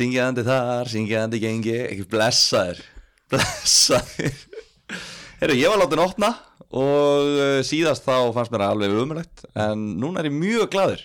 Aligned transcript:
syngjandi 0.00 0.44
þar, 0.46 0.88
syngjandi 0.90 1.40
gengi, 1.42 1.74
ekki 1.90 2.06
blessaður, 2.10 2.80
blessaður. 3.32 4.38
Herru, 5.40 5.56
ég 5.56 5.72
var 5.72 5.80
látið 5.82 6.00
að 6.00 6.06
opna 6.06 6.30
og 6.70 7.28
uh, 7.34 7.58
síðast 7.66 8.06
þá 8.06 8.30
fannst 8.36 8.52
mér 8.54 8.64
það 8.64 8.74
alveg 8.76 9.02
umrætt, 9.02 9.44
en 9.58 9.82
núna 10.00 10.22
er 10.22 10.30
ég 10.30 10.36
mjög 10.36 10.70
gladur. 10.72 11.02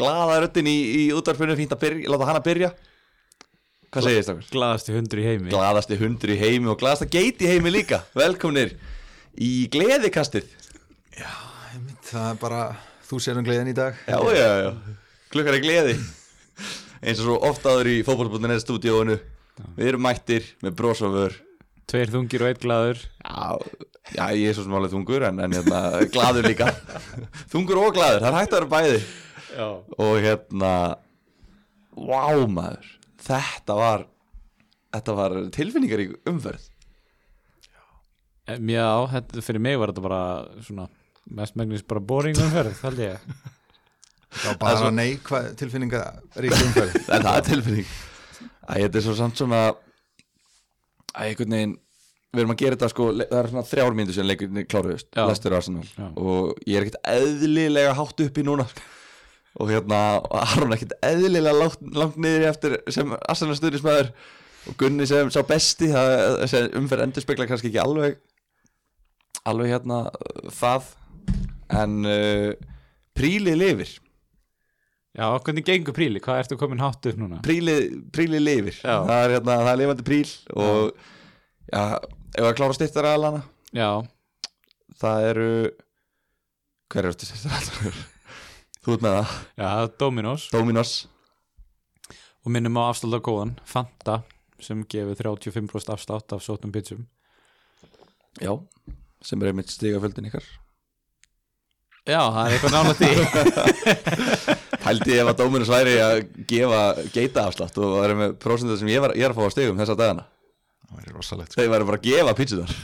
Glaða 0.00 0.38
röttin 0.44 0.70
í, 0.70 0.78
í 1.02 1.02
útvarpunum, 1.12 1.58
fínt 1.58 1.74
að 1.76 1.82
byrja, 1.82 2.12
láta 2.14 2.28
hana 2.30 2.42
byrja. 2.44 2.70
Hvað 3.92 4.06
segir 4.06 4.18
þið 4.22 4.24
stakar? 4.24 4.46
Glaðasti 4.54 4.94
hundur 4.96 5.20
í 5.20 5.24
heimi 5.26 5.50
Glaðasti 5.52 5.96
hundur 6.00 6.30
í 6.32 6.38
heimi 6.40 6.70
og 6.72 6.78
glaðasta 6.80 7.08
geit 7.12 7.42
í 7.44 7.50
heimi 7.50 7.72
líka. 7.74 7.98
Velkomnir 8.16 8.72
í 9.36 9.50
gleðikastið. 9.74 10.48
Einmitt, 11.72 12.00
Það 12.08 12.30
er 12.30 12.40
bara, 12.40 12.62
þú 13.08 13.20
sér 13.20 13.40
um 13.40 13.44
gleðin 13.44 13.68
í 13.72 13.76
dag 13.76 13.96
Já, 14.08 14.16
já, 14.32 14.48
já, 14.64 14.70
klukkar 15.32 15.58
er 15.58 15.64
gleði 15.64 15.94
eins 17.02 17.20
og 17.20 17.26
svo 17.26 17.38
oft 17.50 17.66
áður 17.66 17.90
í 17.92 17.96
fótbollbúndinni 18.06 18.60
stúdíóinu. 18.62 19.18
Við 19.76 19.90
erum 19.90 20.06
mættir 20.06 20.46
með 20.64 20.78
brósofur 20.78 21.34
Tveir 21.90 22.08
þungir 22.12 22.44
og 22.44 22.48
einn 22.52 22.60
glaður. 22.62 23.00
Já, 23.20 23.46
já, 24.14 24.22
ég 24.38 24.48
er 24.48 24.56
svo 24.56 24.64
sem 24.64 24.74
alveg 24.78 24.94
þungur 24.94 25.26
en, 25.28 25.40
en 25.44 25.56
hérna, 25.58 25.80
glaður 26.14 26.46
líka. 26.48 26.70
Þungur 27.52 27.80
og 27.82 27.96
glaður, 27.98 28.22
það 28.22 28.28
er 28.30 28.36
hægt 28.38 28.54
að 28.54 28.58
vera 28.60 28.70
bæði. 28.72 29.00
Já. 29.52 29.66
Og 30.06 30.12
hérna 30.24 30.72
vá 31.92 32.22
maður 32.48 32.92
þetta 33.22 33.76
var 33.76 34.06
þetta 34.92 35.16
var 35.18 35.36
tilfinningar 35.54 36.04
í 36.04 36.08
umferð. 36.30 36.68
Já, 38.52 38.88
þetta, 39.12 39.44
fyrir 39.44 39.62
mig 39.62 39.78
var 39.80 39.92
þetta 39.92 40.04
bara 40.06 40.22
svona 40.64 40.88
mest 41.32 41.58
megnis 41.58 41.84
bara 41.86 42.02
boring 42.02 42.38
umferð, 42.42 42.78
held 42.82 43.02
ég 43.04 43.28
Já, 44.32 44.52
bara 44.60 44.90
nei, 44.94 45.18
hvað 45.26 45.50
tilfinninga 45.60 46.02
rík 46.40 46.54
umferð. 46.56 46.94
En 47.12 47.24
það 47.26 47.36
er 47.36 47.46
tilfinning. 47.50 47.88
Þetta 48.62 49.00
er 49.00 49.04
svo 49.04 49.14
samt 49.18 49.40
svona 49.40 49.62
Æ, 51.12 51.26
einhvern 51.26 51.52
veginn 51.56 51.74
Við 52.32 52.40
erum 52.40 52.54
að 52.54 52.60
gera 52.62 52.76
þetta 52.78 52.88
sko, 52.88 53.06
það 53.18 53.34
er 53.36 53.48
svona 53.50 53.64
þrjár 53.68 53.96
mínútur 53.98 54.16
sem 54.16 54.24
leikurinn 54.24 54.68
kláruðust, 54.72 55.08
Já. 55.12 55.26
Lester 55.28 55.52
Arsenal. 55.52 55.82
Já. 55.84 56.06
og 56.16 56.62
ég 56.64 56.78
er 56.78 56.86
ekkert 56.86 57.10
eðlilega 57.12 57.90
hátt 57.98 58.22
uppi 58.24 58.44
núna 58.46 58.64
og 59.60 59.68
hérna, 59.68 59.98
Aron 60.40 60.72
er 60.72 60.78
ekkert 60.78 60.94
eðlilega 61.04 61.52
langt, 61.58 61.82
langt 61.92 62.16
niður 62.16 62.46
í 62.46 62.48
eftir 62.48 62.78
sem 62.96 63.12
Arsenal 63.18 63.58
stuðnismæður 63.58 64.08
og 64.70 64.78
Gunni 64.80 65.04
sem 65.10 65.28
sá 65.34 65.42
besti, 65.44 65.90
það 65.92 66.46
sem 66.54 66.70
umferð 66.80 67.04
endur 67.04 67.26
spekla 67.26 67.48
kannski 67.50 67.68
ekki 67.68 67.82
alveg 67.82 68.16
alveg 69.52 69.74
hérna 69.74 70.00
það. 70.56 70.88
En 71.82 72.00
uh, 72.06 72.50
prílið 73.16 73.60
lifir 73.60 73.92
Já, 75.12 75.26
hvernig 75.44 75.64
gengur 75.66 75.92
príli? 75.92 76.20
Hvað 76.24 76.38
ertu 76.40 76.56
komin 76.56 76.80
hátt 76.80 77.04
upp 77.10 77.18
núna? 77.20 77.38
prílið, 77.44 77.98
prílið 78.16 78.44
lifir. 78.46 78.78
Það 78.80 79.10
er, 79.18 79.34
hérna, 79.36 79.56
það 79.60 79.72
er 79.72 79.80
lifandi 79.82 80.06
príl 80.08 80.30
og 80.56 80.94
já, 81.68 81.82
ef 82.38 82.46
að 82.48 82.54
klára 82.56 82.76
styrtar 82.78 83.08
aðlana 83.10 83.42
Já, 83.76 83.90
það 85.02 85.26
eru 85.28 85.50
hver 86.92 87.10
eru 87.10 87.16
styrtar 87.18 87.58
aðlana 87.58 87.92
þú 88.82 88.96
ert 88.96 89.04
með 89.04 89.18
það, 89.18 89.36
já, 89.60 89.68
Dominos. 90.00 90.48
Dominos. 90.54 90.94
Og 92.42 92.56
minnum 92.56 92.80
á 92.80 92.90
góðan 92.96 93.54
Fanta 93.68 94.22
sem 94.62 94.80
gefur 94.88 95.36
35% 95.36 95.92
afslátt 95.92 96.32
af 96.32 96.40
sótum 96.42 96.72
pizzum. 96.72 97.04
Já, 98.40 98.56
sem 99.20 99.42
er 99.42 99.52
einmitt 99.52 99.68
stigaföldin 99.68 100.32
ykkar. 100.32 100.46
Já, 102.08 102.22
það 102.32 102.44
er 102.46 102.52
eitthvað 102.56 102.74
nálægt 102.80 104.68
í 104.82 104.86
hældi 104.86 105.18
ef 105.20 105.30
að 105.30 105.38
Dominos 105.38 105.70
væri 105.70 105.94
að 106.02 106.20
gefa 106.50 106.80
geita 107.14 107.46
afslátt 107.46 107.76
og 107.78 107.98
er 108.02 108.14
með 108.18 108.34
prósendur 108.42 108.78
sem 108.80 108.90
ég, 108.90 109.02
var, 109.02 109.14
ég 109.18 109.26
er 109.26 109.34
að 109.34 109.38
fá 109.38 109.46
á 109.46 109.54
stigum 109.54 109.78
þessa 109.78 109.96
dagana. 109.98 110.24
Það 110.82 110.98
væri 110.98 111.14
rosalegt 111.16 111.56
þeir 111.56 111.72
væri 111.72 111.88
bara 111.88 112.00
að 112.00 112.08
gefa 112.08 112.36
pítsunar 112.38 112.76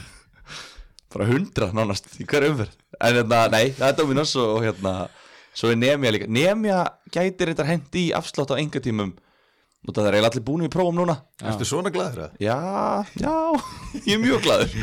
bara 1.09 1.25
hundra 1.25 1.71
nánast 1.73 2.11
í 2.21 2.27
hverju 2.29 2.53
umferð. 2.53 2.75
En 2.99 3.17
hérna, 3.17 3.39
nei, 3.49 3.71
það 3.73 3.87
er 3.87 3.97
Dominos 3.97 4.35
og, 4.37 4.51
og 4.59 4.67
hérna, 4.67 4.93
svo 5.57 5.71
er 5.73 5.79
Nemja 5.81 6.13
líka. 6.13 6.29
Nemja 6.29 6.83
gæti 7.09 7.49
reyndar 7.49 7.69
hendi 7.69 8.05
í 8.09 8.13
afslátt 8.15 8.53
á 8.53 8.61
enga 8.61 8.81
tímum. 8.83 9.15
Og 9.87 9.95
það 9.95 10.09
er 10.09 10.17
eiginlega 10.19 10.33
allir 10.35 10.45
búin 10.45 10.67
í 10.67 10.71
prófum 10.71 10.99
núna. 10.99 11.15
Ertu 11.41 11.65
svona 11.65 11.89
glaður 11.93 12.27
það? 12.27 12.39
já, 12.43 12.57
já, 13.17 13.35
ég 14.09 14.13
er 14.17 14.21
mjög 14.21 14.45
glaður. 14.45 14.75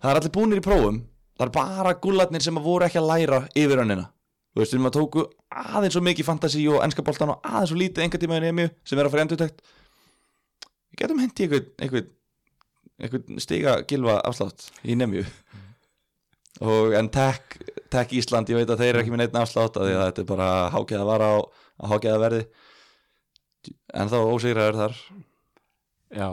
Það 0.00 0.10
er 0.10 0.20
allir 0.22 0.34
búinir 0.34 0.62
í 0.62 0.66
prófum. 0.66 1.02
Það 1.38 1.46
er 1.46 1.54
bara 1.54 1.96
gullarnir 2.02 2.42
sem 2.42 2.58
að 2.58 2.66
voru 2.66 2.88
ekki 2.88 2.98
að 2.98 3.10
læra 3.12 3.42
yfir 3.54 3.84
önnina 3.84 4.08
þú 4.58 4.64
veist, 4.64 4.74
við 4.74 4.94
tóku 4.96 5.24
aðeins 5.48 5.94
svo 5.94 6.02
mikið 6.02 6.26
fantasi 6.26 6.64
og 6.72 6.82
ennska 6.82 7.04
boltan 7.06 7.36
og 7.36 7.46
aðeins 7.46 7.70
svo 7.70 7.78
lítið 7.78 8.04
enga 8.08 8.18
tíma 8.18 8.40
í 8.40 8.44
Nemju 8.48 8.70
sem 8.82 8.98
er 8.98 9.06
að 9.06 9.14
fara 9.14 9.26
endurtækt 9.26 9.62
við 10.88 11.02
getum 11.02 11.22
hendi 11.22 11.46
einhvern, 11.46 12.08
einhvern, 12.98 13.40
stiga 13.44 13.78
gilva 13.86 14.18
afslátt 14.26 14.72
í 14.82 14.98
Nemju 14.98 15.22
og 16.64 16.94
en 16.98 17.10
Tech, 17.14 17.54
Tech 17.92 18.12
Ísland, 18.14 18.50
ég 18.50 18.58
veit 18.58 18.72
að 18.72 18.82
þeir 18.82 18.90
eru 18.90 19.02
ekki 19.04 19.14
með 19.14 19.22
neitt 19.22 19.38
afslátt 19.38 19.78
af 19.78 19.86
því 19.86 19.94
að 19.94 20.04
þetta 20.08 20.22
er 20.24 20.28
bara 20.32 20.50
hágeða 20.74 21.06
vara 21.06 21.30
á, 21.30 21.36
á 21.78 21.84
hágeða 21.92 22.22
verði. 22.24 22.42
En 23.94 24.10
þá 24.10 24.18
ósigraður 24.24 24.80
þar. 24.80 24.96
Já, 26.18 26.28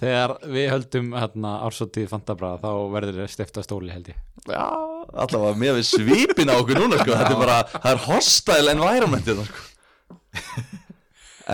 þegar 0.00 0.36
við 0.50 0.68
höldum 0.72 1.12
hérna, 1.14 1.54
ársótið 1.66 2.10
Fantabra 2.10 2.56
þá 2.62 2.70
verður 2.96 3.22
það 3.22 3.32
stifta 3.36 3.66
stóli 3.66 3.94
held 3.94 4.10
ég. 4.10 4.22
Já, 4.50 4.66
allavega 5.12 5.60
með 5.60 5.78
við 5.78 5.86
svipin 5.90 6.50
á 6.52 6.54
okkur 6.56 6.80
núna 6.80 6.98
sko. 7.00 7.12
þetta 7.12 7.34
er 7.34 7.40
bara, 7.42 7.60
það 7.76 7.92
er 7.92 8.02
hostile 8.06 8.74
environment 8.76 9.30
þetta 9.30 9.46
sko. 9.46 9.64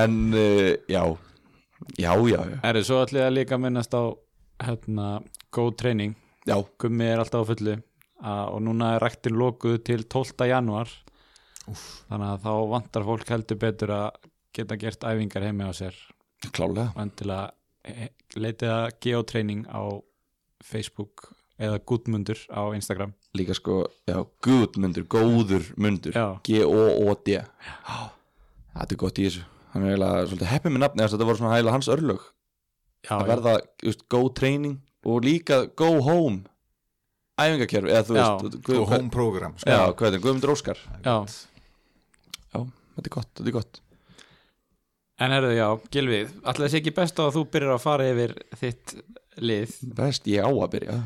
En 0.03 0.19
uh, 0.33 0.73
já. 0.89 1.03
Já, 1.99 2.13
já, 2.15 2.39
já, 2.49 2.59
Er 2.65 2.79
þið 2.79 2.85
svo 2.87 2.99
allir 3.03 3.25
að 3.27 3.35
líka 3.37 3.59
minnast 3.61 3.93
á 3.93 4.03
hérna, 4.63 5.09
góð 5.53 5.73
treyning 5.83 6.15
já, 6.49 6.57
Gummi 6.79 7.09
er 7.11 7.23
alltaf 7.23 7.45
á 7.45 7.51
fullu. 7.51 7.79
Að, 8.23 8.43
og 8.55 8.61
núna 8.63 8.93
er 8.95 9.03
ræktin 9.03 9.35
lokuð 9.39 9.81
til 9.87 10.05
12. 10.07 10.47
januar 10.47 10.91
þannig 11.67 12.29
að 12.29 12.45
þá 12.45 12.53
vantar 12.71 13.07
fólk 13.07 13.33
heldur 13.35 13.59
betur 13.59 13.93
að 13.95 14.29
geta 14.55 14.79
gert 14.79 15.07
æfingar 15.07 15.47
heimi 15.47 15.67
á 15.67 15.73
sér. 15.75 15.97
Klálega 16.55 16.91
og 16.95 17.03
endilega 17.03 17.51
eh, 17.87 18.09
leitið 18.39 18.73
að 18.75 18.87
geotraining 19.03 19.67
á 19.71 19.83
Facebook 20.63 21.29
eða 21.63 21.83
gúdmundur 21.87 22.39
á 22.51 22.63
Instagram 22.75 23.15
líka 23.39 23.55
sko, 23.57 23.87
já, 24.09 24.19
good 24.45 24.77
mundur. 24.81 25.05
Góður 25.09 25.65
mundur. 25.81 26.13
G-O-O-D 26.45 27.39
þetta 28.73 28.89
er 28.95 29.01
gott 29.01 29.19
í 29.21 29.27
þessu. 29.29 29.43
Hann 29.73 29.85
er 29.87 29.95
eiginlega 29.95 30.25
svolítið 30.29 30.51
heppið 30.53 30.73
með 30.75 30.83
nafni 30.85 31.07
þetta 31.09 31.27
voru 31.29 31.41
svona 31.41 31.55
heila 31.57 31.73
hans 31.75 31.89
örlög. 31.93 32.25
Já, 33.03 33.15
að 33.19 33.29
verða, 33.33 33.55
just, 33.83 34.05
go 34.13 34.27
training 34.31 34.77
og 35.09 35.25
líka 35.25 35.63
go 35.77 35.89
home 36.05 36.45
æfingakerfi, 37.41 37.91
eða 37.91 38.05
þú 38.07 38.17
veist 38.19 38.59
Guð- 38.69 38.85
home 38.93 39.11
program 39.11 39.57
sko. 39.59 39.71
já, 39.73 39.81
hvað 39.97 40.07
er 40.07 40.13
þetta, 40.13 40.23
Guðmundur 40.27 40.53
Óskar. 40.53 40.79
Já. 41.03 41.17
já, 42.53 42.61
þetta 42.95 43.09
er 43.09 43.15
gott, 43.17 43.33
þetta 43.35 43.49
er 43.51 43.57
gott. 43.57 43.81
En 45.23 45.31
herðu, 45.35 45.51
já, 45.57 45.67
Gilvi, 45.95 46.21
alltaf 46.43 46.63
þessi 46.69 46.79
ekki 46.83 46.95
best 47.01 47.19
á 47.19 47.23
að 47.27 47.35
þú 47.39 47.43
byrjar 47.57 47.75
að 47.75 47.83
fara 47.83 48.07
yfir 48.13 48.37
þitt 48.61 48.95
lið? 49.43 49.75
Best, 49.99 50.29
ég 50.31 50.45
á 50.47 50.51
að 50.53 50.71
byrja 50.77 51.01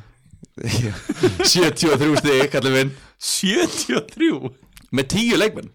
73 0.56 2.16
stig, 2.20 2.46
kallið 2.52 2.76
minn. 2.78 2.92
73 3.20 4.52
Með 4.96 5.08
10 5.12 5.40
leikmenn. 5.40 5.72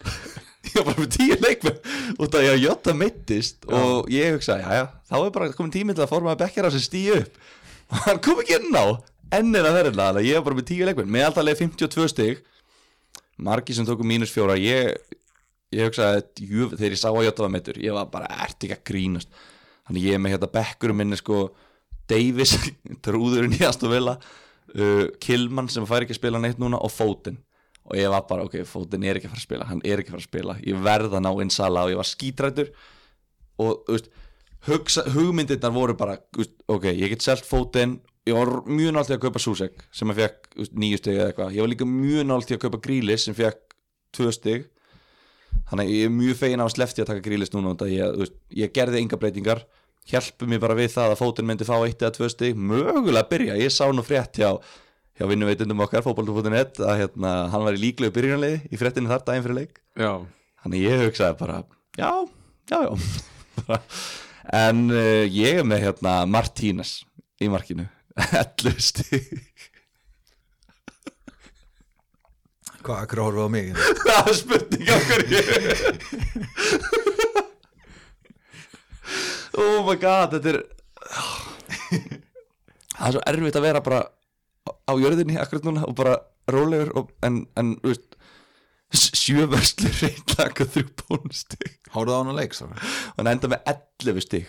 Ég 0.70 0.74
var 0.76 0.90
bara 0.90 1.00
með 1.00 1.14
10 1.16 1.44
leikmenn. 1.44 1.78
Út 2.20 2.36
af 2.36 2.44
ég 2.44 2.52
að 2.52 2.62
Jota 2.62 2.92
meittist 2.94 3.64
Og 3.66 4.10
ég 4.12 4.34
hugsaði, 4.36 4.62
já 4.62 4.76
já, 4.76 4.84
þá 5.08 5.14
er 5.18 5.32
bara 5.34 5.48
komin 5.56 5.72
tími 5.72 5.96
til 5.96 6.04
að 6.04 6.10
formaði 6.12 6.42
bekkjar 6.42 6.68
á 6.68 6.70
sig 6.74 6.84
stíu 6.84 7.16
upp. 7.16 7.38
Og 7.90 8.02
hann 8.04 8.20
kom 8.22 8.42
ekki 8.42 8.58
inn 8.60 8.76
á 8.76 8.84
Ennir 9.40 9.66
að 9.66 9.78
að 10.04 10.20
ég 10.26 10.36
var 10.36 10.46
bara 10.48 10.58
með 10.58 10.68
10 10.72 10.90
leikmenn. 10.90 11.10
Með 11.14 11.26
alltaf 11.28 11.46
leið 11.46 11.62
52 11.64 12.12
stig. 12.12 12.44
Margi 13.40 13.74
sem 13.74 13.88
tóku 13.88 14.04
mínus 14.04 14.34
fjóra 14.34 14.58
Ég, 14.60 14.92
ég 15.72 15.88
hugsaði, 15.88 16.44
jú, 16.44 16.68
þegar 16.74 16.96
ég 16.96 17.00
sá 17.00 17.08
að 17.08 17.24
Jota 17.24 17.46
var 17.46 17.54
meittur 17.54 17.80
Ég 17.80 17.96
var 17.96 18.10
bara, 18.12 18.28
ert 18.44 18.60
ekki 18.60 18.76
að 18.76 18.84
grínast? 18.90 19.32
Þannig 19.88 20.06
ég 20.10 20.18
er 20.18 20.22
með 20.22 20.36
hérna 20.36 20.50
bekkurum 20.58 21.00
minni 21.00 21.18
sko 21.18 21.46
Davis, 22.10 22.56
trúðurinn 23.04 23.56
í 23.56 23.64
Aston 23.66 23.92
Villa 23.92 24.18
uh, 24.18 25.06
Kilman 25.22 25.70
sem 25.72 25.86
fær 25.88 26.04
ekki 26.04 26.16
að 26.16 26.20
spila 26.20 26.42
neitt 26.42 26.60
núna 26.60 26.80
og 26.80 26.92
Foden. 26.94 27.38
Og 27.90 27.98
ég 27.98 28.10
var 28.12 28.26
bara, 28.28 28.46
ok, 28.46 28.60
Foden 28.68 29.04
er 29.06 29.18
ekki 29.18 29.30
að 29.30 29.34
fara 29.34 29.42
að 29.42 29.48
spila 29.48 29.68
hann 29.70 29.82
er 29.82 30.02
ekki 30.02 30.12
að 30.12 30.16
fara 30.16 30.22
að 30.22 30.28
spila, 30.28 30.56
ég 30.66 30.82
verð 30.84 31.16
að 31.16 31.24
ná 31.26 31.30
inn 31.42 31.54
Sala 31.54 31.86
og 31.86 31.94
ég 31.94 32.00
var 32.00 32.08
skítrættur. 32.08 32.70
Og 33.60 33.80
veist, 33.88 34.10
hugsa, 34.68 35.04
hugmyndirnar 35.14 35.74
voru 35.74 35.96
bara, 35.98 36.18
þú 36.30 36.44
veist, 36.44 36.54
ok, 36.70 36.86
ég 36.92 37.14
get 37.14 37.26
selt 37.26 37.48
Foden. 37.48 37.98
Ég 38.28 38.36
var 38.36 38.50
mjög 38.68 38.98
í 39.00 39.14
að 39.16 39.22
kaupa 39.22 39.40
Susek 39.42 39.80
sem 39.96 40.10
að 40.12 40.20
fekk 40.20 40.50
þú 40.52 40.60
veist, 40.62 40.76
nýju 40.82 41.00
stig 41.00 41.16
eða 41.16 41.30
eitthvað. 41.30 41.54
Ég 41.56 41.64
var 41.64 41.72
líka 41.72 41.88
mjög 41.88 42.34
í 42.36 42.54
að 42.54 42.62
kaupa 42.66 42.82
Grílis 42.84 43.24
sem 43.26 43.34
fekk 43.34 43.76
tvö 44.14 44.32
stig. 44.36 44.68
Þannig 45.70 45.90
ég 45.90 46.06
er 46.06 46.12
mjög 46.14 46.38
fegin 46.38 46.62
á 46.62 46.66
að 46.66 46.74
slefti 46.76 47.02
að 47.02 47.10
taka 47.10 47.24
Grílis 47.24 47.52
núna 47.54 47.74
ég, 47.90 48.30
ég 48.54 48.72
gerði 48.74 49.00
enga 49.00 49.18
breytingar 49.18 49.64
hjálpu 50.08 50.48
mér 50.48 50.62
bara 50.62 50.76
við 50.78 50.94
það 50.94 51.14
að 51.14 51.20
fótinn 51.20 51.48
myndi 51.50 51.66
fá 51.68 51.76
eitt 51.78 52.00
eða 52.02 52.14
tvö 52.16 52.30
stig, 52.32 52.56
mögulega 52.56 53.24
að 53.24 53.30
byrja. 53.34 53.58
Ég 53.60 53.74
sá 53.74 53.84
nú 53.92 54.04
frétt 54.06 54.40
hjá, 54.40 54.50
hjá 55.18 55.24
vinnuveitundum 55.30 55.84
okkar 55.84 56.04
fótboltu.net 56.06 56.80
að 56.80 57.04
hérna, 57.04 57.34
hann 57.52 57.66
var 57.66 57.76
í 57.76 57.82
líklegu 57.84 58.14
byrjunarliði 58.16 58.62
í 58.70 58.80
fréttinu 58.80 59.12
þar 59.12 59.26
daginn 59.28 59.46
fyrir 59.46 59.60
leik. 59.60 59.78
Já, 60.00 60.12
þannig 60.64 60.86
ég 60.86 61.04
hugsaði 61.04 61.38
bara, 61.42 61.62
já, 62.00 62.10
já, 62.72 62.80
já. 62.88 62.90
En 64.50 64.88
uh, 64.90 65.24
ég 65.30 65.60
er 65.60 65.66
með 65.68 65.84
hérna 65.84 66.24
Martínez 66.26 67.04
í 67.38 67.46
markinu. 67.52 67.84
11 68.40 68.80
stig. 68.82 69.28
Hvað, 72.80 73.02
akkur 73.04 73.20
horfum 73.26 73.36
við 73.36 73.44
á 73.44 73.48
mig? 73.52 73.66
það 74.06 74.30
er 74.30 74.36
spurning 74.40 74.88
af 74.88 75.02
hverju 75.10 75.40
oh 79.58 79.80
my 79.86 79.96
god 80.00 80.36
þetta 80.36 80.54
er 80.54 80.60
það 83.00 83.06
er 83.08 83.14
svo 83.16 83.22
erfitt 83.32 83.58
að 83.58 83.66
vera 83.66 83.82
bara 83.84 84.00
á- 84.90 85.00
jörðinni 85.00 85.38
akkurat 85.40 85.66
núna 85.66 85.86
og 85.88 85.94
bara 85.98 86.18
rólegur 86.50 86.90
og, 86.98 87.10
en, 87.26 87.42
en 87.58 87.74
veist 87.84 88.16
sjöverslur 88.90 89.94
reynlaka 90.02 90.66
þrjú 90.72 90.88
bónustig. 91.04 91.76
Hóruð 91.94 92.16
á 92.16 92.20
hana 92.24 92.34
leik, 92.34 92.56
svo 92.58 92.66
og 92.70 93.18
hann 93.20 93.30
enda 93.30 93.50
með 93.52 93.60
11 94.02 94.24
stig. 94.24 94.48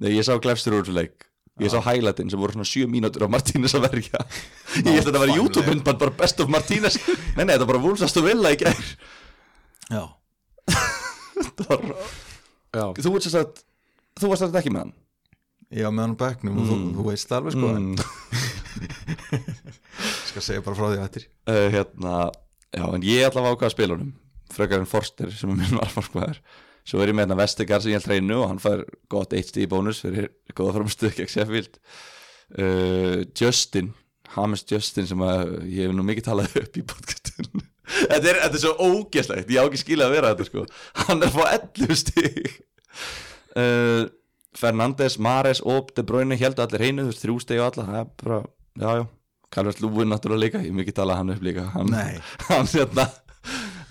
Nei, 0.00 0.14
ég 0.16 0.24
sá 0.24 0.38
glefstur 0.40 0.78
úr 0.78 0.86
þessu 0.86 0.94
leik. 0.96 1.26
Ég 1.58 1.72
sá 1.72 1.80
highlightin 1.82 2.30
sem 2.30 2.38
voru 2.40 2.54
svona 2.54 2.68
7 2.70 2.86
mínútur 2.88 3.26
á 3.26 3.28
Martínez 3.34 3.74
að 3.74 3.88
verja. 3.88 4.20
Ég 4.78 4.92
held 4.94 5.00
að 5.02 5.08
þetta 5.08 5.22
var. 5.24 5.32
YouTube-myndband 5.34 5.98
bara 6.00 6.14
best 6.20 6.38
of 6.40 6.48
Martínez. 6.54 6.96
Nei, 7.34 7.42
nei, 7.44 7.50
þetta 7.56 7.64
var 7.66 7.72
bara 7.74 7.82
Wolfsast 7.82 8.20
og 8.22 8.28
Villa 8.28 8.52
í 8.54 8.60
gær. 8.62 8.78
Já. 9.90 10.04
Já, 12.78 12.84
þú 13.00 13.10
varst 13.14 13.26
þess 13.28 13.38
að 13.40 13.60
þú 14.22 14.30
varst 14.32 14.44
þetta 14.46 14.60
ekki 14.62 14.72
með 14.74 14.84
hann? 14.86 14.94
Var 15.68 15.92
með 15.92 16.04
hann 16.06 16.16
á 16.16 16.22
bekknum 16.22 16.58
og 16.62 16.68
þú, 16.70 16.76
Mm. 16.78 16.92
þú 16.96 17.02
veist 17.10 17.32
alveg 17.36 17.52
sko. 17.56 17.68
Mm. 17.76 17.96
skal 20.28 20.44
segja 20.44 20.62
bara 20.64 20.78
frá 20.78 20.86
því 20.88 20.96
að 20.98 21.04
þetta 21.04 21.22
uh, 21.52 21.66
hérna, 21.74 22.14
já, 22.76 22.84
en 22.94 23.04
ég 23.06 23.26
allavega 23.28 23.56
ákvað 23.56 23.68
að 23.70 23.74
spila 23.76 23.96
honum. 23.98 24.14
Frekar 24.54 24.80
en 24.82 24.88
Forster 24.88 25.32
sem 25.34 25.52
er 25.52 25.58
minn 25.60 25.78
varfarskvæðar 25.82 26.40
svo 26.88 27.02
er 27.04 27.10
ég 27.10 27.16
með 27.18 27.26
hérna 27.26 27.36
Vestergaard 27.42 27.84
sem 27.84 27.92
ég 27.92 27.98
held 28.00 28.08
reynu 28.14 28.36
og 28.40 28.46
hann 28.48 28.60
fær 28.62 28.80
gott 29.12 29.34
í 29.36 29.66
bónus 29.68 29.98
fyrir 30.00 30.30
góða 30.56 30.78
framstöð 30.78 31.18
gegn 31.18 31.28
Sheffield. 31.34 31.74
Uh, 32.56 33.26
Justin 33.36 33.90
Hames 34.32 34.64
Justin 34.70 35.04
sem 35.10 35.20
að 35.24 35.50
ég 35.68 35.84
hef 35.84 35.92
nú 35.96 36.04
mikið 36.08 36.30
talað 36.30 36.54
upp 36.62 36.78
í 36.80 36.84
podcastun 36.88 37.60
þetta, 38.08 38.22
er, 38.22 38.38
þetta 38.40 38.56
er 38.56 38.62
svo 38.62 38.72
ógeslegt 38.88 39.52
ég 39.52 39.60
á 39.60 39.68
ekki 39.68 39.82
skilja 39.82 40.08
að 40.08 40.14
vera 40.16 40.32
þetta 40.32 40.48
sko. 40.48 40.64
Hann 41.04 41.20
er 41.20 41.28
að 41.28 41.36
fá 41.36 41.44
11 41.58 42.00
stíð 42.06 42.56
uh, 43.56 44.08
Fernandes, 44.58 45.18
Mares 45.22 45.62
og 45.64 45.92
De 45.96 46.04
Bruyne 46.06 46.36
held 46.40 46.60
allir 46.60 46.82
hreinu, 46.82 47.06
þú 47.06 47.12
veist, 47.12 47.24
þrjú 47.24 47.38
stíð 47.44 47.62
og 47.62 47.66
alla 47.70 47.86
það 47.88 48.00
er 48.00 48.10
bara, 48.22 48.40
já, 48.82 48.90
já. 49.00 49.06
Calvert 49.48 49.80
Lúin 49.80 50.10
náttúrulega 50.12 50.44
líka, 50.44 50.60
ég 50.66 50.74
mikið 50.76 50.96
talað 50.98 51.20
hann 51.22 51.32
upp 51.32 51.44
líka. 51.46 51.64
Hann, 51.72 51.94
hann 52.50 52.68
hérna 52.68 53.06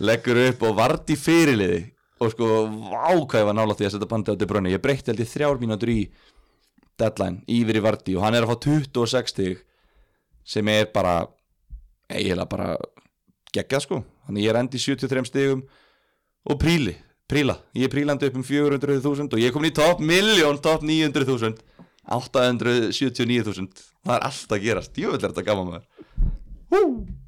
leggur 0.06 0.42
upp 0.44 0.66
og 0.68 0.76
vart 0.78 1.10
í 1.10 1.18
fyrirliði 1.18 1.80
og 2.22 2.34
sko 2.34 2.50
vákvæða 2.92 3.54
nála 3.58 3.78
því 3.78 3.88
að 3.88 3.96
setja 3.96 4.10
bandi 4.10 4.34
á 4.34 4.36
De 4.38 4.50
Bruyne. 4.50 4.74
Ég 4.74 4.84
breytti 4.84 5.12
held 5.14 5.22
ég 5.22 5.32
þrjár 5.32 5.62
mínútur 5.62 5.94
í 5.94 6.02
deadline 6.98 7.44
yfir 7.50 7.78
í 7.78 7.84
Vardí 7.86 8.16
og 8.18 8.26
hann 8.26 8.38
er 8.38 8.46
að 8.46 8.54
fá 8.54 8.70
26 8.70 9.34
stig 9.34 9.60
sem 10.48 10.70
er 10.72 10.88
bara 10.94 11.20
eiginlega 12.10 12.50
bara 12.50 12.70
geggjað 13.54 13.84
sko. 13.86 14.00
Þannig 14.28 14.46
ég 14.46 14.54
er 14.54 14.60
endi 14.62 14.80
í 14.80 14.84
73 14.84 15.30
stigum. 15.30 15.66
Og 16.48 16.60
príli, 16.62 16.94
príla. 17.32 17.58
Ég 17.78 17.88
er 17.88 17.94
prílandi 17.94 18.30
upp 18.30 18.38
um 18.40 18.46
400.000 18.48 19.34
og 19.34 19.42
ég 19.42 19.50
er 19.50 19.56
komin 19.56 19.72
í 19.72 19.76
top 19.76 20.04
miljón, 20.04 20.62
top 20.64 20.86
900.000 20.88 21.58
879.000 22.08 23.68
það 24.08 24.14
er 24.16 24.26
allt 24.30 24.54
að 24.56 24.64
gerast, 24.64 24.96
jú 25.00 25.10
vil 25.12 25.20
er 25.20 25.34
þetta 25.34 25.44
gaman 25.48 25.72
maður. 25.74 25.88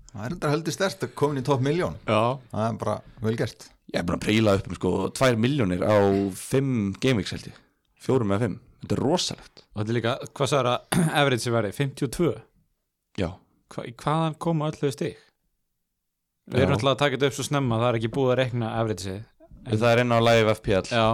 Það 0.10 0.24
er 0.24 0.34
þetta 0.36 0.52
heldur 0.54 0.76
stert 0.76 1.04
að 1.06 1.12
komin 1.20 1.42
í 1.42 1.46
top 1.46 1.62
miljón 1.64 1.98
já, 2.08 2.22
Það 2.52 2.64
er 2.66 2.78
bara 2.82 2.96
vel 3.26 3.36
gert. 3.40 3.68
Ég 3.90 4.00
er 4.00 4.06
búin 4.08 4.20
að 4.20 4.26
príla 4.28 4.56
upp 4.58 4.70
um 4.70 4.78
sko 4.78 4.92
2 5.20 5.30
miljónir 5.42 5.84
á 5.84 5.98
5 6.38 7.00
gameweeks 7.02 7.34
held 7.36 7.50
ég. 7.50 7.60
4 8.06 8.28
með 8.30 8.46
5, 8.46 8.58
þetta 8.84 8.96
er 8.96 9.02
rosalegt. 9.04 9.64
Og 9.74 9.82
þetta 9.82 9.92
er 9.92 9.98
líka, 9.98 10.14
hvað 10.38 10.52
sagður 10.54 10.72
að 10.72 11.00
average 11.22 11.44
sem 11.44 11.56
verið, 11.56 11.80
52 11.80 12.30
Já, 13.20 13.30
Hva, 13.74 13.84
í 13.86 13.94
hvaðan 14.00 14.38
koma 14.42 14.70
öllu 14.72 14.92
stig? 14.94 15.18
Við 16.50 16.64
erum 16.64 16.78
alltaf 16.78 16.96
að 16.96 17.02
taka 17.04 17.18
þetta 17.18 17.30
upp 17.30 17.38
svo 17.38 17.46
snemma 17.46 17.78
það 17.82 17.90
er 17.92 18.00
ekki 18.00 18.14
búið 18.16 18.32
að 18.32 18.40
rekna 18.40 18.72
average 19.66 19.82
það 19.84 19.94
er 19.94 20.04
inn 20.04 20.16
á 20.16 20.20
live 20.26 20.56
FPL 20.60 20.92
já, 20.94 21.08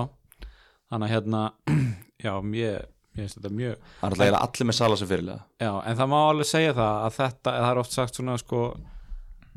þannig 0.92 1.08
að 1.08 1.14
hérna 1.16 1.44
já, 2.26 2.34
mér, 2.42 2.90
mér 3.16 3.26
finnst 3.26 3.40
þetta 3.40 3.54
mjög 3.62 3.76
er 3.76 4.10
alltaf 4.10 4.26
eiginlega 4.26 4.44
allir 4.48 4.70
með 4.72 4.80
sala 4.80 5.00
sem 5.02 5.12
fyrirlega 5.12 5.68
já, 5.68 5.72
en 5.74 6.02
það 6.02 6.12
má 6.14 6.20
alveg 6.24 6.52
segja 6.52 6.76
það 6.78 7.00
að 7.06 7.18
þetta, 7.20 7.56
það 7.60 7.72
er 7.72 7.82
oft 7.84 7.98
sagt 8.00 8.20
svona 8.20 8.38
sko 8.42 8.66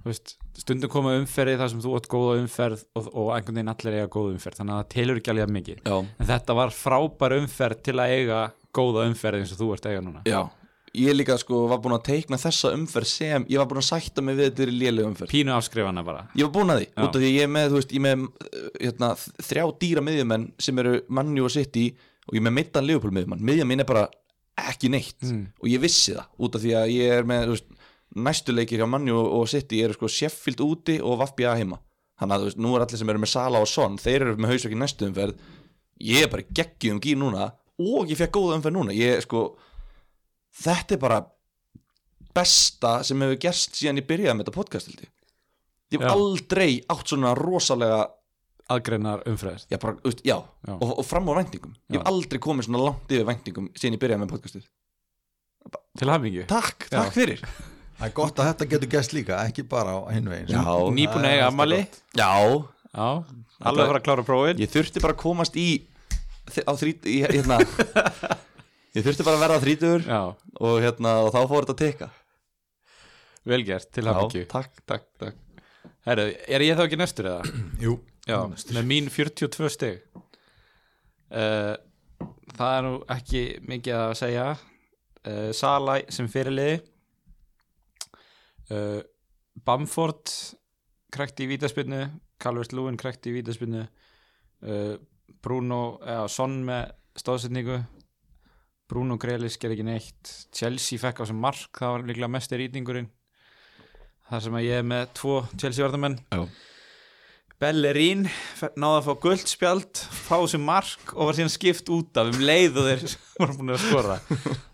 veist, 0.08 0.36
stundum 0.58 0.90
koma 0.92 1.14
umferði 1.18 1.58
þar 1.60 1.72
sem 1.72 1.82
þú 1.84 1.94
átt 1.98 2.08
góða 2.10 2.36
umferð 2.42 2.84
og, 2.98 3.08
og 3.12 3.32
einhvern 3.34 3.58
veginn 3.60 3.72
allir 3.72 3.98
eiga 3.98 4.12
góða 4.12 4.34
umferð 4.34 4.60
þannig 4.60 4.74
að 4.74 4.80
það 4.82 4.92
telur 4.94 5.20
ekki 5.20 5.32
alveg 5.32 5.52
mikið. 5.56 5.82
Já, 5.84 5.96
en 5.98 6.30
þetta 6.30 6.56
var 6.58 6.74
frábær 6.74 7.34
umferð 7.38 7.82
til 7.88 7.96
að 7.98 8.14
eiga 8.16 8.40
góða 8.78 9.04
umferð 9.08 9.42
eins 9.42 9.54
og 9.54 9.60
þú 9.60 9.70
ert 9.74 9.90
eiga 9.90 10.04
núna. 10.04 10.22
Já 10.28 10.40
Ég 10.96 11.16
líka 11.16 11.36
sko 11.40 11.66
var 11.68 11.80
búin 11.84 11.96
að 11.96 12.06
teikna 12.08 12.38
þessa 12.40 12.70
umferð 12.72 13.10
sem 13.10 13.44
ég 13.50 13.60
var 13.60 13.68
búin 13.68 13.82
að 13.82 13.88
sætta 13.90 14.22
mig 14.24 14.38
við 14.38 14.48
þetta 14.48 14.62
er 14.64 14.72
lélega 14.72 15.08
umferð. 15.10 15.32
Pínu 15.32 15.52
afskrifana 15.52 16.04
bara. 16.06 16.22
Ég 16.38 16.48
var 16.48 16.54
búin 16.54 16.72
að 16.72 16.80
því, 16.80 16.86
Já. 16.88 17.02
út 17.04 17.18
af 17.18 17.22
því 17.24 17.32
ég 17.34 17.44
er 17.44 17.50
með, 17.52 17.66
þú 17.68 17.80
veist, 17.80 17.92
ég 17.92 17.98
er 17.98 18.06
með 18.06 18.22
uh, 18.28 18.70
hérna, 18.80 19.10
þrjá 19.50 19.64
dýra 19.84 20.04
miðjumenn 20.06 20.46
sem 20.68 20.80
eru 20.84 20.94
Manju 21.18 21.44
og 21.44 21.52
City 21.52 21.84
og 22.28 22.36
ég 22.36 22.40
er 22.40 22.46
með 22.48 22.56
mittan 22.60 22.88
Leopold 22.88 23.16
miðjumann, 23.18 23.44
miðjan 23.50 23.68
mín 23.68 23.84
er 23.84 23.88
bara 23.88 24.06
ekki 24.58 24.90
neitt. 24.90 25.20
Mm. 25.22 25.44
og 25.60 25.68
ég 25.70 25.82
vissi 25.84 26.16
það, 26.16 26.32
út 26.46 26.56
af 26.58 26.64
því 26.64 26.72
að 26.80 26.94
ég 26.96 27.12
er 27.18 27.28
með, 27.28 27.44
þú 27.44 27.54
veist, 27.58 27.68
næstu 28.28 28.54
leikir 28.56 28.80
hjá 28.80 28.88
Manju 28.90 29.20
og 29.20 29.46
City 29.52 29.82
eru 29.84 29.94
sko 29.94 30.10
Sheffield 30.10 30.64
úti 30.64 30.98
og 31.04 31.20
Vafbja 31.20 31.54
heima, 31.60 31.78
þannig 32.18 32.34
að 32.34 32.42
þú 32.42 32.48
veist, 32.48 32.60
nú 32.64 32.74
er 32.74 32.84
allir 32.84 33.00
sem 33.00 33.12
eru 33.12 33.22
með 33.22 33.32
Sala 33.34 33.62
og 33.62 33.70
Son, 33.70 33.98
þeir 34.00 34.24
eru 34.24 34.36
með 34.40 34.54
hausverki 34.54 34.80
næstu 34.80 35.06
umferð, 35.06 35.46
ég 36.08 36.24
er 36.24 36.32
bara 36.32 36.46
geggjum 36.58 36.96
um 36.96 37.02
gír 37.04 37.20
núna 37.20 37.50
og 37.78 38.10
ég 38.10 38.18
fekk 38.18 38.34
góða 38.34 38.58
umferð 38.58 38.78
núna, 38.80 38.96
ég 38.96 39.22
sko, 39.22 39.44
þetta 40.58 40.96
er 40.96 41.02
bara 41.02 41.18
besta 42.38 42.98
sem 43.06 43.22
hefur 43.24 43.40
gerst 43.42 43.78
síðan 43.78 44.00
ég 44.02 44.06
byrjaði 44.08 44.36
með 44.38 44.46
þetta 44.46 44.56
podcast 44.58 44.90
held 44.90 45.02
ég. 45.06 45.12
Ég 45.88 46.02
hef 46.02 46.06
Já. 46.06 46.12
aldrei 46.12 46.70
átt 46.92 47.08
svona 47.14 47.32
rosalega 47.38 48.02
aðgreinar 48.68 49.22
umfræðist 49.30 49.70
já, 49.72 49.78
bara, 49.80 49.96
já, 50.04 50.36
Já. 50.36 50.74
Og, 50.76 50.90
og 51.00 51.06
fram 51.08 51.30
á 51.32 51.40
væntingum. 51.40 51.72
Ég 51.88 52.02
hef 52.02 52.10
aldrei 52.10 52.40
komið 52.44 52.68
svona 52.68 52.82
langt 52.84 53.14
yfir 53.14 53.24
væntingum 53.30 53.70
síðan 53.72 53.96
ég 53.96 54.02
byrjaði 54.02 54.22
með 54.24 54.32
podcastið. 54.34 54.66
Til 55.98 56.08
hafingju 56.12 56.44
takk, 56.50 56.86
Já. 56.90 56.98
takk 57.00 57.16
fyrir. 57.16 57.42
Það 57.98 58.06
er 58.06 58.12
gott 58.14 58.38
að 58.38 58.50
þetta 58.52 58.66
getur 58.70 58.90
gæst 58.92 59.14
líka, 59.16 59.38
ekki 59.48 59.64
bara 59.66 59.96
á 59.98 60.00
hinn 60.14 60.28
veginn. 60.30 60.52
Já. 60.52 60.62
nýbúin 60.94 61.24
alltaf 61.26 61.48
ammali 61.48 61.80
já, 62.14 62.28
já, 62.92 63.08
alveg 63.58 63.82
að 63.82 63.88
fara 63.90 63.98
að 63.98 64.04
klára 64.06 64.26
prófin 64.28 64.60
ég 64.62 64.70
þurfti 64.70 65.02
bara 65.02 65.16
að 65.16 65.22
komast 65.24 65.56
í 65.58 65.66
á 66.62 66.72
þrít 66.78 67.08
í, 67.10 67.16
hérna 67.26 67.58
ég 68.98 69.06
þurfti 69.06 69.26
bara 69.26 69.38
að 69.38 69.44
verða 69.46 69.60
þrítur 69.64 70.06
og 70.68 70.78
hérna, 70.84 71.14
og 71.24 71.32
þá 71.34 71.40
fór 71.50 71.66
þetta 71.66 71.76
að 71.76 71.82
teka 71.84 72.10
vel 73.48 73.62
gert, 73.64 73.88
til 73.94 74.04
hafingju 74.04 74.42
já, 74.44 74.48
takk, 74.52 74.80
takk, 74.90 75.04
takk. 75.22 75.36
Herru, 76.04 76.24
er 76.52 76.64
ég 76.66 76.76
þá 76.76 76.82
ekki 76.84 76.98
næstur 77.00 77.28
eða? 77.30 77.52
Jú, 77.84 77.94
Já, 78.28 78.42
Næstur. 78.50 78.76
með 78.76 78.88
mín 78.90 79.06
42 79.12 79.70
stig. 79.72 80.02
Uh, 81.32 81.76
Það 82.58 82.74
er 82.74 82.82
nú 82.84 82.92
ekki 83.14 83.40
mikið 83.68 83.94
að 83.96 84.12
segja. 84.18 84.44
Uh, 85.22 85.48
Sala 85.56 85.98
sem 86.12 86.28
fyrirliði 86.32 86.78
uh, 88.72 89.00
Bamford 89.66 90.32
krækti 91.14 91.46
í 91.46 91.50
vítaspinnu 91.52 92.02
Calvert 92.40 92.72
Lúin 92.76 92.98
krækti 93.00 93.32
í 93.32 93.36
vítaspinnu 93.38 93.84
uh, 93.84 94.94
Bruno 95.44 95.80
eða 96.04 96.28
Son 96.32 96.60
með 96.66 96.92
stóðsetningu 97.18 97.78
Bruno 98.88 99.18
Grelis 99.20 99.58
ger 99.60 99.74
ekki 99.74 99.84
neitt. 99.84 100.32
Chelsea 100.54 101.00
fekk 101.00 101.20
á 101.20 101.24
sem 101.28 101.38
mark 101.38 101.76
það 101.76 101.94
var 101.94 102.08
líklega 102.08 102.32
mesti 102.32 102.60
rýtingurinn. 102.60 103.10
Þar 104.28 104.44
sem 104.44 104.58
að 104.58 104.66
ég 104.66 104.80
er 104.82 104.88
með 104.88 105.06
tvo 105.16 105.36
Chelsea 105.56 105.84
varðamenn 105.84 106.18
Já. 106.32 106.42
Bellerín 107.58 108.26
náði 108.78 108.98
að 109.00 109.06
fá 109.08 109.14
guldspjald 109.24 110.00
fá 110.14 110.36
sem 110.46 110.62
mark 110.62 111.14
og 111.16 111.26
var 111.26 111.38
síðan 111.38 111.50
skipt 111.50 111.88
út 111.90 112.20
af 112.20 112.30
um 112.30 112.44
leið 112.44 112.78
og 112.78 112.86
þeir 112.86 113.16
voru 113.40 113.56
búin 113.58 113.74
að 113.74 113.82
skora. 113.82 114.18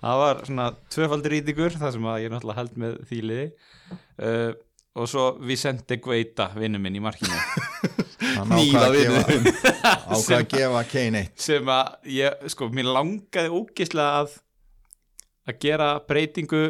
Það 0.02 0.20
var 0.20 0.42
svona 0.50 0.66
tvöfaldur 0.92 1.34
rýtingur 1.34 1.78
þar 1.80 1.94
sem 1.96 2.08
að 2.12 2.20
ég 2.26 2.34
náttúrulega 2.34 2.60
held 2.60 2.78
með 2.84 2.98
því 3.08 3.22
liði. 3.30 3.46
Uh, 4.20 4.50
og 5.00 5.08
svo 5.10 5.30
Vicente 5.42 5.96
Guaita 5.98 6.50
vinnu 6.54 6.78
minn 6.78 7.00
í 7.00 7.02
markinu 7.02 7.34
hann 8.38 8.54
Nýla 8.54 8.88
ákvað 8.90 10.36
að 10.38 10.48
gefa, 10.54 10.82
Kane 10.90 11.22
1 11.26 11.44
sem 11.46 11.70
að 11.74 12.10
ég, 12.14 12.48
sko, 12.54 12.68
mér 12.74 12.90
langaði 12.96 13.52
ógeðslega 13.54 14.22
að 14.22 14.36
að 15.44 15.58
gera 15.60 15.88
breytingu 16.08 16.62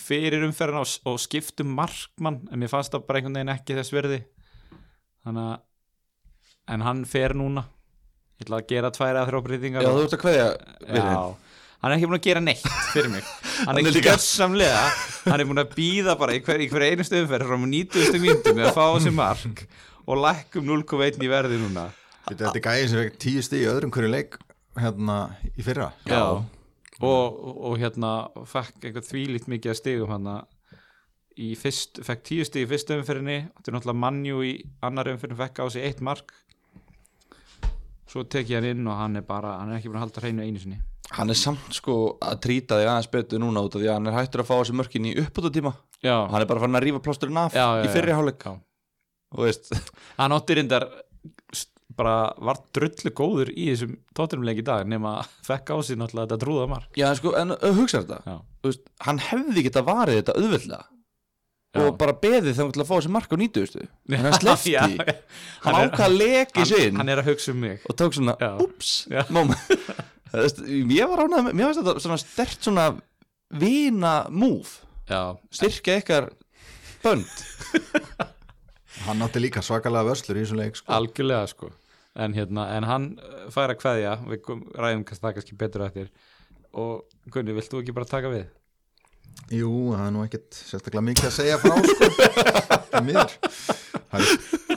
fyrir 0.00 0.42
umferðina 0.46 0.82
og, 0.82 0.94
og 1.06 1.20
skiptum 1.22 1.74
markmann 1.76 2.40
en 2.50 2.62
mér 2.62 2.72
fannst 2.72 2.94
það 2.94 3.04
bara 3.06 3.20
einhvern 3.20 3.38
veginn 3.38 3.54
ekki 3.54 3.76
þess 3.78 3.94
verði 3.94 4.22
þannig 5.22 5.52
að 5.52 5.60
en 6.72 6.84
hann 6.86 7.06
fer 7.08 7.34
núna. 7.38 7.64
Ég 8.38 8.46
ætla 8.46 8.60
að 8.60 8.68
gera 8.72 8.90
tværi 8.94 9.20
að 9.20 9.30
þrjá 9.30 9.40
breytingar. 9.46 9.86
Já, 9.86 9.92
þú 9.94 10.04
ert 10.06 10.14
að 10.16 10.22
kveðja 10.22 10.46
Já, 10.98 11.16
hann 11.82 11.92
er 11.92 11.96
ekki 11.96 12.08
búin 12.10 12.18
að 12.18 12.26
gera 12.26 12.42
neitt 12.42 12.66
fyrir 12.92 13.12
mig. 13.12 13.30
Hann 13.66 13.78
er 13.78 13.98
gjörsamlega 14.02 14.82
hann 15.22 15.42
er 15.42 15.46
búin 15.46 15.62
að 15.62 15.74
býða 15.76 16.16
bara 16.18 16.34
í 16.34 16.40
hver, 16.42 16.62
í 16.64 16.66
hver 16.70 16.84
einustu 16.88 17.20
umferð 17.20 17.46
frá 17.46 17.58
90. 17.62 18.16
mínútu 18.22 18.54
með 18.56 18.70
að 18.70 18.78
fá 18.78 18.84
þessi 18.96 19.12
mark 19.14 19.60
og 20.06 20.22
lækkum 20.22 20.66
0,1 20.68 21.22
í 21.22 21.30
verði 21.30 21.60
núna. 21.62 21.88
Þetta 22.28 22.52
er 22.54 22.64
gæði 22.64 22.88
sem 22.90 23.02
fekk 23.02 23.20
tíu 23.22 23.42
stig 23.44 23.64
í 23.64 23.70
öðrum 23.70 23.92
hverju 23.94 24.10
leik 24.12 24.38
hérna 24.78 25.16
í 25.52 25.64
fyrra. 25.66 25.90
Já, 26.08 26.22
og, 27.02 27.40
og 27.68 27.78
hérna 27.82 28.12
fekk 28.48 28.86
eitthvað 28.86 29.08
þvílít 29.10 29.48
mikið 29.50 29.74
að 29.74 29.80
stigum 29.80 30.12
hann 30.14 30.30
í 31.40 31.54
fyrst, 31.56 32.02
fekk 32.04 32.24
tíu 32.28 32.44
stig 32.46 32.66
í 32.66 32.70
fyrstu 32.70 32.98
umferðinni 32.98 33.38
þetta 33.48 33.70
er 33.70 33.76
náttúrulega 33.76 34.02
mannjú 34.04 34.42
í 34.44 34.54
annar 34.84 35.08
umferðin 35.14 35.40
fekk 35.40 35.62
á 35.62 35.66
sig 35.72 35.86
eitt 35.88 36.02
mark. 36.04 36.32
Svo 38.12 38.24
tek 38.28 38.50
ég 38.52 38.60
hann 38.60 38.68
inn 38.68 38.88
og 38.90 38.98
hann 38.98 39.16
er 39.16 39.24
bara 39.26 39.58
hann 39.60 39.72
er 39.72 39.78
ekki 39.80 39.88
búin 39.88 40.02
að 40.02 40.06
halda 40.08 40.24
hreinu 40.24 40.44
einu 40.44 40.60
sinni. 40.60 40.80
Hann 41.12 41.32
er 41.32 41.36
samt 41.36 41.74
sko 41.76 41.94
að 42.24 42.38
trýta 42.46 42.78
þig 42.80 42.88
aðeins 42.88 43.10
betur 43.12 43.40
núna 43.42 43.62
út 43.64 43.74
af 43.76 43.82
því 43.82 43.88
að 43.90 43.96
hann 43.98 44.08
er 44.08 44.14
hættur 44.16 44.42
að 44.44 44.48
fá 44.48 44.54
þessi 44.58 44.76
mörkin 44.78 45.08
í 45.10 45.16
uppbútutíma 45.20 45.72
Já, 46.02 46.14
Hann 46.30 46.40
er 46.40 46.48
bara 46.48 46.62
farin 46.62 46.78
að 46.78 46.84
rífa 46.86 47.00
plásturinn 47.04 47.40
af 47.42 47.56
Já, 47.56 47.64
já, 47.78 47.82
í 47.84 47.90
fyrri 47.92 48.14
já. 48.14 48.16
hálfleik. 48.16 48.46
Já. 48.46 48.54
Og 49.32 49.46
veist, 49.46 49.72
hann 50.20 50.34
átti 50.36 50.58
reyndar 50.58 50.88
bara 51.92 52.32
var 52.40 52.56
drullu 52.72 53.10
góður 53.12 53.50
í 53.52 53.66
þessum 53.68 53.98
tóttunumleik 54.16 54.62
í 54.62 54.64
dag 54.64 54.86
nema 54.88 55.18
fekk 55.44 55.74
á 55.74 55.76
sig 55.84 55.98
náttúrulega 56.00 56.30
þetta 56.30 56.40
trúða 56.40 56.68
mark. 56.70 56.88
Já 56.96 57.10
sko, 57.18 57.34
en 57.36 57.52
hugsa 57.76 58.00
þetta. 58.00 58.38
Veist, 58.64 58.86
Hann 59.04 59.20
hefði 59.20 59.66
geta 59.66 59.82
varið 59.84 60.22
þetta 60.22 60.36
auðveldlega. 60.40 60.86
Já. 61.72 61.80
Og 61.88 61.94
bara 62.00 62.12
beðið 62.20 62.56
þegar 62.58 62.72
til 62.76 62.82
að 62.82 62.88
fá 62.88 62.94
þessi 62.98 63.10
mark 63.14 63.30
á 63.32 63.36
nýtuðustu 63.40 63.82
En 64.12 64.18
hann 64.26 64.34
slefti. 64.36 64.72
Hann 64.76 64.98
er- 65.00 65.86
ákvað 65.88 66.02
að 66.04 66.16
leki 66.20 66.66
sig 66.68 66.82
hann, 66.90 66.98
hann 67.00 67.12
er 67.14 67.22
að 67.22 67.30
hugsa 67.30 67.54
um 67.54 67.62
mig. 67.64 67.78
Og 67.88 67.96
tók 67.96 68.16
svona, 68.16 68.34
ups 68.60 68.90
Ég 70.32 71.08
var 71.12 71.26
með, 71.28 71.50
mér 71.52 71.70
finnst 71.70 71.80
þetta 71.82 71.94
svona 72.00 72.18
stert 72.20 72.64
svona 72.68 72.86
Vina 73.60 74.12
move 74.32 74.68
Já, 75.08 75.36
Styrkja 75.52 75.98
ykkar 76.00 76.28
bönd 77.04 77.28
Hann 79.02 79.24
átti 79.24 79.40
líka 79.42 79.62
svakalega 79.64 80.06
vörslur 80.06 80.38
í 80.38 80.44
þessum 80.44 80.60
leik 80.60 80.76
sko. 80.78 80.86
algjörlega 80.94 81.46
sko 81.50 81.70
en, 82.14 82.34
hérna, 82.36 82.66
en 82.76 82.86
hann 82.86 83.06
uh, 83.18 83.46
fær 83.52 83.72
að 83.72 83.80
kveðja 83.80 84.16
við 84.28 84.50
ræðum 84.76 85.04
það 85.08 85.36
kannski 85.38 85.58
betur 85.58 85.86
eftir 85.86 86.10
og 86.72 87.08
Gunni, 87.32 87.54
vilt 87.54 87.70
þú 87.70 87.82
ekki 87.82 87.94
bara 87.94 88.08
taka 88.08 88.30
við? 88.32 88.46
Jú, 89.52 89.70
það 89.92 90.04
er 90.06 90.12
nú 90.14 90.22
ekkert 90.26 90.56
sérstaklega 90.56 91.04
mikið 91.06 91.28
að 91.28 91.34
segja 91.36 91.58
frá 91.62 91.74
sko. 91.86 92.04
Það 94.12 94.18
er 94.20 94.26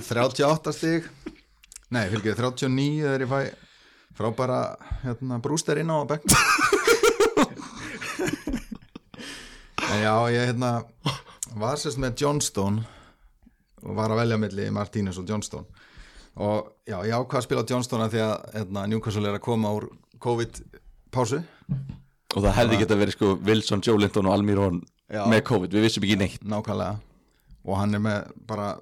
38 0.06 0.74
stig 0.76 1.08
Nei, 1.94 2.06
fylgir 2.12 2.38
39 2.40 3.06
þegar 3.06 3.24
ég 3.26 3.32
fæ 3.32 3.42
frábæra 4.16 4.60
hérna, 5.04 5.40
brúster 5.44 5.80
inn 5.82 5.92
á 5.92 6.00
bekk 6.08 6.24
En 9.86 10.00
já, 10.02 10.16
ég 10.34 10.50
hérna 10.50 10.72
var 11.56 11.80
sérst 11.80 12.00
með 12.02 12.24
Johnstone 12.24 12.95
var 13.86 14.14
að 14.14 14.22
velja 14.24 14.40
milli 14.42 14.70
Martínez 14.74 15.20
og 15.22 15.30
Johnstone. 15.30 15.84
Og 16.36 16.72
já, 16.88 16.98
ég 17.08 17.14
ákvað 17.16 17.40
að 17.40 17.46
spila 17.48 17.66
Johnstone 17.70 18.08
af 18.08 18.14
því 18.14 18.24
að 18.26 18.34
hérna, 18.58 18.88
Newcastle 18.92 19.30
er 19.30 19.38
að 19.38 19.46
koma 19.46 19.72
úr 19.78 19.88
COVID-pásu. 20.26 21.42
Og 22.36 22.42
það 22.42 22.58
hefði 22.58 22.82
geta 22.82 23.00
verið 23.00 23.16
sko 23.16 23.32
Wilson, 23.46 23.84
Joe 23.86 24.02
Linton 24.02 24.28
og 24.28 24.36
Almirón 24.36 24.82
með 25.32 25.46
COVID, 25.48 25.76
við 25.78 25.88
vissum 25.88 26.04
ekki 26.04 26.20
neitt. 26.20 26.44
Nákvæmlega. 26.44 26.98
Og 27.66 27.80
hann 27.80 27.96
er 27.98 28.04
með 28.04 28.34
bara 28.50 28.74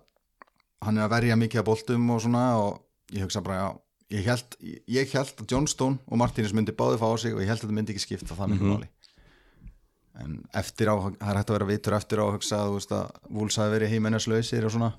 hann 0.84 1.00
er 1.00 1.08
að 1.08 1.14
verja 1.16 1.40
mikið 1.40 1.62
að 1.62 1.68
boltum 1.70 2.10
og 2.12 2.22
svona 2.24 2.44
og 2.60 3.14
ég 3.14 3.24
hugsa 3.24 3.44
bara 3.46 3.60
já 3.62 3.68
ég 4.14 4.28
held, 4.28 4.58
ég 4.92 5.14
held 5.16 5.40
að 5.42 5.54
Johnstone 5.54 6.02
og 6.06 6.20
Martínez 6.22 6.54
myndi 6.56 6.76
báði 6.76 7.00
fá 7.02 7.08
á 7.10 7.18
sig 7.18 7.34
og 7.34 7.42
ég 7.42 7.50
held 7.50 7.62
að 7.62 7.66
þetta 7.66 7.78
myndi 7.78 7.96
ekki 7.96 8.04
skipta 8.04 8.38
það 8.38 8.54
miklu 8.54 8.74
máli 8.74 8.90
en 10.22 10.38
eftir 10.54 10.92
á, 10.92 10.96
það 11.00 11.30
er 11.32 11.40
hægt 11.40 11.50
að 11.50 11.58
vera 11.58 11.70
vitur 11.70 11.96
eftir 11.98 12.22
á 12.22 12.26
hugsa 12.28 12.62
þú 12.68 12.78
veist 12.78 12.94
að 12.94 13.32
Wools 13.34 13.58
hafi 13.62 13.74
verið 13.74 13.94
heimenneslausir 13.96 14.68
og 14.68 14.76
svona. 14.76 14.92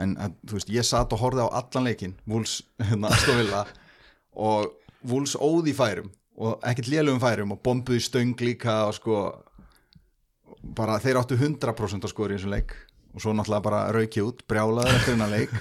En 0.00 0.16
að, 0.16 0.34
þú 0.48 0.58
veist, 0.58 0.72
ég 0.74 0.86
satt 0.88 1.12
og 1.14 1.20
horfði 1.22 1.44
á 1.46 1.48
allan 1.60 1.86
leikin 1.86 2.16
Wools, 2.30 2.60
hérna, 2.80 3.12
stofilla 3.20 3.64
og 4.34 4.72
Wools 5.06 5.36
óði 5.36 5.74
færum 5.76 6.10
og 6.40 6.62
ekkert 6.66 6.90
lélugum 6.90 7.20
færum 7.20 7.54
og 7.54 7.60
bombuði 7.64 8.00
stöng 8.02 8.38
líka 8.40 8.86
og 8.88 8.94
sko 8.96 9.16
bara 10.76 10.98
þeir 11.02 11.20
áttu 11.20 11.36
100% 11.36 12.06
að 12.06 12.12
skora 12.12 12.34
í 12.34 12.38
þessum 12.38 12.54
leik. 12.54 12.74
Og 13.14 13.22
svo 13.22 13.34
náttúrulega 13.34 13.64
bara 13.64 13.82
rauki 13.94 14.22
út 14.22 14.44
brjálaður 14.48 14.96
eftir 14.96 15.16
hennar 15.16 15.32
leik. 15.32 15.52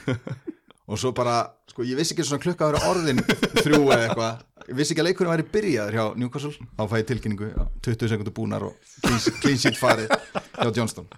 Og 0.89 0.97
svo 0.97 1.11
bara, 1.13 1.43
sko 1.69 1.83
ég 1.85 1.97
vissi 1.99 2.15
ekki 2.15 2.23
svona 2.25 2.41
klukka 2.41 2.65
að 2.65 2.71
vera 2.71 2.89
orðin 2.89 3.19
þrjú 3.61 3.81
eða 3.93 4.05
eitthvað 4.07 4.39
ég 4.69 4.75
vissi 4.77 4.93
ekki 4.93 5.03
að 5.03 5.07
leikurinn 5.09 5.33
væri 5.33 5.45
byrjaður 5.53 5.97
hjá 5.97 6.03
Newcastle. 6.21 6.67
Þá 6.77 6.83
fæ 6.91 6.95
ég 7.01 7.07
tilkynningu, 7.09 7.49
já, 7.49 7.63
20 7.87 8.11
sekundur 8.13 8.35
búnar 8.37 8.65
og 8.67 8.91
clean, 9.41 9.57
sheet 9.59 9.79
farið 9.79 10.13
hjá 10.13 10.69
Johnston. 10.77 11.09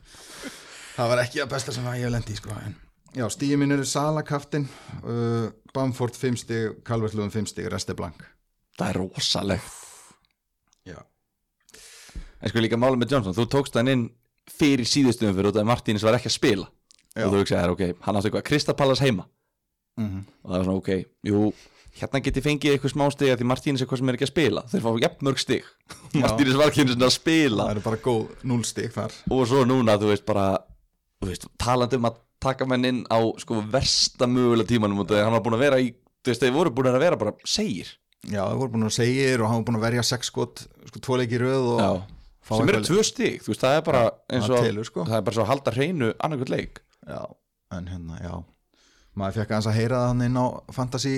Það 0.96 1.12
var 1.13 1.24
ekki 1.25 1.43
að 1.43 1.51
besta 1.53 1.75
sem 1.75 1.88
ég 1.91 2.05
hef 2.05 2.13
lendi 2.13 2.38
sko 2.38 2.55
en 2.55 2.75
já, 3.17 3.25
stíði 3.34 3.60
mín 3.60 3.75
eru 3.75 3.86
Sala 3.88 4.24
kaftin 4.27 4.67
uh, 5.03 5.50
Bamford 5.75 6.15
5 6.20 6.41
stig, 6.43 6.81
Calvert-Lewin 6.88 7.31
5 7.34 7.51
stig, 7.53 7.70
Reste 7.72 7.96
Blank. 7.98 8.24
Það 8.79 8.89
er 8.93 9.00
rosalegt. 9.03 9.79
Já, 10.88 11.00
En 12.41 12.50
sko 12.50 12.63
líka 12.63 12.79
málum 12.79 13.01
með 13.01 13.15
Johnson, 13.15 13.36
þú 13.38 13.46
tókst 13.53 13.75
hann 13.77 13.91
inn 13.91 14.08
fyrir 14.50 14.88
síðustum 14.89 15.36
fyrir 15.36 15.51
út 15.51 15.60
af 15.60 15.62
að 15.62 15.70
Martínez 15.70 16.03
var 16.05 16.17
ekki 16.17 16.31
að 16.31 16.38
spila. 16.39 16.70
Já. 17.12 17.25
og 17.27 17.34
þú 17.34 17.39
hugsaði, 17.41 17.72
ok, 17.75 18.01
hann 18.05 18.17
átti 18.17 18.29
eitthvað 18.29 18.46
Kristapalas 18.48 19.01
heima. 19.03 19.25
Mm 20.00 20.22
og 20.41 20.48
það 20.48 20.55
var 20.55 20.65
svona, 20.65 20.79
ok, 20.79 20.89
jú 21.27 21.41
hérna 22.00 22.21
geti 22.24 22.41
fengið 22.43 22.75
eitthvað 22.75 22.93
smá 22.93 23.05
stig 23.13 23.31
að 23.33 23.41
því 23.41 23.48
Martínez 23.51 23.81
er 23.81 23.86
eitthvað 23.86 24.01
sem 24.01 24.12
er 24.12 24.17
ekki 24.17 24.27
að 24.27 24.31
spila. 24.31 24.63
Þeir 24.71 24.83
fá 24.86 24.91
jafn 25.03 25.27
mörg 25.27 25.41
stig. 25.41 25.69
Martínez 26.15 26.60
var 26.60 26.71
ekki 26.71 26.83
einu 26.83 26.93
sinni 26.95 27.07
að 27.07 27.15
spila. 27.15 27.65
Það 27.65 27.74
eru 27.75 27.83
bara 27.88 28.01
góð 28.05 28.45
0 28.51 28.67
stig 28.69 28.93
þar. 28.95 29.15
Og 29.36 29.41
svo 29.50 29.63
núna, 29.67 29.98
þú 30.01 30.12
veist, 30.12 30.25
bara 30.27 30.45
þú 31.21 31.31
veist, 31.31 31.48
talandi 31.62 32.00
um 32.00 32.07
að 32.10 32.21
taka 32.41 32.67
menn 32.69 32.88
inn 32.89 33.01
á 33.12 33.19
sko 33.41 33.60
versta 33.74 34.29
mögulega 34.29 34.71
tímanum 34.71 35.03
og 35.03 35.12
hann 35.13 35.36
var 35.36 35.43
búin 35.45 35.57
að 35.60 35.65
vera 35.67 35.81
í, 35.81 35.91
þú 36.24 36.33
veist, 36.33 36.45
þeir 36.45 36.55
voru 36.55 36.74
búin 36.77 36.89
að 36.89 37.03
vera 37.03 37.19
bara 37.19 37.36
segir. 37.45 37.91
Já, 38.29 38.41
það 38.45 38.57
voru 38.62 38.74
búin 38.75 38.88
að 38.88 38.95
segja 38.98 39.36
og 39.36 39.45
hann 39.50 39.62
var 39.62 39.67
búin 39.67 39.79
að 39.81 39.86
verja 39.89 40.07
sex 40.07 40.31
skot, 40.31 40.63
sko, 40.89 41.03
tvo 41.03 41.19
leiki 41.21 41.38
í 41.38 41.41
röð 41.41 41.67
og 41.75 41.81
Já. 41.81 41.91
sem 42.51 42.71
eru 42.74 42.81
tvö 42.86 43.05
stig, 43.05 43.43
þú 43.45 43.53
veist, 43.53 43.65
það 43.65 43.77
er 43.77 43.86
bara 43.86 44.01
eins 44.29 44.50
það 44.50 44.71
og, 44.71 44.88
sko. 44.89 45.05
það 45.10 45.17
er 45.19 45.27
bara 45.27 45.38
svo 45.38 45.45
að 45.45 45.51
halda 45.51 45.75
hreinu 45.75 46.10
annarkvæmt 46.17 46.53
leik. 46.53 46.81
Já, 47.10 47.21
en 47.77 47.89
hérna, 47.91 48.19
já 48.21 48.33
maður 49.21 49.41
fekk 49.41 49.53
aðeins 49.53 49.69
að 49.69 49.77
heyra 49.77 50.01
það 50.01 50.09
hann 50.11 50.25
inn 50.25 50.39
á 50.41 50.45
fantasy 50.75 51.13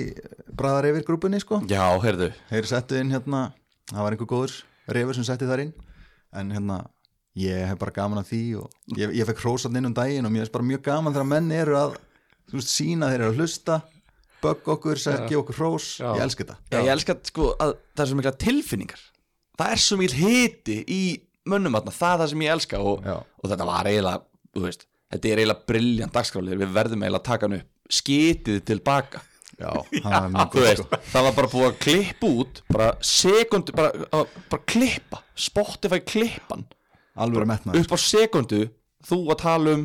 bræðar 0.54 0.88
yfir 0.90 1.06
grúpunni, 1.08 1.40
sko. 1.42 1.60
Já, 1.70 1.84
heyrðu, 2.04 2.30
Heyri 2.50 2.70
settu 2.70 3.00
inn 3.00 3.12
hérna, 3.14 3.46
það 3.90 4.04
var 4.06 4.16
einhver 4.16 4.30
góður 4.30 4.58
reyfur 4.94 5.16
sem 5.18 5.26
setti 5.26 5.48
þar 5.48 5.64
inn. 5.64 5.72
En 6.34 6.52
hérna, 6.54 6.78
ég 7.38 7.64
hef 7.70 7.80
bara 7.80 7.94
gaman 7.94 8.20
að 8.20 8.30
því 8.32 8.42
og 8.60 8.98
ég, 8.98 9.16
ég 9.20 9.28
fekk 9.30 9.42
hrósað 9.44 9.78
inn 9.80 9.90
um 9.90 9.96
daginn 9.96 10.28
og 10.28 10.34
mér 10.34 10.46
er 10.46 10.54
bara 10.54 10.66
mjög 10.68 10.84
gaman 10.86 11.14
þegar 11.14 11.30
menn 11.30 11.50
eru 11.54 11.76
að 11.78 11.98
þú 12.50 12.58
veist, 12.58 12.72
sína 12.74 13.10
þeir 13.10 13.20
eru 13.20 13.32
að 13.32 13.42
hlusta 13.42 13.80
bögg 14.44 14.72
okkur, 14.74 15.00
gefa 15.00 15.40
okkur 15.40 15.58
hrós. 15.60 15.90
Já. 16.02 16.10
ég 16.18 16.24
elska 16.26 16.44
þetta. 16.44 16.56
Já, 16.68 16.78
ég 16.82 16.90
elska 16.92 17.16
sko 17.30 17.52
að 17.56 17.76
það 17.94 18.04
er 18.04 18.10
svo 18.10 18.18
mikla 18.20 18.34
tilfinningar. 18.44 19.04
Það 19.54 19.76
er 19.76 19.84
svo 19.84 19.98
mikil 20.00 20.18
hiti 20.18 20.76
í 20.90 21.02
mönnum 21.48 21.76
þarna, 21.78 21.94
það 21.94 22.12
er 22.14 22.20
það 22.22 22.32
sem 22.32 22.44
ég 22.44 22.56
elska 22.58 22.82
og, 22.82 23.08
og 23.08 23.48
þetta 23.52 23.68
var 23.68 23.88
eiginlega, 23.88 24.24
þú 24.52 24.64
veist 24.66 24.86
þetta 25.14 25.30
er 25.30 25.42
eiginlega 25.42 25.68
briljant 25.70 26.14
dagskrálir 26.14 26.60
við 26.60 26.74
verðum 26.74 27.04
eiginlega 27.04 27.22
að 27.22 27.28
taka 27.30 27.48
hann 27.48 27.56
upp. 27.60 27.70
Skitið 27.94 28.60
tilbaka. 28.70 29.22
Já, 29.54 29.70
góð, 30.50 30.64
veist, 30.64 30.80
sko. 30.82 30.98
það 31.12 31.26
var 31.28 31.34
bara 31.36 31.50
búið 31.52 31.66
að 31.68 31.74
klippa 31.84 32.30
út 32.42 32.56
bara 32.74 32.86
sekundu, 33.06 33.74
bara, 33.76 34.06
bara 34.50 34.64
klippa. 34.66 35.20
Spotify 35.38 36.00
klippan. 36.02 36.64
Upp 37.14 37.94
á 37.94 37.98
sekundu 38.02 38.64
þú 39.06 39.20
að 39.30 39.38
tala 39.44 39.76
um 39.78 39.84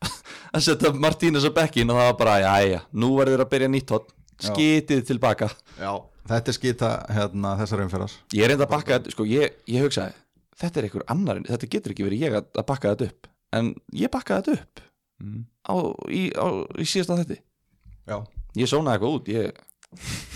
að 0.56 0.64
setja 0.64 0.94
Martínez 0.96 1.44
á 1.44 1.52
bekkin 1.52 1.92
og 1.92 2.00
það 2.00 2.08
var 2.08 2.16
bara, 2.22 2.38
jæja, 2.46 2.80
nú 2.96 3.12
verður 3.18 3.44
að 3.44 3.52
byrja 3.52 3.68
nýtt 3.74 3.92
hot 3.92 4.08
skitið 4.40 5.04
tilbaka. 5.10 5.50
Já, 5.76 5.92
þetta 6.30 6.54
er 6.54 6.56
skita 6.56 6.94
hérna, 7.12 7.52
þessar 7.60 7.84
umferðar. 7.84 8.16
Ég 8.32 8.54
enda 8.54 8.64
að 8.64 8.72
bakka 8.72 8.96
þetta, 8.96 9.12
sko, 9.12 9.28
ég, 9.28 9.60
ég 9.68 9.84
hugsaði 9.84 10.16
Þetta 10.60 10.76
er 10.76 10.86
einhver 10.86 11.04
annar, 11.08 11.38
þetta 11.46 11.68
getur 11.72 11.92
ekki 11.94 12.04
verið 12.04 12.22
ég 12.26 12.34
að 12.36 12.64
bakka 12.68 12.90
þetta 12.92 13.06
upp 13.08 13.28
En 13.56 13.72
ég 13.96 14.12
bakkaði 14.12 14.56
þetta 14.56 14.62
upp 14.62 14.82
mm. 15.24 15.42
á, 15.66 15.74
í, 16.10 16.22
á, 16.34 16.46
í 16.78 16.86
síðasta 16.86 17.20
þetta 17.22 17.40
Já, 18.10 18.18
Ég 18.58 18.70
sónaði 18.70 18.96
eitthvað 18.98 19.16
út 19.16 19.30
ég, 19.30 19.60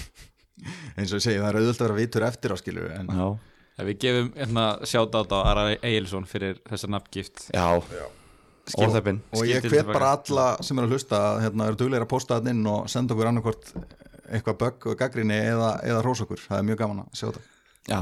eins 0.98 1.10
og 1.10 1.18
ég 1.18 1.24
segi, 1.24 1.40
það 1.40 1.48
er 1.48 1.60
auðvitað 1.60 1.74
að 1.74 1.86
vera 1.88 2.00
vitur 2.00 2.26
eftir 2.28 2.54
á 2.54 2.56
skilur 2.60 2.92
en 2.94 3.10
Já, 3.10 3.26
Ef 3.74 3.88
við 3.88 3.96
gefum 4.04 4.28
hérna 4.38 4.66
sjátt 4.86 5.16
á 5.18 5.38
Ara 5.40 5.64
Egilson 5.74 6.28
fyrir 6.30 6.60
þessa 6.68 6.90
nafngift. 6.94 7.48
Já, 7.50 7.82
skilþæpinn 8.70 9.18
og 9.34 9.48
ég 9.48 9.66
hvet 9.66 9.88
bara 9.88 10.12
alla 10.14 10.44
sem 10.64 10.78
er 10.78 10.86
að 10.86 10.94
hlusta 10.94 11.20
að 11.32 11.40
hérna, 11.44 11.66
eru 11.68 11.80
duglegir 11.80 12.06
að 12.06 12.12
posta 12.12 12.38
það 12.38 12.52
inn 12.54 12.68
og 12.70 12.86
senda 12.92 13.16
okkur 13.16 13.30
annarkvort 13.30 13.72
eitthvað 14.24 14.60
bögg 14.62 14.86
og 14.92 15.00
gaggrinni 15.00 15.36
eða, 15.50 15.74
eða 15.84 16.04
hrós 16.04 16.22
okkur, 16.24 16.40
það 16.40 16.60
er 16.60 16.68
mjög 16.70 16.80
gaman 16.80 17.02
að 17.02 17.18
sjá 17.18 17.26
þetta 17.26 17.42
Já, 17.84 18.00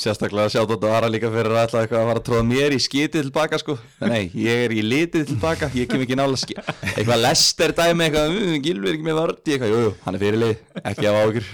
sérstaklega 0.00 0.46
að 0.48 0.52
sjá 0.54 0.62
þetta 0.64 0.90
aðra 0.96 1.08
líka 1.12 1.28
fyrir 1.28 1.52
að 1.52 1.66
ætla 1.66 1.80
eitthvað 1.84 2.00
að 2.00 2.06
fara 2.08 2.20
að 2.22 2.24
tróða 2.24 2.44
mér 2.48 2.72
í 2.72 2.78
skitið 2.80 3.26
tilbaka 3.26 3.58
sko. 3.60 3.74
Nei, 4.00 4.30
ég 4.32 4.62
er 4.64 4.72
í 4.72 4.80
litið 4.80 5.26
tilbaka, 5.28 5.68
ég 5.76 5.90
kem 5.90 6.04
ekki 6.06 6.16
nála 6.16 6.38
ski 6.40 6.56
Eitthvað 6.56 7.20
lester 7.20 7.74
dæmi, 7.76 8.06
eitthvað, 8.06 8.32
uh, 8.32 8.54
Gilvi 8.64 8.88
er 8.88 8.96
ekki 8.96 9.04
með 9.10 9.18
vördi 9.20 9.52
Eitthvað, 9.52 9.74
jú, 9.74 9.82
jú, 9.84 9.90
hann 10.06 10.16
er 10.16 10.22
fyrirlið, 10.24 10.62
ekki 10.80 11.10
af 11.10 11.18
áhugur 11.18 11.50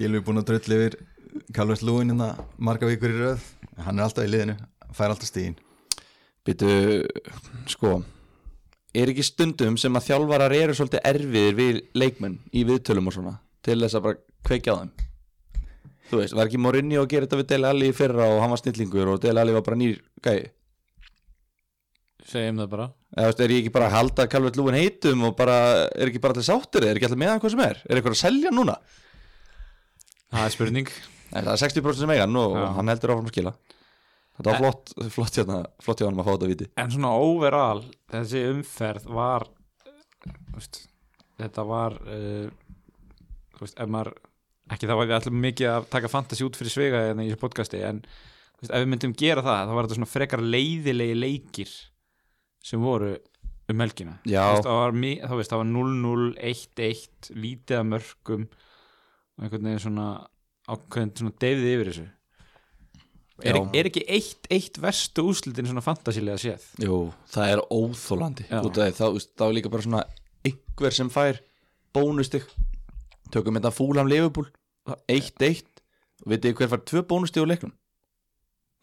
Gilvi 0.00 0.20
er 0.22 0.24
búin 0.30 0.40
að 0.40 0.46
drull 0.48 0.76
yfir 0.78 0.96
Calvert 1.58 1.84
Lúin 1.84 2.14
hérna 2.14 2.30
marga 2.56 2.88
vikur 2.88 3.12
í 3.12 3.20
röð. 3.20 3.44
Hann 3.84 4.00
er 4.00 4.06
alltaf 4.08 4.24
í 4.24 4.32
liðinu, 4.32 4.56
fær 4.96 5.12
alltaf 5.12 5.28
stíðin 5.28 5.60
Býtu, 6.48 6.72
sko 7.68 7.98
Er 8.96 9.12
ekki 9.12 9.28
stundum 9.28 9.76
sem 9.78 9.92
að 10.00 10.08
þjálfarar 10.08 10.56
eru 10.56 10.72
svolítið 10.74 11.04
erfiðir 11.12 11.60
við 11.60 11.84
leikmenn 12.00 12.40
í 12.56 12.64
viðtölum 12.66 13.12
og 13.12 13.18
svona 13.20 13.36
til 13.60 13.76
þess 13.84 14.00
að 14.00 14.08
bara 14.08 14.20
kveikja 14.48 14.72
á 14.72 14.76
þeim 14.80 15.09
þú 16.10 16.20
veist, 16.20 16.34
var 16.36 16.48
ekki 16.50 16.60
Morinni 16.62 16.98
að 17.00 17.08
gera 17.12 17.26
þetta 17.28 17.38
við 17.40 17.50
Dele 17.52 17.70
Alli 17.70 17.90
fyrra 17.96 18.26
og 18.34 18.40
hann 18.42 18.50
var 18.54 18.60
snillingur 18.62 19.12
og 19.14 19.20
Dele 19.22 19.42
Alli 19.44 19.54
var 19.56 19.64
bara 19.66 19.78
nýr 19.80 20.00
gæi? 20.26 20.40
Segjum 22.30 22.60
það 22.62 22.68
bara. 22.74 22.86
Eða 23.18 23.44
er 23.44 23.52
ég 23.54 23.62
ekki 23.64 23.72
bara 23.74 23.86
að 23.88 23.94
halda 23.96 24.26
Calvert 24.30 24.58
Lúin 24.60 24.76
heitum 24.76 25.24
og 25.26 25.32
bara, 25.38 25.56
er 25.96 26.10
ekki 26.10 26.20
bara 26.22 26.36
allir 26.36 26.46
sáttir 26.46 26.84
er 26.86 26.98
ekki 26.98 27.08
allir 27.08 27.18
með 27.22 27.32
hann 27.32 27.40
hvað 27.42 27.54
sem 27.56 27.62
er, 27.64 27.80
er 27.88 27.98
eitthvað 27.98 28.14
að 28.16 28.20
selja 28.20 28.52
núna? 28.54 28.76
Það 30.30 30.44
er 30.46 30.54
spurning. 30.54 30.92
Nei, 31.30 31.40
það 31.40 31.52
er 31.56 31.60
60% 31.64 32.02
sem 32.04 32.12
eiga 32.14 32.26
hann 32.26 32.38
og 32.38 32.54
Já. 32.58 32.66
hann 32.76 32.92
heldur 32.92 33.14
áfram 33.14 33.30
að 33.30 33.34
skila. 33.34 33.54
Þetta 34.36 34.52
var 34.52 34.56
En- 34.56 34.62
flott, 34.62 34.92
flott 35.16 35.38
hérna 35.40 35.58
flott 35.82 36.00
hjá 36.00 36.06
hann 36.10 36.20
að 36.22 36.28
fá 36.28 36.32
þetta 36.36 36.50
viti. 36.52 36.68
En 36.80 36.92
svona 36.94 37.10
overall 37.24 37.82
þessi 38.12 38.44
umferð 38.52 39.08
var 39.18 39.48
veist, 40.54 40.84
þetta 41.40 41.64
var 41.66 41.98
uh, 42.04 42.46
veist, 43.58 43.74
ef 43.80 43.90
maður 43.90 44.14
ekki 44.70 44.86
það 44.88 44.98
var 45.00 45.08
við 45.10 45.16
allum 45.18 45.40
mikið 45.44 45.70
að 45.74 45.88
taka 45.92 46.10
fantasy 46.12 46.46
út 46.46 46.58
fyrir 46.58 46.72
svega 46.74 47.00
hérna 47.08 47.24
í 47.26 47.30
þessu 47.32 47.40
podcasti 47.42 47.80
en 47.86 48.02
veist, 48.60 48.70
ef 48.70 48.76
við 48.84 48.90
myndum 48.92 49.14
gera 49.18 49.42
það 49.46 49.64
þá 49.70 49.74
var 49.76 49.88
þetta 49.88 49.98
svona 50.00 50.10
frekar 50.12 50.44
leiðilegi 50.44 51.16
leikir 51.18 51.72
sem 52.70 52.82
voru 52.84 53.14
um 53.70 53.80
helgina. 53.84 54.16
Veist, 54.26 54.66
það 54.66 54.78
var, 54.80 54.94
mi- 54.98 55.20
þá 55.22 55.34
veist, 55.38 55.52
það 55.52 55.60
var 55.62 55.68
0-0, 55.70 56.30
1-1 56.50 57.28
lítið 57.38 57.76
að 57.80 57.84
mörgum 57.92 58.46
og 58.50 59.44
einhvern 59.46 59.68
veginn 59.70 59.84
svona 59.84 60.06
ákveðin 60.70 61.12
svona 61.20 61.36
deyfið 61.42 61.68
yfir 61.74 61.90
þessu. 61.92 62.06
Er, 63.40 63.56
er 63.72 63.86
ekki 63.88 64.02
1-1 64.04 64.80
verstu 64.84 65.22
úslitin 65.30 65.64
svona 65.70 65.80
fantasílega 65.84 66.36
séð? 66.42 66.64
Jú, 66.84 66.96
það 67.32 67.52
er 67.54 67.62
óþólandi 67.72 68.44
þá, 68.50 69.06
þá 69.16 69.44
er 69.46 69.54
líka 69.56 69.70
bara 69.72 69.86
svona 69.86 70.02
einhver 70.44 70.92
sem 70.98 71.08
fær 71.14 71.38
bónustig. 71.96 72.44
Tökum 73.32 73.56
þetta 73.56 73.70
fúlam 73.72 74.10
Liverpool 74.10 74.50
1-1 74.88 75.64
og 76.24 76.30
veitir 76.32 76.54
hver 76.56 76.70
fær 76.72 76.84
tvö 76.88 77.04
bónustig 77.08 77.42
úr 77.42 77.50
leiknum? 77.52 77.74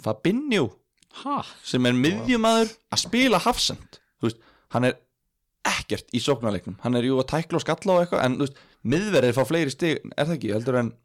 Fabinho 0.03 0.69
Hæ? 1.23 1.41
sem 1.65 1.85
er 1.89 1.97
miðjumæður 1.97 2.75
að 2.93 3.03
spila 3.07 3.41
hafsend 3.41 4.01
hann 4.75 4.87
er 4.89 4.97
ekkert 5.67 6.13
í 6.15 6.21
sóknarleiknum. 6.23 6.77
Hann 6.83 6.95
er 6.99 7.07
jú 7.07 7.17
að 7.21 7.29
tækla 7.33 7.59
og 7.59 7.65
skalla 7.65 7.97
og 7.97 8.05
eitthvað 8.05 8.23
en 8.23 8.39
veist, 8.43 8.61
miðverðið 8.87 9.35
fá 9.35 9.43
fleiri 9.49 9.73
stig 9.73 9.99
er 10.13 10.23
það 10.29 10.37
ekki, 10.37 10.55
heldur 10.55 10.81
en 10.83 10.95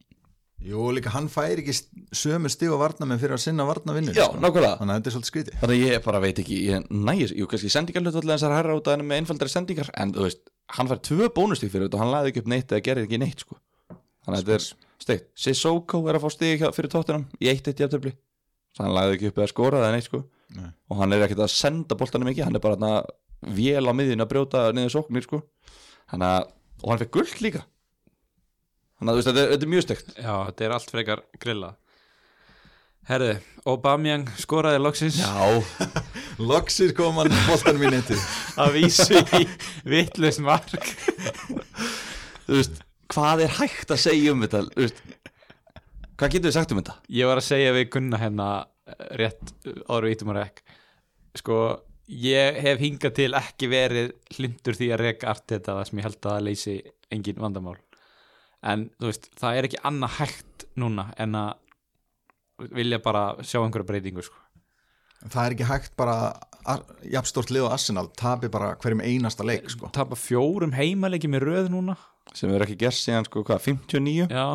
Jú, 0.63 0.79
líka 0.95 1.11
hann 1.11 1.27
fær 1.27 1.59
ekki 1.59 1.73
sömu 2.15 2.47
stig 2.53 2.71
og 2.71 2.79
varnamenn 2.79 3.19
fyrir 3.19 3.35
að 3.35 3.41
sinna 3.43 3.65
varnavinnur 3.67 4.15
já, 4.15 4.29
nákvæmlega. 4.31 4.77
Þannig 4.79 4.93
að 4.93 4.99
þetta 5.01 5.11
er 5.11 5.15
svolítið 5.17 5.31
skrítið. 5.33 5.57
Þannig 5.59 5.81
að 5.81 5.89
ég 5.89 6.05
bara 6.05 6.21
veit 6.23 6.39
ekki, 6.39 6.59
ég 6.69 6.85
nægis, 7.09 7.33
jú 7.35 7.49
kannski 7.51 7.71
sendingarlutvallið 7.75 8.35
þessar 8.37 8.55
herra 8.55 8.77
út 8.79 8.87
af 8.87 8.95
henni 8.95 9.09
með 9.09 9.19
einfaldari 9.25 9.51
sendingar 9.51 9.91
en 9.99 10.13
þú 10.15 10.29
veist, 10.29 10.45
hann 10.77 10.91
fær 10.93 11.01
tvö 11.09 11.31
bónustík 11.35 11.73
fyrir 11.73 11.89
þetta 11.89 11.99
og 11.99 12.05
hann 12.05 12.13
laði 12.15 12.31
ekki 12.31 12.45
upp 12.45 12.53
neitt 12.55 12.77
eða 12.77 12.87
gerir 12.87 13.09
ekki 13.09 13.21
neitt 13.25 13.43
sko. 13.43 13.59
Þannig 14.23 14.37
að 14.37 14.43
þetta 14.43 14.55
er 14.59 14.67
steikt. 15.03 15.27
Sissoko 15.35 16.03
er 16.09 16.19
að 16.19 16.25
fá 16.25 16.31
stík 16.35 16.63
fyrir 16.77 16.93
tóttunum 16.93 17.27
í 17.43 17.51
eitt 17.51 17.67
eitt 17.67 17.83
jafntöfli 17.83 18.13
Þannig 18.73 18.79
að 18.79 18.87
hann 18.87 18.97
laði 18.97 19.17
ekki 19.17 19.29
upp 19.29 19.41
eða 19.41 19.51
skora 19.51 19.81
eða 19.83 19.91
neitt 19.97 20.09
sko. 20.09 20.23
Nei. 20.53 20.69
og 20.93 20.99
hann 21.01 21.15
er 21.17 21.23
ekkert 21.25 21.47
að 21.47 21.49
senda 21.49 21.97
boltanum 21.97 22.29
mikið 22.29 22.45
hann 22.45 22.57
er 22.59 22.61
bara 22.61 22.77
þarna 22.77 23.55
vél 23.57 23.89
á 23.89 23.93
miðin 23.97 24.21
að 24.21 24.29
brjóta 24.35 24.65
niður 24.77 24.93
sóknir 24.99 25.25
sko. 25.25 25.39
Þannig 26.13 26.29
að, 26.29 26.51
og 26.83 26.91
hann 26.93 27.01
fekk 27.01 27.15
guld 27.17 27.39
líka. 27.45 27.63
Þannig 28.99 29.13
að 29.13 29.19
veist, 29.19 29.31
þetta 29.31 29.43
er, 29.43 29.53
þetta 29.55 29.67
er 29.67 29.73
mjög 29.73 29.87
steikt. 29.87 30.13
Já, 30.19 30.35
þetta 30.49 30.67
er 30.67 30.75
allt 30.77 30.93
frekar 30.93 31.25
grilla 31.41 31.71
Herðu, 33.09 33.33
Aubameyang 33.67 34.29
skoraði 34.39 34.79
loksins. 34.79 35.17
Já, 35.19 35.33
Loksir 36.53 36.93
kom 36.95 37.17
hann 37.19 37.33
boltan 37.49 37.81
mín 37.81 37.97
eitthi 37.97 38.15
að 38.63 38.77
vísu 38.77 39.19
í 39.41 39.49
vittlust 39.91 40.43
mark. 40.45 40.87
Þú 42.47 42.61
veist, 42.61 42.79
hvað 43.13 43.45
er 43.47 43.57
hægt 43.61 43.93
að 43.93 44.03
segja 44.07 44.33
um 44.33 44.43
þetta 44.45 44.63
veist, 44.77 45.01
hvað 46.17 46.35
getur 46.35 46.49
við 46.49 46.57
sagt 46.57 46.75
um 46.75 46.81
þetta? 46.81 46.99
Ég 47.13 47.31
var 47.31 47.41
að 47.41 47.49
segja 47.49 47.77
við 47.77 47.89
Gunna 47.95 48.21
hérna 48.21 48.51
eh, 48.63 49.09
rétt 49.21 49.55
áður 49.89 50.09
við 50.09 50.17
ítum 50.17 50.33
að 50.33 50.39
rekk. 50.41 50.63
Sko, 51.41 51.59
ég 52.23 52.61
hef 52.67 52.83
hingað 52.83 53.17
til 53.21 53.31
ekki 53.39 53.71
verið 53.73 54.13
hlindur 54.37 54.79
því 54.79 54.93
að 54.93 55.03
reka 55.07 55.33
art 55.33 55.49
þetta 55.55 55.79
sem 55.89 56.01
ég 56.01 56.09
held 56.09 56.21
að 56.21 56.29
það 56.29 56.47
leysi 56.49 56.77
engin 57.13 57.43
vandamál. 57.43 57.79
En 58.63 58.87
þú 59.01 59.11
veist, 59.11 59.29
það 59.41 59.59
er 59.59 59.69
ekki 59.69 59.83
annað 59.89 60.17
hægt 60.21 60.67
núna 60.79 61.09
en 61.21 61.37
að 61.39 62.71
vilja 62.73 63.01
bara 63.03 63.25
sjá 63.43 63.59
einhverja 63.63 63.89
breytingu 63.89 64.25
sko. 64.25 64.39
Það 65.23 65.45
er 65.45 65.55
ekki 65.57 65.67
hægt 65.67 65.95
bara 65.99 66.17
jafnstórt 67.11 67.51
lið 67.51 67.67
og 67.67 67.75
Arsenal 67.75 68.09
tapi 68.19 68.51
bara 68.53 68.77
hverjum 68.79 69.03
einasta 69.03 69.47
leik 69.47 69.69
sko. 69.71 69.91
tapa 69.95 70.19
fjórum 70.19 70.75
heimaleiki 70.75 71.31
með 71.31 71.47
röð 71.49 71.71
núna 71.75 71.97
sem 72.35 72.51
erum 72.53 72.65
ekki 72.67 72.79
gert 72.85 72.99
síðan 72.99 73.27
sko 73.29 73.43
hvað, 73.45 73.61
59 73.67 74.29
Já, 74.31 74.47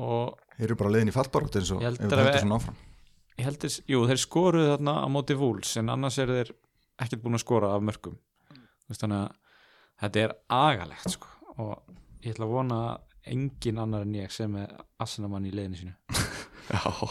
og 0.00 0.38
Þeir 0.60 0.66
eru 0.68 0.76
bara 0.76 0.90
liðin 0.94 1.08
í 1.08 1.14
fallbarótt 1.16 1.56
eins 1.56 1.70
og 1.72 1.80
ef 1.82 1.86
held 1.88 2.00
við 2.00 2.06
að 2.12 2.18
höldum 2.20 2.32
við- 2.34 2.40
svona 2.44 2.56
áfram. 2.60 2.78
ég 3.40 3.44
held 3.48 3.58
þess, 3.64 3.80
jú, 3.88 4.00
þeir 4.10 4.20
skoruðu 4.20 4.70
þarna 4.74 4.94
á 5.00 5.06
móti 5.08 5.36
vúls 5.40 5.76
en 5.80 5.88
annars 5.94 6.18
eru 6.20 6.36
þeir 6.40 6.50
ekkert 7.00 7.22
búin 7.24 7.38
að 7.38 7.44
skora 7.46 7.70
af 7.76 7.82
mörgum 7.88 8.18
veist, 8.88 9.00
þannig 9.00 9.22
að 9.22 9.30
þetta 10.04 10.24
er 10.26 10.34
agalegt 10.50 11.10
sko. 11.14 11.26
og 11.58 11.96
ég 12.22 12.34
ætla 12.34 12.44
að 12.48 12.54
vona 12.56 12.80
að 12.90 13.32
engin 13.34 13.78
annar 13.80 14.02
en 14.06 14.14
ég 14.14 14.30
sem 14.32 14.54
er 14.56 14.70
assinamann 15.00 15.44
í 15.46 15.50
leiðinu 15.52 15.76
sínu. 15.76 15.94
Já, 16.70 17.08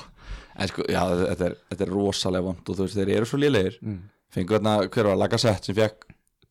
en 0.59 0.67
sko, 0.71 0.83
já, 0.89 1.01
þetta 1.19 1.45
er, 1.49 1.55
þetta 1.69 1.83
er 1.85 1.91
rosalega 1.91 2.45
vond 2.45 2.69
og 2.69 2.77
þú 2.77 2.85
veist, 2.85 2.95
þeir 2.97 3.09
eru 3.17 3.25
svo 3.27 3.37
lélegir. 3.41 3.75
Mm. 3.83 3.99
fengu 4.31 4.55
þarna, 4.55 4.73
hver 4.89 5.09
var 5.09 5.17
Lagasett 5.19 5.65
sem 5.67 5.75
fekk 5.75 6.05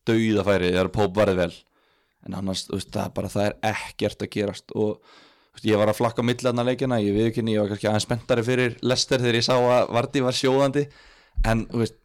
dauðafæri, 0.07 0.69
þegar 0.73 0.89
Póp 0.93 1.15
varði 1.17 1.35
vel 1.39 1.53
en 2.27 2.37
annars, 2.39 2.65
þú 2.67 2.77
veist, 2.77 2.91
það 2.93 3.05
er 3.05 3.15
bara 3.17 3.31
það 3.33 3.47
er 3.47 3.57
ekkert 3.71 4.25
að 4.25 4.31
gerast. 4.35 4.75
Og 4.75 4.99
veist, 5.53 5.67
ég 5.69 5.79
var 5.79 5.91
að 5.91 5.99
flakka 6.01 6.25
þarna 6.43 6.67
leikina, 6.67 6.99
ég 7.03 7.15
viðkynni 7.17 7.55
ég 7.55 7.63
var 7.63 7.73
kannski 7.73 7.89
aðeins 7.91 8.07
spenntari 8.07 8.45
fyrir 8.47 8.77
Lester 8.81 9.23
þegar 9.23 9.39
ég 9.39 9.47
sá 9.47 9.55
að 9.55 9.93
Vardi 9.95 10.25
var 10.25 10.37
sjóðandi. 10.37 10.85
En, 11.47 11.65
þú 11.71 11.83
veist 11.85 11.99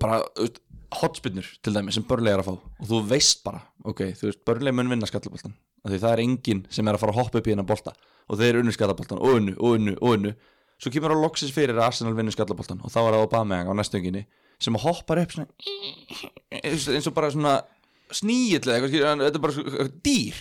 bara, 0.00 0.22
þú 0.36 0.48
veist, 0.48 0.60
hotspinnur 0.98 1.48
til 1.62 1.74
dæmi 1.74 1.92
sem 1.92 2.04
börnlega 2.08 2.38
er 2.38 2.44
að 2.44 2.48
fá. 2.48 2.68
Og 2.80 2.86
þú 2.88 3.00
veist 3.10 3.42
bara, 3.44 3.60
ok, 3.84 4.06
þú 4.16 4.30
veist, 4.30 4.44
börnlega 4.48 4.78
mun 4.78 4.94
vinna 4.94 5.08
skallaboltan 5.08 5.56
því 5.88 6.00
það 6.02 6.14
er 6.14 6.22
enginn 6.24 6.62
sem 6.72 6.88
er 6.88 6.96
að 6.96 7.02
fara 7.04 7.14
að 7.14 7.20
hoppa 7.22 7.40
upp 7.40 7.48
í 7.48 7.54
hennar 7.54 7.68
bolta. 7.68 7.94
Og 8.28 8.40
þeir 8.40 8.60
unnu 8.60 8.74
skallaboltan 8.74 9.20
og 9.22 9.38
unnu, 9.38 9.54
og 9.56 9.78
unnu, 9.78 9.94
og 10.00 10.16
unnu. 10.16 10.34
Svo 10.78 10.92
kemur 10.94 11.14
á 11.14 11.18
loksis 11.18 11.52
fyrir 11.54 11.78
að 11.78 11.88
Arsenal 11.88 12.14
vinnur 12.16 12.34
skallaboltan 12.34 12.82
og 12.84 12.92
þá 12.92 13.00
er 13.00 13.16
það 13.16 13.24
Aubameyang 13.24 13.70
á 13.72 13.74
næstunginni 13.78 14.26
sem 14.62 14.76
hoppar 14.78 15.22
upp 15.22 15.34
svona 15.34 15.48
eins 16.58 17.06
og 17.08 17.14
bara 17.16 17.30
svona 17.34 17.54
sníill 18.16 18.62
eða 18.64 18.78
eitthvað, 18.78 19.22
þetta 19.24 19.38
er 19.38 19.44
bara 19.44 19.88
dýr. 20.08 20.40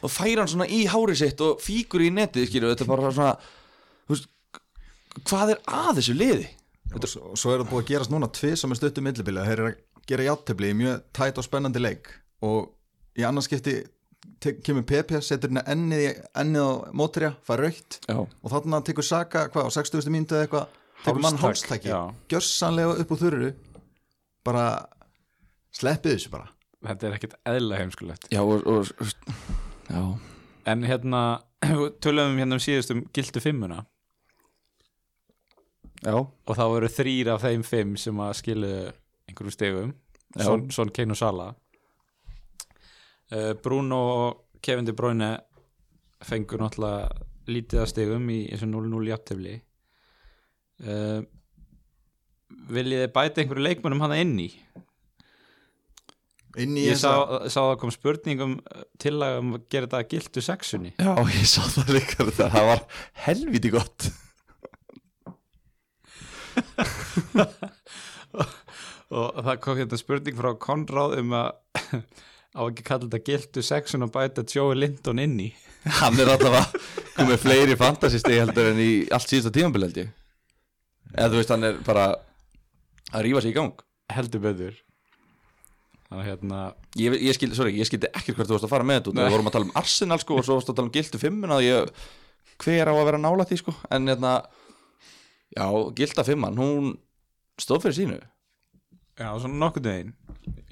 Og 0.00 0.12
fær 0.12 0.40
hann 0.40 0.48
svona 0.48 0.68
í 0.72 0.84
hári 0.88 1.16
sitt 1.18 1.40
og 1.44 1.60
fíkur 1.60 2.00
í 2.06 2.10
netið, 2.14 2.46
skilur, 2.48 2.72
þetta 2.72 2.86
er 2.86 2.90
bara 2.90 3.12
svona 3.12 3.34
veist, 4.10 4.30
hvað 5.28 5.54
er 5.56 5.62
að 5.68 6.00
þessu 6.00 6.16
liði? 6.16 6.48
og 6.90 7.04
svo, 7.06 7.28
svo 7.38 7.52
er 7.54 7.60
það 7.62 7.68
búið 7.70 7.82
að 7.84 7.90
gerast 7.92 8.10
núna 8.10 8.28
tvið 8.34 8.54
sem 8.58 8.72
er 8.74 8.78
stuttum 8.80 9.04
millibili. 9.06 9.42
Þeir 9.46 9.60
eru 9.60 9.68
að 9.70 10.06
gera 10.10 10.24
játtefli 10.26 10.70
í 10.72 10.76
mjög 10.80 11.02
tætt 11.14 11.38
og 11.38 11.46
spennandi 11.46 11.82
leik. 11.82 12.08
Og 12.42 12.72
í 13.20 13.22
annars 13.28 13.46
skipti 13.46 13.76
tek- 14.42 14.58
kemur 14.66 14.82
PP, 14.88 15.20
setur 15.22 15.52
hérna 15.52 15.62
ennið, 15.70 16.08
ennið 16.42 16.66
á 16.66 16.70
mótrija, 16.96 17.30
fær 17.46 17.62
raukt 17.62 18.00
Já, 18.08 18.16
og 18.18 18.50
þarna 18.50 18.80
tekur 18.88 19.06
Saka, 19.06 19.44
hvað, 19.52 19.68
á 19.68 19.76
60. 19.76 20.10
mínútu 20.10 20.34
eða 20.34 20.48
eitthvað 20.48 20.66
tekur 21.04 21.22
mann 21.22 21.38
hálstæki 21.44 21.92
gjörsanlega 22.32 22.98
upp 23.04 23.14
úr 23.14 23.22
þurru. 23.22 23.52
Bara 24.44 24.64
sleppið 25.76 26.16
þessu 26.16 26.32
bara. 26.32 26.50
Þetta 26.80 27.06
er 27.06 27.16
ekkert 27.18 27.38
eðla 27.50 27.78
heimskulegt. 27.80 28.26
Já, 28.32 28.40
og, 28.40 28.66
og, 28.66 28.88
já. 29.90 30.02
en 30.72 30.84
hérna, 30.88 31.22
tölum 32.04 32.36
við 32.36 32.44
hérna 32.44 32.56
um 32.56 32.64
síðustum 32.64 33.04
gildu 33.14 33.42
fimmuna. 33.44 33.84
Já. 36.00 36.16
og 36.16 36.54
þá 36.56 36.62
eru 36.64 36.88
þrýr 36.88 37.28
af 37.34 37.42
þeim 37.44 37.62
fimm 37.66 37.96
sem 38.00 38.20
að 38.24 38.30
skilu 38.38 38.68
einhverju 39.28 39.52
stegum 39.52 39.90
Já. 40.32 40.46
Son, 40.46 40.62
Son 40.72 40.88
Kane 40.88 41.12
og 41.12 41.18
Sala 41.20 41.50
uh, 43.34 43.52
Bruno 43.60 43.98
og 44.14 44.60
Kevin 44.64 44.88
De 44.88 44.94
Bruyne 44.96 45.34
fengur 46.24 46.62
náttúrulega 46.62 47.26
lítið 47.50 47.82
að 47.82 47.90
stegum 47.92 48.30
í 48.32 48.38
þessu 48.52 48.68
0-0 48.68 49.08
jafntefli. 49.08 49.54
Uh, 50.84 51.20
viljið 52.70 53.04
þið 53.04 53.14
bæta 53.14 53.42
einhverju 53.42 53.64
leikmönnum 53.64 54.04
hana 54.04 54.20
inn 54.22 54.36
í 54.40 54.48
ég 56.58 56.96
sá, 56.98 57.12
sá 57.46 57.60
að 57.62 57.76
kom 57.82 57.92
spurningum 57.94 58.56
til 58.98 59.14
að 59.22 59.38
um 59.38 59.54
að 59.54 59.66
gera 59.70 59.86
þetta 59.86 60.10
gildu 60.10 60.40
sexunni. 60.42 60.90
Já, 60.98 61.12
ég 61.30 61.46
sá 61.46 61.62
það 61.76 61.92
líka 61.94 62.24
þetta, 62.24 62.48
það 62.56 62.64
var 62.70 62.80
helviti 63.26 63.70
gott. 63.74 64.00
Og 69.10 69.40
það 69.42 69.56
kom 69.62 69.78
hérna 69.78 69.98
spurning 69.98 70.36
frá 70.38 70.50
Konráð 70.62 71.16
um 71.20 71.30
að 71.38 71.48
á 72.58 72.60
ekki 72.66 72.86
kalla 72.86 73.06
þetta 73.06 73.26
gildu 73.26 73.60
sexun 73.66 74.06
og 74.06 74.12
bæta 74.14 74.46
Joey 74.46 74.78
Linton 74.78 75.22
inn 75.22 75.38
í. 75.46 75.48
Hann 76.00 76.18
er 76.20 76.28
alltaf 76.34 76.74
komið 77.16 77.42
fleiri 77.44 77.76
fantasistegi 77.78 78.42
heldur 78.42 78.72
en 78.72 78.80
í 78.82 78.90
allt 79.14 79.30
síðasta 79.30 79.54
tímambil 79.54 79.86
held 79.86 79.98
ég. 80.02 80.10
Eða 81.14 81.30
þú 81.32 81.36
veist, 81.40 81.52
hann 81.54 81.66
er 81.66 81.74
bara 81.86 82.04
að 83.10 83.26
rífa 83.26 83.42
sig 83.42 83.54
í 83.54 83.58
gang. 83.58 83.74
Heldur 84.10 84.42
betur 84.44 84.74
að 86.10 86.24
hérna 86.26 86.60
Ég, 86.98 87.14
ég 87.22 87.36
skildi, 87.36 87.56
sorry, 87.58 87.74
ég 87.78 87.86
skildi 87.88 88.10
ekkert 88.10 88.38
hvert 88.40 88.50
þú 88.50 88.56
varst 88.56 88.66
að 88.66 88.72
fara 88.72 88.86
með 88.86 89.00
þetta. 89.00 89.14
Nei. 89.16 89.22
Við 89.26 89.36
vorum 89.36 89.50
að 89.50 89.56
tala 89.56 89.68
um 89.68 89.76
Arsenal 89.78 90.18
sko 90.22 90.38
og 90.40 90.46
svo 90.46 90.56
varst 90.58 90.72
að 90.72 90.80
tala 90.80 90.90
um 90.90 90.94
gildu 90.96 91.20
fimmuna 91.22 91.58
og 91.60 91.66
ég, 91.66 91.92
hver 92.64 92.90
á 92.90 92.94
að 92.94 93.06
vera 93.10 93.20
nála 93.22 93.46
því 93.46 93.60
sko? 93.60 93.74
En 93.94 94.10
hérna, 94.10 94.32
já, 95.54 95.66
gilda 96.00 96.26
fimman 96.26 96.58
hún 96.60 96.90
stóð 97.60 97.86
fyrir 97.86 97.98
sínu. 98.00 98.18
Já, 99.20 99.28
svona 99.38 99.60
nokkuð 99.62 99.86
veginn. 99.90 100.12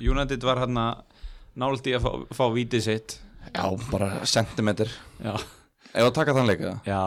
United 0.01 0.45
var 0.49 0.63
hérna 0.65 0.89
nált 1.59 1.87
í 1.87 1.95
að 1.97 2.07
fá, 2.07 2.11
fá 2.35 2.45
vítið 2.55 2.85
sitt. 2.89 3.19
Já, 3.53 3.65
bara 3.93 4.11
sentimeter. 4.29 4.91
Já, 5.23 5.37
Ef 5.89 6.05
að 6.05 6.17
taka 6.19 6.35
þann 6.37 6.51
leika, 6.51 6.73
já, 6.85 7.01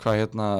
hvað 0.00 0.20
hérna 0.20 0.50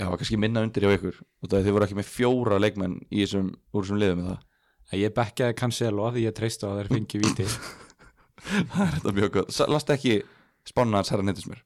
já, 0.00 0.06
kannski 0.08 0.38
minna 0.40 0.62
undir 0.64 0.86
hjá 0.86 0.94
ykkur 0.96 1.18
út 1.20 1.52
af 1.52 1.58
því 1.58 1.66
þið 1.66 1.74
voru 1.76 1.86
ekki 1.86 1.98
með 1.98 2.08
fjóra 2.08 2.60
leikmenn 2.62 2.94
í 3.10 3.20
þessum, 3.24 3.50
úr 3.74 3.84
þessum 3.84 4.00
liðum 4.00 4.22
með 4.22 4.30
það 4.30 4.46
að 4.90 5.02
ég 5.04 5.14
bekkaði 5.16 5.56
Cancelo 5.60 6.06
að 6.08 6.16
því 6.18 6.22
ég 6.26 6.36
treysti 6.36 6.66
á 6.66 6.68
að 6.70 6.78
þeir 6.80 6.90
fengi 6.94 7.20
vítið 7.24 7.50
Það 8.72 8.84
er 8.86 8.94
þetta 8.96 9.12
mjög 9.18 9.30
gott, 9.36 9.58
last 9.70 9.92
ekki 9.94 10.14
spána 10.66 11.00
hans 11.00 11.10
herra 11.12 11.26
nýttismur 11.26 11.60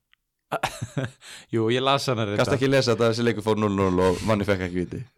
jú, 1.55 1.63
ég 1.73 1.83
las 1.83 2.05
hann 2.11 2.21
að 2.23 2.37
Gast 2.39 2.55
ekki 2.55 2.69
lesa 2.71 2.93
þetta 2.93 3.09
að 3.09 3.13
þessi 3.15 3.25
leikur 3.27 3.47
fór 3.47 3.59
0-0 3.59 4.05
og 4.05 4.21
manni 4.29 4.47
fekk 4.47 4.67
ekki 4.69 4.83
viti 4.85 5.01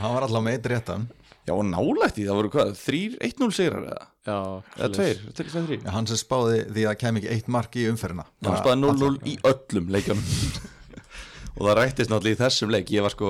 hann 0.00 0.12
var 0.16 0.26
alltaf 0.26 0.42
með 0.44 0.58
eitt 0.58 0.68
réttan. 0.72 1.06
Já, 1.46 1.52
og 1.54 1.62
nálægt 1.68 2.16
í, 2.18 2.24
það 2.26 2.38
voru 2.40 2.48
hvað, 2.50 2.72
3-1-0 2.80 3.52
sigrar 3.54 3.84
eða? 3.86 4.06
já, 4.26 4.38
Eða 4.80 4.88
2, 4.96 5.04
2-3 5.38 5.76
hann 5.94 6.08
sem 6.10 6.18
spáði 6.18 6.56
því 6.74 6.82
að 6.90 6.96
kem 7.04 7.18
ekki 7.20 7.30
eitt 7.36 7.50
mark 7.54 7.76
í 7.78 7.84
umferðina. 7.86 8.24
Já, 8.42 8.48
hann 8.48 8.58
spáði 8.64 8.78
0-0 8.82 9.12
í 9.30 9.34
öllum 9.52 9.86
leikjunum. 9.94 10.26
Og 11.56 11.62
það 11.68 11.76
rættist 11.78 12.10
náttúrulega 12.10 12.34
í 12.34 12.40
þessum 12.42 12.72
leik. 12.74 12.90
Ég 12.92 13.00
var 13.06 13.12
sko, 13.14 13.28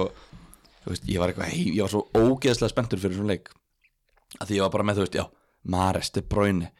veist, 0.92 1.08
ég 1.10 1.22
var 1.22 1.32
eitthvað 1.32 1.52
heim, 1.52 1.74
ég 1.74 1.82
var 1.84 1.92
svo 1.92 2.06
ógeðslega 2.14 2.72
spenntur 2.72 3.02
fyrir 3.02 3.16
þessum 3.16 3.30
leik. 3.30 3.52
Að 4.40 4.48
því 4.50 4.58
ég 4.58 4.66
var 4.66 4.74
bara 4.74 4.86
með, 4.86 4.98
þú 5.00 5.06
veist, 5.06 5.18
já 5.20 5.26
Mares, 5.66 6.10
De 6.14 6.22
Bruyne, 6.22 6.70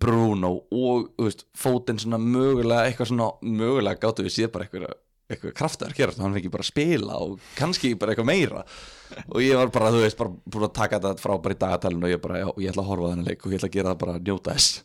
Bruno 0.00 0.52
og, 0.72 1.08
veist, 1.20 1.46
Foden 1.58 2.00
svona 2.00 2.20
mögulega, 2.20 2.86
eitthvað 2.88 3.12
svona, 3.12 3.30
mögulega 3.44 4.00
gáttu 4.02 4.26
við 4.26 4.36
séð 4.36 4.52
bara 4.54 4.66
eitthvað, 4.66 4.94
eitthvað 5.32 5.54
kraftar 5.58 5.94
gerast 5.96 6.20
og 6.20 6.26
hann 6.26 6.36
fengi 6.36 6.52
bara 6.52 6.64
að 6.64 6.70
spila 6.70 7.18
og 7.24 7.50
kannski 7.58 7.92
bara 8.00 8.14
eitthvað 8.14 8.30
meira. 8.30 8.64
Og 9.28 9.42
ég 9.44 9.58
var 9.58 9.72
bara, 9.74 9.92
þú 9.92 10.02
veist, 10.04 10.18
bara 10.20 10.32
búin 10.32 10.68
að 10.68 10.74
taka 10.78 11.00
þetta 11.00 11.22
frá 11.22 11.36
bara 11.44 11.56
í 11.56 11.60
dagatalinu 11.60 12.08
og 12.08 12.14
ég 12.14 12.22
bara, 12.24 12.40
já, 12.42 12.48
ég 12.64 12.72
ætla 12.72 12.84
að 12.86 12.90
horfa 12.92 13.12
þennan 13.12 13.28
leik 13.28 13.44
og 13.44 13.52
ég 13.52 13.60
ætla 13.60 13.70
að 13.70 13.76
gera 13.76 13.92
það 13.92 14.02
bara 14.04 14.16
að 14.16 14.30
njóta 14.30 14.56
þess. 14.56 14.82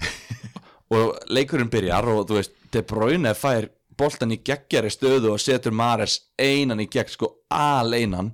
Og 0.90 1.12
leikurinn 1.30 1.68
byrjar 1.70 2.08
og 2.10 2.24
þú 2.26 2.38
veist, 2.40 2.56
De 2.74 2.80
Bruyne 2.82 3.30
fær 3.38 3.68
boltan 4.00 4.32
í 4.34 4.40
geggjari 4.44 4.90
stöðu 4.92 5.34
og 5.34 5.42
setur 5.42 5.74
Mares 5.76 6.16
einan 6.40 6.80
í 6.82 6.88
gegn, 6.90 7.12
sko 7.12 7.34
aleinan. 7.52 8.32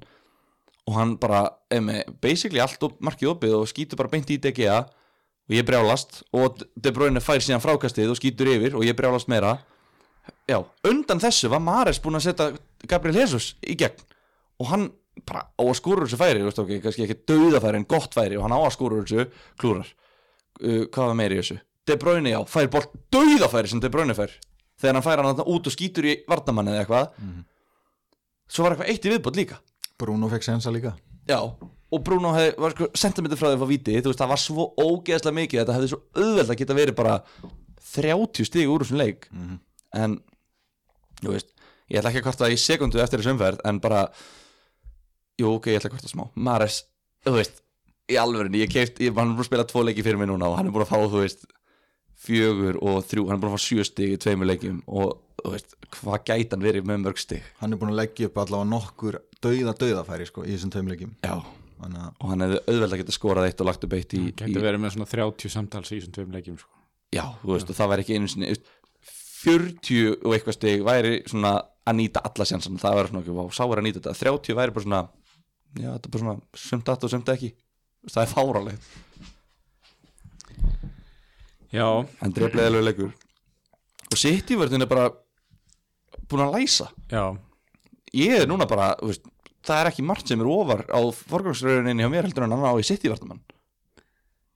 Og 0.87 0.95
hann 0.95 1.17
bara 1.19 1.49
með 1.83 2.13
basically 2.23 2.63
allt 2.63 2.83
upp, 2.87 3.01
markið 3.03 3.33
opið 3.33 3.57
og 3.59 3.71
skýtur 3.71 3.99
bara 3.99 4.13
beint 4.13 4.31
í 4.31 4.39
DGA 4.43 4.85
og 4.87 5.55
ég 5.55 5.67
brjálast. 5.67 6.23
Og 6.37 6.63
De 6.75 6.93
Bruyne 6.95 7.23
fær 7.23 7.43
síðan 7.43 7.65
frákastið 7.65 8.15
og 8.15 8.21
skýtur 8.21 8.53
yfir 8.55 8.79
og 8.79 8.87
ég 8.87 8.97
brjálast 8.99 9.31
meira. 9.33 9.57
Já, 10.47 10.61
undan 10.87 11.23
þessu 11.23 11.51
var 11.51 11.63
Mares 11.63 11.99
búin 12.03 12.19
að 12.19 12.29
setja 12.29 12.53
Gabriel 12.87 13.25
Jesus 13.25 13.55
í 13.67 13.75
gegn. 13.79 13.99
Og 14.63 14.71
hann 14.71 14.89
bara 15.27 15.47
á 15.51 15.63
að 15.65 15.77
skúra 15.79 16.07
þessu 16.07 16.19
færi 16.21 16.43
veist 16.45 16.59
ok, 16.63 16.77
kannski 16.85 17.07
ekki 17.07 17.23
dauðafæri 17.27 17.81
en 17.81 17.89
gott 17.91 18.15
færi. 18.15 18.39
Og 18.39 18.47
hann 18.47 18.55
á 18.55 18.61
að 18.63 18.75
skúra 18.77 19.03
þessu 19.03 19.27
klúrar. 19.59 19.91
Uh, 20.63 20.85
hvað 20.87 21.11
var 21.11 21.19
meiri 21.19 21.41
þessu? 21.43 21.59
De 21.87 21.97
Bruyne 22.01 22.31
já, 22.33 22.39
fær 22.51 22.71
bolt 22.71 22.95
dauðafæri 23.15 23.71
sem 23.71 23.83
De 23.83 23.91
Bruyne 23.93 24.15
fær 24.17 24.33
þegar 24.81 24.99
hann 24.99 25.07
fær 25.07 25.23
hann 25.23 25.43
út 25.47 25.71
og 25.71 25.75
skýtur 25.75 26.09
í 26.09 26.15
vardamann 26.29 26.69
eða 26.73 26.85
eitthvað. 26.85 27.23
Svo 28.47 28.65
var 28.67 28.77
eitthvað 28.77 28.93
eitt 28.93 29.09
í 29.09 29.13
viðbót 29.15 29.41
líka. 29.41 29.59
Bruno 29.99 30.29
fekk 30.31 30.45
sensa 30.47 30.71
líka. 30.71 30.95
Já, 31.27 31.41
og 31.43 32.03
Bruno 32.07 32.33
hef, 32.37 32.55
var 32.61 32.75
sko 32.77 32.89
sentimentur 32.95 33.39
frá 33.41 33.49
því 33.49 33.57
að 33.57 33.63
fá 33.65 33.71
víti 33.71 33.97
þú 33.99 34.13
veist, 34.13 34.21
það 34.21 34.33
var 34.33 34.43
svo 34.43 34.67
ógeðslega 34.79 35.39
mikið 35.41 35.61
þetta 35.63 35.77
hefði 35.77 35.91
svo 35.91 36.01
auðveld 36.15 36.53
að 36.53 36.61
geta 36.61 36.77
verið 36.79 36.97
bara 37.01 37.17
30 37.97 38.47
stig 38.47 38.71
úr 38.71 38.85
þessum 38.85 39.01
leik. 39.01 39.29
En, 39.97 40.19
þú 41.23 41.35
veist 41.35 41.53
ég 41.91 42.01
ætla 42.01 42.11
ekki 42.13 42.23
að 42.23 42.27
kvarta 42.27 42.51
í 42.51 42.59
sekundu 42.59 43.03
eftir 43.03 43.23
þessu 43.23 43.35
umferð 43.35 43.63
en 43.67 43.79
bara, 43.83 44.05
jú, 45.41 45.53
ok, 45.57 45.71
ég 45.73 45.81
ætla 45.81 45.91
að 45.91 45.97
kvarta 45.97 46.13
smá. 46.13 46.25
Mares, 46.35 46.81
þú 47.27 47.37
veist 47.39 47.63
í 48.11 48.19
alvörinu, 48.23 48.61
ég 48.63 48.71
keift, 48.71 49.01
ég, 49.03 49.11
er 49.11 49.17
búin 49.17 49.35
að 49.35 49.47
spila 49.49 49.67
tvo 49.67 49.83
leiki 49.87 50.05
fyrir 50.07 50.19
mig 50.21 50.31
núna 50.31 50.51
og 50.51 50.59
hann 50.61 50.69
er 50.69 50.75
búin 50.75 50.87
að 50.87 50.93
fá, 50.93 50.99
þú 51.03 51.23
veist 51.25 51.47
fjögur 52.17 52.79
og 52.83 53.03
þrjú, 53.07 53.27
hann 53.29 53.37
er 53.37 53.43
búin 53.43 53.53
að 53.53 53.59
fá 53.59 53.65
sjö 53.67 53.85
stig 53.87 54.15
í 54.15 54.19
tveimur 54.23 54.49
leikjum 54.49 54.81
og, 54.89 55.19
þú 55.43 55.53
veist, 55.53 55.77
hvað 55.99 56.25
gæti 56.31 56.49
hann 56.55 56.65
verið 56.65 56.89
með 56.89 57.03
mörg 57.05 57.21
stig? 57.21 57.45
Hann 57.61 57.75
er 57.77 57.81
búin 57.81 57.93
að 57.93 58.01
leggja 58.01 58.31
upp 58.31 58.41
allavega 58.43 58.71
nokkur 58.73 59.19
dauða 59.45 59.75
dauðafæri 59.83 60.27
sko, 60.31 60.47
í 60.47 60.55
þessum 60.55 60.73
tveimleikjum 60.75 61.13
já, 61.23 61.37
þannig 61.83 62.01
að 62.07 62.17
og 62.25 62.33
hann 62.33 62.47
hefði 62.47 62.63
auðveld 62.73 62.97
að 62.97 63.03
geta 63.03 63.17
skorað 63.17 63.49
eitt 63.51 63.63
og 63.63 63.69
lagt 63.71 63.87
upp 63.87 63.97
eitt 63.99 64.17
í, 64.17 64.23
í 64.31 64.35
Gæti 64.41 64.65
verið 64.65 64.83
með 64.83 64.97
svona 64.97 65.11
30 65.13 65.55
samtals 65.55 65.93
í 65.93 66.01
þessum 66.01 66.17
tveim 66.17 66.35
leikjum 66.35 66.59
sko. 66.63 66.73
já, 67.15 67.25
þú 67.45 67.53
veist, 67.53 67.71
og 67.71 67.79
það 67.79 67.93
væri 67.93 68.07
ekki 68.07 68.17
einu 68.19 68.33
sinni 68.33 68.49
þú 68.51 68.57
veist, 68.57 68.73
40 69.47 70.15
og 70.25 70.33
eitthvað 70.35 70.57
stig 70.57 70.83
væri 70.87 71.15
svona 71.29 71.53
að 71.87 71.99
nýta 72.01 72.23
alla 72.27 72.47
sjansan 72.49 72.81
það 72.83 72.97
væri 72.99 73.13
svona 73.13 73.23
ekki, 73.23 73.37
vá, 73.37 73.45
sá 73.55 73.63
er 73.67 73.79
að 73.83 73.87
nýta 73.87 74.01
þetta. 74.03 74.17
30 74.25 74.57
væri 74.59 74.75
bara 74.75 74.87
svona, 74.89 75.03
já, 75.77 75.91
þetta 75.93 76.09
er 76.09 76.15
bara 76.17 76.25
svona 76.25 76.65
sumt 76.65 76.89
att 76.91 77.05
og 77.07 77.13
sumt 77.13 77.29
ekki, 77.37 77.53
Þú 78.07 78.09
veist, 78.09 78.17
það 78.17 78.25
er 78.25 78.33
fáralegt 78.33 78.89
Já, 81.75 81.87
en 82.23 82.35
dreflega 82.35 82.71
alveg 82.71 82.87
leikur. 82.87 83.13
Og 84.07 84.21
City-vörðin 84.21 84.85
er 84.87 84.91
bara 84.91 85.09
búin 86.31 86.45
að 86.47 86.55
læsa. 86.59 86.91
Já, 87.11 87.25
ég 88.15 88.43
er 88.43 88.51
núna 88.51 88.69
bara, 88.71 88.93
þú 89.01 89.11
veist, 89.11 89.27
það 89.67 89.83
er 89.83 89.91
ekki 89.91 90.07
margt 90.07 90.31
sem 90.31 90.43
er 90.43 90.51
ofar 90.51 90.85
á 90.91 91.01
forgangsröðuninni 91.27 92.05
hjá 92.05 92.13
mér 92.13 92.29
heldur 92.29 92.47
en 92.47 92.55
hann 92.55 92.67
á 92.67 92.75
í 92.79 92.87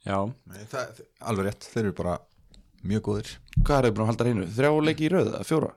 já. 0.06 0.16
Nei, 0.48 0.64
það, 0.70 1.02
alveg 1.28 1.46
rétt, 1.48 1.68
þeir 1.72 1.84
eru 1.84 1.96
bara 1.98 2.16
mjög 2.88 3.04
góðir. 3.08 3.30
Hvað 3.60 3.76
er 3.76 3.86
það 3.86 3.94
búin 3.96 4.04
að 4.04 4.10
halda 4.10 4.26
hreinu? 4.26 4.46
Þrjá 4.56 4.70
leiki 4.86 5.06
í 5.06 5.10
röð, 5.12 5.30
eða 5.34 5.48
fjóra? 5.48 5.70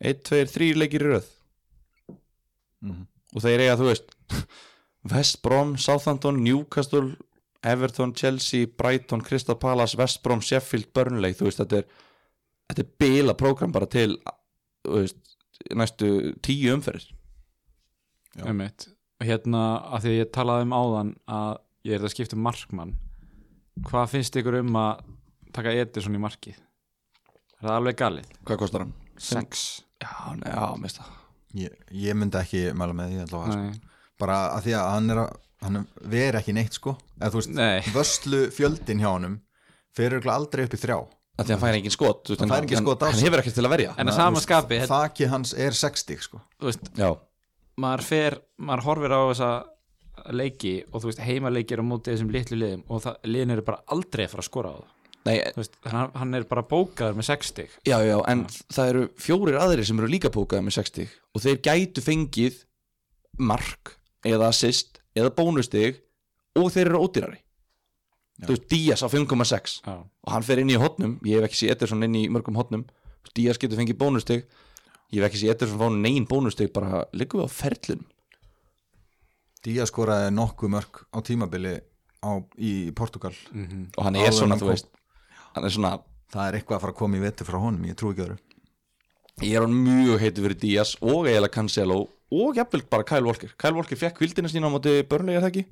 Eitt, 0.00 0.20
tveir, 0.28 0.50
þrýr 0.50 0.80
leikir 0.80 1.04
í 1.06 1.12
röð. 1.14 1.30
Mhm. 2.80 3.02
og 3.36 3.42
þeir 3.44 3.60
eiga, 3.60 3.74
þú 3.76 3.86
veist 3.90 4.14
West 5.12 5.42
Brom, 5.44 5.74
Southampton, 5.76 6.38
Newcastle 6.40 7.10
Everton, 7.66 8.14
Chelsea, 8.16 8.66
Brighton 8.66 9.20
Crystal 9.20 9.56
Palace, 9.60 9.96
West 9.98 10.22
Brom, 10.24 10.40
Sheffield, 10.40 10.92
Burnley 10.96 11.34
þú 11.36 11.48
veist, 11.48 11.60
þetta 11.60 11.82
er 11.82 11.88
þetta 12.70 12.84
er 12.84 12.92
bila 13.02 13.34
prógram 13.36 13.74
bara 13.74 13.88
til 13.90 14.14
þú 14.86 15.02
veist, 15.02 15.20
næstu 15.76 16.10
tíu 16.44 16.72
umferðir 16.76 17.10
Já. 18.38 18.44
Einmitt. 18.46 18.86
Og 19.20 19.26
hérna, 19.26 19.60
að 19.90 20.04
því 20.04 20.10
að 20.12 20.20
ég 20.20 20.28
talaði 20.32 20.66
um 20.68 20.74
áðan 20.78 21.08
að 21.28 21.52
ég 21.88 21.96
er 21.96 22.04
að 22.06 22.12
skipta 22.14 22.38
um 22.38 22.44
markmann 22.46 22.92
hvað 23.88 24.12
finnst 24.14 24.36
ykkur 24.38 24.60
um 24.60 24.76
að 24.78 25.04
taka 25.56 25.74
Ederson 25.74 26.16
í 26.16 26.22
markið? 26.22 26.58
Er 27.58 27.66
það 27.66 27.76
alveg 27.76 27.98
galið? 28.00 28.34
hvað 28.46 28.60
kostar 28.62 28.86
hann? 28.86 28.94
6 29.20 29.64
Já, 30.00 30.12
já, 30.46 30.62
mista 30.80 31.04
ég, 31.58 31.74
ég 31.92 32.16
myndi 32.16 32.38
ekki 32.40 32.62
mæla 32.72 32.96
með 32.96 33.18
því 33.26 33.80
bara 34.20 34.38
að 34.54 34.68
því 34.68 34.76
að 34.78 34.90
hann 34.94 35.12
er 35.12 35.22
að 35.24 35.38
hann 35.62 35.86
veri 36.10 36.38
ekki 36.40 36.54
neitt 36.56 36.76
sko. 36.78 36.96
Eða 37.20 37.30
þú 37.34 37.40
veist, 37.40 37.54
Nei. 37.56 37.80
vörslu 37.94 38.42
fjöldin 38.56 39.00
hjá 39.02 39.10
honum 39.12 39.40
fyrir 39.96 40.18
örugglega 40.18 40.36
aldrei 40.40 40.64
upp 40.68 40.76
í 40.76 40.80
þrjá. 40.80 40.98
Að 41.40 41.44
því 41.46 41.50
að 41.50 41.56
hann 41.56 41.64
fær 41.64 41.76
engin 41.80 41.94
skot 41.94 42.22
þú 42.24 42.32
veist, 42.34 42.40
Hann 42.44 42.50
fær 42.52 42.62
engin 42.66 42.82
skot 42.84 43.00
á 43.00 43.04
hann 43.08 43.14
sig. 43.18 43.24
hefur 43.28 43.40
ekkert 43.42 43.54
til 43.54 43.64
að 43.64 43.74
verja. 43.74 43.94
En 43.98 44.06
að 44.08 44.16
sama 44.16 44.40
skapi, 44.40 44.78
þetta- 44.80 45.00
þakið 45.08 45.28
hans 45.34 45.52
er 45.54 45.70
60 45.72 46.20
sko. 46.26 46.40
Þú 46.60 46.66
veist, 46.70 46.90
já, 46.96 47.10
maður 47.80 48.02
fer 48.04 48.38
maður 48.60 48.82
horfir 48.88 49.12
á 49.16 49.20
þessa 49.30 49.50
leiki 50.36 50.74
og 50.92 51.00
þú 51.02 51.06
veist, 51.10 51.20
heimaleikir 51.24 51.80
á 51.80 51.84
móti 51.86 52.12
þessum 52.12 52.30
litlu 52.34 52.56
liðum 52.60 52.82
og 52.90 53.02
það, 53.02 53.16
liðin 53.24 53.50
eru 53.56 53.62
bara 53.64 53.80
aldrei 53.88 54.24
að 54.26 54.30
fara 54.34 54.42
að 54.44 54.48
skora 54.50 54.68
á 54.68 54.76
það 54.76 54.88
nei, 55.26 55.38
Þú 55.54 55.60
veist, 55.62 55.74
hann, 55.86 56.10
hann 56.14 56.34
er 56.34 56.44
bara 56.44 56.62
bókaður 56.62 57.16
með 57.16 57.26
60 57.30 57.68
Já, 57.88 57.96
já, 58.04 58.16
en 58.28 58.44
það 58.46 58.88
eru 58.92 59.08
fjórir 59.16 59.56
aðrir 59.60 59.86
sem 59.88 59.98
eru 59.98 60.08
líka 60.12 60.28
pókaði 60.32 60.64
með 60.68 60.76
60 60.76 61.08
og 61.34 61.40
þeir 61.44 61.56
gætu 61.64 62.04
fengið 62.04 62.60
mark 63.40 63.94
eða 64.28 64.48
assist 64.52 64.99
eða 65.16 65.32
bónustig 65.36 66.00
og 66.58 66.70
þeir 66.74 66.90
eru 66.90 67.02
ódýrari. 67.04 67.40
Já. 68.40 68.46
Þú 68.46 68.54
veist, 68.54 68.68
Díaz 68.72 69.02
á 69.04 69.08
5,6 69.12 69.74
Já, 69.84 69.96
og 70.00 70.32
hann 70.32 70.46
fer 70.46 70.62
inn 70.62 70.72
í 70.72 70.78
hotnum, 70.80 71.18
ég 71.28 71.40
hef 71.40 71.50
ekki 71.50 71.60
séð 71.60 71.74
Ederson 71.74 72.06
inn 72.06 72.16
í 72.16 72.28
mörgum 72.32 72.56
hotnum, 72.56 72.86
Díaz 73.36 73.60
getur 73.60 73.76
fengið 73.76 73.98
bónustig. 74.00 74.46
Ég 75.12 75.20
hef 75.20 75.28
ekki 75.28 75.42
séð 75.42 75.54
Ederson 75.56 75.82
fá 75.82 75.90
negin 75.92 76.28
bónustig 76.30 76.72
bara 76.72 77.04
liggum 77.12 77.42
við 77.42 77.50
á 77.50 77.56
ferlunum 77.58 78.08
Díaz 79.60 79.90
skoraði 79.92 80.30
nokkuð 80.32 80.72
mörg 80.72 81.02
á 81.12 81.18
tímabili 81.20 81.74
á, 82.24 82.30
í 82.56 82.92
Portugal. 82.96 83.34
Mm 83.52 83.90
og 83.96 84.06
hann 84.06 84.16
er 84.16 84.32
svona, 84.32 84.56
veist 84.56 84.88
hann 85.54 85.66
er 85.66 85.74
svona, 85.74 85.98
það 86.32 86.46
er 86.46 86.56
eitthvað 86.58 86.78
að 86.78 86.84
fara 86.84 86.94
að 86.94 87.00
koma 87.02 87.18
í 87.18 87.24
vetur 87.24 87.48
frá 87.48 87.58
honum 87.60 87.84
ég 87.84 87.98
trú 87.98 88.12
ekki 88.12 88.24
öðru. 88.24 88.38
Ég 89.44 89.56
er 89.56 89.66
hann 89.66 89.76
mjög 89.76 90.20
heitur 90.20 90.46
fyrir 90.46 90.60
Díaz 90.62 90.94
og 91.00 91.28
eiginlega 91.28 91.52
Cancelo 91.52 91.98
og 92.30 92.58
jafnvel 92.58 92.84
bara 92.90 93.06
Kyle 93.06 93.26
Walker. 93.26 93.52
Kyle 93.58 93.76
Walker 93.76 93.98
fekk 93.98 94.18
kvildina 94.20 94.50
sína 94.50 94.70
á 94.70 94.74
móti 94.74 94.96
börnlega 95.08 95.42
það 95.44 95.50
ekki? 95.50 95.64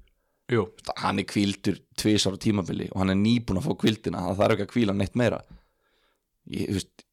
Jú, 0.49 0.63
hann 1.03 1.21
er 1.21 1.27
kvildur 1.29 1.77
tvisar 2.01 2.35
á 2.35 2.39
tímabili 2.41 2.89
og 2.93 3.03
hann 3.03 3.13
er 3.13 3.19
nýbúin 3.21 3.61
að 3.61 3.67
fá 3.69 3.75
kvildina 3.83 4.23
það 4.31 4.39
þarf 4.41 4.55
ekki 4.57 4.67
að 4.67 4.73
kvíla 4.73 4.97
neitt 4.97 5.19
meira. 5.21 5.43
Ég, 6.49 6.71
veist 6.79 7.05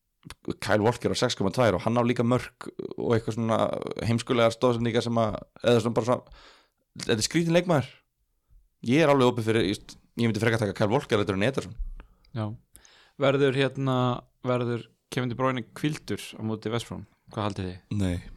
Kyle 0.63 0.81
Walker 0.85 1.13
á 1.13 1.17
6,2 1.19 1.75
og 1.75 1.83
hann 1.83 1.99
á 1.99 2.03
líka 2.07 2.23
mörg 2.25 2.69
og 2.95 3.11
eitthvað 3.13 3.37
svona 3.37 3.59
heimskulegar 4.07 4.55
stóðsendingar 4.55 5.05
sem 5.05 5.19
að 5.21 5.35
eða 5.61 5.83
svona 5.83 5.97
bara 5.99 6.09
svona 6.09 7.03
þetta 7.03 7.19
er 7.19 7.27
skrítin 7.27 7.57
leikmaður. 7.57 7.91
Ég 8.85 9.03
er 9.03 9.11
alveg 9.11 9.33
opið 9.33 9.49
fyrir 9.51 9.67
just, 9.67 9.97
ég 10.15 10.29
myndi 10.29 10.41
frekar 10.41 10.63
taka 10.63 10.77
Kyle 10.77 10.93
Walker 10.95 11.21
þetta 11.21 11.35
er 11.35 11.69
Já. 12.35 12.45
verður 13.21 13.55
hérna 13.55 13.97
verður 14.43 14.87
Kevin 15.11 15.31
De 15.31 15.37
Bruyne 15.39 15.63
kvildur 15.75 16.19
á 16.35 16.41
móti 16.43 16.71
Vestbrón, 16.71 17.05
hvað 17.31 17.47
haldið 17.47 17.69
þið? 17.69 17.99
nei 17.99 18.34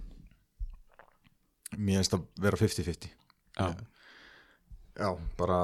Mér 1.77 2.01
finnst 2.01 2.17
að 2.17 2.25
vera 2.41 2.59
50-50 2.61 3.11
Já, 3.59 3.67
Já, 4.99 5.11
bara 5.39 5.59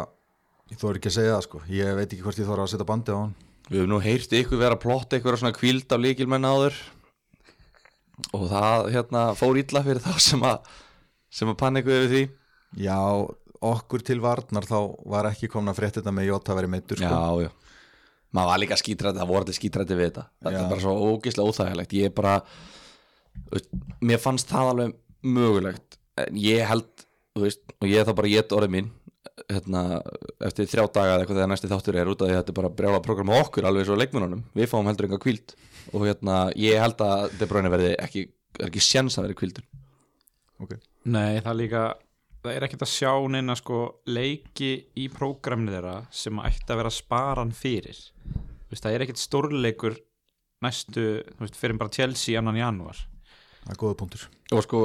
Ég 0.72 0.80
þóri 0.80 1.00
ekki 1.00 1.10
að 1.10 1.16
segja 1.18 1.32
það 1.34 1.42
sko. 1.44 1.58
Ég 1.68 1.96
veit 1.98 2.06
ekki 2.08 2.24
hvort 2.24 2.38
ég 2.40 2.46
þóra 2.48 2.64
að 2.64 2.70
setja 2.72 2.86
bandi 2.88 3.12
á 3.12 3.18
hann. 3.20 3.32
Við 3.68 3.80
höfum 3.82 3.90
nú 3.92 3.98
heyrt 4.00 4.36
ykkur 4.38 4.60
vera 4.60 4.76
að 4.78 4.82
plotta 4.84 5.18
ykkur 5.20 5.36
svona 5.40 5.56
kvíld 5.56 5.92
á 5.92 5.96
líkilmenn 6.00 6.48
áður. 6.48 6.78
Og 8.32 8.46
það 8.48 8.88
hérna 8.94 9.24
fór 9.36 9.60
illa 9.60 9.82
fyrir 9.84 10.00
þá 10.04 10.14
sem 10.24 10.46
að 10.48 10.70
sem 11.34 11.50
að 11.52 11.58
panna 11.60 11.82
ykkur 11.82 11.98
yfir 11.98 12.10
því. 12.14 12.22
Já, 12.86 12.96
okkur 13.74 14.04
til 14.08 14.18
varnar 14.24 14.68
þá 14.68 14.78
var 15.12 15.28
ekki 15.28 15.52
frétta 15.52 16.00
þetta 16.00 16.14
með 16.16 16.30
Jota 16.30 16.56
verið 16.56 16.72
meittur 16.74 17.02
sko. 17.02 17.12
Já, 17.12 17.44
já. 17.44 17.52
Maður 18.34 18.50
var 18.50 18.60
líka 18.64 18.80
skítrætti, 18.80 19.20
það 19.20 19.30
voru 19.30 19.44
allir 19.44 19.54
skítrætti 19.60 19.94
við 19.98 20.08
þetta. 20.08 20.24
Þetta 20.42 20.56
Já. 20.56 20.62
er 20.64 20.70
bara 20.72 20.82
svo 20.82 20.94
ógislega 21.12 21.50
óþægilegt. 21.52 21.92
Ég 21.94 22.08
er 22.08 22.14
bara 22.16 22.32
mér 24.02 24.18
fannst 24.22 24.50
það 24.50 24.70
alveg 24.72 24.96
mögulegt. 25.24 25.98
En 26.20 26.36
ég 26.38 26.62
held, 26.68 27.06
þú 27.34 27.46
veist 27.46 27.74
og 27.80 27.88
ég 27.90 28.00
er 28.00 28.08
þá 28.08 28.14
bara 28.20 28.30
ég 28.30 28.54
orðið 28.54 28.76
mín 28.76 28.92
hérna, 29.50 29.82
eftir 30.46 30.68
þrjá 30.70 30.84
daga 30.94 31.14
eða 31.14 31.24
eitthvað 31.24 31.38
þegar 31.40 31.50
næsti 31.50 31.70
þáttur 31.70 31.98
er 31.98 32.10
út 32.10 32.22
af 32.22 32.28
því 32.28 32.34
að 32.34 32.40
þetta 32.40 32.52
er 32.52 32.58
bara 32.60 32.74
brjála 32.78 33.00
program 33.02 33.32
á 33.34 33.36
okkur 33.40 33.66
alveg 33.66 33.88
svo 33.88 33.96
leikmununum, 33.98 34.44
við 34.54 34.68
fáum 34.70 34.86
heldur 34.86 35.08
enga 35.08 35.18
kvíld 35.22 35.54
og 35.90 36.04
hérna, 36.06 36.36
ég 36.60 36.78
held 36.80 37.02
að 37.02 37.34
De 37.40 37.48
Bruyne 37.50 37.72
verði 37.72 37.90
ekki, 37.98 38.28
er 38.60 38.68
ekki 38.68 38.84
sjens 38.84 39.18
að 39.18 39.26
verði 39.26 39.38
kvíldur 39.40 39.66
okay. 40.62 40.78
nei 41.02 41.42
það 41.42 41.58
líka 41.60 41.84
það 42.44 42.58
er 42.58 42.66
ekkert 42.66 42.84
að 42.84 42.92
sjá 42.92 43.12
neina 43.32 43.56
sko 43.56 43.78
leiki 44.12 44.72
í 45.00 45.08
prógramni 45.12 45.72
þeirra 45.72 45.94
sem 46.12 46.40
ætti 46.44 46.74
að 46.74 46.80
vera 46.82 46.92
sparan 46.92 47.54
fyrir. 47.56 47.96
Þú 47.96 48.74
veist, 48.74 48.84
það 48.84 48.96
er 48.96 49.04
ekkert 49.06 49.22
stórleikur 49.22 49.96
næstu, 50.64 51.06
þú 51.24 51.46
veist, 51.46 51.56
fyrir 51.60 51.80
bara 51.80 51.94
Chelsea 51.94 52.36
annan 52.40 52.60
janúar. 52.60 53.00
Það 53.64 53.72
er 53.72 53.80
góða 53.80 53.98
punktur. 54.02 54.26
Og 54.52 54.64
sko 54.66 54.82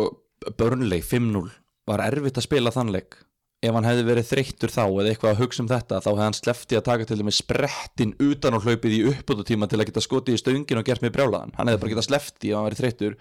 Burnley 0.60 1.04
5-0 1.06 1.50
var 1.90 2.04
erfitt 2.06 2.40
að 2.40 2.48
spila 2.48 2.74
þann 2.76 2.94
leik. 2.94 3.18
Ef 3.60 3.76
hann 3.76 3.88
hefði 3.88 4.06
verið 4.08 4.28
þreyttur 4.30 4.72
þá 4.72 4.84
eða 4.86 5.10
eitthvað 5.12 5.34
að 5.34 5.42
hugsa 5.42 5.64
um 5.64 5.68
þetta 5.68 6.00
þá 6.00 6.10
hefði 6.10 6.24
hann 6.24 6.38
sleppti 6.38 6.78
að 6.80 6.86
taka 6.88 7.08
til 7.10 7.18
dæmis 7.20 7.40
sprettin 7.42 8.14
utan 8.24 8.56
á 8.56 8.60
hlaupið 8.64 8.96
í 8.96 9.02
uppbútutíma 9.10 9.68
til 9.68 9.82
að 9.82 9.90
geta 9.90 10.04
skotið 10.06 10.38
í 10.38 10.40
stöngin 10.40 10.80
og 10.80 10.88
gert 10.88 11.04
með 11.04 11.18
brjálaðan. 11.18 11.52
Hann 11.58 11.68
hefði 11.68 11.82
bara 11.84 11.94
getað 11.96 12.08
sleppti 12.08 12.54
ef 12.54 12.56
hann 12.56 12.70
verið 12.70 12.84
þreyttur. 12.86 13.18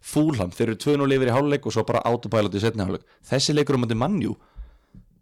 Fúlham, 0.00 0.54
þeir 0.54 0.68
eru 0.68 0.78
2-0 0.84 1.16
yfir 1.16 1.28
í 1.28 1.34
hálfleik 1.34 1.66
og 1.66 1.74
svo 1.74 1.82
bara 1.88 2.04
autopilot 2.08 2.54
í 2.54 2.62
setni 2.62 2.86
hálfleik. 2.86 3.02
Þessi 3.26 3.56
leikur 3.56 3.76
um 3.76 3.84
þetta 3.84 3.98
mannjú 4.00 4.36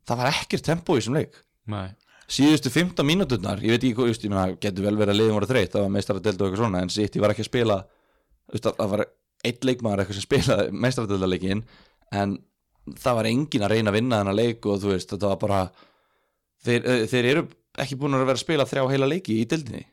það 0.09 0.23
var 0.23 0.35
ekkert 0.35 0.67
tempo 0.69 0.97
í 0.97 1.03
þessum 1.03 1.19
leik. 1.19 1.39
Nei, 1.69 1.89
síðustu 2.33 2.73
15 2.73 3.07
mínúturnar, 3.07 3.63
ég 3.65 3.75
veit 3.75 3.83
ekki 3.83 3.97
hvað, 3.99 4.13
ég 4.15 4.33
meina, 4.33 4.59
getur 4.63 4.87
vel 4.87 4.97
verið 4.97 5.15
að 5.15 5.21
liðum 5.21 5.39
voru 5.39 5.51
þreytt, 5.51 5.73
það 5.75 5.85
var 5.85 5.95
meistaradeldu 5.97 6.45
og 6.45 6.49
eitthvað 6.49 6.63
svona, 6.65 6.83
en 6.85 6.93
City 6.93 7.23
var 7.23 7.35
ekki 7.35 7.45
að 7.45 7.51
spila 7.51 7.79
það 8.65 8.93
var 8.95 9.05
eitt 9.47 9.67
leikmaður 9.67 10.03
eitthvað 10.03 10.19
sem 10.19 10.27
spilaði 10.27 10.73
meistaradeldaleikin, 10.85 11.63
en 12.13 12.39
það 12.99 13.19
var 13.21 13.29
engin 13.31 13.67
að 13.67 13.75
reyna 13.75 13.93
að 13.93 13.99
vinna 13.99 14.23
þennan 14.23 14.39
leik 14.39 14.67
og 14.67 14.81
þú 14.83 14.93
veist, 14.95 15.13
þetta 15.13 15.31
var 15.33 15.41
bara 15.43 15.61
þeir, 16.65 16.89
eh, 16.89 17.05
þeir 17.11 17.31
eru 17.33 17.45
ekki 17.79 17.99
búin 18.01 18.17
að 18.17 18.25
vera 18.27 18.39
að 18.39 18.45
spila 18.45 18.67
þrjá 18.67 18.89
heila 18.91 19.11
leiki 19.13 19.39
í 19.39 19.47
deildinni. 19.49 19.85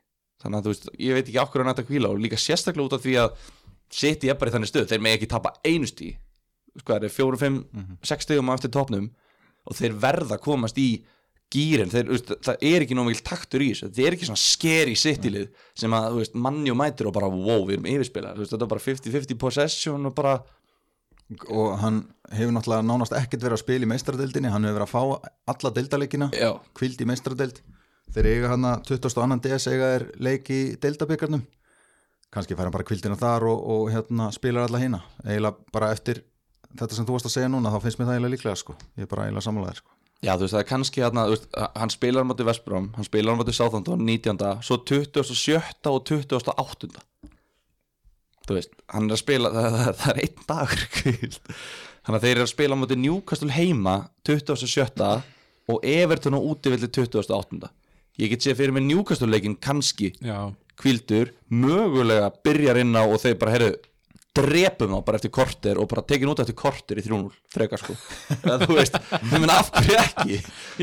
Þannig 0.42 0.58
að 0.58 0.66
þú 0.66 0.72
veist, 0.74 0.88
ég 1.00 1.18
veit 1.18 1.28
ekki 1.28 1.42
af 1.42 1.52
hverju 1.52 1.66
hann 1.66 1.74
ætti 1.74 1.84
að 1.86 1.90
kvíla 1.92 2.10
og 2.12 2.22
líka 2.22 2.40
sérstaklega 2.40 2.86
út 2.86 2.98
af 2.98 3.04
því 3.04 3.16
að 3.22 3.38
City 3.96 4.30
er 4.30 4.38
bara 4.40 4.52
í 4.52 4.56
þannig 4.56 4.72
stöð, 4.72 4.88
þeir 4.90 5.04
með 5.06 5.18
ekki 5.18 5.30
tapa 5.30 5.54
einu 5.66 5.88
stí 5.88 6.16
sko, 6.76 6.96
það 6.96 7.08
er 7.08 7.14
fjóru, 7.14 7.40
fimm, 7.40 7.60
sex 8.04 8.28
stíðum 8.28 8.52
á 8.52 8.56
eftir 8.58 8.74
topnum 8.74 9.10
og 9.66 9.78
þeir 9.78 9.96
verða 10.02 10.38
að 10.38 10.44
komast 10.46 10.80
í 10.82 10.90
gýrin, 11.54 11.92
það 11.92 12.56
er 12.58 12.84
ekki 12.84 12.98
mikil 12.98 13.24
taktur 13.26 13.64
í 13.64 13.70
þessu, 13.72 13.92
þeir 13.94 14.08
er 14.10 14.18
ekki 14.18 14.28
svona 14.28 14.42
skeri 14.42 14.96
sittilið 14.98 15.48
sem 15.78 15.94
að, 15.96 16.20
veist, 16.20 16.36
manni 16.36 16.74
og 16.74 16.80
mætur 16.80 17.12
og 17.12 17.16
bara, 17.16 17.30
wow, 17.32 17.64
við 17.68 17.78
erum 17.78 17.90
yfirspilað, 17.94 18.42
þetta 18.44 18.66
er 18.66 18.72
bara 18.74 18.86
50-50 18.88 19.40
possession 19.42 20.10
og 20.10 20.16
bara 20.18 20.40
Og 21.50 21.80
hann 21.82 22.04
hefur 22.38 22.54
náttúrulega 22.54 22.86
nánast 22.86 23.16
ekkert 23.18 23.42
verið 23.42 23.58
að 23.58 23.62
spila 23.64 23.88
í 23.88 23.90
meistradeildinni 23.90 24.52
Hann 24.54 24.68
hefur 24.68 24.76
verið 24.78 24.86
að 24.86 24.92
fá 24.92 25.32
alla 25.56 25.72
deildaleikina 25.74 26.28
já, 26.38 26.52
Kvild 26.78 27.02
í 27.02 27.08
meistradeild 27.10 27.62
Þeir 28.14 28.30
eiga 28.30 28.52
hann 28.52 28.68
að 28.70 28.84
22. 28.92 29.40
DS 29.48 29.66
eiga 29.72 29.90
er 29.96 30.06
leik 30.22 30.52
í 30.54 30.60
deildabyggarnum 30.86 31.42
Kannski 32.30 32.54
fær 32.54 32.68
hann 32.68 32.76
bara 32.78 32.86
kvildina 32.86 33.18
þar 33.18 33.48
og, 33.50 33.66
og 33.74 33.90
hérna 33.94 34.30
spilar 34.36 34.68
alla 34.68 34.82
hina. 34.82 35.02
Eiginlega 35.24 35.74
bara 35.74 35.90
eftir 35.96 36.22
þetta 36.76 36.94
sem 36.94 37.08
þú 37.08 37.18
varst 37.18 37.32
að 37.32 37.38
segja 37.40 37.50
núna 37.50 37.74
Þá 37.74 37.82
finnst 37.88 38.02
mér 38.02 38.12
það 38.12 38.18
eiginlega 38.20 38.36
líklega 38.36 38.62
sko. 38.62 38.78
Ég 39.00 39.08
er 39.08 39.14
bara 39.16 39.26
eiginlega 39.26 39.48
samanlegaður 39.48 39.82
sko 39.82 39.95
já, 40.26 40.34
þú 40.34 40.46
veist, 40.46 40.56
það 40.56 40.62
er 40.62 40.70
kannski 40.70 41.04
þú 41.06 41.34
veist, 41.34 41.50
hann 41.76 41.94
spilar 41.94 42.26
á 42.26 42.30
móti 42.30 42.48
Vestbrom, 42.48 42.88
hann 42.96 43.08
spilar 43.08 43.38
móti 43.40 43.56
Southampton 43.56 44.06
19. 44.06 44.42
svo 44.66 44.80
27. 44.82 45.92
og 45.92 46.02
28. 46.10 47.04
þú 48.46 48.58
veist, 48.58 48.76
hann 48.94 49.10
er 49.10 49.18
að 49.18 49.22
spila 49.22 49.52
það, 49.56 49.80
það, 49.80 49.94
það 50.02 50.12
er 50.12 50.22
einn 50.26 50.90
kvíld. 50.98 51.40
þannig 52.06 52.20
að 52.20 52.28
þeir 52.28 52.36
eru 52.36 52.46
að 52.46 52.54
spila 52.54 52.80
móti 52.82 53.00
Newcastle 53.02 53.56
heima 53.56 53.96
27. 54.28 55.10
og 55.74 55.90
Everton 55.96 56.38
á 56.38 56.40
útivilli 56.42 56.90
28. 56.90 57.74
ég 58.22 58.32
get 58.32 58.46
séð 58.46 58.62
fyrir 58.62 58.76
mig 58.76 58.86
Newcastle 58.86 59.30
leikin 59.30 59.58
kannski 59.58 60.14
já, 60.22 60.54
kvildur, 60.80 61.34
mögulega 61.50 62.32
byrjar 62.46 62.82
inn 62.82 62.96
á 62.98 63.04
og 63.04 63.20
þeir 63.24 63.38
bara, 63.42 63.56
heyrðu 63.56 63.76
drepum 64.36 64.92
þá 64.96 65.00
bara 65.08 65.20
eftir 65.20 65.32
korter 65.34 65.80
og 65.80 65.88
bara 65.92 66.04
tekin 66.08 66.32
út 66.32 66.42
eftir 66.44 66.58
korter 66.58 67.00
í 67.00 67.04
3-0, 67.06 67.30
frekar 67.54 67.82
sko. 67.82 67.96
Eða, 68.42 68.58
þú 68.66 68.78
veist, 68.78 68.98
þú 69.14 69.40
meina 69.42 69.58
af 69.62 69.72
hverju 69.76 69.98
ekki? 70.02 70.40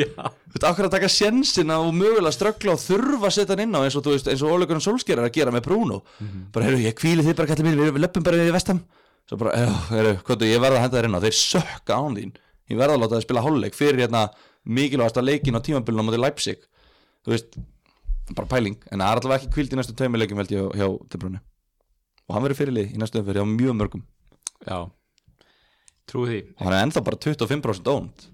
Þú 0.52 0.56
veist, 0.56 0.64
af 0.68 0.76
hverju 0.76 0.88
að 0.88 0.94
taka 0.96 1.08
sjensina 1.12 1.78
og 1.80 1.94
mögulega 1.96 2.34
ströggla 2.36 2.74
og 2.74 2.82
þurfa 2.82 3.28
að 3.28 3.36
setja 3.38 3.54
hann 3.54 3.62
inn 3.64 3.76
á 3.76 3.80
eins 3.84 3.96
og 3.96 4.04
þú 4.04 4.16
veist, 4.16 4.28
eins 4.28 4.42
og 4.44 4.52
Ole 4.52 4.68
Gunnar 4.68 4.84
Solskjær 4.84 5.22
er 5.22 5.28
að 5.28 5.36
gera 5.38 5.54
með 5.54 5.64
Bruno? 5.68 6.00
Bara, 6.52 6.66
heyrðu, 6.68 6.82
ég 6.84 6.96
kvíli 6.98 7.24
þið 7.24 7.38
bara 7.38 7.52
kallið 7.52 7.68
mín 7.68 7.80
við 7.80 8.00
löpum 8.04 8.26
bara 8.26 8.40
við 8.40 8.52
vestam 8.52 8.82
svo 9.30 9.38
bara, 9.40 9.54
heyrðu, 9.88 10.16
hvað 10.26 10.44
ég 10.48 10.60
verða 10.62 10.80
að 10.80 10.84
henda 10.84 10.98
þér 10.98 11.08
inn 11.08 11.16
á 11.16 11.24
þeir 11.24 11.38
sökka 11.38 11.98
án 12.00 12.18
þín, 12.18 12.34
ég 12.72 12.80
verða 12.82 12.98
að 12.98 13.04
láta 13.04 13.16
þið 13.16 13.24
spila 13.26 13.44
hálfleik 13.46 13.78
fyrir 13.78 14.02
hérna 14.04 14.24
mikilvægasta 14.64 15.24
leikin 15.24 15.56
á 15.56 15.64
tímabilinu 15.64 16.04
á 16.04 16.06
móti 16.10 16.20
Leipzig. 16.20 16.66
Þú 17.22 17.34
veist, 17.34 17.56
bara 18.34 18.50
pæling. 18.50 18.76
En 18.90 19.00
það 19.00 19.08
er 19.08 19.22
allavega 19.22 19.40
ekki 19.40 19.54
kvíld 19.56 19.72
í 19.72 19.80
næstu 19.80 19.96
tveimur 19.98 20.22
leikum 20.22 20.42
held 20.42 20.54
ég 20.54 20.76
hjá 20.78 20.86
De 21.08 21.22
Bruyne 21.22 21.42
og 22.32 22.36
hann 22.38 22.46
verður 22.46 22.60
fyrirlið 22.62 22.94
í 22.96 23.00
næstu 23.02 23.20
umfyrir 23.20 23.44
á 23.44 23.46
mjög 23.52 23.76
mörgum. 23.76 24.02
Já. 24.64 24.78
Trúi 26.08 26.28
því. 26.30 26.38
Og 26.56 26.64
hann 26.64 26.76
er 26.78 26.86
ennþá 26.86 27.02
bara 27.04 27.20
25% 27.20 27.90
ónd 27.92 28.28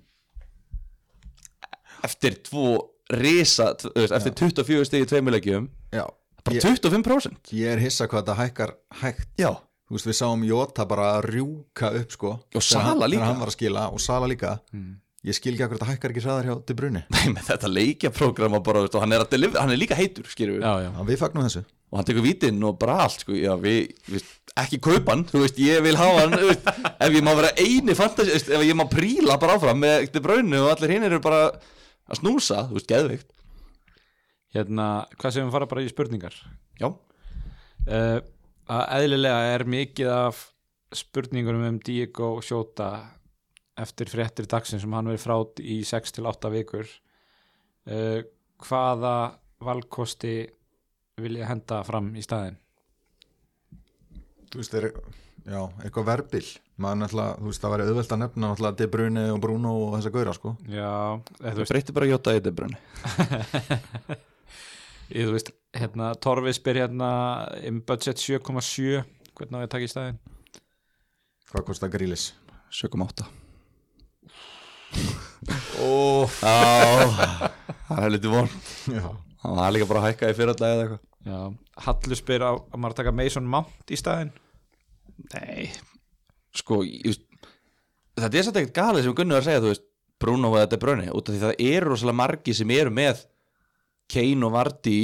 eftir 2.06 2.36
tvo 2.46 2.64
risa, 3.10 3.72
eftir 3.98 4.34
24 4.38 4.86
stigi 4.86 5.02
í 5.06 5.08
tveimur 5.10 5.34
leikjum. 5.34 5.66
Já, 5.90 6.04
bara 6.46 6.58
ég, 6.60 6.62
25% 6.78 7.50
ég 7.58 7.72
er 7.74 7.82
hissa 7.82 8.06
hvað 8.06 8.22
þetta 8.22 8.36
hækkar 8.42 8.74
hægt. 9.02 9.28
Já, 9.40 9.50
Þú 9.88 9.96
veist, 9.96 10.06
við 10.10 10.16
sáum 10.18 10.42
Jota 10.44 10.84
bara 10.84 11.04
að 11.16 11.26
rjúka 11.32 11.88
upp 11.96 12.10
sko. 12.12 12.30
Og 12.52 12.60
Sala 12.62 12.90
hann- 12.92 13.08
líka. 13.08 13.24
Hann 13.24 13.38
var 13.40 13.48
að 13.48 13.54
skila 13.56 13.86
og 13.90 14.00
Sala 14.04 14.26
líka. 14.28 14.58
Ég 15.24 15.32
skil 15.34 15.54
ekki 15.54 15.64
akkur 15.64 15.78
þetta 15.78 15.88
hækkar 15.88 16.12
ekki 16.12 16.22
hraðar 16.26 16.44
hjá 16.44 16.66
De 16.66 16.74
Bruyne. 16.74 17.04
Nei, 17.08 17.32
með 17.32 17.46
þetta 17.48 17.70
leikjaprógram 17.72 18.52
og 18.54 18.62
bara, 18.64 18.82
þú 18.82 18.84
veist, 18.84 18.94
og 18.94 19.00
hann 19.00 19.12
er, 19.16 19.24
að 19.24 19.30
deliver, 19.32 19.60
hann 19.60 19.70
er 19.72 19.80
líka 19.80 19.96
heitur 19.96 20.24
já, 20.28 20.60
já, 20.60 20.92
Já, 20.92 21.04
við 21.08 21.16
fagnum 21.18 21.48
þessu 21.48 21.64
og 21.88 21.98
hann 21.98 22.08
tekur 22.08 22.24
vítinn 22.24 22.60
og 22.68 22.76
bara 22.80 22.98
allt 23.06 23.24
sko, 23.24 23.32
já, 23.36 23.54
við, 23.60 23.94
við, 24.10 24.26
ekki 24.60 24.80
kaupa 24.84 25.14
hann 25.14 25.24
þú 25.28 25.42
veist, 25.44 25.60
ég 25.62 25.80
vil 25.86 25.96
hafa 25.96 26.24
hann 26.24 26.36
veist, 26.36 26.68
ef 26.92 27.16
ég 27.16 27.24
má 27.24 27.32
vera 27.38 27.52
eini 27.56 27.96
fantasi, 27.96 28.34
veist, 28.34 28.50
ef 28.52 28.64
ég 28.66 28.76
má 28.76 28.84
príla 28.90 29.38
bara 29.40 29.56
áfram 29.56 29.80
með 29.80 30.10
De 30.12 30.22
Bruyne 30.24 30.60
og 30.60 30.72
allir 30.74 30.94
hinn 30.94 31.08
eru 31.08 31.20
bara 31.24 31.46
að 31.48 32.20
snúsa, 32.20 32.66
þú 32.68 32.78
veist, 32.78 32.88
geðveikt. 32.90 33.28
Hérna, 34.56 34.88
hvað 35.20 35.34
sem 35.34 35.48
við 35.48 35.56
fara 35.56 35.68
bara 35.70 35.84
í 35.84 35.90
spurningar? 35.92 36.36
Já, 36.80 36.88
uh, 36.88 38.18
að 38.68 38.84
eðlilega 38.98 39.52
er 39.54 39.64
mikið 39.68 40.12
af 40.12 40.46
spurningunum 40.96 41.66
um 41.68 41.80
Diego 41.84 42.38
Sjóta 42.44 42.90
eftir 43.78 44.10
fréttir 44.10 44.48
dagsinn 44.50 44.80
sem 44.82 44.94
hann 44.96 45.08
verið 45.08 45.24
frát 45.24 45.60
í 45.60 45.80
6 45.86 46.16
til 46.16 46.28
8 46.28 46.52
vikur. 46.52 46.88
Uh, 47.88 48.20
hvaða 48.64 49.38
valkosti 49.64 50.42
vil 51.24 51.38
ég 51.40 51.48
henda 51.50 51.82
fram 51.86 52.10
í 52.16 52.24
staðin 52.24 52.58
Þú 54.48 54.62
veist, 54.62 54.74
er, 54.78 54.86
já, 55.44 55.58
eitthvað 55.84 56.06
verbil. 56.08 56.46
Maður 56.80 57.00
náttúrulega, 57.02 57.34
þú 57.36 57.50
veist, 57.50 57.60
það 57.60 57.72
væri 57.74 57.84
auðvelt 57.84 58.14
að 58.14 58.20
nefna 58.22 58.46
náttúrulega 58.46 58.78
De 58.78 58.86
Bruyne 58.94 59.24
og 59.34 59.40
Bruno 59.44 59.72
og 59.82 59.90
þessa 59.98 60.12
gauðra 60.14 60.34
sko. 60.38 60.52
Já, 60.72 60.92
eða, 61.42 61.52
þú 61.58 61.66
breytir 61.68 61.96
bara 61.98 62.08
Jota 62.08 62.32
í 62.32 62.40
De 62.46 62.52
Bruyne. 62.56 62.80
Ég, 65.08 65.24
þú 65.24 65.32
veist 65.32 65.52
hérna, 65.76 66.10
Torfi 66.20 66.52
spyr 66.52 66.82
hérna 66.82 67.10
um 67.68 67.78
budget 67.88 68.20
7,7 68.20 69.04
hvernig 69.38 69.56
á 69.56 69.60
ég 69.62 69.68
að 69.68 69.72
taka 69.72 69.86
í 69.86 69.92
staðin 69.92 70.18
Hvað 71.48 71.64
kostar 71.70 71.92
Grílis? 71.92 72.26
7,8 72.68 73.24
Ó, 75.80 76.28
það 76.28 78.02
er 78.02 78.12
litið 78.12 78.36
von. 78.36 78.52
Já 78.92 79.27
Það 79.42 79.62
er 79.64 79.74
líka 79.76 79.88
bara 79.90 80.02
að 80.02 80.08
hækka 80.08 80.30
í 80.32 80.36
fyrirlega 80.38 80.74
eða 80.74 80.84
eitthvað. 80.84 81.04
Já, 81.28 81.38
Hallur 81.84 82.18
spyr 82.18 82.44
á 82.46 82.50
að 82.54 82.78
maður 82.80 82.96
taka 83.00 83.12
Mason 83.14 83.46
Mount 83.50 83.92
í 83.92 83.98
staðin 83.98 84.30
Nei. 85.34 85.68
Sko, 86.54 86.80
ég, 86.86 87.18
þetta 88.18 88.38
er 88.38 88.46
satt 88.46 88.58
ekkert 88.60 88.76
galið 88.76 89.06
sem 89.08 89.16
Gunnar 89.18 89.40
er 89.40 89.42
að 89.42 89.48
segja 89.48 89.62
Þú 89.64 89.72
veist, 89.72 89.86
Bruno 90.22 90.52
eða 90.54 90.70
De 90.72 90.78
Bruyne 90.82 91.10
út 91.14 91.28
af 91.30 91.34
því 91.34 91.42
það 91.42 91.62
eru 91.68 91.90
rosalega 91.92 92.20
margi 92.22 92.54
sem 92.58 92.72
eru 92.74 92.92
með 92.94 93.24
Kane 94.10 94.46
og 94.46 94.54
Vardy 94.54 94.98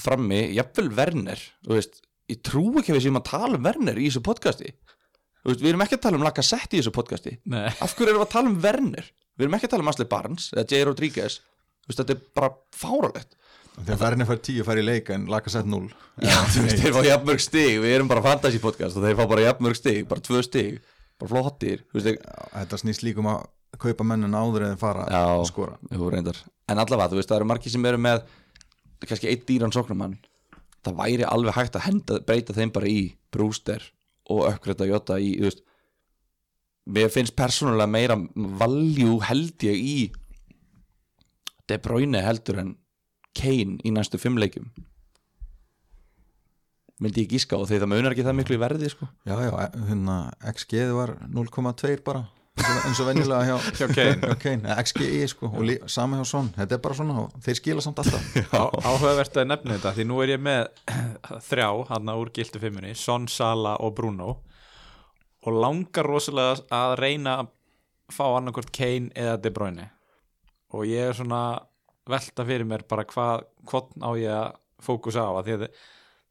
frammi, 0.00 0.40
jafnvel 0.56 0.90
Werner 0.96 1.40
þú 1.64 1.74
veist, 1.78 2.00
ég 2.30 2.40
trú 2.44 2.66
ekki 2.80 2.92
að 2.92 2.98
við 3.00 3.06
séum 3.08 3.18
að 3.20 3.28
tala 3.32 3.58
um 3.58 3.64
Werner 3.66 3.98
í 3.98 4.06
þessu 4.10 4.22
podcasti. 4.24 4.72
Þú 5.42 5.50
veist, 5.52 5.62
við 5.64 5.70
erum 5.72 5.84
ekki 5.86 5.96
að 5.96 6.04
tala 6.06 6.18
um 6.20 6.24
Lacazette 6.26 6.76
í 6.76 6.80
þessu 6.82 6.92
podcasti. 6.94 7.32
Nei, 7.52 7.66
af 7.72 7.94
hverju 7.96 8.12
erum 8.12 8.20
við 8.20 8.26
að 8.26 8.32
tala 8.36 8.52
um 8.52 8.58
Werner? 8.64 9.10
Við 9.36 9.46
erum 9.46 9.56
ekki 9.58 9.68
að 9.68 9.74
tala 9.74 9.86
um 9.86 9.90
Ashley 9.92 10.08
Barnes 10.10 10.48
eða 10.54 10.66
J. 10.68 10.80
Rodriguez. 10.88 11.38
þú 11.40 11.55
veist, 11.90 12.00
þetta 12.02 12.14
er 12.16 12.22
bara 12.36 12.52
fáralegt 12.76 13.36
þegar 13.76 14.00
verðinni 14.00 14.26
fær 14.28 14.38
10 14.48 14.66
fær 14.66 14.80
í 14.80 14.84
leik 14.86 15.10
en 15.12 15.26
laka 15.30 15.52
sett 15.52 15.68
0 15.68 15.82
Já, 16.24 16.36
þú 16.52 16.62
veist, 16.64 16.78
þeir 16.80 16.94
fá 16.96 17.02
jafnmörg 17.04 17.42
stig. 17.44 17.74
Við 17.82 17.92
erum 17.92 18.08
bara 18.08 18.24
fantasy 18.24 18.60
podcast 18.62 18.96
og 18.96 19.04
þeir 19.04 19.18
fá 19.18 19.26
bara 19.28 19.44
jafnmörg 19.50 19.76
stig 19.76 20.06
Bara 20.08 20.24
tvö 20.24 20.40
stig, 20.46 20.78
bara 21.20 21.32
flottir 21.34 21.84
þeir, 21.92 22.16
þetta 22.54 22.80
snýst 22.80 23.04
líkum 23.04 23.28
að 23.34 23.44
kaupa 23.82 24.06
mennin 24.08 24.32
áður 24.32 24.70
en 24.70 24.78
fara 24.80 25.04
Já. 25.10 25.20
að 25.36 25.42
skora. 25.50 25.74
reyndar. 25.92 26.38
En 26.70 26.80
allavega, 26.80 27.10
þú 27.12 27.18
veist, 27.18 27.28
það 27.28 27.42
eru 27.42 27.48
margir 27.50 27.74
sem 27.74 27.84
eru 27.90 28.00
með 28.00 28.24
kannski 29.04 29.28
eitt 29.28 29.44
dýran 29.48 29.74
sóknumann 29.74 30.16
Það 30.86 30.98
væri 31.00 31.26
alveg 31.26 31.56
hægt 31.56 31.76
að 31.76 31.86
henda, 31.88 32.18
breyta 32.24 32.54
þeim 32.54 32.72
bara 32.72 32.88
í 32.88 33.00
Brewster 33.34 33.82
og 34.30 34.46
uppgreita 34.48 34.86
Jota 34.88 35.18
í, 35.20 35.34
þú 35.36 35.50
veist 35.50 35.64
Mér 36.86 37.10
finnst 37.10 37.34
persónulega 37.36 37.90
meira 37.90 38.16
valjú 38.60 39.18
held 39.26 39.64
ég 39.66 39.80
í 39.82 39.96
De 41.68 41.78
Bruyne 41.82 42.20
heldur 42.22 42.60
en 42.62 42.74
Kane 43.36 43.78
í 43.84 43.90
næstu 43.92 44.18
fimm 44.22 44.38
leikjum? 44.40 44.68
Myndi 47.02 47.26
ég 47.26 47.32
gíska 47.34 47.58
og 47.60 47.66
því 47.68 47.82
það 47.82 47.90
munar 47.92 48.14
ekki 48.14 48.24
það 48.24 48.36
miklu 48.38 48.56
í 48.56 48.60
verði 48.62 48.88
sko. 48.88 49.06
já, 49.28 49.34
já, 49.36 49.50
hérna 49.90 50.14
XG 50.54 50.78
var 50.96 51.10
0,2 51.28 51.98
bara 52.06 52.22
eins 52.56 52.70
og- 52.72 52.86
eins 52.88 53.00
og 53.02 53.08
venjulega 53.10 53.44
hjá, 53.44 53.56
hjá 53.78 53.88
Kane. 53.92 54.20
hjá 54.30 54.36
Kane, 54.40 54.76
XGI 54.82 55.26
sko 55.28 55.50
og 55.52 55.60
lí, 55.68 55.74
sama 55.92 56.16
hjá 56.16 56.24
Son, 56.30 56.48
þetta 56.56 56.78
er 56.78 56.80
bara 56.86 56.94
svona 56.96 57.26
þeir 57.44 57.58
skila 57.58 57.84
samt 57.84 58.00
alltaf. 58.00 58.30
Á- 58.56 58.72
Áhugavert 58.80 59.36
að 59.36 59.50
nefna 59.50 59.76
þetta 59.76 59.92
því 59.98 60.06
nú 60.08 60.22
er 60.24 60.32
ég 60.38 60.40
með 60.40 60.70
þrjá 61.50 61.68
hann 61.90 62.14
úr 62.16 62.30
gildu 62.32 62.62
fimmunni, 62.64 62.94
Son, 62.96 63.28
Sala 63.28 63.76
og 63.84 63.92
Bruno 63.98 64.30
og 65.46 65.52
langar 65.62 66.08
rosalega 66.08 66.64
að 66.72 66.96
reyna 67.02 67.36
að 67.42 67.52
fá 68.16 68.24
annarkvort 68.38 68.72
Kane 68.72 69.12
eða 69.12 69.36
De 69.44 69.52
Bruyne 69.52 69.90
og 70.76 70.86
ég 70.88 71.10
er 71.10 71.16
svona 71.16 71.42
velta 72.06 72.46
fyrir 72.46 72.68
mér 72.68 72.86
bara 72.88 73.06
hvað 73.08 73.46
hvort 73.66 73.92
á 73.98 74.10
ég 74.20 74.30
að 74.30 74.56
fókusa 74.86 75.26
á 75.26 75.32
að 75.32 75.48
því 75.48 75.56
að 75.56 75.66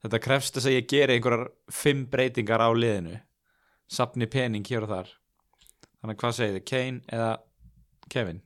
þetta 0.05 0.23
krefst 0.23 0.57
þess 0.57 0.69
að 0.69 0.77
ég 0.77 0.89
geri 0.91 1.17
einhverjar 1.17 1.47
fimm 1.73 2.05
breytingar 2.11 2.63
á 2.63 2.69
liðinu. 2.71 3.19
Sapni 3.91 4.29
pening 4.29 4.65
hér 4.65 4.85
og 4.85 4.93
þar. 4.93 5.13
Þannig 5.99 6.15
að 6.15 6.21
hvað 6.21 6.37
segir 6.37 6.57
þið, 6.59 6.67
Kane 6.69 7.17
eða 7.17 7.31
Kevin? 8.13 8.41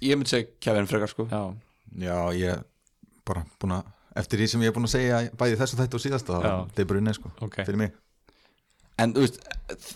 ég 0.00 0.16
myndi 0.16 0.32
segja 0.32 0.48
Kevin 0.64 0.88
frekar 0.88 1.10
sko. 1.12 1.26
Já, 1.30 1.54
já, 2.00 2.16
ég 2.36 2.62
bara 3.28 3.44
búin 3.60 3.76
að 3.76 3.90
eftir 4.20 4.40
því 4.40 4.46
sem 4.52 4.62
ég 4.64 4.72
er 4.72 4.76
búin 4.76 4.88
að 4.88 4.94
segja 4.96 5.18
bæði 5.38 5.58
þessu 5.60 5.78
þættu 5.78 5.98
og 5.98 6.04
síðasta 6.04 6.38
það 6.44 6.80
er 6.82 6.88
brunni 6.92 7.14
sko, 7.16 7.32
ok. 7.44 7.60
fyrir 7.62 7.80
mig. 7.80 7.98
En 9.00 9.14
þú 9.16 9.24
veist 9.24 9.38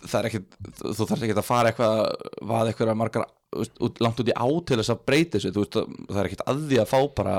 það 0.05 0.19
er 0.21 0.29
ekkit, 0.31 0.59
þú 0.81 1.09
þarf 1.11 1.25
ekki 1.27 1.37
að 1.37 1.49
fara 1.49 1.73
eitthvað 1.73 1.99
hvað 2.41 2.71
eitthvað 2.71 3.01
margar 3.01 3.27
út, 3.55 4.01
langt 4.05 4.21
út 4.23 4.31
í 4.31 4.35
á 4.35 4.47
til 4.67 4.79
þess 4.81 4.93
að 4.95 5.03
breyta 5.09 5.39
þessu 5.39 5.53
veist, 5.57 5.79
það 6.11 6.21
er 6.23 6.29
ekkit 6.31 6.47
að 6.51 6.63
því 6.71 6.81
að 6.83 6.91
fá 6.93 6.99
bara 7.21 7.35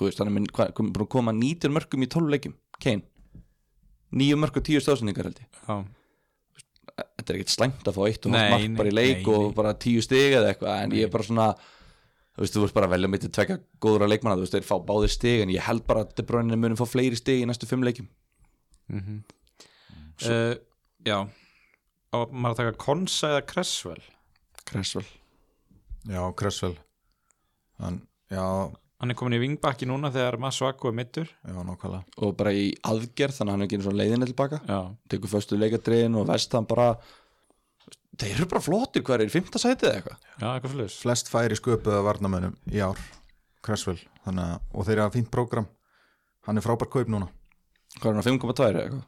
veist, 0.00 0.18
hann 0.18 0.30
er 0.30 0.34
minn 0.34 0.46
kom- 0.50 0.72
búin 0.92 1.06
að 1.06 1.12
koma 1.14 1.32
19 1.32 1.72
mörgum 1.74 2.02
í 2.02 2.08
12 2.10 2.32
leikjum. 2.34 2.54
Kane, 2.82 3.02
9 4.14 4.38
mörg 4.42 4.56
og 4.58 4.64
10 4.66 4.82
stóðsendingar 4.82 5.28
held 5.30 5.38
ég. 5.42 5.60
Já, 5.68 5.76
þetta 6.94 7.30
er 7.32 7.38
ekkit 7.38 7.54
slæmt 7.54 7.86
að 7.90 7.96
fá 7.96 8.02
eitt 8.08 8.26
og 8.26 8.34
mark 8.34 8.76
bara 8.78 8.90
í 8.90 8.94
leik 8.94 9.22
nei, 9.22 9.30
og 9.34 9.46
nei. 9.48 9.54
bara 9.58 9.72
10 9.74 10.02
stig 10.06 10.34
eða 10.38 10.50
eitthvað 10.52 10.82
en 10.82 10.92
Nei. 10.92 10.98
ég 11.00 11.08
er 11.08 11.12
bara 11.14 11.26
svona 11.26 11.46
þú 12.34 12.42
veist, 12.42 12.54
þú 12.54 12.62
veist 12.64 12.74
bara 12.76 12.86
að 12.88 12.94
velja 12.96 13.10
mitt 13.10 13.22
til 13.24 13.30
tvekja 13.34 13.56
góðra 13.82 14.08
leikmanna 14.10 14.36
þú 14.38 14.44
veist, 14.46 14.54
þeir 14.58 14.66
fá 14.68 14.76
báðir 14.90 15.10
stig 15.14 15.42
en 15.42 15.54
ég 15.54 15.64
held 15.66 15.86
bara 15.86 16.04
að 16.04 16.14
De 16.18 16.26
Bruyne 16.26 16.58
munum 16.58 16.78
fá 16.78 16.86
fleiri 16.90 17.18
stig 17.18 17.42
í 17.42 17.46
næstu 17.48 17.66
5 17.70 17.86
leikjum. 17.86 18.08
Mm 18.90 19.22
uh, 20.28 20.54
Já. 21.04 21.18
Á 22.14 22.16
maður 22.30 22.52
að 22.54 22.58
taka 22.60 22.76
Konsa 22.78 23.32
eða 23.34 23.46
Cresswell 23.50 24.02
Cresswell 24.68 25.06
já, 26.08 26.20
Cresswell 26.36 26.76
hann, 27.82 28.00
hann 28.30 29.12
er 29.12 29.18
komin 29.18 29.36
í 29.38 29.42
vingbakki 29.42 29.88
núna 29.88 30.10
þegar 30.14 30.38
Masuaku 30.42 30.90
er 30.90 30.96
mittur 30.96 31.28
já, 31.28 31.52
nákvæmlega. 31.54 32.04
Og 32.24 32.32
bara 32.38 32.54
í 32.56 32.70
aðgerð 32.86 33.38
þannig 33.38 33.50
að 33.50 33.54
hann 33.54 33.66
er 33.66 33.70
ekki 33.70 33.98
leiðinni 34.00 34.30
tilbaka 34.30 34.62
Já, 34.68 34.78
tekur 35.12 35.32
föstu 35.34 35.58
leikadriðin 35.60 36.18
og 36.20 36.28
vestan 36.30 36.68
bara 36.70 36.88
þeir 38.14 38.34
eru 38.38 38.48
bara 38.50 38.64
flottir 38.64 39.04
hver 39.04 39.22
er 39.24 39.30
í 39.30 39.34
fymta 39.34 39.60
sætið 39.60 39.88
eða 39.90 40.00
eitthvað? 40.00 40.26
Já 40.40 40.48
eitthvað 40.50 40.74
fyrir 40.76 40.98
flest 41.04 41.32
færi 41.32 41.58
sköpuða 41.58 42.02
varnamönnum 42.06 42.58
í 42.72 42.82
ár 42.84 43.00
að 43.64 44.58
og 44.72 44.84
þeir 44.84 45.00
hafa 45.00 45.14
fínt 45.16 45.30
prógram. 45.32 45.66
Hann 46.44 46.60
er 46.60 46.64
frábær 46.64 46.90
kaup 46.92 47.08
núna. 47.08 47.30
Hvað 47.96 48.10
er 48.10 48.18
hann 48.18 48.26
5,2 48.26 48.66
eða 48.68 48.82
eitthvað? 48.84 49.06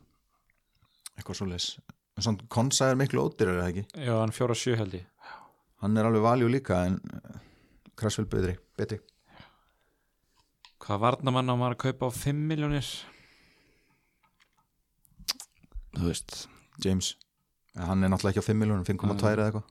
Eitthvað 1.17 1.39
svo 1.39 1.49
leis 1.51 1.69
svona 2.17 2.47
Konsa 2.49 2.91
er 2.91 2.97
miklu 2.99 3.27
ódýrar 3.27 3.59
eða 3.61 3.71
ekki? 3.73 3.85
Já, 4.07 4.15
hann 4.17 4.33
fjóra 4.35 4.57
sjö 4.57 4.77
held 4.79 4.95
ég 4.97 5.05
hann 5.83 5.97
er 6.01 6.09
alveg 6.09 6.23
valjú 6.25 6.49
líka 6.53 6.83
en 6.89 6.97
eh, 7.13 7.37
Cresswell 7.97 8.29
betri, 8.29 8.57
betri. 8.77 8.99
Hvað 10.83 11.01
varnamann 11.03 11.49
á 11.51 11.55
maður 11.57 11.77
að 11.77 11.83
kaupa 11.87 12.11
á 12.11 12.13
5 12.15 12.43
miljónir? 12.51 12.89
þú 15.97 16.11
veist, 16.11 16.35
James, 16.85 17.15
en 17.77 17.87
hann 17.89 18.05
er 18.05 18.11
náttúrulega 18.13 18.37
ekki 18.37 18.45
á 18.45 18.49
5 18.51 18.59
miljónum 18.61 18.85
5,2 18.85 19.31
eða 19.33 19.47
eitthvað. 19.49 19.71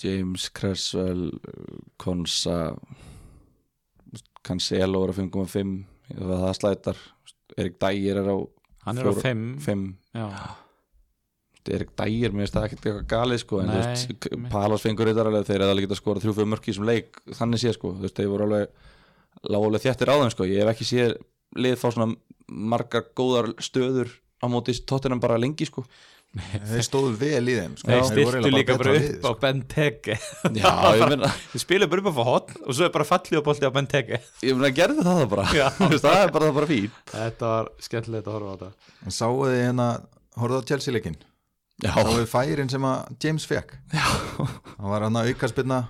James, 0.00 0.48
Cresswell 0.56 1.26
Konsa 2.00 2.74
Cancelo 4.44 5.02
er 5.06 5.12
á 5.12 5.16
5,5 5.16 5.72
ef 6.10 6.20
það 6.30 6.54
slætar. 6.58 7.00
Erik 7.60 7.76
Dyer 7.82 8.20
er 8.22 8.28
á 8.32 8.36
Hann 8.86 8.98
er 9.00 9.08
á 9.08 9.12
Fjóra- 9.12 9.24
5 9.24 9.58
5 9.64 9.82
Já, 10.16 10.26
Erik 11.68 11.90
Dyer, 11.98 12.32
mér 12.32 12.46
finnst 12.46 12.54
það 12.56 12.66
ekkert 12.68 12.86
eitthvað 12.86 13.08
galið 13.12 13.40
sko, 13.42 13.60
en 13.60 13.68
þú 13.70 13.80
veist. 13.80 14.28
Palos 14.52 14.84
fengur 14.86 15.10
þetta 15.10 15.26
alveg 15.26 15.46
þeir 15.50 15.60
eða 15.66 15.74
alveg 15.74 15.86
geta 15.88 15.98
skora 16.00 16.22
3-4 16.24 16.48
mörk 16.54 16.64
í 16.68 16.72
þessum 16.72 16.88
leik 16.88 17.20
þannig 17.36 17.60
sé 17.62 17.74
sko, 17.76 17.92
þú 17.98 18.06
veist, 18.06 18.16
þeir 18.16 18.30
voru 18.32 18.46
alveg 18.48 18.68
lágulega 19.50 19.84
þjættir 19.86 20.12
á 20.12 20.16
þeim 20.22 20.32
sko, 20.34 20.48
ég 20.48 20.62
hef 20.64 20.72
ekki 20.74 20.88
séð 20.88 21.12
lið 21.60 21.76
fá 21.80 21.88
svona 21.90 22.14
margar 22.50 23.04
góðar 23.18 23.52
stöður 23.62 24.10
á 24.40 24.46
móti 24.50 24.74
tóttinam 24.88 25.20
bara 25.22 25.36
lengi 25.40 25.68
sko. 25.68 25.84
Þeir 26.30 26.84
stóðu 26.86 27.08
vel 27.18 27.42
í 27.50 27.54
þeim 27.58 27.72
sko. 27.74 27.90
þeir 27.90 28.20
eiginlega 28.22 28.50
líka 28.54 28.74
bara 28.78 28.92
betra 28.94 29.14
upp 29.16 29.24
á 29.26 29.30
sko. 29.32 29.38
Benteke. 29.42 30.16
Já, 30.54 30.70
ég 31.00 31.02
meina, 31.10 31.30
Þeir 31.50 31.62
spiluðu 31.64 31.90
bara 31.90 32.04
upp 32.04 32.10
á 32.10 32.14
fá 32.14 32.28
hotn 32.28 32.60
og 32.62 32.76
svo 32.78 32.86
er 32.86 32.92
bara 32.94 33.06
fallið 33.08 33.42
á 33.42 33.46
bolti 33.48 33.66
á 33.66 33.74
Benteke. 33.74 34.20
Ég 34.46 34.54
meina 34.54 34.70
gerði 34.76 35.02
það 35.02 35.18
það 35.24 35.32
bara. 35.32 35.46
Það 35.50 36.20
er 36.20 36.30
bara 36.36 36.46
það 36.46 36.54
bara 36.60 36.70
fín 36.70 36.86
Þetta 37.10 37.50
var 37.50 37.72
skemmtilegt 37.82 38.30
að 38.30 38.36
horfa 38.38 38.54
á 38.54 38.54
þetta. 38.60 38.94
En 39.10 39.16
sáu 39.18 39.32
þið 39.42 39.58
hérna, 39.58 39.88
horfðu 40.38 40.62
á 40.62 40.68
Chelsea 40.70 40.94
leikin 40.94 41.18
Já, 41.80 41.94
sáu 41.96 42.12
þið 42.18 42.28
færin 42.30 42.72
sem 42.72 42.84
að 42.84 43.14
James 43.24 43.46
fekk 43.48 43.76
Já. 43.94 44.04
hann 44.76 44.90
var 44.92 45.06
hann 45.06 45.16
að 45.20 45.32
aukarspilna 45.32 45.80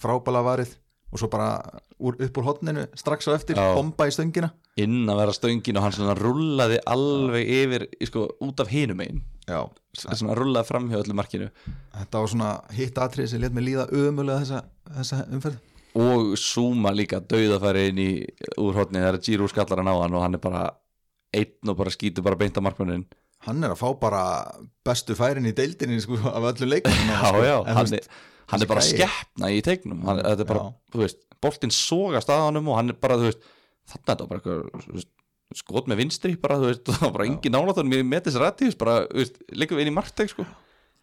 frábæla 0.00 0.44
varið 0.46 0.76
og 1.10 1.18
svo 1.18 1.26
bara 1.30 1.80
úr, 1.98 2.16
upp 2.22 2.38
úr 2.38 2.46
hotninu 2.46 2.86
strax 2.98 3.26
á 3.26 3.34
eftir, 3.34 3.58
Já. 3.58 3.74
bomba 3.74 4.06
í 4.06 4.12
stöngina. 4.14 4.52
Inn 4.78 5.10
að 5.10 5.24
vera 5.24 5.34
stöngin 5.34 5.78
og 5.80 5.84
hann 5.84 5.96
svona 5.96 6.14
rullaði 6.14 6.78
alveg 6.86 7.50
yfir, 7.56 7.86
sko, 8.06 8.28
út 8.46 8.62
af 8.62 8.70
hinum 8.70 9.02
einn 9.02 9.18
svona 9.50 10.36
rullaði 10.38 10.68
framhjá 10.68 11.00
öllu 11.02 11.16
markinu. 11.16 11.48
Þetta 11.96 12.22
var 12.22 12.30
svona 12.30 12.50
hitt 12.76 13.00
atrið 13.02 13.32
sem 13.32 13.42
let 13.42 13.56
mig 13.56 13.66
líða 13.66 13.88
ömulega 13.90 14.44
þessa, 14.44 14.60
þessa 14.98 15.20
umferð. 15.34 15.58
Og 15.98 16.36
Zuma 16.38 16.92
líka 16.94 17.18
dauðafæri 17.18 17.88
inn 17.90 17.98
í 17.98 18.10
úr 18.62 18.78
hotni 18.78 19.00
þegar 19.02 19.18
Giroud 19.26 19.50
skallar 19.50 19.82
hann 19.82 19.90
á 19.90 19.96
hann 19.98 20.14
og 20.14 20.22
hann 20.22 20.38
er 20.38 20.42
bara 20.44 20.68
einn 21.34 21.72
og 21.72 21.78
bara 21.78 21.90
skýtur 21.90 22.22
bara 22.26 22.38
beint 22.38 22.58
á 22.58 22.62
markmannin 22.62 23.08
hann 23.46 23.64
er 23.64 23.74
að 23.74 23.80
fá 23.80 23.88
bara 24.00 24.24
bestu 24.86 25.16
færin 25.18 25.48
í 25.48 25.54
deildinni 25.56 26.00
sko, 26.02 26.18
af 26.28 26.50
öllum 26.52 26.72
leikum 26.74 26.92
já, 26.92 27.30
já, 27.46 27.56
hann, 27.70 27.94
er, 27.96 28.08
hann 28.52 28.64
er 28.64 28.70
bara 28.70 28.84
skeppna 28.84 29.52
í 29.54 29.62
tegnum 29.64 30.02
hann, 30.08 30.20
þetta 30.24 30.44
er 30.44 30.50
bara, 30.50 30.66
Já. 30.66 30.92
þú 30.92 31.02
veist, 31.04 31.22
boltinn 31.40 31.74
sogast 31.74 32.32
að 32.32 32.44
honum 32.48 32.68
og 32.72 32.80
hann 32.80 32.92
er 32.92 33.00
bara, 33.00 33.18
þú 33.20 33.30
veist 33.30 33.46
þannig 33.90 34.04
að 34.04 34.10
þetta 34.12 34.26
var 34.26 34.32
bara 34.32 34.42
eitthvað 34.42 34.96
veist, 34.96 35.12
skot 35.60 35.90
með 35.90 36.02
vinstri 36.04 36.34
bara, 36.40 36.58
þú 36.60 36.72
veist, 36.72 36.88
það 36.90 37.06
var 37.06 37.14
bara 37.18 37.28
engin 37.30 37.60
mér 37.90 38.04
með 38.06 38.26
þessi 38.28 38.42
rættis, 38.44 38.80
bara, 38.80 39.04
þú 39.10 39.22
veist, 39.22 39.40
líka 39.56 39.78
við 39.78 39.86
inn 39.86 39.92
í 39.92 39.96
markteg, 39.96 40.32
sko. 40.32 40.46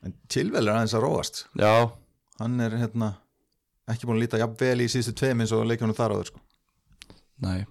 En 0.05 0.13
tilvel 0.29 0.61
er 0.61 0.75
aðeins 0.75 0.93
að 0.93 1.07
róast. 1.07 1.39
Já, 1.57 1.89
hann 2.38 2.59
er 2.61 2.75
hérna 2.77 3.15
ekki 3.89 4.07
búin 4.07 4.19
að 4.19 4.25
líta 4.25 4.39
jafn 4.41 4.59
vel 4.59 4.83
í 4.83 4.89
síðustu 4.91 5.15
tveim 5.17 5.41
eins 5.43 5.53
og 5.55 5.65
leikjónu 5.67 5.95
þar 5.97 6.15
áður 6.17 6.31
sko. 6.31 6.41
nei. 7.43 7.65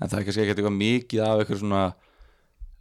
En 0.00 0.08
það 0.08 0.16
er 0.16 0.26
kannski 0.26 0.42
ekki 0.42 0.54
eitthvað 0.54 0.76
mikið 0.78 1.22
af 1.26 1.40
eitthvað 1.42 1.60
svona 1.60 1.80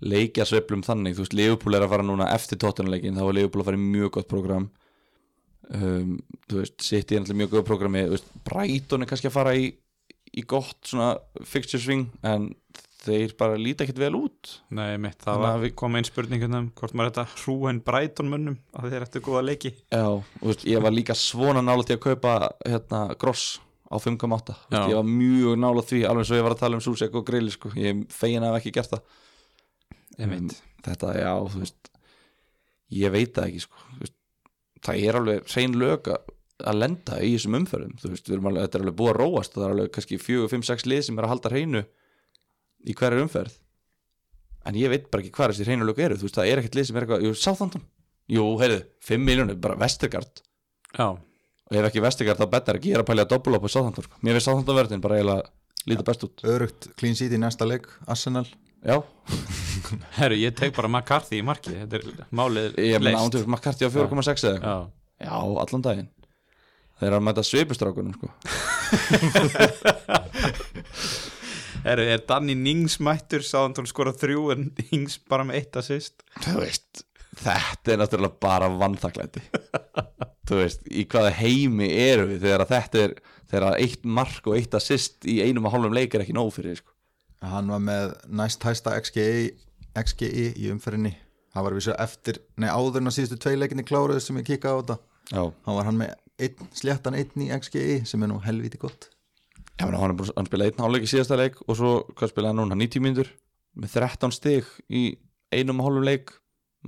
leikjasveiflum 0.06 0.84
þannig, 0.88 1.18
þú 1.18 1.26
veist, 1.26 1.36
Leopold 1.36 1.76
er 1.76 1.86
að 1.86 1.94
fara 1.96 2.06
núna 2.08 2.30
eftir 2.36 2.60
tóttunuleikin, 2.62 3.18
þá 3.18 3.26
var 3.28 3.38
Leopold 3.38 3.64
að 3.64 3.70
fara 3.72 3.80
í 3.80 3.84
mjög 3.84 4.14
gott 4.16 4.30
program 4.32 4.70
um, 5.76 6.16
þú 6.48 6.62
veist, 6.62 6.78
City 6.86 7.18
er 7.18 7.24
náttúrulega 7.24 7.42
mjög 7.44 7.54
góð 7.56 7.68
programi 7.68 8.06
þú 8.08 8.16
veist, 8.16 8.34
Brighton 8.48 9.06
er 9.06 9.12
kannski 9.12 9.32
að 9.32 9.38
fara 9.38 9.56
í 9.60 9.70
í 10.38 10.44
gott 10.46 10.86
svona 10.86 11.14
fixture 11.48 11.82
swing 11.82 12.10
en 12.28 12.52
þeir 13.00 13.32
bara 13.40 13.56
líta 13.60 13.86
ekkit 13.86 14.02
vel 14.02 14.12
út. 14.18 14.52
Nei, 14.76 14.98
mitt, 15.02 15.18
það 15.24 15.40
var, 15.42 15.64
kom 15.80 15.96
einn 15.96 16.08
spurning 16.08 16.44
hérna 16.44 16.62
hvort 16.78 16.94
maður 16.98 17.14
þetta 17.14 17.42
hrúin 17.44 17.80
Brighton 17.86 18.30
mönnum 18.32 18.60
að 18.76 18.92
þeir 18.94 19.06
eftir 19.08 19.24
góða 19.26 19.46
leiki. 19.48 19.72
Já, 19.88 20.04
og 20.20 20.44
veist, 20.44 20.68
ég 20.70 20.84
var 20.84 20.94
líka 20.94 21.16
svona 21.18 21.64
nála 21.66 21.88
til 21.88 21.98
að 21.98 22.04
kaupa 22.10 22.36
hérna, 22.66 23.02
gross 23.20 23.56
á 23.90 23.98
5.8 23.98 24.20
Þú 24.20 24.28
veist, 24.28 24.76
Já. 24.76 24.84
ég 24.92 25.00
var 25.00 25.08
mjög 25.10 25.64
nála 25.64 25.86
því 25.90 26.04
alveg 26.10 26.28
og 26.28 26.38
ég 26.38 26.46
var 26.46 26.56
að 26.56 26.62
tala 26.62 26.78
um 26.78 26.84
Susek 26.86 27.16
og 27.18 27.26
Grilli 27.26 27.56
sko. 27.56 27.72
ég 27.80 28.04
fegin 28.14 28.46
að 28.46 28.60
ekki 28.60 28.76
gert 28.76 28.94
það 28.94 29.18
Einmitt. 30.20 30.58
þetta, 30.86 31.14
já, 31.20 31.32
þú 31.54 31.64
veist 31.64 31.92
ég 33.00 33.14
veit 33.14 33.34
það 33.36 33.48
ekki 33.50 33.64
sko. 33.64 33.88
Veist, 34.02 34.16
það 34.86 35.06
er 35.06 35.20
alveg 35.20 35.50
hrein 35.54 35.78
lög 35.80 36.10
að 36.60 36.76
lenda 36.80 37.20
í 37.24 37.34
þessum 37.36 37.58
umferðum 37.62 37.96
þú 38.02 38.12
veist, 38.14 38.28
við 38.28 38.36
erum 38.36 38.50
alveg, 38.52 38.66
þetta 38.66 38.80
er 38.80 38.84
alveg 38.86 38.98
búið 39.00 39.12
að 39.14 39.20
róast 39.22 39.54
og 39.56 39.62
það 39.62 39.68
er 39.68 39.76
alveg 39.76 39.92
kannski 39.96 40.20
4, 40.20 40.50
5, 40.52 40.66
6 40.74 40.88
lið 40.92 41.02
sem 41.08 41.20
er 41.20 41.28
að 41.28 41.34
halda 41.34 41.52
hreinu 41.54 41.84
í 42.90 42.96
hverju 43.00 43.24
umferð 43.26 43.56
en 44.68 44.80
ég 44.80 44.92
veit 44.92 45.08
bara 45.12 45.24
ekki 45.24 45.32
hvað 45.38 45.54
þessi 45.54 45.68
hreinu 45.70 45.88
lög 45.88 46.02
eru 46.04 46.18
þú 46.20 46.28
veist, 46.28 46.36
það 46.40 46.52
er 46.52 46.62
ekkert 46.62 46.76
lið 46.80 46.90
sem 46.90 47.00
er 47.00 47.06
eitthvað, 47.06 47.24
jú, 47.24 47.32
Southampton 47.40 47.86
jú, 48.30 48.44
heyrðu, 48.60 48.82
5 49.08 49.26
miljónir, 49.30 49.60
bara 49.64 49.80
Vestergaard 49.80 50.44
Já, 50.98 51.08
og 51.16 51.78
ef 51.80 51.88
ekki 51.88 52.04
Vestergaard 52.04 52.44
þá 52.44 52.52
betur 52.58 52.80
ekki, 52.82 52.92
ég 52.92 53.00
er 53.00 53.06
að 53.06 53.10
pælja 53.14 53.28
að 53.28 53.32
doppula 53.36 53.62
upp 53.62 53.70
á 53.70 53.72
Southampton 53.72 54.08
sko. 54.10 54.20
mér 54.20 54.36
finnst 54.36 54.50
Southampton 54.50 54.80
verðin 54.82 55.06
bara 55.06 55.20
eiginlega 55.22 55.48
lítið 55.88 56.06
best 56.12 56.28
út 56.28 56.46
Örugt 56.56 56.90
clean 57.00 57.16
sheet 57.16 57.36
í 57.36 57.40
næsta 57.40 57.68
leik 57.70 57.88
Arsenal 58.10 58.46
já, 58.84 59.00
herru, 60.20 60.36
ég 60.40 60.54
tek 60.58 60.72
bara 60.76 60.90
McCarthy 60.92 61.36
í 61.40 61.46
marki 61.46 61.74
Þetta 61.76 61.96
er 62.00 62.04
málið 62.36 62.68
ég 62.84 63.00
meina 63.04 63.22
ándur 63.24 63.46
McCarthy 63.48 63.84
á 63.88 63.90
4,6 63.94 64.48
eða? 64.52 64.60
Já, 64.60 64.76
já, 65.26 65.34
allan 65.64 65.86
daginn. 65.86 66.12
Þeir 67.00 67.10
eru 67.10 67.18
að 67.20 67.28
mæta 67.30 67.42
svipustrákunum 67.48 68.14
sko. 68.18 68.28
herru, 71.86 72.04
er 72.12 72.22
Danny 72.28 72.56
Nings 72.60 72.96
mættur? 73.04 73.42
Sáðan 73.46 73.78
hún 73.80 73.88
skora 73.88 74.14
þrjú 74.16 74.42
en 74.56 74.62
Nings 74.82 75.14
bara 75.32 75.44
með 75.48 75.56
eitt 75.62 75.74
assist. 75.80 76.16
Þú 76.44 76.54
veist, 76.60 76.92
þetta 77.40 77.88
er 77.94 78.00
náttúrulega 78.04 78.42
bara 78.44 78.68
vannþaklæti 78.74 79.42
þú 80.50 80.62
veist, 80.64 80.86
í 80.90 81.06
hvaða 81.10 81.34
heimi 81.40 81.90
eru 81.94 82.28
við 82.32 82.46
þegar 82.46 82.66
að 82.66 82.72
þetta 82.74 83.02
er 83.06 83.16
þegar 83.50 83.66
að 83.70 83.82
eitt 83.86 84.04
mark 84.20 84.44
og 84.50 84.58
eitt 84.58 84.78
assist 84.78 85.28
í 85.30 85.40
einum 85.46 85.68
og 85.70 85.76
hálfum 85.76 85.96
leik 85.96 86.16
er 86.16 86.26
ekki 86.26 86.38
nóg 86.38 86.52
fyrir 86.56 86.80
sko. 86.80 86.94
Hann 87.46 87.70
var 87.72 87.82
með 87.84 88.16
næst 88.36 88.66
hæsta 88.68 88.96
XGI, 89.00 89.52
XGI 90.04 90.48
í 90.60 90.70
umferðinni. 90.74 91.14
Það 91.54 91.66
var 91.66 91.76
vissu 91.78 91.94
eftir, 91.98 92.40
nei 92.62 92.70
áður 92.70 93.02
en 93.02 93.10
að 93.10 93.16
síðustu 93.18 93.38
tvei 93.42 93.56
leikinni 93.58 93.86
kláruðu 93.88 94.22
sem 94.24 94.38
ég 94.42 94.48
kika 94.52 94.74
á 94.74 94.78
þetta. 94.80 94.98
Já, 95.30 95.42
Hann 95.66 95.78
var 95.78 95.88
hann 95.90 95.98
með 96.00 96.14
einn, 96.46 96.68
sléttan 96.78 97.18
einn 97.18 97.46
í 97.46 97.50
XGI 97.54 98.04
sem 98.10 98.24
er 98.26 98.32
nú 98.32 98.38
helviti 98.44 98.80
gott. 98.82 99.10
Já, 99.80 99.88
hann, 99.88 99.96
hann 100.18 100.50
spilaði 100.50 100.74
einn 100.74 100.84
hálfleik 100.86 101.08
í 101.08 101.12
síðasta 101.12 101.38
leik 101.40 101.58
og 101.66 101.78
svo, 101.80 101.92
hvað 102.14 102.34
spilaði 102.34 102.52
hann 102.54 102.62
núna, 102.64 102.78
90 102.80 103.04
mínútur? 103.06 103.32
Með 103.80 103.96
13 103.98 104.36
stig 104.36 104.70
í 104.90 105.04
einum 105.56 105.82
hálfum 105.86 106.06
leik. 106.06 106.36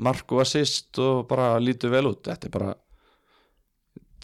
Mark 0.01 0.31
og 0.31 0.43
assist 0.45 0.95
og 1.03 1.25
bara 1.27 1.55
lítur 1.59 1.91
vel 1.91 2.05
út. 2.13 2.23
Þetta 2.29 2.47
er 2.47 2.53
bara 2.53 2.75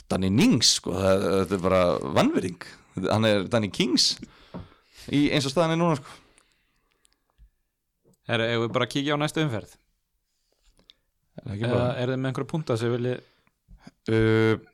Danny 0.08 0.30
Nings, 0.32 0.78
sko, 0.80 0.94
þetta 0.96 1.58
er 1.58 1.64
bara 1.66 1.82
vannverðing, 2.16 2.64
hann 3.10 3.28
er 3.28 3.44
Danny 3.52 3.68
Kings 3.74 4.14
í 5.12 5.28
eins 5.36 5.48
og 5.48 5.52
staðan 5.52 5.76
er 5.76 5.82
núna, 5.82 5.98
sko 6.00 6.27
Herru, 8.28 8.48
ef 8.48 8.64
við 8.66 8.74
bara 8.76 8.90
kíkja 8.92 9.16
á 9.16 9.22
næstu 9.22 9.44
umferð? 9.46 9.76
Er 11.38 11.54
Eða 11.54 11.70
bara 11.72 11.92
er 12.02 12.12
þið 12.12 12.20
með 12.22 12.30
einhverja 12.32 12.52
punta 12.52 12.78
sem 12.80 12.92
vilji 12.96 13.14
uh, 14.12 14.66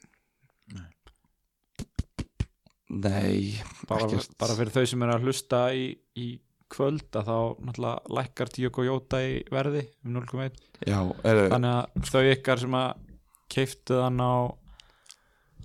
Nei 2.93 3.59
bara, 3.89 4.05
ekkert. 4.07 4.33
bara 4.39 4.55
fyrir 4.57 4.73
þau 4.75 4.85
sem 4.89 5.05
eru 5.05 5.15
að 5.15 5.27
hlusta 5.27 5.61
í, 5.75 5.85
í 6.17 6.27
kvöld 6.73 7.17
að 7.17 7.29
þá 7.29 7.37
náttúrulega 7.67 8.13
lækkar 8.17 8.51
Diogo 8.53 8.85
Jota 8.85 9.21
í 9.25 9.39
verði 9.53 9.85
um 10.05 10.17
0,1 10.17 10.59
Já, 10.89 10.99
er, 11.25 11.41
þannig 11.53 11.73
að 11.73 12.11
þau 12.11 12.23
ykkar 12.33 12.61
sem 12.63 12.77
að 12.77 13.09
keiftu 13.53 13.99
þann 13.99 14.21
á 14.23 14.33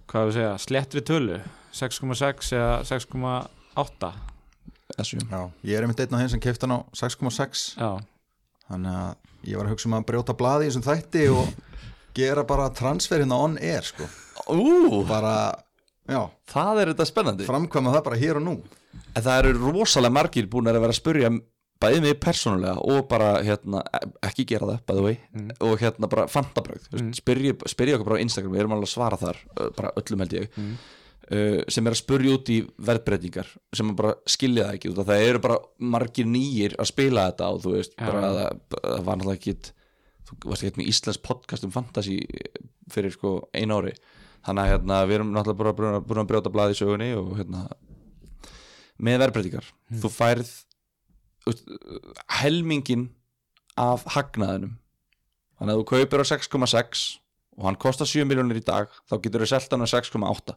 hvað 0.09 0.28
við 0.28 0.36
segja, 0.39 0.55
slettri 0.64 1.05
tölu 1.05 1.39
6,6 1.76 2.53
eða 2.57 2.74
6,8 2.89 4.12
þessu 4.99 5.21
Já, 5.31 5.41
ég 5.65 5.79
er 5.79 5.87
einmitt 5.87 6.01
einn 6.05 6.15
á 6.15 6.21
þeim 6.23 6.33
sem 6.35 6.43
kefti 6.45 6.67
hann 6.69 6.77
á 6.77 6.81
6,6 6.99 7.65
já, 7.79 7.91
Þannig 8.69 8.99
að 9.01 9.49
ég 9.49 9.57
var 9.61 9.69
að 9.69 9.73
hugsa 9.75 9.89
um 9.89 9.97
að 9.99 10.07
brjóta 10.11 10.35
blaði 10.37 10.67
í 10.67 10.71
þessum 10.73 10.87
þætti 10.89 11.23
og 11.33 11.53
gera 12.19 12.45
bara 12.45 12.69
transfer 12.75 13.23
hérna 13.23 13.39
on 13.45 13.55
air 13.63 13.87
sko. 13.87 14.09
Ú, 14.53 15.05
bara, 15.09 15.35
já, 16.11 16.21
það 16.51 16.81
er 16.83 16.91
þetta 16.93 17.07
spennandi. 17.09 17.47
Framkvæma 17.49 17.93
það 17.95 18.05
bara 18.11 18.19
hér 18.21 18.41
og 18.41 18.45
nú. 18.49 18.57
En 19.15 19.23
það 19.25 19.39
eru 19.45 19.71
rosalega 19.73 20.15
margir 20.19 20.49
búin 20.51 20.69
að 20.69 20.81
vera 20.83 20.93
að 20.93 20.99
spurja 20.99 21.31
bæði 21.79 22.01
mig 22.03 22.17
persónulega 22.19 22.81
og 22.91 23.05
bara 23.09 23.29
hérna, 23.47 23.85
ekki 24.27 24.45
gera 24.51 24.67
það, 24.73 24.79
by 24.89 24.95
the 24.99 25.03
way 25.05 25.17
Mm. 25.33 25.51
og 25.63 25.77
hérna 25.79 26.09
bara 26.11 26.25
fantabröð 26.27 26.89
Mm. 26.91 27.13
spyrja, 27.15 27.95
okkur 27.95 28.05
bara 28.09 28.19
á 28.19 28.25
Instagram, 28.25 28.53
við 28.53 28.59
erum 28.65 28.73
alveg 28.75 28.89
að 28.89 28.95
svara 28.97 29.17
þar 29.21 29.37
bara 29.77 29.93
öllum 29.97 30.19
held 30.25 30.33
ég. 30.41 30.49
Mm. 30.59 30.73
Uh, 31.33 31.62
sem 31.68 31.87
er 31.87 31.95
að 31.97 32.01
spurja 32.03 32.35
út 32.39 32.51
í 32.55 32.59
verðbreytingar 32.89 33.49
sem 33.76 33.95
bara 33.99 34.14
skilja 34.26 34.68
það 34.68 34.79
ekki 34.79 34.93
út 34.93 35.01
af 35.03 35.09
það 35.11 35.24
eru 35.31 35.43
bara 35.49 35.59
margir 35.97 36.26
nýjir 36.31 36.76
að 36.79 36.91
spila 36.93 37.26
þetta 37.31 37.51
og 37.55 37.61
þú 37.64 37.74
veist, 37.76 37.97
Já. 37.99 38.07
bara 38.07 38.22
að 38.29 38.39
það, 38.39 38.62
það 38.79 39.03
var 39.09 39.18
náttúrulega 39.20 39.41
ekki 39.41 39.57
þú 40.29 40.39
varst 40.53 40.64
ekki 40.68 40.81
með 40.83 40.89
Íslands 40.93 41.20
podcast 41.24 41.64
um 41.68 41.74
fantasy 41.74 42.18
fyrir 42.93 43.12
sko 43.16 43.35
einu 43.57 43.79
ári 43.81 43.95
þannig 44.47 44.62
að 44.64 44.70
hérna, 44.72 45.03
við 45.09 45.18
erum 45.18 45.33
náttúrulega 45.35 45.76
bara 45.81 46.01
búin 46.05 46.22
að- 46.22 46.29
brjóta 46.31 46.53
blaði 46.55 46.76
í 46.76 46.81
sögunni 46.81 47.11
og 47.18 47.35
hérna 47.41 47.66
með 48.99 49.20
verðbreytingar 49.24 49.66
Mm. 49.89 50.01
þú 50.03 50.09
færð 50.12 50.49
helmingin 52.43 53.09
af 53.79 54.05
hagnaðinum 54.14 54.74
þannig 55.59 55.74
að 55.74 55.81
þú 55.81 55.87
kaupir 55.93 56.22
á 56.22 56.26
6,6 56.29 57.05
og 57.59 57.64
hann 57.66 57.79
kostar 57.81 58.07
7 58.11 58.26
miljónir 58.29 58.61
í 58.61 58.64
dag 58.66 58.91
þá 59.09 59.14
getur 59.24 59.45
þú 59.45 59.49
selt 59.55 59.72
hann 59.74 59.87
á 59.87 59.89
6,8 59.91 60.55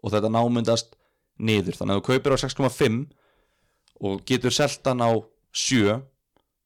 og 0.00 0.14
þetta 0.14 0.30
námyndast 0.32 0.94
niður. 1.40 1.76
Þannig 1.78 1.96
að 1.96 2.00
þú 2.00 2.06
kaupir 2.08 2.36
á 2.36 2.42
6,5 2.44 3.02
og 4.00 4.22
getur 4.28 4.54
selt 4.54 4.86
hann 4.88 5.04
á 5.04 5.10
7 5.52 5.98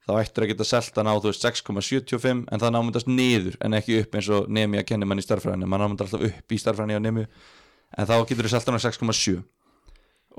þá 0.05 0.13
ættir 0.21 0.45
að 0.45 0.51
geta 0.53 0.67
selt 0.69 0.99
hann 1.01 1.09
á 1.09 1.15
þú 1.17 1.31
veist 1.31 1.47
6,75 1.47 2.45
en 2.45 2.61
það 2.61 2.75
námyndast 2.77 3.09
niður 3.09 3.57
en 3.65 3.77
ekki 3.79 4.03
upp 4.03 4.17
eins 4.19 4.29
og 4.37 4.51
nemi 4.53 4.81
að 4.81 4.89
kenni 4.91 5.09
mann 5.09 5.23
í 5.23 5.25
starfræðinu 5.25 5.69
mann 5.71 5.81
námyndar 5.81 6.11
alltaf 6.11 6.27
upp 6.29 6.49
í 6.53 6.59
starfræðinu 6.61 7.01
á 7.01 7.07
nemi 7.07 7.25
en 7.25 8.09
þá 8.11 8.17
getur 8.29 8.47
þú 8.47 8.51
selt 8.53 8.69
hann 8.69 8.79
á 8.79 8.85
6,7 8.85 9.39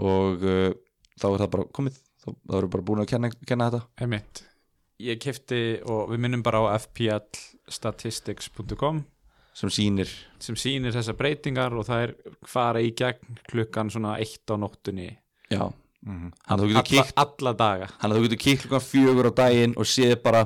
og 0.06 0.43
uh, 0.43 0.72
þá 1.20 1.28
er 1.32 1.39
það 1.41 1.52
bara 1.56 1.66
komið. 1.76 1.96
Þá, 2.26 2.30
þá 2.34 2.54
erum 2.60 2.74
bara 2.74 2.88
búin 2.89 3.02
að 3.04 3.12
kenna, 3.12 3.28
kenna 3.48 3.68
þetta. 3.70 3.82
Ég 5.06 5.16
keifti 5.22 5.60
og 5.91 6.02
við 6.14 6.20
minnum 6.24 6.43
bara 6.46 6.60
á 6.64 6.66
fplstatistics.com 6.80 8.98
sem 9.56 9.72
sýnir. 9.72 10.12
Sem 10.43 10.58
sýnir 10.60 10.95
þessar 10.95 11.18
breytingar 11.20 11.76
og 11.78 11.88
það 11.88 12.03
er 12.08 12.14
fara 12.49 12.84
í 12.84 12.91
gegn 12.97 13.39
klukkan 13.49 13.91
svona 13.93 14.18
eitt 14.20 14.51
á 14.51 14.56
nóttunni. 14.60 15.14
Já, 15.51 15.64
mm 16.06 16.30
getur 16.36 16.68
alla, 16.68 16.84
kíkt 16.84 17.18
alla 17.24 17.56
daga. 17.58 17.89
Hann 18.01 18.14
þú 18.16 18.28
getur 18.28 18.43
kíkt 18.43 18.66
klukkan 18.66 18.86
fjögur 18.86 19.32
á 19.32 19.34
daginn 19.45 19.76
og 19.80 19.88
séð 19.89 20.18
bara 20.24 20.45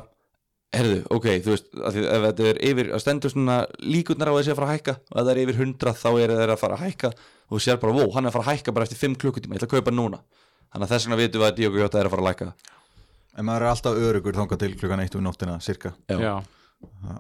herðu, 0.76 1.00
ok, 1.10 1.28
þú 1.42 1.54
veist, 1.56 1.70
að 1.74 1.96
því, 1.96 2.02
ef 2.06 2.26
þetta 2.28 2.48
er 2.50 2.60
yfir 2.70 2.90
að 2.94 3.02
stendur 3.02 3.32
svona 3.34 3.56
líkurnar 3.82 4.30
á 4.30 4.38
þessi 4.38 4.54
að 4.54 4.60
fara 4.60 4.68
að 4.70 4.76
hækka 4.76 4.94
og 5.00 5.16
ef 5.16 5.24
það 5.24 5.32
er 5.32 5.42
yfir 5.44 5.62
100 5.66 5.96
þá 5.98 6.10
er 6.12 6.34
þeir 6.36 6.54
að 6.54 6.60
fara 6.62 6.78
að 6.78 6.84
hækka 6.86 7.10
og 7.10 7.56
þú 7.56 7.62
sér 7.66 7.80
bara, 7.82 7.96
wow, 7.98 8.12
hann 8.14 8.28
er 8.28 8.30
að 8.30 8.36
fara 8.38 8.46
að 8.46 8.60
hækka 8.60 8.76
bara 8.76 8.86
eftir 8.86 9.02
5 9.02 9.16
klukkutíma, 9.24 9.58
ég 9.58 9.64
ætla 9.64 9.70
að 9.70 9.74
kaupa 9.80 9.96
núna. 9.96 10.20
Þannig 10.70 10.86
að 10.86 10.94
þess 10.94 11.08
vegna 11.08 11.20
vitum 11.24 11.42
við 11.42 11.48
að 11.48 11.58
Diogo 11.58 11.82
Jota 11.82 12.00
er 12.00 12.10
að 12.10 12.14
fara 12.14 12.22
að 12.22 12.30
lækka. 12.30 12.50
En 13.40 13.48
maður 13.48 13.66
er 13.66 13.72
alltaf 13.72 14.00
örugur 14.06 14.38
þangað 14.38 14.62
til 14.62 14.72
klukkan 14.78 15.02
eitt 15.02 15.18
um 15.18 15.26
nóttina, 15.26 15.58
cirka 15.64 15.96
Já. 16.12 16.20
já, 16.22 16.34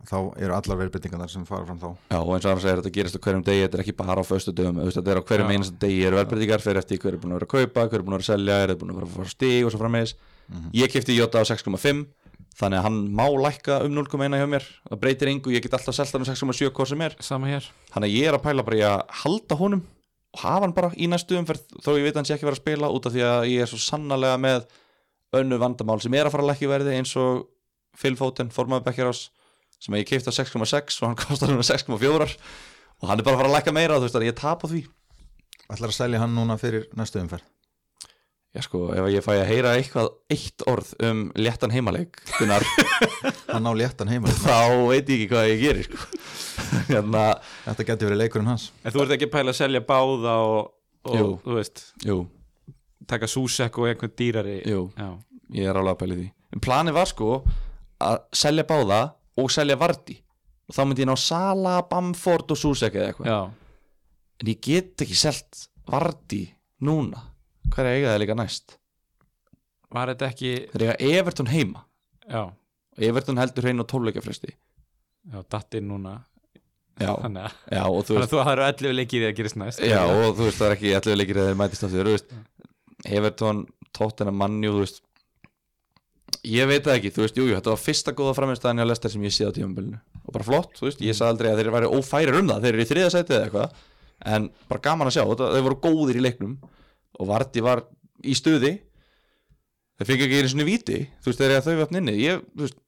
Þá 0.09 0.15
eru 0.39 0.53
allar 0.55 0.77
verðbyttingar 0.79 1.29
sem 1.31 1.43
fara 1.47 1.65
fram 1.67 1.79
þá. 1.81 1.89
Já, 2.11 2.17
og 2.19 2.31
eins 2.35 2.45
og 2.45 2.53
hann 2.53 2.61
segir, 2.63 2.79
þetta 2.79 2.91
gerist 2.95 3.17
á 3.19 3.21
hverjum 3.25 3.43
degi, 3.43 3.63
þetta 3.65 3.77
er 3.77 3.83
ekki 3.83 3.95
bara 3.99 4.23
á 4.23 4.25
föstu 4.27 4.53
dögum, 4.55 4.79
þetta 4.85 5.11
er 5.11 5.19
á 5.19 5.23
hverjum 5.27 5.49
Já. 5.49 5.55
einasta 5.55 5.79
degi 5.83 5.99
eru 6.07 6.19
verðbreytingar, 6.19 6.63
fyrir 6.63 6.79
eftir 6.79 7.01
hver 7.03 7.15
er 7.17 7.19
búin 7.19 7.33
að 7.33 7.39
vera 7.39 7.47
að 7.47 7.53
kaupa, 7.53 7.85
hver 7.89 7.99
er 7.99 8.05
búin 8.05 8.15
að 8.15 8.21
vera 8.21 8.25
að 8.25 8.29
selja, 8.29 8.57
er 8.63 8.73
búin 8.79 8.93
að 8.93 8.99
vera 8.99 9.09
að 9.09 9.15
fara 9.17 9.27
á 9.27 9.33
stig 9.33 9.67
og 9.67 9.73
svo 9.73 9.81
frammeðis. 9.81 10.15
Ég 10.79 10.93
kefti 10.93 11.17
Jota 11.17 11.43
á 11.43 11.49
6,5, 11.49 12.03
þannig 12.59 12.79
að 12.79 12.85
hann 12.87 12.99
má 13.19 13.25
lækka 13.27 13.79
um 13.87 13.95
0,1 13.99 14.39
hjá 14.39 14.47
mér, 14.51 14.67
það 14.89 15.01
breytir 15.03 15.31
engu, 15.33 15.53
ég 15.55 15.63
get 15.65 15.75
alltaf 15.75 15.95
selt 15.97 16.15
hann 16.15 16.23
um 16.23 16.29
6,7 16.31 16.71
hvort 16.71 16.91
sem 16.91 17.03
er, 17.07 17.15
sama 17.19 17.51
hér. 17.51 17.67
Þannig 17.93 18.11
að 18.11 18.15
ég 18.19 18.29
er 18.31 18.37
að 18.39 18.45
pæla 18.47 18.65
bara 18.67 18.79
í 18.79 18.83
að 18.87 18.99
halda 19.23 19.59
honum 19.59 19.83
og 20.29 20.43
hafa 20.43 20.65
hann 20.67 20.75
bara 20.77 20.91
í 20.95 21.07
næstu 21.09 21.37
umferð, 21.39 21.65
þó 21.81 21.95
ég 21.97 22.05
veit 22.05 22.13
að 22.13 22.21
hann 22.21 22.29
sé 22.29 22.35
ekki 22.35 22.45
vera 22.47 22.57
að 22.57 22.63
spila 22.63 22.91
út 22.93 23.07
af 23.09 23.15
því 23.15 23.23
að 23.25 23.47
ég 23.49 23.63
er 23.63 23.69
svo 23.71 23.79
sannarlega 23.81 24.41
með 24.41 24.67
önnu 25.39 25.57
vandamál 25.61 25.97
sem 26.03 26.13
er 26.17 26.27
að 26.27 26.35
fara 26.35 26.45
að 26.45 26.51
lækka 26.51 26.67
í 26.67 26.69
verði 26.69 26.97
eins 26.99 27.13
og 27.17 27.47
Phil 27.97 28.13
Foden, 28.19 28.51
formaður 28.53 28.85
Bekkjarás 28.89 29.23
sem 29.79 29.95
ég 29.99 30.07
keipti 30.09 30.31
á 30.31 30.35
6,6 30.35 30.99
og 31.01 31.07
hann 31.09 31.19
kostar 31.23 31.51
hann 31.53 31.63
6,4 31.63 32.29
og 32.99 33.07
hann 33.07 33.19
er 33.19 33.23
bara 33.23 33.37
að 33.37 33.41
fara 33.43 33.49
að 33.51 33.55
lækka 33.57 33.75
meira 33.75 33.99
þú 33.99 34.07
veist 34.09 34.19
að 34.19 34.27
ég 34.27 34.35
tap 34.39 34.65
á 34.65 34.67
því. 34.67 34.81
Ætlar 35.69 35.91
að 35.93 35.97
selja 35.99 36.19
hann 36.23 36.35
núna 36.35 36.57
fyrir 36.59 36.87
næstu 36.97 37.21
umferð? 37.21 37.45
Já 38.49 38.63
sko, 38.65 38.79
ef 38.97 39.05
ég 39.13 39.21
fæ 39.21 39.35
að 39.37 39.45
heyra 39.51 39.71
eitthvað 39.77 40.07
eitt 40.33 40.63
orð 40.65 40.87
um 41.05 41.19
léttan 41.37 41.69
heimaleik 41.69 42.17
Gunnar, 42.39 42.63
Hann 43.53 43.67
á 43.69 43.73
léttan 43.77 44.09
heima 44.09 44.31
þá 44.33 44.89
veit 44.89 45.05
ég 45.05 45.19
ekki 45.19 45.27
hvað 45.29 45.49
ég 45.51 45.61
gerir 45.61 45.85
sko. 45.85 45.99
hérna, 46.89 47.23
Þetta 47.67 47.85
getur 47.91 48.09
verið 48.09 48.21
leikurinn 48.23 48.49
hans. 48.49 48.65
En 48.81 48.95
þú 48.95 49.03
ert 49.03 49.13
ekki 49.19 49.27
að 49.29 49.33
pæla 49.35 49.53
að 49.53 49.59
selja 49.59 49.83
báða 49.85 50.33
og, 50.49 50.73
og 51.05 51.19
Jú. 51.19 51.27
þú 51.45 51.59
veist 51.59 51.83
jú. 52.09 52.17
taka 53.13 53.29
súsek 53.29 53.77
og 53.77 53.91
einhvern 53.91 54.15
dýrari. 54.17 54.57
Jú, 54.65 54.81
já, 54.97 55.09
ég 55.61 55.69
er 55.69 55.77
alveg 55.83 55.93
að 55.93 56.01
pæli 56.01 56.17
því. 56.23 56.27
En 56.57 56.65
planið 56.65 56.97
var 56.97 57.11
sko 57.13 57.29
að 58.09 58.17
selja 58.41 58.65
báða 58.65 59.01
og 59.39 59.53
selja 59.53 59.77
Vardy. 59.79 60.17
Og 60.69 60.75
þá 60.77 60.83
myndi 60.85 61.05
ég 61.05 61.09
ná 61.09 61.15
Sala, 61.17 61.79
Bamford 61.89 62.51
og 62.53 62.59
Susek 62.59 62.97
eða 62.99 63.11
eitthvað. 63.13 63.55
En 64.39 64.51
ég 64.51 64.59
get 64.63 65.05
ekki 65.05 65.17
selt 65.17 65.65
Vardy 65.89 66.43
núna. 66.85 67.23
Hvað 67.69 67.87
er 67.87 67.97
eiga 67.97 68.13
það 68.13 68.21
líka 68.23 68.37
næst? 68.37 68.79
var 69.93 70.11
þetta 70.13 70.29
ekki 70.29 70.51
Þeir 70.73 70.85
eiga 70.85 71.19
Everton 71.19 71.49
heima. 71.49 71.83
Já, 72.29 72.43
og 72.49 73.05
Everton 73.09 73.41
heldur 73.41 73.65
hrein 73.65 73.81
og 73.81 73.87
tólleikafresti 73.89 74.51
já, 74.53 75.39
datt 75.49 75.79
inn 75.79 75.89
núna. 75.89 76.19
Já, 76.99 77.13
þannig 77.23 77.47
að 77.47 77.75
já 77.77 77.83
og 77.87 77.99
þú 78.05 78.15
þannig 78.15 78.27
að 78.27 78.33
þú 78.33 78.41
það 78.43 78.53
eru 78.53 78.67
11 78.67 78.97
leikir 78.99 79.27
að 79.27 79.35
gerist 79.39 79.59
næst. 79.61 79.83
Já, 79.83 79.99
og 80.05 80.37
þú 80.37 80.47
veist, 80.47 80.59
það 80.61 80.67
er 80.67 80.77
ekki 80.77 80.95
allir 80.99 81.21
leikir 81.21 81.41
eða 81.41 81.51
þeir 81.51 81.61
mætist 81.63 81.87
aftur, 81.87 82.09
þú 82.09 82.15
veist. 82.17 82.33
Everton, 83.19 83.63
Tottenham, 83.95 84.39
Manju, 84.43 84.75
þú 84.75 84.83
veist 84.83 85.01
Ég 86.49 86.69
veit 86.69 86.85
það 86.85 86.95
ekki, 86.95 87.11
þú 87.15 87.23
veist, 87.25 87.37
jú, 87.37 87.45
jú, 87.49 87.55
þetta 87.57 87.73
var 87.73 87.81
fyrsta 87.83 88.13
góða 88.15 88.35
framistæðan 88.37 88.81
hjá 88.81 88.87
Lester 88.87 89.11
sem 89.13 89.23
ég 89.27 89.35
séð 89.35 89.51
á 89.51 89.57
tímabilinu. 89.57 89.99
Og 90.23 90.33
bara 90.35 90.47
flott, 90.47 90.75
þú 90.79 90.87
veist, 90.87 91.01
ég 91.03 91.17
sagði 91.17 91.33
aldrei 91.35 91.49
að 91.51 91.61
þeir 91.61 91.71
væri 91.75 91.89
ófærir 91.97 92.37
um 92.39 92.51
það, 92.51 92.65
þeir 92.65 92.73
eru 92.73 92.85
í 92.85 92.89
þriða 92.89 93.13
sæti 93.15 93.35
eða 93.35 93.47
eitthvað 93.47 93.79
en 94.33 94.49
bara 94.69 94.83
gaman 94.83 95.09
að 95.09 95.15
sjá, 95.15 95.23
þetta, 95.29 95.49
þeir 95.55 95.65
voru 95.67 95.79
góðir 95.85 96.19
í 96.19 96.23
leiknum 96.23 96.55
og 97.19 97.29
Varti 97.29 97.63
var 97.63 97.83
í 98.23 98.35
stuði. 98.37 98.73
Þeir 99.99 100.09
fengi 100.09 100.25
ekki 100.27 100.39
einu 100.39 100.51
svona 100.53 100.67
víti, 100.67 100.99
þú 101.19 101.31
veist, 101.31 101.41
þeir 101.41 101.49
eru 101.49 101.59
að 101.59 101.67
þau 101.67 101.79
vefn 101.81 101.99
inni. 101.99 102.15
Ég, 102.23 102.43
þú 102.55 102.65
veist, 102.65 102.79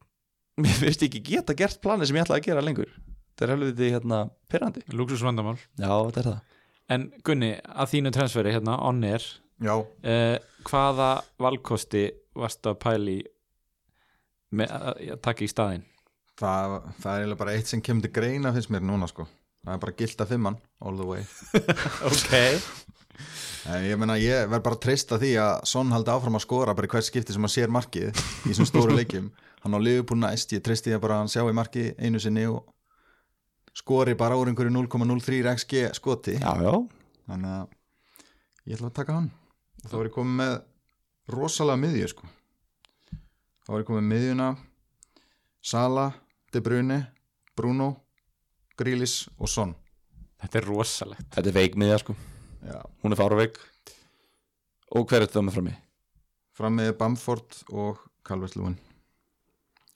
mér 0.62 0.78
finnst 0.80 1.06
ekki 1.08 1.24
geta 1.28 1.56
gert 1.58 1.82
planið 1.84 2.10
sem 2.10 2.20
ég 2.20 2.26
ætlaði 2.28 2.44
að 2.44 2.50
gera 2.50 2.66
lengur. 2.66 2.96
Þetta 3.32 3.48
er 3.48 3.54
helviti, 3.56 3.92
hérna, 3.96 4.18
perrandi 4.52 4.82
Luxusvandamál 4.94 5.56
Já, 5.58 5.90
þetta 5.90 6.20
er 6.22 6.28
það. 6.28 6.58
En 6.92 7.06
Gunni, 7.26 7.52
að 7.64 7.92
þínu 7.94 8.12
transferi 8.16 8.52
hérna, 8.54 8.76
eh, 10.04 10.36
hvaða 10.68 11.12
valkosti 11.42 12.10
varstu 12.38 12.74
að 12.74 12.80
pæli 12.84 13.18
að 14.52 14.88
að 15.16 15.22
taka 15.24 15.46
í 15.46 15.50
staðinn. 15.52 15.84
Það, 16.42 16.74
það 17.02 17.12
er 17.12 17.22
eiginlega 17.22 17.40
bara 17.44 17.54
eitt 17.56 17.70
sem 17.70 17.84
kemur 17.84 18.06
til 18.06 18.14
greina 18.16 18.52
finnst 18.56 18.72
mér 18.74 18.84
núna 18.86 19.08
sko. 19.10 19.28
Það 19.62 19.76
er 19.76 19.82
bara 19.84 19.98
gilt 20.00 20.24
að 20.24 20.32
fimmann, 20.34 20.58
all 20.82 20.98
the 20.98 21.06
way. 21.06 21.26
Ok. 22.10 22.34
En 23.70 23.84
ég 23.86 23.94
ég 24.24 24.48
verð 24.50 24.64
bara 24.66 24.74
að 24.74 24.82
treysta 24.82 25.20
því 25.22 25.36
að 25.38 25.52
Son 25.70 25.92
haldi 25.94 26.10
áfram 26.10 26.40
að 26.40 26.46
skora 26.48 26.74
bara 26.74 26.88
í 26.88 26.90
hvert 26.90 27.06
skipti 27.06 27.36
sem 27.36 27.46
hann 27.46 27.54
sér 27.54 27.70
markið 27.70 28.10
í 28.10 28.48
þessum 28.48 28.70
stóru 28.70 28.96
leikjum. 28.98 29.28
Hann 29.62 29.78
á 29.78 29.80
Liverpool 29.80 30.18
næst, 30.18 30.56
ég 30.56 30.64
treysti 30.66 30.90
því 30.90 31.02
bara 31.04 31.20
að 31.20 31.22
hann 31.22 31.30
sjá 31.36 31.44
í 31.46 31.54
marki 31.54 31.84
einu 32.02 32.22
sinni 32.24 32.48
og 32.50 32.64
skori 33.78 34.18
bara 34.18 34.40
úr 34.40 34.50
einhverju 34.50 34.74
0,03 34.74 35.44
XG 35.54 35.84
skoti. 35.94 36.40
Já, 36.42 36.58
já, 36.58 36.74
Þannig 37.30 37.54
að 37.60 37.78
ég 38.66 38.80
ætla 38.80 38.90
að 38.90 38.98
taka 38.98 39.20
hann. 39.20 39.30
Þá 39.86 39.94
var 40.00 40.10
ég 40.10 40.18
komið 40.18 40.40
með 40.42 40.56
rosalega 41.38 41.84
miðju 41.86 42.14
sko 42.16 42.34
þá 43.72 43.76
var 43.78 43.84
ég 43.86 43.88
komið 43.88 44.08
miðjuna. 44.12 44.46
Sala, 45.64 46.10
De 46.52 46.60
Bruyne 46.60 46.98
Bruno, 47.56 47.86
Grealish 48.76 49.30
og 49.40 49.48
Son. 49.48 49.72
Þetta 50.42 50.60
er 50.60 50.66
rosalegt. 50.68 51.30
Þetta 51.32 51.52
er 51.54 51.56
veikmiðja 51.56 52.00
sko. 52.02 52.16
Já. 52.68 52.82
Hún 53.00 53.16
er 53.16 53.18
fára 53.18 53.38
veik 53.40 53.56
Og 54.92 55.08
hver 55.08 55.22
er 55.24 55.30
þetta 55.30 55.44
með 55.48 55.56
frammi? 55.56 55.74
fram 56.52 56.76
með 56.76 56.90
Bamford 57.00 57.62
og 57.72 58.02
Calvert 58.28 58.58
Lúin 58.60 58.76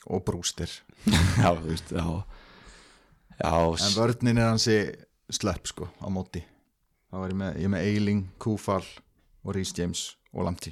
og 0.08 0.24
Brewster. 0.24 0.72
Já, 1.44 1.52
þú 1.52 1.68
veist, 1.68 1.92
já. 1.92 2.06
Já, 3.36 3.52
en 3.76 3.98
vörninn 3.98 4.40
er 4.40 4.48
hansi 4.54 4.78
slepp 5.36 5.68
sko 5.68 5.90
á 6.00 6.08
móti. 6.08 6.42
Þá 7.12 7.20
var 7.20 7.34
ég 7.34 7.40
með, 7.44 7.60
ég 7.60 7.68
er 7.68 7.74
með 7.76 7.90
Eiling, 7.92 8.24
Kúfal 8.40 8.86
og 9.44 9.52
Rhys 9.52 9.76
James 9.78 10.06
og 10.32 10.48
já, 10.48 10.72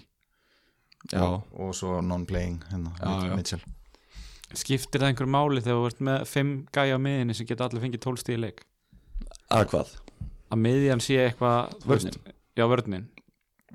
og, 1.19 1.43
og 1.59 1.73
svo 1.75 1.99
non-playing 2.01 2.61
hérna, 2.71 2.93
Já, 2.99 3.27
já. 3.29 3.35
Mitchell 3.35 3.63
Skiptir 4.53 5.01
það 5.01 5.09
einhverju 5.09 5.33
máli 5.33 5.61
þegar 5.65 5.79
þú 5.81 5.85
ert 5.89 6.01
með 6.05 6.25
fimm 6.29 6.49
gæja 6.75 6.95
á 6.97 6.99
miðinni 7.01 7.33
sem 7.35 7.47
geta 7.49 7.65
allir 7.65 7.81
fengið 7.81 8.03
tólstíði 8.05 8.39
leik? 8.43 8.59
Að 9.49 9.63
hvað? 9.71 9.93
að 10.53 10.59
miðjan 10.61 11.01
sé 11.01 11.15
eitthvað 11.23 11.71
þú 11.81 11.89
Vörnin? 11.89 12.13
veist- 12.13 12.35
Já, 12.53 12.65
vörnin. 12.69 13.07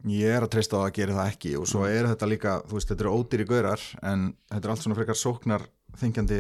Ég 0.06 0.30
er 0.36 0.44
að 0.46 0.52
treysta 0.54 0.78
á 0.78 0.86
að 0.86 0.92
gera 0.94 1.16
það 1.16 1.30
ekki 1.32 1.56
og 1.58 1.64
svo 1.66 1.80
er 1.90 2.06
þetta 2.06 2.28
líka, 2.30 2.52
þú 2.70 2.76
veist, 2.78 2.88
þetta 2.92 3.02
eru 3.02 3.14
ódýri 3.18 3.46
gaurar 3.50 3.80
en 4.06 4.28
þetta 4.52 4.64
er 4.68 4.70
allt 4.70 4.84
svona 4.84 4.94
frekar 5.00 5.18
sóknar 5.18 5.64
þingjandi, 5.98 6.38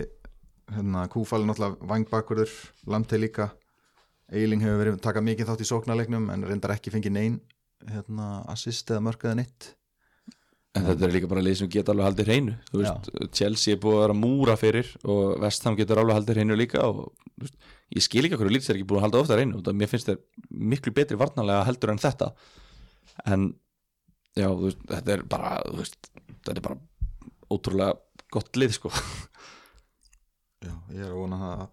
hérna 0.76 1.08
Kúfal 1.10 1.42
er 1.42 1.48
náttúrulega 1.50 1.88
vangbakkurður, 1.90 2.52
Lamtei 2.86 3.18
líka. 3.18 3.48
Eiling 4.30 4.62
hefur 4.62 4.78
verið 4.84 5.00
taka 5.02 5.20
mikið 5.24 5.50
þátt 5.50 5.64
í 5.66 5.68
sóknarleiknum 5.72 6.30
en 6.30 6.44
reyndar 6.46 6.76
ekki 6.76 6.92
fengið 6.94 7.10
nein 7.18 7.40
hérna 7.90 8.44
assist 8.54 8.86
eða 8.94 9.02
mörkaða 9.08 9.34
neitt 9.42 9.72
En 10.76 10.84
þetta 10.84 11.06
er 11.06 11.14
líka 11.14 11.30
bara 11.30 11.42
lið 11.42 11.56
sem 11.62 11.70
geta 11.72 11.94
alveg 11.94 12.06
haldið 12.10 12.28
hreinu. 12.28 12.54
Þú 12.68 12.82
veist, 12.82 13.08
Chelsea 13.34 13.74
er 13.74 13.80
búið 13.82 13.96
að 13.96 14.02
vera 14.04 14.16
múra 14.18 14.56
fyrir 14.60 14.90
og 15.08 15.38
Vestham 15.42 15.78
getur 15.78 16.02
alveg 16.02 16.18
haldið 16.18 16.38
hreinu 16.38 16.58
líka 16.58 16.82
og 16.84 17.00
þú 17.08 17.46
veist, 17.46 17.56
ég 17.96 18.04
skil 18.04 18.24
ekki 18.28 18.38
hverju 18.40 18.54
lítið 18.54 18.72
er 18.74 18.80
ekki 18.80 18.88
búið 18.90 19.00
að 19.00 19.06
halda 19.06 19.22
ofta 19.24 19.38
hreinu. 19.38 19.62
Og 19.62 19.78
mér 19.80 19.90
finnst 19.90 20.10
þeir 20.10 20.20
miklu 20.74 20.92
betri 20.98 21.18
varnarlega 21.18 21.64
heldur 21.70 21.94
en 21.94 22.02
þetta. 22.04 22.30
En 23.24 23.48
já, 24.36 24.46
þú 24.50 24.68
veist, 24.68 24.84
þetta 24.92 25.16
er 25.16 25.24
bara 25.34 25.56
þú 25.64 25.80
veist, 25.80 26.12
þetta 26.36 26.54
er 26.58 26.64
bara 26.68 26.78
ótrúlega 27.48 27.98
gott 28.36 28.60
lið 28.60 28.76
sko. 28.76 28.92
Já, 30.66 30.74
ég 30.92 31.04
er 31.06 31.12
að 31.14 31.20
vona 31.22 31.68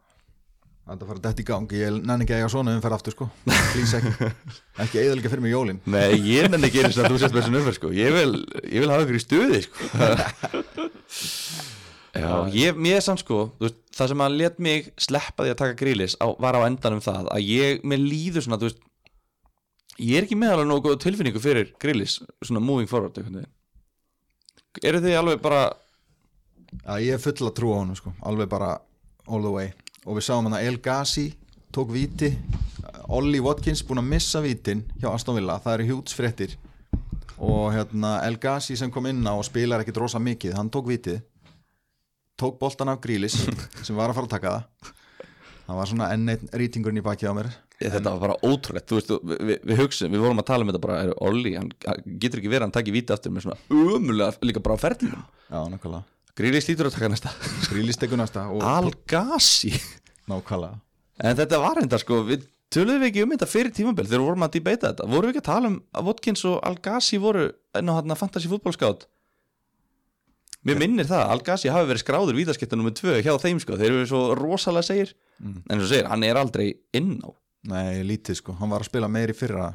það 0.86 0.94
að 0.94 1.04
að 1.04 1.10
fara 1.10 1.22
dætt 1.24 1.40
í 1.42 1.46
gang, 1.48 1.72
ég 1.74 1.96
nenni 1.98 2.26
ekki 2.26 2.36
að 2.36 2.42
eiga 2.44 2.50
svona 2.54 2.74
umferð 2.78 2.96
aftur 3.00 3.14
sko, 3.16 3.26
please 3.48 3.98
ekki 3.98 4.12
ekki 4.84 5.00
eðalega 5.02 5.32
fyrir 5.34 5.42
mig 5.46 5.54
jólin 5.56 5.80
Nei, 5.90 6.12
ég 6.28 6.50
nenni 6.52 6.70
ekki 6.70 6.84
sinni 6.86 7.06
að 7.08 7.16
þú 7.16 7.22
sést 7.22 7.34
með 7.34 7.40
þessu 7.42 7.54
numfer 7.56 7.78
sko. 7.78 7.90
ég, 7.96 8.12
vil, 8.14 8.34
ég 8.70 8.84
vil 8.84 8.92
hafa 8.94 9.06
ykkur 9.08 9.18
í 9.18 9.24
stuði 9.24 9.62
sko. 9.66 9.76
Já, 12.16 12.30
ég, 12.54 12.78
mér 12.80 13.00
er 13.00 13.04
samt 13.04 13.24
sko 13.24 13.40
veist, 13.60 13.80
það 13.98 14.12
sem 14.12 14.22
að 14.24 14.36
let 14.40 14.62
mig 14.64 14.92
sleppa 15.02 15.44
því 15.44 15.52
að 15.56 15.58
taka 15.64 15.78
grílis 15.80 16.16
á, 16.22 16.26
var 16.40 16.56
á 16.56 16.62
endanum 16.68 17.02
það 17.04 17.32
að 17.34 17.50
ég, 17.50 17.82
mér 17.84 18.04
líður 18.04 18.46
svona, 18.46 18.60
þú 18.62 18.70
veist 18.70 18.84
ég 20.06 20.20
er 20.20 20.28
ekki 20.28 20.38
með 20.40 20.54
alveg 20.54 20.70
nógu 20.70 20.86
góð 20.86 21.02
tilfinningu 21.04 21.42
fyrir 21.44 21.74
grílis, 21.82 22.20
svona 22.46 22.62
moving 22.64 22.88
forward 22.92 23.18
einhvern 23.18 23.42
veginn. 23.42 24.86
eru 24.86 25.02
þið 25.04 25.18
alveg 25.24 25.42
bara 25.44 25.64
Já, 26.76 27.00
ég 27.00 27.16
er 27.16 27.22
full 27.24 27.36
að 27.48 27.56
trúa 27.58 27.80
á 27.80 27.82
honum 27.82 27.98
sko, 27.98 28.12
alveg 28.28 28.50
bara 28.52 28.70
all 29.26 29.42
the 29.42 29.52
way 29.52 29.74
og 30.06 30.20
við 30.20 30.28
sáum 30.28 30.46
hann 30.46 30.58
að 30.58 30.68
El 30.70 30.78
Ghazi 30.86 31.26
tók 31.74 31.92
víti. 31.94 32.32
Ollie 33.12 33.42
Watkins 33.44 33.84
búin 33.86 34.02
að 34.02 34.10
missa 34.16 34.42
vítin 34.42 34.86
hjá 35.02 35.12
Aston 35.12 35.38
Villa, 35.38 35.60
það 35.62 35.76
eru 35.78 35.88
hjúts 35.92 36.16
fréttir 36.18 36.56
og 37.36 37.74
hérna 37.76 38.20
El 38.26 38.40
Ghazi 38.42 38.78
sem 38.80 38.92
kom 38.94 39.06
inn 39.10 39.26
á 39.28 39.34
og 39.36 39.44
spilar 39.46 39.84
ekkit 39.84 40.00
rosa 40.02 40.22
mikið 40.22 40.56
hann 40.58 40.72
tók 40.74 40.88
vítið. 40.90 41.20
Tók 42.40 42.58
boltan 42.60 42.92
af 42.92 43.02
Grílis 43.04 43.36
sem 43.86 43.98
var 43.98 44.12
að 44.12 44.18
fara 44.20 44.30
að 44.30 44.34
taka 44.38 44.56
það. 44.56 44.96
Það 45.66 45.80
var 45.80 45.92
svona 45.92 46.10
enn 46.14 46.50
rýtingurinn 46.54 47.02
í 47.02 47.06
baki 47.06 47.30
á 47.30 47.34
mér. 47.36 47.52
Ég, 47.82 47.92
þetta 47.92 48.14
var 48.14 48.22
bara 48.22 48.36
ótrúlegt, 48.48 48.88
þú 48.88 49.00
veist, 49.00 49.14
við, 49.28 49.56
við, 49.60 49.80
hugsaum 49.82 50.14
við 50.14 50.22
vorum 50.24 50.40
að 50.40 50.48
tala 50.48 50.64
um 50.64 50.70
þetta 50.72 50.84
bara, 50.86 51.00
er 51.04 51.16
Olli 51.28 51.58
hann, 51.58 51.74
getur 52.22 52.40
ekki 52.40 52.52
verið 52.54 52.62
að 52.62 52.68
hann 52.70 52.76
taki 52.78 52.94
víti 52.96 53.12
aftur 53.12 53.36
með 53.36 53.50
svona 53.50 53.58
umulega 54.00 54.48
líka 54.48 54.64
bara 54.64 54.80
á 54.80 54.84
ferðinum 54.86 55.26
Já, 55.50 55.60
nákvæmlega 55.74 56.15
grílis 56.40 56.68
lítur 56.70 56.90
að 56.90 56.98
taka 56.98 57.12
næsta. 57.14 57.32
Grílis 57.70 58.00
tekur 58.02 58.20
næsta 58.20 58.48
og 58.52 58.64
Al-Gassi 58.76 59.74
nákvæmlega. 60.30 60.82
En 61.24 61.40
þetta 61.40 61.62
var 61.64 61.80
enda 61.80 62.00
sko, 62.02 62.22
við 62.28 62.48
töluðum 62.74 63.04
við 63.06 63.12
ekki 63.12 63.26
um 63.26 63.36
þetta 63.36 63.48
fyrir 63.50 63.76
tímabil 63.76 64.08
þegar 64.08 64.22
við 64.22 64.30
vorum 64.30 64.48
að 64.48 64.56
debata 64.58 64.90
þetta. 64.92 65.10
Vorum 65.12 65.30
við 65.30 65.36
ekki 65.36 65.44
að 65.46 65.52
tala 65.52 65.72
um 65.72 65.78
að 65.96 66.10
Watkins 66.10 66.46
og 66.50 66.58
Al-Gassi 66.70 67.22
voru 67.24 67.46
enn 67.78 67.92
á 67.92 67.94
hann 68.00 68.18
fantasy 68.20 68.52
fútbolskátt 68.52 69.08
Mér 70.66 70.80
minnir 70.82 71.06
það, 71.06 71.28
Al-Gassi 71.30 71.70
hafi 71.70 71.86
verið 71.92 72.02
skráður 72.02 72.38
vítaskipta 72.40 72.78
nummer 72.78 72.94
tvö 72.98 73.20
hjá 73.22 73.36
þeim 73.38 73.60
sko, 73.62 73.76
þeir 73.78 73.92
eru 73.92 74.06
svo 74.10 74.22
rosalega 74.34 74.88
segir. 74.88 75.12
En 75.46 75.78
svo 75.78 75.90
segir, 75.92 76.08
hann 76.10 76.26
er 76.26 76.40
aldrei 76.42 76.72
inn 76.98 77.20
á. 77.22 77.30
Nei, 77.70 78.02
lítið 78.06 78.40
sko, 78.40 78.56
hann 78.58 78.72
var 78.74 78.82
að 78.82 78.90
spila 78.90 79.10
meir 79.14 79.30
í 79.30 79.36
fyrra 79.38 79.68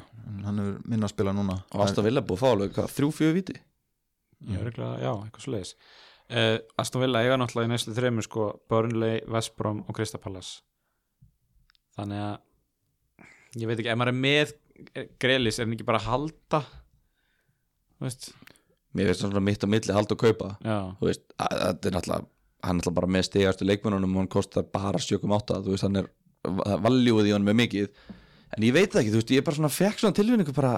hann 0.45 0.59
er 0.63 0.73
minna 0.87 1.07
að 1.07 1.13
spila 1.13 1.33
núna. 1.35 1.57
Og 1.71 1.83
Asta 1.85 2.03
Villa 2.03 2.23
búið 2.23 2.37
að 2.37 2.43
fá 2.43 2.49
alveg 2.51 2.73
hvað, 2.75 2.93
þrjú, 2.97 3.09
fjögur 3.17 3.37
víti? 3.37 3.55
Já, 4.41 4.57
örugglega, 4.57 4.99
já 5.03 5.11
eitthvað 5.13 5.43
svo 5.45 5.53
leiðis 5.55 5.73
uh, 6.31 6.57
Aston 6.81 7.03
Villa 7.03 7.21
eiga 7.23 7.37
náttúrulega 7.39 7.69
í 7.69 7.73
næstu 7.73 7.95
þreymur 7.95 8.27
sko, 8.27 8.47
Burnley, 8.71 9.21
West 9.31 9.55
Brom 9.59 9.83
og 9.85 9.97
Crystal 9.97 10.21
Palace. 10.23 10.61
Þannig 11.97 12.23
að 12.25 13.61
ég 13.61 13.69
veit 13.69 13.79
ekki, 13.79 13.91
ef 13.91 13.99
maður 13.99 14.13
er 14.13 14.21
með 14.25 14.53
Grelis, 15.21 15.59
er 15.59 15.67
hann 15.67 15.75
ekki 15.75 15.87
bara 15.87 15.99
að 16.01 16.09
halda? 16.09 16.61
Þú 17.97 18.07
veist. 18.07 18.31
Mér 18.97 19.11
finnst 19.11 19.23
svona 19.23 19.43
mitt 19.43 19.63
á 19.63 19.67
milli 19.71 19.95
hald 19.95 20.13
og 20.15 20.19
kaupa. 20.19 20.55
Já, 20.65 20.77
þú 20.99 21.09
veist, 21.11 21.27
þetta 21.37 21.91
er 21.91 21.97
náttúrulega 21.97 22.29
hann 22.61 22.77
er 22.77 22.81
náttúrulega 22.81 22.97
bara 22.99 23.11
með 23.15 23.27
stigastu 23.27 23.67
leikmennunum 23.67 24.15
og 24.15 24.23
hann 24.23 24.31
kostar 24.31 24.65
bara 24.73 25.01
7,8 25.01 25.61
þú 25.65 25.73
veist, 25.73 25.85
hann 25.87 26.01
er 26.01 26.09
valjúið 26.85 27.29
í 27.29 27.35
hann 27.35 27.45
með 27.45 27.57
mikið. 27.61 28.01
En 28.57 28.65
ég 28.67 28.75
veit 28.75 28.91
það 28.91 29.03
ekki, 29.03 29.13
þú 29.13 29.21
veist, 29.21 29.31
ég 29.33 29.41
er 29.41 29.47
bara 29.47 29.59
svona 29.59 29.71
fekk 29.73 30.01
svona 30.01 30.17
tilvinningu 30.17 30.55
bara, 30.55 30.73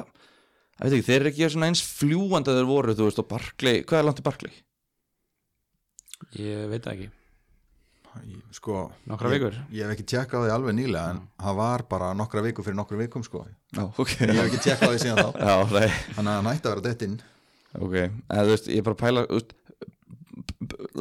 ég 0.78 0.86
veit 0.86 0.97
ekki, 0.97 1.08
þeir 1.08 1.20
eru 1.20 1.32
ekki 1.32 1.49
eins 1.68 1.84
fljúandi 1.88 2.54
að 2.54 2.60
þeir 2.60 2.70
voru, 2.70 2.95
þú 2.97 3.08
veist, 3.10 3.24
og 3.24 3.30
Barkley. 3.32 3.84
Hvað 3.88 3.99
er 3.99 4.08
langt 4.08 4.22
í 4.22 4.28
Barkley? 4.28 4.56
Ég 6.40 6.70
veit 6.72 6.88
ekki. 6.94 7.10
Sko 8.54 8.92
Nokkrar 9.10 9.34
ég, 9.34 9.40
vikur? 9.42 9.56
Ég 9.74 9.88
hef 9.88 9.96
ekki 9.96 10.06
tjekkað 10.12 10.44
því 10.46 10.52
alveg 10.54 10.76
nýlega 10.78 11.16
en 11.16 11.22
það 11.42 11.56
var 11.58 11.84
bara 11.90 12.12
nokkra 12.18 12.44
vikur 12.46 12.66
fyrir 12.68 12.78
nokkra 12.78 13.00
vikum 13.00 13.24
sko. 13.26 13.42
Já, 13.74 13.84
ok. 13.90 14.12
Ég 14.22 14.38
hef 14.38 14.50
ekki 14.52 14.62
tjekkað 14.68 14.94
því 14.94 15.00
síðan 15.02 15.22
þá. 15.24 15.30
Já, 15.50 15.56
nei. 15.74 15.88
Þannig 16.14 16.30
að 16.30 16.38
það 16.38 16.46
nætti 16.50 16.70
að 16.70 16.76
vera 16.76 16.86
dett 16.90 17.06
inn. 17.08 17.18
Ok, 17.74 17.96
en 17.98 18.44
þú 18.46 18.52
veist, 18.52 18.70
ég 18.70 18.84
er 18.84 18.86
bara 18.86 18.98
að 19.00 19.02
pæla 19.02 19.24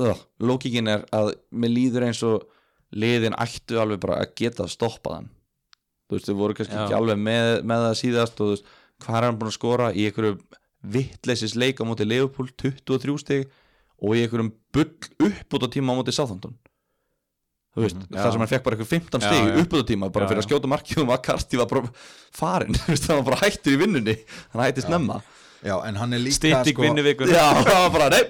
uh, 0.01 0.23
Lókíkin 0.41 0.89
er 0.89 1.05
að 1.13 1.35
mér 1.53 1.73
líður 1.75 2.07
eins 2.09 2.23
og 2.25 2.47
liðin 2.97 3.37
ættu 3.41 3.77
alveg 3.81 4.01
bara 4.01 4.23
að 4.23 4.33
geta 4.41 4.65
að 4.65 4.73
stoppa 4.73 5.17
þann 5.19 5.29
Þú 6.09 6.17
veist, 6.17 6.29
þau 6.29 6.39
voru 6.41 6.57
kannski 6.57 6.77
Já. 6.77 6.83
ekki 6.85 6.97
alveg 6.97 7.21
með, 7.21 7.51
með 7.69 7.87
það 7.87 7.99
síðast 8.01 8.41
og 8.41 8.49
þú 8.49 8.55
veist, 8.55 8.73
hvað 9.05 9.19
er 9.19 9.27
hann 9.27 9.39
búin 9.41 9.51
að 9.53 9.57
skora 9.57 9.91
í 9.93 10.07
einhverju 10.09 10.35
vittleysis 10.93 11.55
leik 11.57 11.81
á 11.81 11.85
móti 11.89 12.07
Leopold 12.09 12.53
23 12.61 13.19
stig 13.23 13.53
og 14.03 14.17
í 14.19 14.25
einhverjum 14.27 14.53
bull 14.75 14.91
uppbúta 15.29 15.69
tíma 15.73 15.95
á 15.95 15.99
móti 15.99 16.13
Southampton. 16.17 16.55
Þú 17.73 17.85
veist, 17.87 17.97
Mhm, 17.97 18.09
þar 18.13 18.33
sem 18.35 18.41
hann 18.43 18.49
fekk 18.51 18.65
bara 18.67 18.77
eitthvað 18.77 18.91
15 18.93 19.21
Já, 19.23 19.29
stig 19.31 19.47
já. 19.49 19.61
uppbúta 19.63 19.85
tíma 19.89 20.09
bara 20.13 20.27
Já, 20.27 20.29
fyrir 20.33 20.43
að 20.43 20.49
skjóta 20.49 20.69
markið 20.69 20.99
og 21.03 21.07
McCarthy 21.09 21.57
var 21.57 21.67
bara 21.71 21.93
farin, 22.37 22.75
þú 22.83 22.91
veist, 22.93 23.07
hann 23.09 23.23
var 23.23 23.29
bara 23.31 23.41
hættur 23.47 23.73
í 23.73 23.79
vinnunni. 23.81 24.17
Hann 24.53 24.65
hætti 24.67 24.85
snemma. 24.85 25.23
Já, 25.65 25.77
en 25.89 25.95
hann 25.97 26.13
er 26.13 26.19
líka 26.21 26.37
Stýtting 26.43 26.75
sko, 26.75 26.83
vinnuvikur 26.83 27.31
Já, 27.33 27.47
það 27.63 27.81
var 27.87 27.91
bara, 27.95 28.09
nei. 28.11 28.25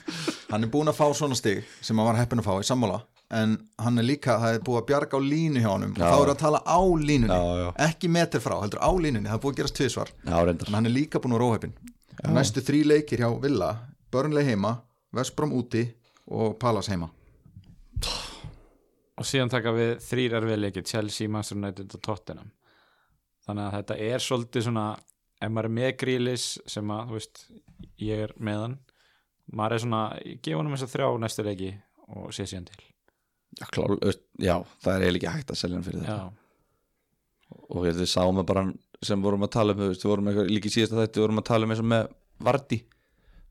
Hann 0.52 0.62
er 0.62 0.68
búin 0.70 0.86
að 0.86 0.94
fá 0.94 1.08
svona 1.18 1.34
stig 1.34 1.64
sem 1.82 1.98
hann 1.98 2.06
var 2.06 2.14
heppin 2.20 2.38
að 2.38 2.46
fá 2.46 2.52
í 2.62 2.64
sammála. 2.68 3.00
En 3.34 3.56
hann 3.82 3.98
er 3.98 4.04
líka, 4.06 4.36
það 4.38 4.54
er 4.54 4.60
búið 4.62 4.78
að 4.78 4.84
bjarga 4.86 5.18
á 5.18 5.20
línu 5.26 5.58
hjá 5.64 5.70
honum. 5.72 5.94
Já. 5.98 6.04
Og 6.06 6.12
þá 6.14 6.22
er 6.22 6.30
að 6.30 6.38
tala 6.44 6.60
á 6.62 6.78
línunni 7.02 7.34
Já, 7.34 7.56
já. 7.64 7.70
Ekki 7.88 8.08
meter 8.14 8.40
frá, 8.44 8.54
heldur 8.62 8.78
á 8.78 8.90
línunni, 8.94 9.26
það 9.26 9.34
er 9.34 9.42
búið 9.42 9.56
að 9.56 9.58
gerast 9.58 9.80
reyndar. 9.82 10.68
En 10.70 10.74
hann 10.78 10.86
er 10.86 10.94
líka 10.94 11.18
búin 11.18 11.34
að 11.34 11.40
vera 11.42 11.48
óheppin 11.50 11.74
Næstu 12.32 12.62
þrý 12.62 12.84
leikir 12.86 13.18
hjá 13.18 13.28
Villa 13.42 13.72
Börnleg 14.14 14.46
heima, 14.46 14.76
Vestbrom 15.16 15.54
úti 15.56 15.84
og 16.36 16.56
Palace 16.60 16.92
heima. 16.92 17.10
Og 19.16 19.24
síðan 19.24 19.52
taka 19.52 19.72
við 19.72 19.94
þrýr 20.04 20.36
erfiðleiki 20.40 20.84
Chelsea, 20.84 21.30
Master 21.32 21.56
United 21.56 21.94
og 21.96 22.02
Tottenham. 22.04 22.50
Þannig 23.46 23.68
að 23.68 23.76
þetta 23.78 24.00
er 24.10 24.24
svolítið 24.24 24.66
svona 24.66 24.88
ef 25.36 25.52
maður 25.52 25.68
er 25.68 25.76
með 25.78 25.94
grílis 26.02 26.44
sem 26.68 26.90
að, 26.92 27.08
þú 27.08 27.16
veist, 27.16 27.46
ég 28.02 28.26
er 28.26 28.34
með 28.36 28.62
hann 28.64 28.76
maður 29.52 29.76
er 29.76 29.84
svona, 29.84 30.00
ég 30.24 30.40
gef 30.42 30.58
honum 30.58 30.74
þess 30.74 30.86
að 30.86 30.92
þrjá 30.94 31.08
næstu 31.22 31.46
leiki 31.46 31.70
og 32.16 32.34
sé 32.34 32.46
síðan 32.48 32.66
til. 32.70 32.80
Já, 33.56 33.66
klár, 33.72 33.94
já, 34.42 34.56
það 34.84 34.92
er 34.92 35.04
eiginlega 35.06 35.30
ekki 35.30 35.34
hægt 35.36 35.52
að 35.52 35.60
selja 35.60 35.78
hann 35.78 35.86
fyrir 35.86 36.02
þetta. 36.02 36.16
Já, 36.16 37.54
og 37.70 37.86
við 37.86 38.02
sáum 38.10 38.42
að 38.42 38.48
bara 38.50 38.66
sem 39.06 39.22
vorum 39.22 39.46
að 39.46 39.52
tala 39.54 39.76
um, 39.76 39.80
þú 39.80 39.88
veist, 39.92 40.04
við 40.04 40.12
vorum 40.12 40.30
eitthvað, 40.30 40.50
líka 40.50 40.68
í 40.68 40.74
síðasta 40.74 41.00
þetta 41.02 41.22
vorum 41.22 41.42
að 41.42 41.48
tala 41.50 41.66
um 41.66 41.74
eins 41.74 41.82
og 41.82 41.88
með 41.92 42.06
Vardy 42.46 42.80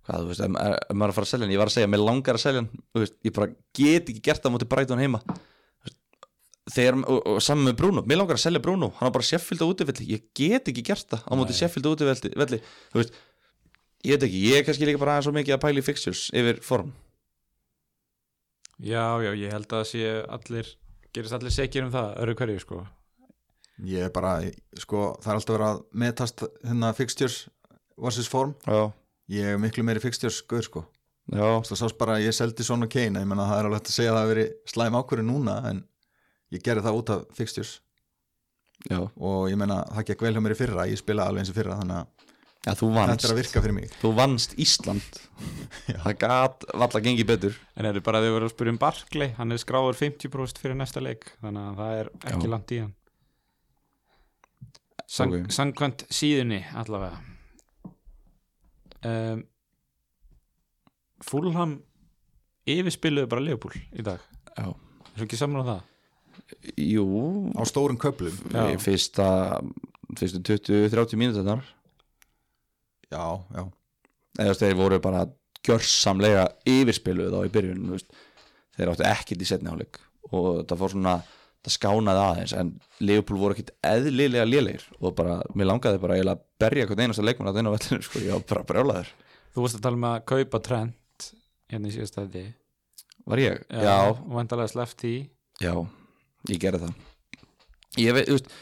hvað, 0.06 0.22
þú 0.22 0.32
veist, 0.32 0.46
ef, 0.46 0.54
maður 0.56 1.06
er 1.06 1.12
að 1.12 1.18
fara 1.18 1.28
að 1.28 1.32
selja 1.32 1.46
hann 1.46 1.54
ég 1.56 1.62
var 1.62 1.72
að 1.72 1.76
segja, 1.76 1.92
mér 1.92 2.04
langar 2.06 2.40
að 2.40 2.44
selja 2.46 2.62
hann 2.64 2.72
þú 2.76 3.04
veist, 3.04 3.16
ég 3.26 3.36
bara 3.36 3.52
get 3.80 4.10
ekki 4.14 4.24
gert 4.30 4.44
það 4.44 4.52
á 4.52 4.56
móti 4.56 4.70
Brighton 4.72 5.02
heima. 5.02 5.22
Þú 5.26 5.90
veist, 5.90 6.00
þegar, 6.76 7.00
og, 7.04 7.22
og 7.34 7.40
saman 7.46 7.70
með 7.70 7.78
Bruno, 7.82 8.06
mér 8.06 8.22
langar 8.22 8.40
að 8.40 8.46
selja 8.46 8.64
Bruno 8.64 8.92
hann 9.00 9.10
á 9.10 9.16
bara 9.16 9.30
Sheffield 9.30 9.66
á 9.66 9.68
útivelli, 9.68 10.10
ég 10.16 10.28
get 10.38 10.72
ekki 10.72 10.86
gert 10.86 11.10
það 11.14 11.26
á 11.26 11.34
móti 11.38 11.56
Nei. 11.56 11.60
Sheffield 11.62 11.90
á 11.90 11.94
útivelli, 11.96 12.34
velli, 12.44 12.62
þú 12.94 13.02
veist 13.02 13.20
ég 14.06 14.16
veit 14.16 14.28
ekki, 14.28 14.46
ég 14.52 14.60
er 14.60 14.68
kannski 14.68 14.88
líka 14.88 15.02
bara 15.02 15.16
aðeins 15.18 15.30
svo 15.30 15.36
mikið 15.36 15.58
að 15.58 15.64
pæla 15.66 15.82
í 15.82 15.86
fixtures 15.86 16.28
yfir 16.36 16.62
form. 16.66 16.94
Já, 18.76 19.24
já, 19.24 19.32
ég 19.40 19.54
held 19.56 19.70
að 19.70 19.80
það 19.80 19.88
sé 19.94 20.10
allir 20.36 20.76
gerist 21.16 21.36
allir 21.38 21.54
sekir 21.54 21.86
um 21.86 21.94
það, 21.94 22.12
öru 22.24 22.36
hverju 22.38 22.62
sko. 22.64 22.82
Ég 23.88 24.08
er 24.08 24.12
bara, 24.16 24.38
sko, 24.80 25.08
það 25.24 25.32
er 25.32 25.40
alltaf 25.40 25.56
verið 25.56 25.68
að 25.70 25.82
metast 26.04 26.44
hérna 26.64 26.92
fixtures 26.96 27.38
versus 28.00 28.30
form. 28.32 28.54
Já, 28.68 28.92
Ég 29.34 29.56
er 29.56 29.62
miklu 29.62 29.86
meiri 29.86 30.04
fixtures 30.04 30.44
guður 30.46 30.68
sko. 30.68 30.84
Já, 31.34 31.46
Það 31.66 31.80
sást 31.80 31.98
bara 31.98 32.20
að 32.20 32.28
ég 32.28 32.36
seldi 32.38 32.66
svona 32.66 32.86
Kane 32.92 33.24
Ég 33.24 33.30
menna 33.30 33.48
það 33.50 33.58
er 33.58 33.68
alveg 33.68 33.80
hægt 33.80 33.90
að 33.90 33.96
segja 33.96 34.12
að 34.12 34.16
það 34.16 34.22
hafi 34.22 34.34
verið 34.36 34.52
slæm 34.70 34.98
ákvörðu 35.00 35.26
núna 35.26 35.56
En 35.72 35.80
ég 36.54 36.62
gerði 36.66 36.84
það 36.86 37.00
út 37.00 37.12
af 37.16 37.24
fixtures 37.34 37.72
já, 38.86 39.00
Og 39.02 39.48
ég 39.50 39.58
menna 39.58 39.80
það 39.90 40.06
gekk 40.12 40.22
vel 40.28 40.34
hjá 40.36 40.44
mér 40.46 40.54
í 40.54 40.60
fyrra 40.60 40.86
Ég 40.92 41.02
spila 41.02 41.26
alveg 41.26 41.42
eins 41.42 41.50
í 41.50 41.58
fyrra 41.58 41.80
Þannig 41.82 42.04
að 42.04 42.32
já 42.66 42.74
þú 42.78 42.92
þetta 42.98 43.28
er 43.28 43.32
að 43.32 43.38
virka 43.38 43.62
fyrir 43.62 43.76
mig. 43.78 43.92
Þú 44.02 44.10
vannst 44.18 44.56
Ísland. 44.58 45.20
Það 46.06 46.16
gat 46.24 46.64
valla 46.74 47.02
gengið 47.06 47.28
betur. 47.30 47.60
En 47.78 47.86
eru 47.86 48.02
bara 48.02 48.18
að 48.18 48.26
þau 48.26 48.34
verið 48.40 48.48
að 48.48 48.54
spyrja 48.56 48.74
um 48.74 48.80
Barkley 48.82 49.36
hann 49.38 49.54
er 49.54 49.62
skráður 49.62 50.00
50% 50.00 50.62
fyrir 50.64 50.80
næsta 50.80 51.04
leik 51.06 51.30
þannig 51.46 51.62
að 51.62 51.78
það 51.84 52.00
er 52.00 52.10
ekki 52.32 52.42
Já. 52.48 52.52
langt 52.56 52.74
í 52.74 52.82
hann. 52.82 52.96
Sangkvæmt 55.54 56.08
síðunni 56.10 56.64
allavega 56.74 57.35
um, 59.04 59.44
Fulham 61.26 61.76
yfirspiluðu 62.70 63.30
bara 63.32 63.44
Leopold 63.46 63.78
í 63.96 64.06
dag. 64.06 64.24
Já, 64.56 64.68
er 64.72 65.18
svo 65.18 65.28
ekki 65.28 65.40
saman 65.40 65.64
á 65.64 65.70
það? 65.70 65.84
Jú. 66.82 67.06
Á 67.56 67.64
stórum 67.68 67.98
köplum 68.00 68.36
fyrsta 68.82 69.28
fyrstu 70.20 70.42
20-30 70.44 71.20
mínútur 71.20 71.64
Já, 73.12 73.26
já. 73.56 73.64
Eða 74.42 74.54
þú 74.54 74.60
þeir 74.62 74.78
voru 74.80 75.00
bara 75.04 75.26
gjörsamlega 75.66 76.48
yfirspiluð 76.70 77.34
þá 77.34 77.40
í 77.48 77.54
byrjun 77.54 77.86
þú 77.94 78.00
þeir 78.76 78.92
áttu 78.92 79.08
ekkert 79.08 79.42
í 79.46 79.48
setni 79.48 79.72
áleik 79.72 80.02
og 80.32 80.66
það 80.68 80.82
fór 80.82 80.94
svona 80.96 81.16
það 81.66 81.76
skánaði 81.76 82.22
aðeins 82.22 82.54
en 82.60 82.72
Leopold 83.02 83.42
voru 83.42 83.56
ekkert 83.56 83.74
eðlilega 83.86 84.46
lélegir 84.48 84.86
og 85.00 85.16
bara, 85.18 85.40
mér 85.58 85.70
langaði 85.72 86.02
bara 86.04 86.20
að 86.22 86.44
berja 86.62 86.86
hvern 86.90 87.06
einasta 87.06 87.26
leikmann 87.26 87.50
að 87.50 87.58
það 87.58 87.64
inn 87.64 87.70
á 87.72 87.76
vellinu 87.76 88.06
sko, 88.06 88.22
ég 88.24 88.36
var 88.36 88.46
bara 88.52 88.68
brjálaður. 88.70 89.10
Þú 89.56 89.66
varst 89.66 89.80
að 89.80 89.86
tala 89.88 90.00
um 90.00 90.08
að 90.10 90.18
kaupa 90.32 90.62
Trent 90.66 91.30
hérna 91.72 91.90
í 91.90 91.96
síðast 91.96 92.20
þetta 92.20 92.46
var 93.26 93.42
ég? 93.42 93.66
Já, 93.72 93.98
og 94.12 94.22
vandalega 94.38 94.72
sleppt 94.72 95.02
því 95.02 95.16
já, 95.64 95.74
ég 96.52 96.62
gerði 96.62 96.84
það. 96.86 97.04
Ég 98.04 98.18
veit, 98.18 98.30
þú 98.30 98.38
veist 98.38 98.56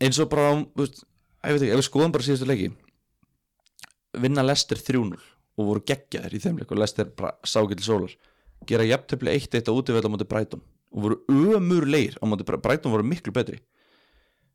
eins 0.00 0.20
og 0.20 0.30
bara, 0.32 0.52
þú 0.74 0.84
veist 0.84 1.02
ég 1.04 1.56
veit 1.56 1.62
ekki, 1.62 1.72
ef 1.72 1.80
við 1.80 1.86
skoðum 1.88 2.14
bara 2.14 2.26
síðustu 2.26 2.48
leiki 2.48 2.70
vinna 4.20 4.44
Lester 4.44 4.80
3-0 4.80 5.16
og 5.60 5.68
voru 5.68 5.84
geggjaðir 5.86 6.36
í 6.36 6.42
þeim 6.42 6.60
leik 6.60 6.72
og 6.72 6.80
Lester 6.80 7.10
bara 7.16 7.36
sákill 7.46 7.80
sólar 7.84 8.14
gera 8.68 8.86
jafntöfli 8.88 9.32
1-1 9.38 9.70
á 9.70 9.72
útiveld 9.72 10.08
á 10.08 10.12
móti 10.12 10.28
Brighton 10.28 10.62
og 10.90 11.02
voru 11.04 11.18
ömurleir 11.30 12.16
á 12.18 12.24
móti 12.26 12.46
Bri- 12.46 12.60
Brighton 12.62 12.92
voru 12.92 13.06
miklu 13.06 13.32
betri. 13.32 13.60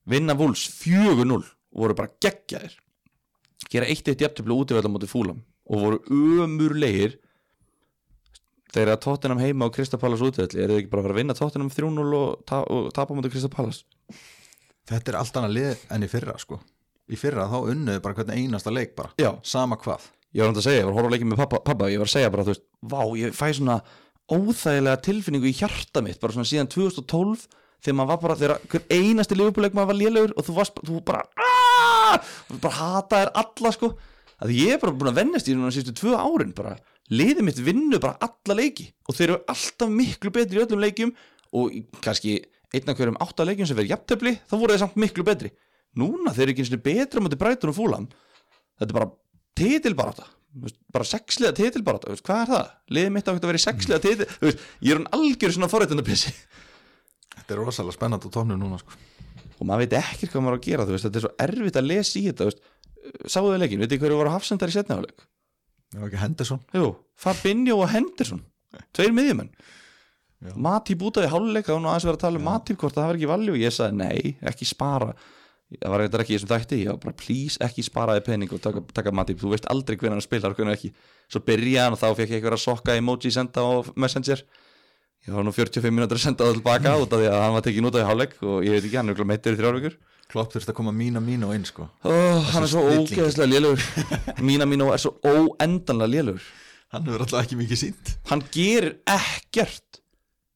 Vinna 0.06 0.36
Wolves 0.38 0.68
4-0 0.84 1.32
og 1.32 1.46
voru 1.82 1.96
bara 1.98 2.12
geggjaðir. 2.22 2.76
Gera 3.72 3.88
1-1 3.90 4.20
jafntöfli 4.22 4.52
á 4.54 4.58
útiveld 4.62 4.86
á 4.86 4.92
móti 4.92 5.08
Fúlam 5.10 5.40
og 5.66 5.82
voru 5.82 6.00
ömurleir 6.44 7.16
eru 8.76 8.92
að 8.92 9.00
Tottenham 9.06 9.40
heima 9.40 9.70
á 9.70 9.74
Kristapalas 9.74 10.20
útivelli 10.20 10.60
eru 10.60 10.76
þeir 10.76 10.82
ekki 10.84 10.92
bara 10.92 11.00
að 11.02 11.06
fara 11.08 11.16
að 11.16 11.20
vinna 11.22 11.36
Tottenham 11.38 11.70
3-0 11.72 12.16
og, 12.20 12.42
ta 12.50 12.58
og 12.68 12.90
tapa 12.96 13.16
á 13.16 13.18
móti 13.18 13.32
Kristapalas 13.32 13.86
Þetta 14.86 15.12
er 15.14 15.18
allt 15.18 15.38
annað 15.40 15.54
lið 15.56 15.86
enn 15.96 16.04
í 16.06 16.10
fyrra 16.12 16.36
sko. 16.38 16.60
Í 17.10 17.18
fyrra 17.18 17.48
þá 17.50 17.56
unnuðu 17.72 18.02
bara 18.06 18.14
hvern 18.20 18.34
einasta 18.36 18.70
leik 18.74 18.92
bara. 18.98 19.10
Já, 19.18 19.32
Sama 19.42 19.80
hvað. 19.82 20.04
Ég 20.36 20.44
var 20.44 20.52
hann 20.52 20.60
að 20.60 20.66
segja, 20.68 20.82
ég 20.84 20.86
var 20.86 20.92
að 20.94 20.98
horfa 21.00 21.10
á 21.10 21.14
leikið 21.16 21.30
með 21.32 21.40
pappa, 21.42 21.60
pappa 21.66 21.88
ég 21.90 22.02
var 22.04 22.10
að 22.10 22.14
segja 22.14 22.30
bara, 22.36 22.44
þú 22.46 22.52
veist, 22.54 22.64
vá, 22.92 23.00
ég 23.18 23.34
fæ 23.34 23.46
svona 23.58 23.78
óþægilega 24.32 25.02
tilfinningu 25.06 25.50
í 25.50 25.56
hjarta 25.56 26.02
mitt 26.06 26.20
bara 26.22 26.36
svona 26.36 26.50
síðan 26.50 26.70
2012 26.72 27.46
þegar 27.86 27.98
maður 28.00 28.12
var 28.12 28.22
bara, 28.24 28.38
þegar 28.40 28.64
hver 28.72 28.86
einasti 28.96 29.38
liðbúleik 29.38 29.76
maður 29.78 29.92
var 29.92 30.00
lélegur 30.00 30.34
og 30.34 30.48
þú 30.48 30.56
varst, 30.58 30.82
þú 30.88 31.02
bara 31.06 31.22
aaaah, 31.38 32.32
bara 32.64 32.80
hataðir 32.80 33.32
alla 33.44 33.74
sko, 33.76 33.92
að 34.42 34.56
ég 34.58 34.76
er 34.76 34.82
bara 34.82 34.96
búin 34.96 35.12
að 35.12 35.20
vennast 35.22 35.50
í 35.52 35.56
núna 35.58 35.74
sístu 35.74 35.94
tvö 35.96 36.16
árin, 36.18 36.56
bara. 36.58 36.76
Liðið 37.14 37.46
mitt 37.46 37.60
vinnu 37.62 38.00
bara 38.02 38.18
alla 38.26 38.58
leiki 38.58 38.88
og 39.06 39.14
þeir 39.14 39.28
eru 39.28 39.42
alltaf 39.54 39.92
miklu 39.94 40.32
betri 40.34 40.58
í 40.58 40.64
öllum 40.64 40.82
leikjum 40.82 41.12
og 41.54 41.76
kannski 42.02 42.40
einn 42.74 42.90
af 42.90 42.98
hverjum 42.98 43.20
átta 43.22 43.46
leikjum 43.46 43.70
sem 43.70 43.78
verið 43.78 43.94
jafntöfli, 43.94 44.34
þá 44.50 44.56
voru 44.58 44.74
þeir 44.74 44.82
samt 44.82 44.98
miklu 45.04 45.26
betri. 45.28 45.52
Núna 45.96 46.34
þeir 46.34 46.48
eru 46.48 46.56
ekki 46.56 46.66
eins 46.66 46.74
og 46.74 46.82
betra 46.84 47.22
mútið 47.24 47.42
Brighton 47.44 47.72
og 47.72 47.78
Fúlam 47.78 48.08
þetta 48.76 48.90
er 48.90 48.98
bara 48.98 49.12
titilbaráta 49.56 50.26
Þú 50.26 50.26
veist, 50.26 50.45
bara 50.96 51.08
sexliða 51.08 51.56
titilbaráta, 51.58 52.08
þú 52.08 52.16
veist, 52.16 52.26
hvað 52.26 52.42
er 52.44 52.52
það? 52.52 52.70
liðið 52.96 53.12
mitt 53.16 53.28
á 53.28 53.32
að 53.34 53.48
vera 53.50 53.60
í 53.60 53.66
sexliða 53.66 54.02
titil 54.06 54.28
þú 54.32 54.48
veist, 54.48 54.64
ég 54.82 54.94
er 54.94 55.02
hann 55.02 55.10
algjör 55.18 55.56
svona 55.56 55.72
forréttundapissi 55.72 56.32
Þetta 57.36 57.54
er 57.54 57.60
rosalega 57.62 57.98
spennandi 57.98 58.30
á 58.32 58.36
tónum 58.36 58.58
núna 58.58 58.80
sko. 58.80 58.96
Og 59.60 59.68
maður 59.68 59.84
veit 59.84 59.96
ekki 60.00 60.30
hvað 60.32 60.46
maður 60.46 60.56
á 60.56 60.60
að 60.60 60.68
gera 60.70 60.86
veist, 60.88 61.06
þetta 61.06 61.20
er 61.20 61.26
svo 61.26 61.34
erfitt 61.46 61.80
að 61.80 61.90
lesa 61.92 62.16
í 62.18 62.24
þetta 62.30 62.46
þú 62.46 62.52
veist. 62.52 62.62
sáðu 63.30 63.52
þið 63.52 63.62
leikin, 63.62 63.82
veit 63.84 63.92
þið 63.92 64.02
hverju 64.02 64.20
voru 64.22 64.34
hafsendar 64.34 64.72
í 64.72 64.78
var 65.96 66.10
ekki 66.10 66.20
Henderson. 66.20 66.62
Jú, 66.76 66.92
Fabinho 67.16 67.78
og 67.80 67.92
Henderson 67.92 68.42
tveir 68.96 69.14
miðjumenn. 69.16 69.52
Matip 70.60 71.04
út 71.08 71.20
af 71.20 71.26
í 71.26 71.32
háluleik 71.32 71.68
það 71.68 71.78
var 71.78 71.84
nú 71.84 71.90
aðeins 71.92 72.08
verið 72.10 72.18
að 72.18 72.26
tala 72.26 72.42
um 72.42 72.46
Matip 72.50 72.80
hvort 72.82 72.98
það 72.98 73.08
var 73.08 73.20
ekki 73.20 73.30
valju 73.32 73.54
og 73.54 73.62
ég 73.62 73.74
sagði 73.74 74.00
nei, 74.02 74.34
ekki 74.46 74.68
spara 74.68 75.14
það 75.82 75.94
var 75.94 76.04
eitthvað 76.04 76.24
ekki 76.24 76.34
í 76.34 76.38
þessum 76.38 76.52
þætti 76.52 76.80
ég 76.82 76.92
var 76.92 77.00
bara 77.04 77.18
please 77.20 77.62
ekki 77.66 77.86
sparaði 77.86 78.24
pening 78.26 78.54
og 78.56 78.62
taka, 78.64 78.84
taka 78.96 79.14
Matip 79.16 79.42
þú 79.42 79.52
veist 79.54 79.68
aldrei 79.72 79.98
hvernig 79.98 80.18
hann 80.18 80.26
spilar 80.26 80.54
og 80.54 80.60
hvernig 80.60 80.78
ekki. 80.78 80.92
Svo 81.32 81.42
byrjaði 81.46 81.84
hann 81.84 81.98
og 81.98 82.02
þá 82.02 82.08
fekk 82.20 82.34
ég 82.34 82.40
eitthvað 82.40 82.58
að 82.58 82.64
sokka 82.66 82.98
emoji 83.00 83.32
senda 83.34 83.66
á 83.66 83.72
Messenger. 83.96 84.44
Ég 85.26 85.34
var 85.34 85.46
nú 85.48 85.54
45 85.56 85.94
minútur 85.96 86.20
að 86.20 86.26
senda 86.28 86.46
það 86.46 86.60
tilbaka 86.60 86.98
út 87.02 87.14
af 87.16 87.22
því 87.22 87.30
að 87.32 87.40
hann 87.42 87.56
var 87.56 87.64
tekin 87.66 87.88
út 87.90 87.96
af 87.98 88.04
í 88.04 88.10
háluleik 88.10 88.36
og 88.46 88.60
ég 88.62 88.76
veit 88.76 88.84
ekki, 88.84 88.98
hann 89.00 89.10
er 89.10 89.16
örugglega 89.16 89.32
meittur 89.32 89.56
í 89.56 89.62
þrjárvíkur 89.62 89.96
Klopp 90.30 90.54
þurfti 90.54 90.72
að 90.74 90.78
koma 90.80 90.94
mína 90.94 91.22
mínu 91.22 91.52
inn 91.54 91.66
sko. 91.66 91.88
Oh, 92.06 92.46
hann 92.52 92.66
er 92.66 92.70
svo 92.70 92.84
ógeðslega 92.86 93.50
lélugur 93.50 93.82
mína 94.46 94.68
mínu 94.70 94.92
er 94.94 95.02
svo 95.02 95.16
óendanlega 95.26 96.12
lélugur 96.14 96.46
Hann 96.94 97.06
hefur 97.10 97.26
alltaf 97.26 97.42
ekki 97.44 97.58
mikið 97.60 97.82
sínt 97.82 98.12
hann 98.30 98.42
gerir 98.54 98.96
ekkert. 99.10 100.00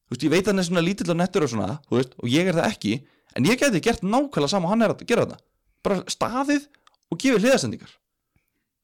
Þú 0.10 0.16
veist, 0.16 0.26
ég 0.26 0.34
veit 0.34 0.44
að 0.44 0.52
hann 0.52 0.62
er 0.64 0.68
svona 0.70 0.86
lítill 0.86 1.14
og 1.14 1.20
nettur 1.20 1.46
og 1.46 1.52
svona, 1.52 1.72
þú 1.90 2.00
veist, 2.00 2.14
og 2.18 2.32
ég 2.34 2.50
er 2.50 2.58
það 2.58 2.70
ekki 2.70 2.94
en 3.36 3.48
ég 3.50 3.62
geti 3.62 3.84
gert 3.84 4.04
nákvæmlega 4.06 4.52
sama 4.52 4.70
og 4.70 4.76
hann 4.76 4.86
er 4.86 4.96
að 4.96 5.06
gera 5.10 5.28
þetta 5.28 5.42
bara 5.86 6.04
staðið 6.12 6.68
og 7.10 7.22
gefið 7.22 7.46
hliðasendingar 7.46 7.96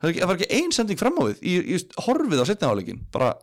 það, 0.03 0.21
var 0.25 0.37
ekki 0.37 0.51
ein 0.59 0.73
sending 0.75 0.99
fram 0.99 1.19
á 1.19 1.23
við 1.29 1.43
í, 1.43 1.55
í 1.75 1.79
horfið 2.05 2.43
á 2.43 2.45
setna 2.49 2.71
áleikin 2.73 3.05
bara 3.13 3.33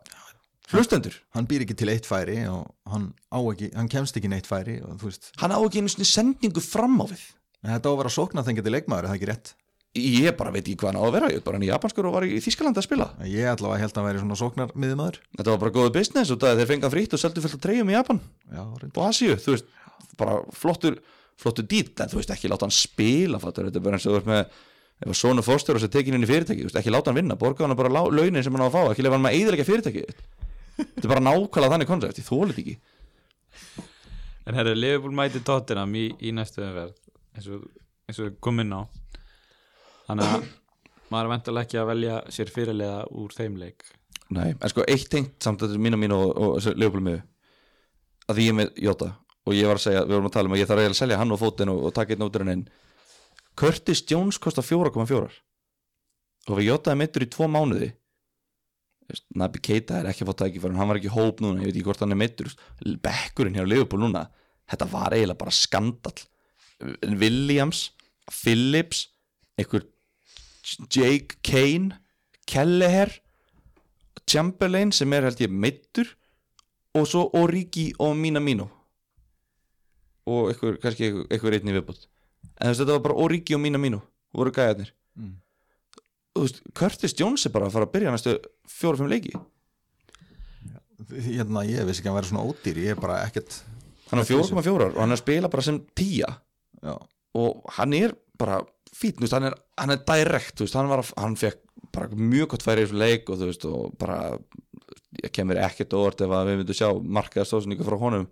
hlustendur. 0.73 1.15
Hann 1.35 1.47
býr 1.49 1.65
ekki 1.65 1.75
til 1.77 1.91
eitt 1.93 2.07
færi 2.09 2.43
og 2.49 2.69
hann, 2.89 3.11
ekki, 3.29 3.71
hann 3.75 3.89
kemst 3.91 4.17
ekki 4.19 4.31
neitt 4.31 4.49
færi 4.49 4.79
og 4.83 5.03
hann 5.41 5.53
á 5.53 5.59
ekki 5.59 5.83
einu 5.83 6.07
sendingu 6.07 6.63
fram 6.63 6.97
á 7.03 7.05
við. 7.11 7.25
En 7.63 7.75
þetta 7.75 7.91
á 7.91 7.93
að 7.93 7.99
vera 8.01 8.13
sóknað 8.13 8.49
þengjandi 8.49 8.73
leikmaður, 8.73 9.05
er 9.05 9.11
það 9.11 9.19
ekki 9.19 9.29
rétt? 9.31 9.53
Ég 9.93 10.33
bara 10.35 10.49
veit 10.49 10.63
ekki 10.63 10.79
hvað 10.81 10.89
hann 10.89 10.99
á 10.99 11.05
að 11.05 11.15
vera 11.15 11.29
ég 11.29 11.37
er 11.37 11.43
bara 11.45 11.59
hann 11.59 11.65
í 11.67 11.69
japanskur 11.69 12.07
og 12.09 12.15
var 12.15 12.25
í 12.25 12.39
Þískalandi 12.41 12.81
að 12.81 12.87
spila. 12.87 13.07
Ég 13.29 13.49
allavega 13.51 13.83
held 13.83 13.93
að 13.93 13.99
hann 13.99 14.07
væri 14.09 14.23
svona 14.23 14.37
sóknar 14.39 14.73
miðumæður 14.73 15.19
þetta 15.37 15.51
var 15.51 15.61
bara 15.61 15.75
góðu 15.75 15.91
business 15.99 16.33
og 16.33 16.41
þeir 16.41 16.69
fengið 16.71 16.95
frýtt 16.95 17.13
og 17.13 17.21
seldu 17.21 17.43
fullt 17.43 17.59
að 17.59 17.63
treyjum 17.67 17.91
í 17.91 17.95
Japan. 17.95 18.21
Já, 18.49 18.63
og 18.65 19.03
Asíu, 19.05 19.37
þú 19.37 19.53
veist, 19.53 19.69
bara 20.19 20.39
flottur 20.55 20.99
flottur 21.39 21.65
dýtt, 21.65 21.97
en 21.99 22.11
þú 22.11 22.19
veist, 22.19 22.31
ekki 22.33 22.51
láta 22.51 22.67
hann 22.67 22.75
spila 22.75 23.39
fattur, 23.41 23.67
þetta 23.67 23.79
er 23.81 23.85
bara 23.87 23.97
eins 23.97 24.05
og 24.07 24.13
þú 24.13 24.19
veist 24.19 24.29
með 24.29 24.43
ef 25.03 25.09
að 25.09 25.17
svona 25.19 25.43
fórstur 25.43 25.79
og 25.79 25.83
sér 25.83 25.91
tekin 25.91 26.15
inn 26.15 26.23
í 26.23 26.29
fyrirtæki 26.29 26.61
þú 26.61 26.69
veist, 26.69 26.79
ekki 26.79 26.93
láta 26.93 27.11
hann 27.11 27.17
vinna, 27.17 27.37
borga 27.39 27.65
hann 27.65 27.75
bara 27.79 27.91
launin 27.91 28.43
sem 28.45 28.53
hann 28.53 28.63
á 28.63 28.69
að 28.69 28.75
fá 28.75 28.91
ekki 28.91 29.05
lefa 29.05 29.17
hann 29.17 29.25
með 29.25 29.37
eðilega 29.39 29.65
fyrirtæki 29.67 30.05
þetta 30.77 31.03
er 31.03 31.11
bara 31.11 31.23
nákvæmlega 31.23 31.73
þannig 31.73 31.89
koncept, 31.89 32.19
ég 32.21 32.27
þólit 32.27 32.61
ekki. 32.61 32.75
En 34.43 34.57
herru, 34.57 34.73
Liverpool 34.75 35.15
mæti 35.15 35.41
Tottenham 35.45 35.93
í, 35.95 36.07
í 36.19 36.33
næstu 36.35 36.63
umferð 36.65 36.95
eins 37.33 37.49
og, 37.49 37.65
eins 38.09 38.21
og 38.23 38.49
inn 38.63 38.75
á. 38.75 38.81
Þannig 40.09 40.31
að 40.31 40.47
maður 41.13 41.27
er 41.27 41.31
vendalega 41.33 41.67
ekki 41.67 41.79
að 41.79 41.91
velja 41.91 42.17
sér 42.33 42.51
fyrirlega 42.51 43.03
úr 43.21 43.35
þeim 43.35 43.59
leik. 43.61 43.85
Nei, 44.33 44.49
en 44.53 44.71
sko 44.71 44.85
eitt 44.89 45.09
tengt 45.13 45.37
samt 45.43 45.61
þetta 45.61 45.77
er 45.77 45.83
mín 45.83 45.95
og 45.95 46.01
mín 46.01 46.15
og, 46.15 46.31
og 46.33 46.67
leifbúl 46.79 47.03
með 47.05 47.21
að 48.27 48.39
því 48.39 48.47
ég 48.49 48.57
með 48.57 48.81
Jota 48.81 49.09
og 49.43 49.55
ég 49.57 49.67
var 49.67 49.79
að 49.79 49.85
segja, 49.87 50.03
við 50.05 50.15
vorum 50.15 50.29
að 50.29 50.35
tala 50.37 50.49
um 50.49 50.55
að 50.55 50.61
ég 50.61 50.69
þarf 50.69 50.85
að 50.87 50.99
selja 50.99 51.19
hann 51.19 51.33
og 51.35 51.41
fótinn 51.41 51.71
og, 51.73 51.81
og 51.87 51.95
taka 51.95 52.15
einn 52.15 52.25
út 52.25 52.37
henni 52.39 52.59
Curtis 53.59 54.01
Jones 54.09 54.39
kostar 54.41 54.65
4,4 54.65 55.27
og 56.49 56.57
við 56.57 56.67
Jota 56.67 56.91
er 56.91 56.99
meittur 56.99 57.23
í 57.23 57.29
tvo 57.31 57.47
mánuði. 57.47 57.93
Nabi 59.37 59.61
Keita 59.63 59.99
er 59.99 60.09
ekki 60.09 60.25
að 60.25 60.31
fá 60.31 60.43
tækifærin 60.43 60.79
hann 60.79 60.89
var 60.89 60.99
ekki 60.99 61.11
hóp 61.13 61.41
núna, 61.43 61.61
ég 61.61 61.69
veit 61.69 61.75
ekki 61.77 61.87
hvort 61.89 62.01
hann 62.03 62.15
er 62.15 62.19
meittur 62.19 62.49
bekkurinn 63.03 63.57
hjá 63.57 63.65
Leifbúl 63.67 64.01
núna 64.01 64.25
þetta 64.71 64.87
var 64.89 65.15
eiginlega 65.15 65.41
bara 65.41 65.53
skandal 65.53 66.15
Williams, 67.03 67.91
Phillips 68.31 69.09
einhver 69.59 69.85
Jake 70.87 71.37
Kane 71.43 71.99
Kelleher 72.49 73.11
Chamberlain 74.23 74.93
sem 74.95 75.13
er 75.13 75.27
held 75.27 75.43
ég 75.43 75.51
meittur 75.51 76.15
og 76.95 77.07
svo 77.09 77.27
Origi 77.37 77.91
og 77.99 78.15
Minamino 78.17 78.69
og 80.29 80.51
einhver, 80.53 80.77
kannski 80.83 81.09
einhver, 81.09 81.25
einhver 81.31 81.57
einni 81.57 81.75
viðbútt 81.77 82.05
en 82.53 82.67
þú 82.67 82.71
veist 82.73 82.81
þetta 82.83 82.95
var 82.97 83.03
bara 83.07 83.19
Origi 83.25 83.55
og 83.57 83.63
Minamino 83.63 84.01
voru 84.33 84.51
gæðarnir 84.55 84.93
Mm. 85.13 85.35
þú 86.33 86.41
veist, 86.47 86.61
Curtis 86.73 87.13
Jones 87.19 87.43
er 87.45 87.51
bara 87.53 87.67
að 87.67 87.75
fara 87.75 87.85
að 87.85 87.91
byrja 87.93 88.11
næstu 88.15 88.31
fjóra-fimm 88.65 89.11
leiki. 89.11 89.29
Hérna, 91.11 91.61
ég 91.67 91.83
vissi 91.85 92.01
ekki 92.01 92.09
að 92.09 92.15
væri 92.17 92.29
svona 92.31 92.45
ódýr 92.47 92.77
ég 92.81 92.93
er 92.95 92.99
bara 93.01 93.19
ekkert 93.27 93.57
hann 94.09 94.21
er 94.21 94.27
4,4 94.29 94.87
og 94.87 94.97
hann 95.01 95.11
er 95.11 95.17
að 95.17 95.21
spila 95.21 95.49
bara 95.51 95.65
sem 95.65 95.77
10 95.99 96.09
já, 96.23 96.95
og 97.37 97.63
hann 97.77 97.93
er 97.97 98.13
bara 98.39 98.61
fít, 98.93 99.19
veist, 99.21 99.33
hann 99.35 99.49
er, 99.49 99.55
hann 99.77 99.93
er 99.93 100.01
direkt, 100.07 100.61
veist, 100.63 100.77
hann 100.79 100.89
var 100.89 101.03
hann 101.17 101.35
fekk 101.37 101.59
bara 101.93 102.07
mjög 102.15 102.53
gott 102.55 102.65
færi 102.65 102.85
í 102.85 102.87
þessu 102.87 102.97
leik 103.03 103.29
og 103.33 103.41
þú 103.41 103.49
veist, 103.51 103.65
og 103.69 103.97
bara 104.01 104.17
ég 105.21 105.33
kemur 105.35 105.59
ekkert 105.61 105.93
óvart 105.97 106.23
ef 106.25 106.33
að 106.33 106.49
við 106.49 106.61
myndum 106.61 106.79
sjá 106.79 106.89
markaða 107.19 107.49
stóðsningu 107.51 107.85
frá 107.85 107.99
honum 108.01 108.25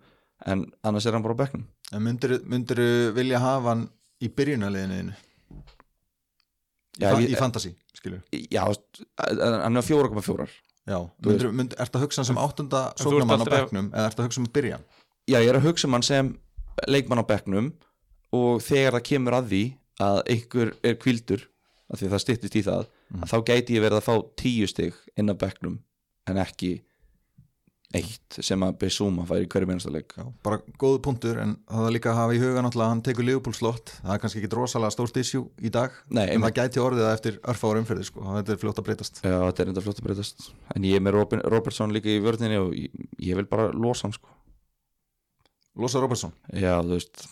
en 0.49 0.65
annars 0.81 1.05
er 1.05 1.13
hann 1.17 1.25
bara 1.25 1.37
á 1.37 1.41
bekknum 1.43 1.67
en 1.91 2.03
myndir, 2.05 2.37
myndir 2.47 2.81
vilja 3.15 3.41
hafa 3.43 3.73
hann 3.73 3.85
í 4.21 4.29
byrjunarliðinu 4.31 5.11
í, 5.11 5.13
Já, 7.01 7.07
fa 7.13 7.21
í 7.23 7.37
fantasy, 7.39 7.73
skilur 7.97 8.21
já, 8.31 8.63
þú 8.67 9.05
hann 9.63 9.79
er 9.79 9.87
4,4 9.87 10.47
já, 10.91 10.97
myndir, 11.25 11.51
myndir, 11.55 11.79
ertu 11.81 11.99
að 11.99 12.07
hugsa 12.07 12.21
hann 12.21 12.29
sem 12.31 12.41
áttunda 12.41 12.83
þú 12.99 13.15
sóknamann 13.15 13.45
á 13.45 13.53
bekknum 13.55 13.91
eða 13.91 14.09
ertu 14.09 14.23
að 14.23 14.29
hugsa 14.29 14.41
um 14.41 14.49
að 14.49 14.55
byrja 14.57 14.79
hann? 14.79 14.89
Já, 15.29 15.37
ég 15.37 15.51
er 15.51 15.59
að 15.59 15.67
hugsa 15.69 15.87
um 15.87 15.97
hann 15.97 16.07
sem 16.07 16.33
leikmann 16.89 17.21
á 17.21 17.25
bekknum 17.29 17.71
og 18.35 18.63
þegar 18.63 18.97
það 18.97 19.07
kemur 19.11 19.37
að 19.37 19.51
því 19.51 19.63
að 20.01 20.21
einhver 20.33 20.73
er 20.87 20.97
kvildur 21.01 21.47
af 21.91 21.99
því 21.99 22.07
að 22.07 22.13
það 22.15 22.23
styttist 22.25 22.57
í 22.57 22.63
það 22.65 22.85
að 23.21 23.31
þá 23.31 23.37
gæti 23.49 23.75
ég 23.75 23.83
verið 23.83 23.99
að 23.99 24.07
fá 24.07 24.15
tíu 24.39 24.67
stig 24.71 24.97
inn 25.19 25.31
á 25.31 25.35
bekknum 25.35 25.79
en 26.31 26.39
ekki 26.41 26.71
eitt 27.97 28.37
sem 28.39 28.63
að 28.63 28.77
Besuma 28.81 29.25
fær 29.27 29.43
í 29.43 29.47
hverju 29.51 29.67
minnasta 29.67 29.91
leik. 29.91 30.13
Já, 30.15 30.23
bara 30.45 30.59
góðu 30.79 31.01
punktur 31.03 31.39
en 31.43 31.57
það 31.67 31.87
er 31.87 31.93
líka 31.95 32.11
að 32.13 32.19
hafa 32.21 32.35
í 32.35 32.39
huga 32.41 32.63
náttúrulega 32.63 32.87
að 32.87 32.93
hann 32.93 33.03
tekur 33.07 33.27
Liverpool 33.27 33.55
slott. 33.57 33.93
Það 33.99 34.13
er 34.15 34.21
kannski 34.23 34.41
ekki 34.41 34.51
rosalega 34.55 34.95
stórt 34.95 35.19
issue 35.21 35.43
í 35.59 35.71
dag 35.73 35.97
Nei, 36.07 36.23
en 36.31 36.45
það 36.45 36.55
gæti 36.59 36.83
orðið 36.83 37.05
það 37.05 37.15
eftir 37.17 37.39
örfáur 37.53 37.81
umferði 37.81 38.07
sko, 38.07 38.25
þetta 38.37 38.55
er 38.55 38.61
fljótt 38.63 38.81
að 38.81 38.87
breytast. 38.87 39.21
Já, 39.25 39.37
þetta 39.43 39.63
er 39.65 39.71
enda 39.73 39.85
flott 39.85 40.01
að 40.01 40.07
breytast. 40.07 40.49
En 40.75 40.87
ég 40.87 40.99
er 40.99 41.05
með 41.05 41.17
Robin, 41.17 41.43
Robertson 41.51 41.95
líka 41.95 42.11
í 42.11 42.21
vörninni 42.23 42.59
og 42.61 42.75
ég, 42.77 43.07
ég 43.19 43.39
vil 43.39 43.47
bara 43.51 43.69
losa 43.75 44.07
hann 44.07 44.15
sko. 44.15 44.31
Losa 45.81 46.03
Robertson, 46.03 46.35
Já, 46.51 46.77
þú 46.83 46.97
veist 46.97 47.25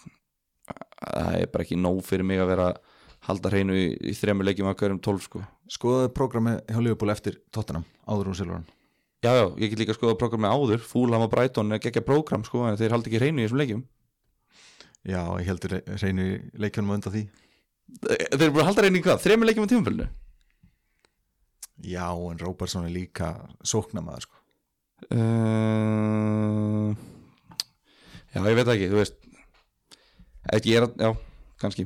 Það 1.00 1.36
er 1.40 1.52
bara 1.52 1.64
ekki 1.66 1.78
nóg 1.80 2.02
fyrir 2.06 2.28
mig 2.28 2.42
að 2.44 2.52
vera 2.52 2.66
að 2.74 2.82
halda 3.30 3.52
hreinu 3.52 3.76
í, 3.76 3.86
í 4.12 4.16
þremur 4.16 4.48
leikjum 4.48 4.68
að 4.72 4.78
hverjum 4.80 5.00
tólf 5.04 5.26
sko. 5.28 5.42
Skoðaði 5.72 6.12
prógrami 6.16 6.58
hjá 6.68 6.80
Liverpool 6.80 7.12
eftir 7.14 7.40
Tottenham, 7.56 7.88
áður 8.08 8.32
úr 8.32 8.40
Silvaran 8.40 8.68
Já, 9.20 9.34
já, 9.36 9.46
ég 9.60 9.74
get 9.74 9.82
líka 9.82 9.92
að 9.92 9.98
skoða 10.00 10.16
programmi 10.20 10.48
áður 10.48 10.84
Fúlham 10.88 11.26
og 11.26 11.32
Brighton 11.34 11.76
er 11.76 11.82
geggja 11.84 12.04
prógram 12.08 12.46
sko 12.48 12.62
en 12.70 12.78
þeir 12.80 12.94
haldi 12.96 13.10
ekki 13.12 13.20
hreinu 13.20 13.42
í 13.42 13.48
þessum 13.48 13.60
leikjum 13.60 13.82
já, 15.04 15.20
ég 15.42 15.50
heldur 15.50 15.76
reynu 16.00 16.28
leikjunum 16.56 16.94
á 16.94 16.96
undan 16.96 17.16
því 17.18 17.26
Þeir 18.06 18.44
eru 18.46 18.54
bara 18.54 18.64
að 18.64 18.68
halda 18.70 18.84
hreinu 18.86 19.00
í 19.00 19.04
hvað? 19.04 19.22
Þremur 19.26 19.50
leikjum 19.50 19.66
á 19.68 19.72
tímafélinu? 19.74 20.08
já, 21.84 22.06
en 22.32 22.40
Robertson 22.40 22.86
er 22.88 22.92
líka 22.94 23.30
sóknamaður 23.64 24.28
sko. 24.28 24.36
Uh, 25.16 26.92
já, 28.36 28.40
ég 28.44 28.58
veit 28.60 28.72
ekki, 28.76 28.90
þú 28.92 29.00
veist 29.00 29.16
Ekki 30.56 30.74
ég 30.74 30.82
er 30.82 30.88
að, 30.88 30.96
já, 31.00 31.10
kannski 31.62 31.86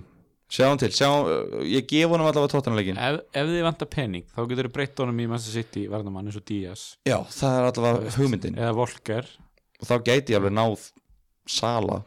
Sjáum 0.53 0.77
til, 0.77 0.91
sjáum, 0.93 1.25
uh, 1.25 1.61
ég 1.65 1.87
gef 1.89 2.11
honum 2.11 2.27
allavega 2.29 2.51
tóttanleikin 2.53 2.99
ef, 3.01 3.23
ef 3.33 3.47
þið 3.49 3.63
vantar 3.65 3.89
penning 3.89 4.25
þá 4.29 4.41
getur 4.51 4.67
þið 4.67 4.73
breytt 4.75 4.99
honum 5.01 5.21
í 5.23 5.25
Manchester 5.31 5.63
City 5.63 5.85
varnamann 5.89 6.29
eins 6.29 6.37
og 6.37 6.45
Díaz. 6.45 6.83
Já, 7.09 7.15
það 7.33 7.55
er 7.57 7.69
allavega 7.69 8.11
hugmyndin. 8.19 8.59
eða 8.61 8.75
Volker. 8.77 9.31
Og 9.81 9.89
þá 9.89 9.95
gæti 10.11 10.35
ég 10.35 10.37
alveg 10.37 10.53
náð 10.53 10.83
Sala 11.49 12.03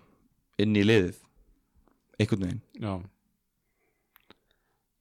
inn 0.62 0.78
í 0.78 0.84
liðið 0.86 1.18
einhvern 2.22 2.46
veginn. 2.46 2.62
Já. 2.80 2.94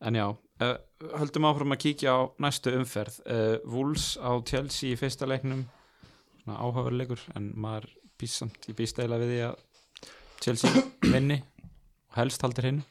en 0.10 0.18
já 0.20 0.26
uh, 0.32 0.74
höldum 1.22 1.48
áfram 1.52 1.78
að 1.78 1.84
kíkja 1.86 2.18
á 2.18 2.20
næstu 2.42 2.74
umferð. 2.80 3.22
Uh, 3.30 3.60
Wolves 3.70 4.16
á 4.18 4.34
Chelsea 4.42 4.96
í 4.96 5.00
fyrsta 5.00 5.30
leiknum. 5.30 5.68
Svona 6.42 6.58
áhugaverleikur 6.66 7.22
en 7.38 7.54
maður 7.54 7.92
býst 8.18 8.42
samt 8.42 8.66
ég 8.72 8.82
býst 8.82 8.98
eiginlega 8.98 9.22
við 9.22 9.36
því 9.36 9.40
að 9.52 9.56
Chelsea 10.42 10.86
vinni 11.14 11.42
og 12.10 12.22
helst 12.24 12.42
haldir 12.42 12.72
hinn 12.72 12.84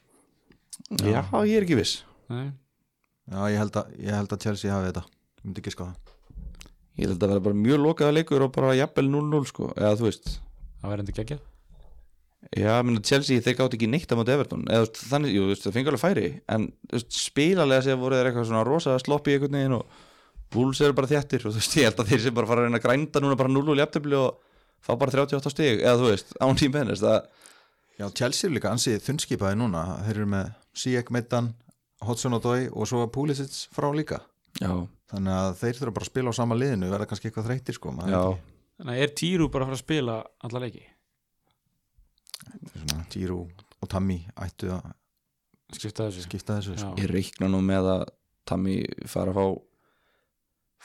Já, 1.01 1.21
ég 1.45 1.57
er 1.57 1.65
ekki 1.65 1.79
viss. 1.79 2.03
Nei. 2.31 2.49
já, 3.29 3.39
ég 3.53 3.59
held 3.61 3.79
að, 3.81 3.93
ég 4.01 4.17
held 4.17 4.33
að 4.35 4.45
Chelsea 4.47 4.73
hafi 4.73 4.91
þetta. 4.91 5.05
Ég 5.39 5.47
myndi 5.47 5.61
ekki 5.63 5.73
sko 5.75 5.89
það 5.89 6.05
Ég 6.95 7.09
held 7.09 7.23
að 7.25 7.33
vera 7.33 7.43
bara 7.43 7.57
mjög 7.59 7.81
lokaða 7.83 8.15
leikur 8.15 8.45
og 8.45 8.53
bara 8.55 8.75
jafnvel 8.77 9.09
0-0 9.11 9.49
sko, 9.49 9.67
eða 9.75 9.97
þú 9.99 10.07
veist. 10.07 10.29
Það 10.79 10.91
verður 10.91 11.03
enda 11.03 11.15
geggjað. 11.17 11.43
Já, 12.55 12.71
menn 12.85 13.01
Chelsea 13.03 13.43
þeir 13.43 13.57
gátt 13.59 13.75
ekki 13.75 13.89
neitt 13.89 14.11
á 14.13 14.15
móti 14.15 14.31
Everton. 14.31 14.63
Eða 14.69 14.85
þú 14.85 14.87
veist, 14.87 15.01
þannig, 15.09 15.33
jú, 15.35 15.47
það 15.59 15.75
fengi 15.75 15.91
alveg 15.91 16.03
færi. 16.03 16.25
En 16.55 16.67
þú 16.85 16.99
veist, 16.99 17.17
spilalega 17.19 17.83
séð 17.83 17.99
voru 17.99 18.19
þeir 18.19 18.29
eitthvað 18.29 18.47
svona 18.51 18.63
rosa 18.67 18.95
slopp 19.01 19.27
í 19.27 19.35
einhvern 19.35 19.57
veginn 19.59 19.75
og 19.79 20.01
Wolves 20.55 20.79
eru 20.85 20.95
bara 20.95 21.09
þjættir 21.09 21.43
og 21.49 21.55
þú 21.55 21.59
veist, 21.59 21.77
ég 21.81 21.89
held 21.89 21.99
að 21.99 22.11
þeir 22.13 22.21
sem 22.23 22.35
bara 22.37 22.47
fara 22.47 22.63
að 22.63 22.69
reyna 22.69 22.79
að 22.79 22.85
grænda 22.85 23.23
núna 23.23 23.39
bara 23.39 23.51
0-0 23.51 23.75
í 23.75 23.83
aftöfli 23.83 24.19
og 24.19 24.37
fá 24.85 24.93
bara 25.01 25.15
38 25.25 25.51
stig, 25.51 25.81
eða 25.81 25.97
þú 25.99 26.11
veist, 26.13 26.35
án 26.39 26.59
tím 26.61 26.75
bennist 26.75 27.03
það, 27.03 27.25
já, 27.99 28.05
Chelsea 28.21 28.47
er 28.47 28.53
líka 28.55 28.71
ansið 28.71 29.01
þunnskipaði 29.03 29.59
núna. 29.59 29.83
Þeir 30.05 30.21
eru 30.21 30.29
með 30.31 30.53
Sijek 30.75 31.11
Meittan 31.15 31.53
Hodson 32.05 32.35
Odoi 32.37 32.67
og 32.71 32.87
svo 32.89 33.05
Pulisic 33.13 33.53
frá 33.75 33.87
líka. 33.95 34.19
Já, 34.59 34.71
þannig 35.11 35.35
að 35.35 35.53
þeir 35.61 35.79
þurfa 35.79 35.95
bara 35.95 36.07
að 36.07 36.11
spila 36.11 36.31
á 36.31 36.39
sama 36.39 36.57
liðinu 36.59 36.91
verða 36.91 37.07
kannski 37.11 37.29
eitthvað 37.29 37.49
þreytir 37.49 37.77
sko. 37.77 37.93
Þannig 37.95 38.91
að 38.91 39.01
er 39.05 39.15
Týru 39.15 39.47
bara 39.51 39.65
að 39.65 39.71
fara 39.71 39.79
að 39.79 39.83
spila 39.83 40.17
alla 40.47 40.61
leiki? 40.65 40.83
Svona, 42.75 43.05
Giroud 43.11 43.63
og 43.81 43.89
Tammy 43.91 44.19
ættu 44.43 44.71
að 44.75 44.91
skipta 45.75 46.09
þessu. 46.09 46.25
skipta 46.27 46.59
þessu 46.59 46.77
sko. 46.79 46.91
Ég 46.99 47.11
reikna 47.11 47.49
nú 47.51 47.61
með 47.65 47.89
að 47.93 48.03
Tammy 48.47 48.77
fara 49.09 49.33
að 49.33 49.39
fá 49.39 49.45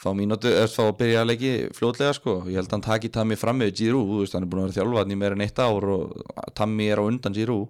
fá 0.01 0.11
mínútu, 0.16 0.48
að 0.48 0.92
byrja 0.96 1.20
að 1.20 1.28
leiki 1.28 1.51
fljótlega 1.76 2.14
sko, 2.16 2.36
ég 2.48 2.57
held 2.57 2.70
að 2.70 2.76
hann 2.78 2.84
taki 2.86 3.11
Tammy 3.12 3.36
fram 3.36 3.59
með 3.61 3.74
Giroud, 3.82 4.07
þú 4.09 4.20
veist, 4.22 4.36
hann 4.36 4.46
er 4.46 4.51
búin 4.53 4.62
að 4.62 4.70
vera 4.70 4.76
þjálfarni 4.78 5.12
í 5.12 5.18
meira 5.20 5.36
en 5.36 5.44
eitt 5.44 5.61
ár 5.61 5.86
og 5.92 6.14
Tammy 6.57 6.86
er 6.88 7.03
á 7.03 7.05
undan 7.05 7.36
Giroud. 7.36 7.68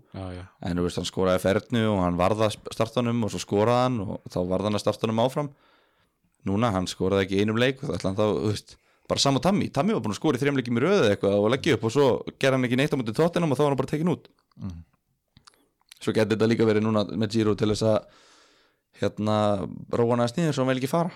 En 0.62 0.78
þú 0.78 0.84
veist, 0.86 1.00
hann 1.00 1.08
skoraði 1.10 1.42
fernu 1.42 1.82
og 1.90 1.98
hann 2.04 2.20
varða 2.20 2.52
startanum 2.54 3.24
og 3.26 3.32
svo 3.34 3.40
skoraði 3.42 3.82
hann 3.88 3.98
og 4.04 4.20
þá 4.30 4.38
varða 4.46 4.70
hann 4.70 4.78
að 4.78 4.84
startanum 4.84 5.24
áfram. 5.24 5.50
Núna, 6.46 6.70
hann 6.72 6.86
skoraði 6.86 7.26
ekki 7.26 7.42
einum 7.42 7.58
leik 7.58 7.82
og 7.82 7.90
það 7.90 7.98
ætla 7.98 8.12
hann 8.12 8.20
þá, 8.20 8.26
þú 8.30 8.52
veist 8.54 8.76
bara 9.10 9.20
saman 9.20 9.42
Tammy, 9.42 9.66
Tammy 9.74 9.96
var 9.96 10.04
búin 10.04 10.14
að 10.14 10.20
skora 10.20 10.38
í 10.38 10.40
þrejum 10.40 10.60
leikjum 10.60 10.78
í 10.78 10.82
röðu 10.84 11.08
eitthvað 11.10 11.34
og 11.40 11.50
leggja 11.50 11.74
upp 11.76 11.86
og 11.88 11.94
svo 11.96 12.04
gerði 12.38 12.56
hann 12.56 12.66
ekki 12.68 12.78
neitt 12.78 12.94
á 12.94 12.98
mútið 13.00 13.16
tóttinum 13.18 13.50
og 13.50 13.58
þá 13.58 13.64
var 13.64 13.72
hann 13.72 13.80
bara 13.80 13.90
tekin 13.90 14.12
út. 14.12 14.30
Mhm. 14.60 14.84
svo 16.00 16.14
geti 16.16 16.32
þetta 16.32 16.46
líka 16.48 16.64
verið 16.64 16.86
núna 16.86 17.02
með 17.10 17.34
Giro 17.34 17.52
til 17.58 17.68
þess 17.74 17.82
að 17.84 17.98
hérna 19.02 19.34
róa 19.92 20.14
hann 20.14 20.22
að 20.24 20.30
sniður 20.32 20.54
svo 20.54 20.64
hann 20.64 20.70
vil 20.70 20.78
ekki 20.80 20.88
fara 20.94 21.10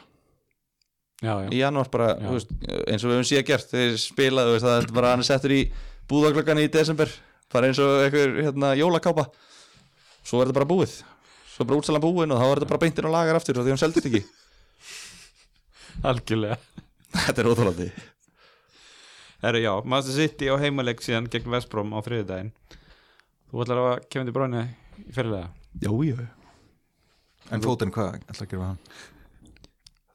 já, 1.22 1.32
já, 1.44 1.48
í 1.52 1.60
janúar 1.60 1.90
bara, 1.92 2.12
veist, 2.32 2.52
eins 2.88 3.04
og 3.04 3.10
við 3.10 3.18
höfum 3.18 3.28
síðan 3.30 3.48
gert 3.50 3.74
þeir 3.74 3.96
spila, 4.02 4.46
þú 4.48 4.56
veist, 4.56 4.66
það 4.66 4.78
er 4.80 4.92
bara 4.98 5.14
hann 5.14 5.24
er 5.24 5.28
settur 5.28 5.54
í 5.54 5.62
búðaglöggan 6.10 6.62
í 6.64 6.68
desember. 6.72 7.12
Bara 7.54 7.70
eins 7.70 7.78
og 7.82 8.06
einhver 8.06 8.38
hérna, 8.48 8.72
jólakápa. 8.78 9.28
Svo 10.24 10.40
er 10.40 10.48
þetta 10.48 10.58
bara 10.58 10.70
búið. 10.72 10.96
Svo 11.52 11.62
er 11.62 11.70
bara 11.70 11.82
útsalan 11.82 12.02
búin 12.02 12.34
og 12.34 12.40
þá 12.40 12.46
er 12.48 12.62
þetta 12.62 12.72
bara 12.72 12.82
beintin 12.82 13.10
og 13.10 13.14
lagar 13.14 13.38
aftur 13.38 13.60
því 13.60 13.74
hann 13.74 13.82
seldist 13.84 14.08
ekki. 14.10 14.24
Algjörlega. 16.10 16.58
Þetta 17.14 17.42
er 17.42 17.48
óþólandi 17.50 17.88
Herru, 19.44 19.60
já, 19.62 19.72
Master 19.86 20.16
City 20.16 20.48
á 20.50 20.58
heimaleg 20.58 21.02
síðan 21.04 21.28
gegn 21.30 21.52
Vestbrom 21.52 21.92
á 21.94 21.98
þriðudaginn 22.02 22.50
Þú 23.50 23.62
ætlar 23.64 23.82
að 23.82 24.06
Kevin 24.10 24.30
De 24.30 24.34
Bruyne 24.34 24.62
í 25.04 25.14
fyrirlega 25.14 25.50
Jú, 25.84 25.98
jú 26.08 26.16
En 27.52 27.62
fótinn, 27.62 27.92
hvað 27.94 28.22
ætla 28.24 28.46
að 28.46 28.50
gera 28.50 28.70
hann? 28.72 28.80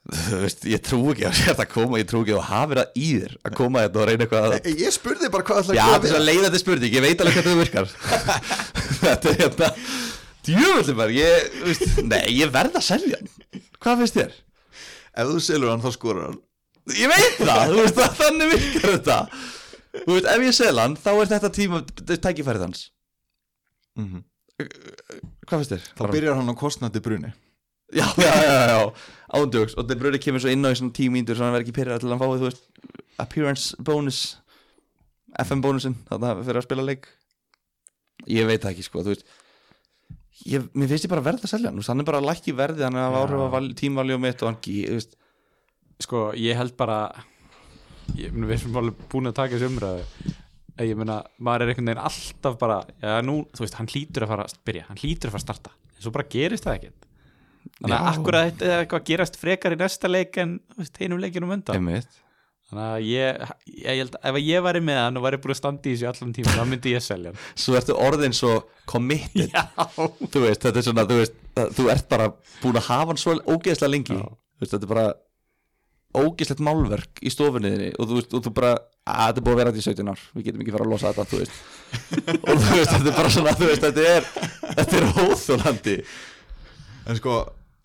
Þú 0.10 0.38
veist, 0.42 0.64
ég 0.70 0.82
trú 0.82 1.00
ekki 1.12 1.26
að 1.28 1.40
þetta 1.44 1.66
koma, 1.70 2.00
ég 2.02 2.08
trú 2.10 2.22
ekki 2.24 2.34
að 2.34 2.46
hafa 2.48 2.70
verið 2.72 2.96
í 2.98 3.08
þér 3.20 3.34
að 3.46 3.56
koma 3.60 3.82
þetta 3.84 4.00
og 4.00 4.08
reyna 4.10 4.26
eitthvað 4.26 4.46
að 4.48 4.54
Ég, 4.56 4.78
ég 4.82 4.94
spurði 4.96 5.30
bara 5.34 5.46
hvað 5.50 5.70
Já, 5.76 5.84
að 5.84 5.90
þetta 5.90 5.98
er 5.98 6.06
gera 6.06 6.14
svo 6.14 6.22
leið 6.24 6.46
þetta 6.46 6.62
spurning, 6.64 6.96
ég 6.96 7.04
veit 7.06 7.24
alveg 7.24 7.36
hvernig 7.38 7.52
það 7.52 7.62
virkar. 7.62 7.92
Þetta 9.00 9.30
er 9.30 9.38
hérna 9.44 9.70
Djöfulli 10.50 10.96
bara, 10.98 11.14
ég, 11.14 11.58
veist, 11.66 12.00
nei, 12.10 12.24
ég 12.40 12.54
verð 12.56 12.80
að 12.80 12.86
selja. 12.88 13.20
Hvað 13.84 14.02
finnst 14.02 14.18
þér? 14.18 14.38
Ef 15.20 15.30
þú 15.30 15.42
selur 15.46 15.74
hann 15.74 15.84
þá 15.84 15.90
skorar 15.94 16.30
hann. 16.30 16.40
Ég 16.98 17.12
veit 17.12 17.38
það, 17.44 17.76
veist, 17.76 18.02
þannig 18.18 18.54
virkar 18.56 18.96
þetta. 18.96 19.20
Ef 20.34 20.48
ég 20.48 20.56
sel 20.58 20.74
hann, 20.80 20.96
þá 20.98 21.12
er 21.12 21.32
þetta 21.36 21.52
tíma, 21.60 21.84
tækifærið 22.10 22.66
hans. 22.66 22.88
Mhm. 24.00 24.26
Hvað 25.46 25.62
finnst 25.62 25.76
þér? 25.76 25.86
Þá 26.00 26.04
byrjar 26.16 26.40
hann 26.40 26.50
á 26.50 26.56
kostnandi 26.58 27.04
bruni 27.04 27.30
Já, 27.90 28.06
já, 28.22 28.34
já, 28.46 28.60
já, 28.70 28.82
ándjóks 29.40 29.74
Og 29.74 29.86
þetta 29.86 29.96
bröði 29.98 30.20
kemur 30.22 30.44
svo 30.44 30.52
inn 30.54 30.62
á 30.62 30.70
í 30.70 30.78
svona 30.78 30.94
tíu 30.94 31.10
mínútur 31.14 31.40
Svo 31.40 31.48
hann 31.48 31.56
verður 31.56 31.66
ekki 31.66 31.78
pyrrað 31.80 32.04
til 32.04 32.10
að 32.10 32.14
hann 32.14 32.22
fái, 32.22 32.36
þú 32.38 32.50
veist 32.50 33.18
Appearance 33.20 33.80
bonus 33.82 34.20
FM 35.38 35.62
bonusin, 35.64 35.96
þannig 36.10 36.32
að 36.32 36.42
fyrir 36.48 36.60
að 36.60 36.66
spila 36.66 36.86
leik. 36.88 37.08
Ég 38.30 38.48
veit 38.50 38.64
það 38.64 38.72
ekki, 38.74 38.86
sko, 38.88 39.04
þú 39.06 39.14
veist. 39.14 39.26
Ég, 40.50 40.68
Mér 40.74 40.92
finnst 40.92 41.06
ég 41.06 41.12
bara 41.12 41.24
verð 41.26 41.44
að 41.44 41.52
selja 41.52 41.72
hann 41.72 41.84
Hann 41.84 42.02
er 42.02 42.08
bara 42.08 42.22
lækki 42.24 42.54
verði, 42.56 42.86
hann 42.86 42.96
er 42.96 43.10
að 43.10 43.16
Já. 43.16 43.20
áhrif 43.24 43.58
að 43.60 43.68
tímvalju 43.82 44.20
mitt 44.24 44.44
og 44.44 44.50
hann, 44.50 44.60
veist. 44.96 45.18
Sko, 46.00 46.22
ég 46.40 46.56
held 46.60 46.78
bara 46.80 47.00
ég, 48.16 48.32
Við 48.32 48.56
erum 48.56 48.80
alveg 48.82 49.04
búin 49.12 49.32
að 49.32 49.38
taka 49.42 49.58
þessu 49.58 49.70
umræðu. 49.70 50.06
Ég 50.80 50.96
meina, 50.96 51.20
maður 51.44 51.66
er 51.66 51.74
einhvern 51.74 51.92
veginn 51.92 52.06
alltaf 52.08 52.56
bara 52.62 52.80
Já, 53.04 53.18
nú, 53.28 53.42
þú 53.52 53.66
veist, 53.66 53.78
hann 53.82 53.92
hlýtur 53.92 54.26
að 54.26 54.32
fara 54.32 54.48
að 54.48 54.58
byrja 54.70 54.88
Hann 54.88 55.02
hlýtur 55.02 55.30
að 55.30 55.36
fara 55.36 55.44
að 55.44 55.48
starta. 55.50 55.76
En 55.98 56.06
svo 56.06 56.16
bara 56.16 56.30
gerist 56.32 56.68
það 56.68 56.80
ekkert 56.80 57.09
Þannig 57.80 57.96
að 57.96 58.08
akkur 58.14 58.38
að 58.40 58.48
þetta 58.50 58.66
er 58.70 58.82
eitthvað 58.84 59.06
gerast 59.08 59.38
frekar 59.40 59.76
í 59.76 59.78
næsta 59.80 60.10
leik 60.12 60.40
en 60.42 60.58
einum 61.00 61.22
leikinum 61.22 61.54
undan? 61.56 61.78
Einmitt. 61.80 62.18
Þannig 62.70 62.86
að 62.86 63.06
ég, 63.10 63.54
ég, 63.72 63.86
held 63.98 64.18
að 64.20 64.28
ef 64.30 64.44
ég 64.46 64.66
væri 64.68 64.82
með 64.86 65.00
hann 65.02 65.16
og 65.18 65.24
væri 65.26 65.40
búin 65.42 65.54
að 65.56 65.58
standa 65.58 65.90
í 65.90 65.94
þessu 65.96 66.10
allan 66.12 66.34
tíma 66.36 66.52
þá 66.54 66.66
myndi 66.70 66.92
ég 66.94 67.02
selja 67.02 67.32
hann. 67.32 67.40
Svo 67.58 67.78
ertu 67.80 67.96
orðin 67.98 68.36
svo 68.38 68.52
committed. 68.90 69.50
Já, 69.50 69.64
Þú 69.96 70.44
veist, 70.44 70.62
þetta 70.68 70.76
er 70.76 70.86
svona, 70.86 71.08
þú 71.10 71.18
veist 71.24 71.40
Þú 71.60 71.88
ert 71.92 72.06
bara 72.12 72.30
búin 72.62 72.78
að 72.80 72.86
hafa 72.92 73.10
hann 73.12 73.20
svo 73.20 73.36
ógeðslega 73.50 73.92
lengi. 73.92 74.20
Þú 74.20 74.64
veist, 74.64 74.76
þetta 74.76 74.86
er 74.86 74.94
bara 74.94 75.08
ógeðslegt 76.20 76.62
málverk 76.66 77.20
í 77.22 77.32
stofunniðinni 77.34 77.90
og 77.98 78.08
þú 78.10 78.16
veist, 78.20 78.32
og 78.34 78.46
þú 78.46 78.54
bara 78.58 78.72
að 79.10 79.26
þetta 79.26 79.42
er 79.42 79.46
búið 79.46 79.54
að 79.54 79.60
vera 79.60 79.74
þetta 79.74 79.82
í 79.82 79.88
17 79.90 80.14
ár. 80.14 80.24
Við 80.36 80.48
getum 80.48 80.64
ekki 80.64 80.74
fara 80.76 80.88
að 80.88 80.94
losa 80.94 81.12
þetta, 81.12 81.26
þú 81.30 81.42
veist. 81.42 81.60
Og 82.50 82.64
þú 82.64 82.78
veist, 82.78 82.94
þetta 82.94 83.10
er 83.10 83.18
bara 83.18 83.34
svona, 83.34 83.54
þú 83.58 83.70
veist, 83.70 83.86
þetta 83.86 84.08
er 84.14 84.28
þetta 84.80 85.00
er 85.00 85.08
óþólandi 85.26 85.96
En 87.08 87.16
sko, 87.18 87.38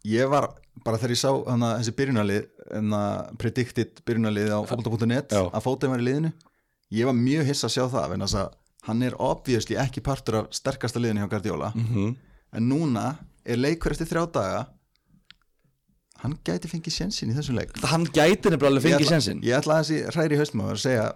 ég 0.05 0.29
var 0.31 0.51
bara 0.85 0.99
þegar 0.99 1.15
ég 1.15 1.21
sá 1.21 1.31
hana, 1.31 1.77
þessi 1.79 1.95
byrjunalið 1.99 2.49
hana, 2.73 3.05
predicted 3.39 4.03
byrjunalið 4.05 4.51
á 4.51 4.61
fólta.net 4.67 5.33
Já. 5.33 5.43
að 5.47 5.65
fótinn 5.65 5.93
var 5.95 6.03
í 6.03 6.09
liðinu 6.09 6.33
ég 6.95 7.09
var 7.09 7.17
mjög 7.17 7.49
hiss 7.49 7.67
að 7.67 7.75
sjá 7.77 7.85
það 7.93 8.09
vegna 8.12 8.29
þess 8.29 8.41
að 8.43 8.55
hann 8.85 9.03
er 9.07 9.17
obviously 9.23 9.77
ekki 9.81 10.03
partur 10.05 10.43
af 10.43 10.49
sterkasta 10.55 11.01
liðinu 11.01 11.25
hjá 11.25 11.31
Guardiola. 11.33 11.73
Mm 11.75 11.87
-hmm. 11.91 12.17
en 12.53 12.69
núna 12.69 13.05
er 13.45 13.57
leikur 13.57 13.93
eftir 13.93 14.07
þrjá 14.07 14.33
daga 14.33 14.67
hann 16.23 16.39
gæti 16.45 16.69
fengið 16.69 16.93
sjensin 16.93 17.31
í 17.31 17.35
þessum 17.37 17.59
leik. 17.59 17.71
Hann 17.85 18.05
gæti 18.07 18.51
nefnilega 18.51 18.81
fengið 18.81 19.09
sensin 19.09 19.43
Ég 19.43 19.59
ætla 19.59 19.79
að 19.79 19.85
þessi 19.85 20.15
hræri 20.15 20.37
haustum 20.37 20.61
að 20.61 20.77
segja 20.77 21.12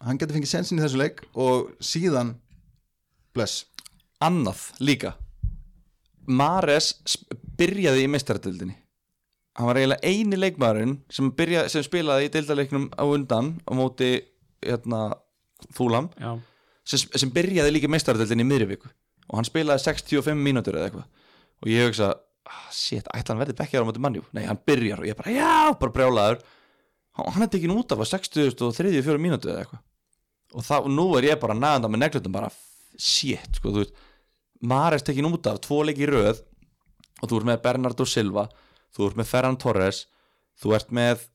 hann 0.00 0.18
gæti 0.18 0.32
fengið 0.32 0.48
sjensin 0.50 0.78
í 0.78 0.82
þessum 0.82 1.00
leik 1.00 1.22
og 1.34 1.70
síðan 1.80 2.34
bless. 3.32 3.66
Annað 4.20 4.72
líka 4.80 5.14
Mares 6.26 6.94
byrjaði 7.58 8.06
í 8.06 8.10
meistaratildinni 8.10 8.78
hann 9.54 9.68
var 9.68 9.78
eiginlega 9.78 10.10
eini 10.10 10.38
leikmaðurinn 10.38 10.96
sem, 11.12 11.30
sem 11.70 11.84
spilaði 11.86 12.28
í 12.28 12.32
deildaleiknum 12.34 12.88
á 12.98 13.04
undan 13.06 13.54
á 13.62 13.72
móti 13.76 14.16
hérna, 14.64 15.06
Fúlam 15.74 16.10
sem, 16.84 16.98
sem 17.14 17.30
byrjaði 17.32 17.76
líka 17.76 17.88
í 17.88 17.92
meistaratildinni 17.94 18.44
í 18.44 18.48
miðri 18.48 18.74
viku. 18.74 18.90
Og 19.30 19.38
hann 19.38 19.48
spilaði 19.48 19.84
65 19.86 20.36
mínútur 20.36 20.76
eða 20.76 20.90
eitthvað. 20.90 21.06
Og 21.62 21.70
ég 21.70 21.86
hugsa, 21.88 22.10
ah, 22.50 22.66
shit, 22.74 23.06
ætla 23.14 23.32
hann 23.32 23.40
verði 23.40 23.56
bekkjar 23.60 23.86
á 23.86 23.88
móti 23.88 24.02
mannjú, 24.04 24.24
nei 24.36 24.42
hann 24.44 24.60
byrjar 24.66 25.00
og 25.00 25.08
ég 25.08 25.16
bara, 25.16 25.32
já, 25.32 25.54
bara 25.80 25.94
brjálaður. 25.94 26.42
Hann, 27.16 27.46
er 27.46 27.52
tekin 27.52 27.72
út 27.72 27.94
af 27.94 28.02
á 28.02 28.06
60 28.10 28.58
og 28.66 28.74
34 28.76 29.22
mínútur 29.22 29.54
eða 29.54 29.64
eitthvað. 29.64 29.84
Og, 30.54 30.66
það, 30.66 30.90
og 30.90 30.92
nú 30.98 31.06
er 31.18 31.30
ég 31.30 31.40
bara 31.40 31.56
næganda 31.56 31.88
með 31.90 32.04
neglutum 32.04 32.34
bara, 32.34 32.50
shit, 32.98 33.60
sko, 33.60 33.70
þú 33.70 33.84
veist 33.84 34.03
Mares 34.64 35.04
tekin 35.06 35.28
út 35.28 35.46
af, 35.50 35.60
tvo 35.64 35.82
leiki 35.84 36.06
í 36.06 36.10
röð 36.10 36.40
og 37.20 37.28
þú 37.28 37.38
ert 37.38 37.48
með 37.50 37.62
Bernardo 37.66 38.06
Silva 38.08 38.48
þú 38.94 39.08
ert 39.08 39.20
með 39.20 39.30
Ferran 39.30 39.60
Torres 39.60 40.04
þú 40.62 40.74
ert 40.78 40.92
með 40.94 41.28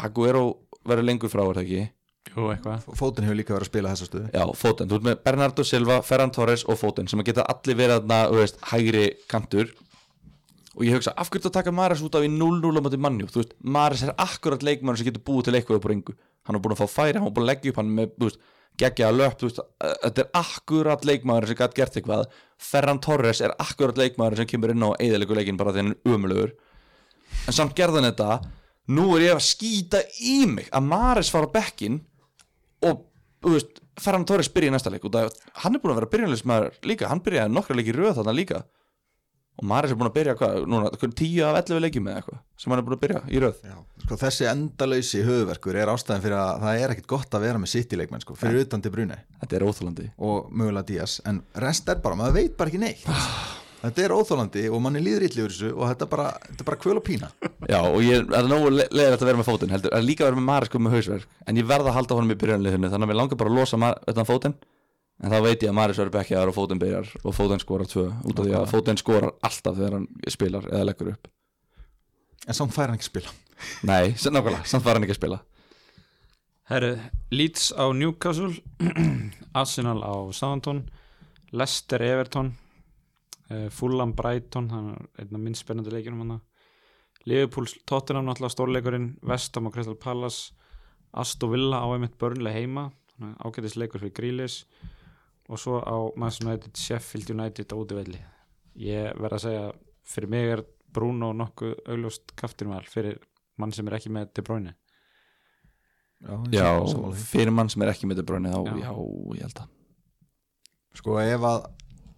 Aguero 0.00 0.44
verður 0.86 1.06
lengur 1.08 1.32
frá, 1.32 1.44
er 1.46 1.60
það 1.60 1.64
ekki? 1.64 1.84
jú, 2.30 2.48
eitthvað. 2.52 2.88
Fótinn 2.98 3.26
hefur 3.26 3.38
líka 3.38 3.54
verið 3.54 3.66
að 3.66 3.70
spila 3.70 3.92
þessa 3.94 4.08
stöðu. 4.08 4.26
Já, 4.34 4.42
Foden, 4.60 4.90
þú 4.90 4.98
ert 4.98 5.06
með 5.08 5.22
Bernardo 5.24 5.64
Silva, 5.66 6.00
Ferran 6.06 6.32
Torres 6.34 6.66
og 6.68 6.78
Foden 6.78 7.08
sem 7.10 7.22
að 7.22 7.30
geta 7.30 7.46
allir 7.50 7.78
verið 7.78 7.96
þarna, 7.96 8.18
þú 8.30 8.40
veist, 8.42 8.60
hægri 8.70 9.04
kantur. 9.30 9.72
Og 10.76 10.84
ég 10.86 10.94
hugsa, 10.94 11.14
af 11.18 11.30
hverju 11.32 11.46
þetta 11.48 11.56
taka 11.56 11.74
Mares 11.74 12.04
út 12.06 12.14
af 12.14 12.24
í 12.24 12.30
0-0 12.30 12.70
á 12.78 12.82
móti 12.84 13.00
mannjú, 13.00 13.26
þú 13.32 13.40
veist, 13.42 13.56
Mares 13.76 14.04
er 14.06 14.12
akkurat 14.20 14.62
leikmann 14.62 15.00
sem 15.00 15.08
getur 15.08 15.24
búið 15.26 15.48
til 15.48 15.56
eitthvað 15.58 15.80
upp 15.80 15.88
á 15.88 15.92
ringu 15.92 16.14
hann 16.46 16.56
er 16.56 16.62
búin 16.62 16.74
að 16.74 16.82
fá 16.82 16.88
færi, 16.90 17.18
hann 17.18 17.28
er 17.28 17.34
búin 17.34 17.46
að 17.46 17.50
leggja 17.52 17.72
upp 17.72 17.80
hann 17.80 17.90
með, 17.96 18.14
þú 18.16 18.28
veist, 18.28 18.40
geggja 18.80 19.10
að 19.10 19.18
löp, 19.20 19.42
veist, 19.44 19.60
þetta 19.80 20.22
er 20.24 20.30
akkurat 20.40 21.04
leikmaður 21.06 21.50
sem 21.50 21.58
gæti 21.58 21.80
gert 21.80 21.98
eitthvað. 22.00 22.24
Ferran 22.60 23.00
Torres 23.04 23.42
er 23.44 23.54
akkurat 23.60 24.00
leikmaður 24.00 24.40
sem 24.40 24.48
kemur 24.50 24.72
inn 24.74 24.86
á 24.86 24.90
eðalegu 24.96 25.36
leikin 25.36 25.60
bara 25.60 25.74
því 25.74 25.84
hann 25.84 25.94
er 25.94 26.14
umölugur 26.14 26.56
en 27.46 27.56
samt 27.56 27.76
gerðan 27.78 28.08
þetta. 28.10 28.40
Nú 28.90 29.06
er 29.14 29.28
ég 29.28 29.36
að 29.36 29.46
skýta 29.46 30.00
í 30.26 30.40
mig 30.50 30.70
að 30.74 30.88
Mares 30.90 31.30
fara 31.30 31.46
á 31.46 31.54
bekkin 31.54 32.00
og 32.86 33.06
veist, 33.44 33.78
Ferran 34.00 34.26
Torres 34.26 34.50
byrja 34.50 34.72
í 34.72 34.74
næsta 34.74 34.90
leik. 34.92 35.04
Og 35.06 35.14
það, 35.14 35.30
hann 35.62 35.76
er 35.76 35.82
búin 35.82 35.94
að 35.94 36.00
vera 36.00 36.12
byrjanleismæður 36.14 36.78
líka, 36.90 37.10
hann 37.10 37.22
byrjaði 37.24 37.54
nokkra 37.54 37.76
leiki 37.78 37.92
í 37.92 37.96
röð 37.96 38.16
þarna 38.18 38.36
líka 38.36 38.62
og 39.60 39.66
Maris 39.68 39.92
er 39.92 39.98
búin 40.00 40.08
að 40.08 40.16
byrja 40.16 40.34
hvað, 40.40 40.54
núna, 40.72 40.90
10 40.96 41.42
af 41.44 41.58
11 41.60 41.82
leikjum 41.84 42.06
með 42.06 42.18
eitthvað 42.20 42.38
sem 42.62 42.72
hann 42.72 42.80
er 42.80 42.86
búin 42.86 42.96
að 42.96 43.02
byrja 43.04 43.20
í 43.28 43.42
röð. 43.44 43.58
Já, 43.68 43.76
sko, 44.06 44.18
þessi 44.22 44.48
endalausi 44.48 45.24
höfuverkur 45.26 45.78
er 45.80 45.92
ástæðan 45.92 46.24
fyrir 46.24 46.40
að 46.40 46.64
það 46.64 46.80
er 46.80 46.94
ekkit 46.94 47.10
gott 47.12 47.36
að 47.36 47.44
vera 47.44 47.60
með 47.60 47.72
sitt 47.74 47.92
í 47.92 48.00
leikmenn 48.00 48.24
sko, 48.24 48.36
fyrir 48.40 48.64
utan 48.64 48.84
til 48.84 48.94
bruni 48.94 49.18
þetta 49.42 49.58
er 49.58 49.66
óþólandi 49.68 50.06
og 50.16 50.48
mögulega 50.48 50.88
Díaz 50.88 51.18
en 51.28 51.42
rest 51.60 51.92
er 51.92 52.00
bara, 52.00 52.16
maður 52.22 52.38
veit 52.40 52.56
bara 52.56 52.72
ekki 52.72 52.80
neitt. 52.80 53.04
Þetta 53.80 54.02
er 54.04 54.12
óþólandi 54.12 54.66
og 54.68 54.82
manni 54.84 55.00
líður 55.00 55.24
ítli 55.24 55.40
yfir 55.40 55.54
þessu 55.54 55.70
og 55.72 55.86
þetta 55.88 56.04
er 56.04 56.10
bara, 56.12 56.26
þetta 56.48 56.64
er 56.64 56.68
bara 56.68 56.80
kvöl 56.82 56.98
og 57.00 57.04
pína. 57.06 57.30
Já 57.68 57.78
og 57.80 58.00
ég 58.04 58.34
er 58.36 58.48
nógu 58.50 58.74
leðilegt 58.76 59.22
að 59.22 59.30
vera 59.30 59.40
með 59.40 59.48
fótinn 59.48 59.72
heldur, 59.72 59.94
að 59.96 60.04
líka 60.04 60.26
vera 60.26 60.36
með 60.36 60.48
Maris 60.50 60.72
kom 60.72 60.84
með 60.84 60.98
hausverk 60.98 61.38
en 61.48 61.60
ég 61.60 61.68
verða 61.70 61.88
að 61.88 61.96
halda 61.96 62.18
honum 62.18 62.34
í 62.34 62.36
byrjanliðinu 62.42 62.90
þannig 62.92 63.08
að 63.08 63.12
mér 63.12 63.20
langar 63.22 63.40
bara 63.40 63.54
að 63.54 63.56
losa 63.56 63.80
þetta 64.04 64.26
fótinn 64.28 64.58
en 65.20 65.30
þá 65.32 65.38
veit 65.44 65.62
ég 65.62 65.68
að 65.70 65.76
Maris 65.76 65.98
verður 66.00 66.14
bekkjaður 66.16 66.50
og 66.52 66.56
fótinn 66.56 66.80
byrjar 66.80 67.10
og 67.24 67.34
fótinn 67.36 67.60
skorar 67.62 67.88
tvö 67.90 68.06
út 68.24 68.38
af 68.40 68.46
því 68.46 68.54
að 68.60 68.70
fótinn 68.72 69.00
skorar 69.00 69.32
alltaf 69.46 69.76
þegar 69.76 69.96
hann 69.98 70.06
spilar 70.32 70.68
eða 70.70 70.86
leggur 70.88 71.12
upp. 71.14 71.28
En 72.48 72.56
samt 72.56 72.72
fær 72.74 72.88
hann 72.88 72.96
ekki 72.96 73.10
spila. 73.10 73.32
Nei, 73.84 74.14
sem- 74.16 74.32
nákvæmlega, 74.32 74.64
samt 74.70 74.84
var 74.86 74.96
hann 74.96 75.04
ekki 75.04 75.18
spila. 75.18 75.40
Herru, 76.70 76.92
Leeds 77.34 77.72
á 77.76 77.84
Newcastle 77.92 78.54
Arsenal 79.60 80.00
á 80.06 80.14
Southampton 80.32 80.84
Leicester 81.52 82.00
Everton 82.06 82.52
uh, 83.50 83.66
Fulham 83.74 84.12
Brighton 84.14 84.68
hann 84.70 84.92
er 84.94 85.24
einn 85.24 85.34
af 85.34 85.42
minnst 85.42 85.64
spennandi 85.66 85.90
leikjunum 85.90 86.22
hann 86.22 86.40
Liverpool 87.26 87.66
Tottenham 87.90 88.28
náttúrulega 88.30 88.54
stórleikurinn 88.54 89.08
Vestam 89.26 89.66
og 89.66 89.74
Crystal 89.74 89.98
Palace 89.98 90.54
Aston 91.12 91.50
Villa 91.52 91.82
á 91.82 91.90
einmitt 91.90 92.14
börnlega 92.22 92.54
heima 92.62 92.86
þannig 93.16 93.34
að 93.34 93.50
ágætis 93.50 93.74
leikur 93.82 94.00
fyrir 94.04 94.14
Grílis 94.20 94.60
og 95.50 95.58
svo 95.58 95.80
á 95.82 95.96
Manchester 96.16 96.46
United 96.48 96.76
Sheffield 96.78 97.30
United 97.34 97.72
á 97.72 97.76
útivelli. 97.76 98.20
Ég 98.78 99.16
verð 99.18 99.36
að 99.40 99.44
segja 99.46 99.64
fyrir 100.06 100.30
mig 100.30 100.52
er 100.54 100.62
Bruno 100.90 101.32
nokkuð 101.36 101.74
augljóst 101.90 102.32
kaftinval 102.38 102.84
fyrir 102.90 103.18
mann 103.60 103.72
sem 103.74 103.86
er 103.90 103.98
ekki 103.98 104.12
með 104.14 104.30
De 104.38 104.42
Bruyne. 104.46 104.74
Já, 106.52 106.68
því. 106.84 107.12
fyrir 107.16 107.52
mann 107.54 107.70
sem 107.72 107.82
er 107.82 107.92
ekki 107.94 108.08
með 108.10 108.20
De 108.20 108.24
Bruyne 108.28 108.50
þá, 108.52 108.60
Já. 108.66 108.76
já, 108.84 108.94
ég 109.38 109.44
held 109.46 109.60
að. 109.62 109.68
Sko 111.00 111.18
ef 111.22 111.46
að 111.48 111.60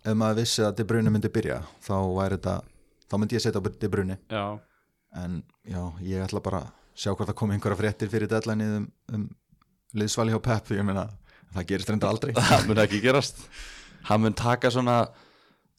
ef 0.02 0.16
maður 0.18 0.40
vissi 0.40 0.64
að 0.66 0.76
De 0.80 0.86
Bruyne 0.88 1.12
myndi 1.14 1.30
byrja 1.30 1.60
þá 1.84 1.94
væri 2.16 2.38
þetta, 2.38 2.54
þá 3.06 3.14
myndi 3.20 3.36
ég 3.38 3.44
setja 3.44 3.62
á 3.62 3.68
De 3.84 3.88
Bruyne. 3.92 4.18
Já, 4.32 4.44
en 5.22 5.42
já, 5.68 5.82
ég 6.02 6.24
ætla 6.26 6.42
bara 6.42 6.64
að 6.64 6.72
sjá 6.98 7.12
hvort 7.14 7.28
það 7.30 7.38
komi 7.38 7.54
einhverja 7.56 7.78
fréttir 7.78 8.10
fyrir 8.12 8.28
deadline 8.28 8.66
um, 8.80 8.88
um 9.14 9.28
liðsvali 9.96 10.32
hjá 10.34 10.40
Pep 10.42 10.72
ég 10.74 10.84
meina, 10.84 11.06
það 11.56 11.68
gerist 11.72 11.92
reyndar 11.92 12.12
aldrei. 12.12 12.32
Það 12.52 12.68
mun 12.68 12.82
ekki 12.84 13.02
gerast. 13.04 13.44
Hann 14.08 14.24
mun 14.24 14.36
taka 14.38 14.70
svona 14.72 14.96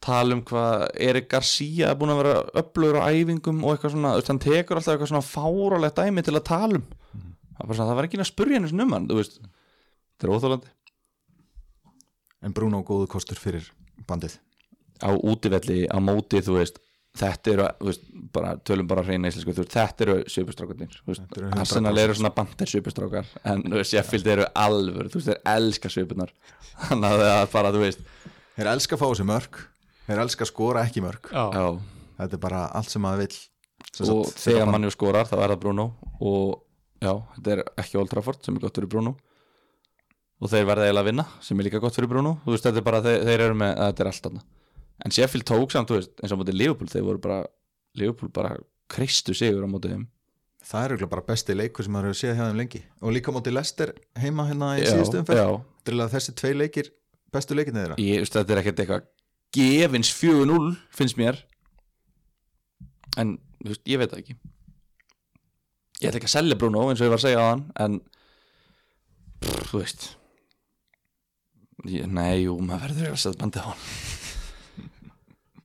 tala 0.04 0.36
um 0.36 0.44
hvað 0.44 0.86
Erik 1.00 1.30
Garcia 1.32 1.90
er 1.92 1.98
búin 2.00 2.12
að 2.12 2.22
vera 2.22 2.36
öflugur 2.60 3.00
á 3.00 3.08
æfingum 3.08 3.62
og 3.64 3.76
eitthvað 3.76 3.96
svona, 3.96 4.14
hann 4.20 4.42
tekur 4.44 4.80
alltaf 4.80 4.96
eitthvað 4.98 5.12
svona 5.14 5.28
fárálegt 5.28 6.00
dæmi 6.00 6.24
til 6.26 6.36
að 6.36 6.48
tala 6.50 6.80
um. 6.80 6.88
Það, 7.14 7.66
bara 7.66 7.78
svona, 7.78 7.90
það 7.90 8.00
var 8.00 8.08
ekki 8.10 8.20
að 8.20 8.32
spurja 8.32 8.60
henni 8.60 8.84
um 8.84 8.96
hann 8.98 9.12
þetta 10.14 10.28
er 10.28 10.34
óþólandi 10.34 10.72
en 12.44 12.56
Bruno 12.56 12.82
góðu 12.84 13.08
kostur 13.12 13.40
fyrir 13.40 13.70
bandið. 14.08 14.36
Á 15.04 15.12
útivelli, 15.16 15.84
á 15.88 15.98
móti, 16.04 16.42
þú 16.44 16.58
veist 16.60 16.80
þetta 17.20 17.52
eru, 17.52 17.66
þú 17.78 17.90
veist, 17.92 18.06
bara 18.34 18.54
tölum 18.66 18.88
bara 18.90 19.04
hreina 19.06 19.30
íslensku, 19.30 19.54
þú 19.54 19.64
veist, 19.64 19.74
þetta 19.76 20.06
eru 20.08 20.16
söpustrákarnir 20.34 20.96
eru 20.98 21.14
100% 21.14 21.60
Arsenal 21.62 21.94
eru 22.02 22.16
svona 22.18 22.32
bandir 22.34 22.72
söpustrákar 22.72 23.30
en 23.52 23.62
þú 23.68 23.78
veist, 23.78 23.94
Sheffield 23.94 24.30
eru 24.34 24.48
alvör 24.64 25.12
þú 25.14 25.20
veist, 25.22 25.30
þeir 25.30 25.52
elska 25.54 25.92
söpunar 25.94 26.34
þannig 26.88 27.10
að 27.12 27.22
það 27.24 27.36
er 27.36 27.52
bara, 27.54 27.74
þú 27.76 27.84
veist. 27.84 28.02
Þeir 28.58 28.70
elska 28.74 28.98
að 28.98 29.04
fá 29.04 29.06
þessi 29.12 29.28
mörg 29.30 29.60
þeir 30.08 30.24
elska 30.26 30.46
að 30.48 30.50
skora 30.50 30.86
ekki 30.88 31.04
mörg 31.06 31.30
já, 31.30 31.44
já, 31.54 31.68
þetta 32.24 32.40
er 32.40 32.44
bara 32.48 32.64
allt 32.80 32.90
sem 32.94 33.06
maður 33.06 33.28
vill. 33.28 33.38
Sem 33.94 34.10
og 34.10 34.26
sagt, 34.26 34.42
þegar 34.42 34.60
þetta 34.64 34.74
manni 34.74 34.92
skorar 34.94 35.30
þá 35.30 35.36
er 35.38 35.54
það 35.54 35.62
Bruno 35.68 35.86
og 36.18 36.50
já, 37.04 37.14
þetta 37.38 37.54
er 37.54 37.64
ekki 37.84 38.02
Old 38.02 38.10
Trafford 38.10 38.42
sem 38.46 38.58
er 38.58 38.66
gott 38.66 38.82
fyrir 38.82 38.90
Bruno. 38.90 39.14
Og 40.44 40.50
þeir 40.52 40.66
verða 40.68 40.90
eiginlega 40.90 41.06
að 41.06 41.10
vinna 41.12 41.26
sem 41.46 41.60
er 41.62 41.70
líka 41.70 41.80
gott 41.80 41.96
fyrir 41.96 42.10
Bruno. 42.12 42.40
Þú 42.44 42.56
veist, 42.56 42.66
þetta 42.66 42.82
er 42.82 42.88
bara, 42.90 43.04
þeir, 43.06 43.22
þeir 43.30 43.46
eru 45.00 45.06
en 45.06 45.12
Sheffield 45.12 45.46
tók 45.50 45.72
samt, 45.74 45.90
þú 45.90 45.98
veist, 46.00 46.14
eins 46.22 46.32
og 46.36 46.40
móti 46.42 46.54
Liverpool 46.56 46.88
þeir 46.92 47.04
voru 47.08 47.20
bara, 47.24 47.40
Liverpool 48.00 48.30
bara 48.34 48.56
kristu 48.94 49.34
sigur 49.34 49.66
á 49.66 49.70
móti 49.70 49.90
þeim. 49.92 50.08
Það 50.64 50.84
er 50.86 50.94
örugglega 50.94 51.12
bara 51.12 51.26
besti 51.28 51.56
leikur 51.58 51.84
sem 51.84 51.92
maður 51.92 52.12
hefur 52.14 52.20
séð 52.22 52.38
hjá 52.38 52.46
þeim 52.48 52.60
lengi. 52.62 52.80
Og 53.04 53.12
líka 53.12 53.34
móti 53.36 53.52
Lester 53.52 53.92
heima 54.16 54.46
hérna 54.48 54.70
í 54.80 54.84
já, 54.86 54.94
síðustu 54.94 55.20
umferð. 55.20 55.42
já, 55.42 55.48
Þetta 55.50 55.92
er 55.92 55.92
eiginlega 55.92 56.14
þessi 56.14 56.36
tvei 56.40 56.54
leikir 56.56 56.92
bestu 57.34 57.58
leikinni 57.58 57.82
þeirra. 57.82 57.98
Ég, 58.00 58.22
veist, 58.24 58.38
þetta 58.38 58.54
er 58.56 58.62
ekkert 58.62 58.80
eitthvað 58.80 59.10
gefins 59.58 60.14
4-0 60.16 60.72
finnst 60.96 61.18
mér. 61.20 61.42
En, 63.20 63.36
veist, 63.66 63.84
ég 63.92 64.00
veit 64.00 64.14
það 64.14 64.24
ekki. 64.24 64.38
Ég 66.00 66.10
ætla 66.10 66.20
ekki 66.22 66.30
að 66.32 66.36
selja 66.38 66.60
Bruno 66.60 66.88
eins 66.90 67.02
og 67.04 67.08
ég 67.10 67.14
var 67.14 67.20
að 67.20 67.26
segja 67.28 67.44
á 67.44 67.48
hann 67.52 67.66
en 67.84 68.00
pff, 69.44 69.68
þú 69.74 69.82
veist. 69.84 70.08
Ég, 71.92 72.08
nei, 72.08 72.46
jú, 72.46 72.56
maður 72.64 72.94
verður 72.94 73.12
að 73.18 73.22
setja 73.26 73.42
bandið 73.44 73.68
á 73.68 73.72
hann 73.74 73.88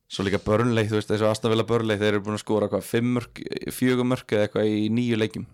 svo 0.09 0.25
líka 0.25 0.41
börnleik, 0.41 0.89
þú 0.91 0.99
veist, 0.99 1.11
þessu 1.13 1.29
aðstafila 1.29 1.67
börnleik 1.69 2.01
þeir 2.01 2.15
eru 2.15 2.25
búin 2.25 2.39
að 2.39 2.45
skora 2.45 2.71
hvað, 2.73 2.87
fimm 2.89 3.15
mörk 3.19 3.43
fjögum 3.77 4.11
mörk 4.15 4.35
eða 4.35 4.47
eitthvað 4.47 4.73
í 4.73 4.89
nýju 4.97 5.21
leikjum. 5.21 5.47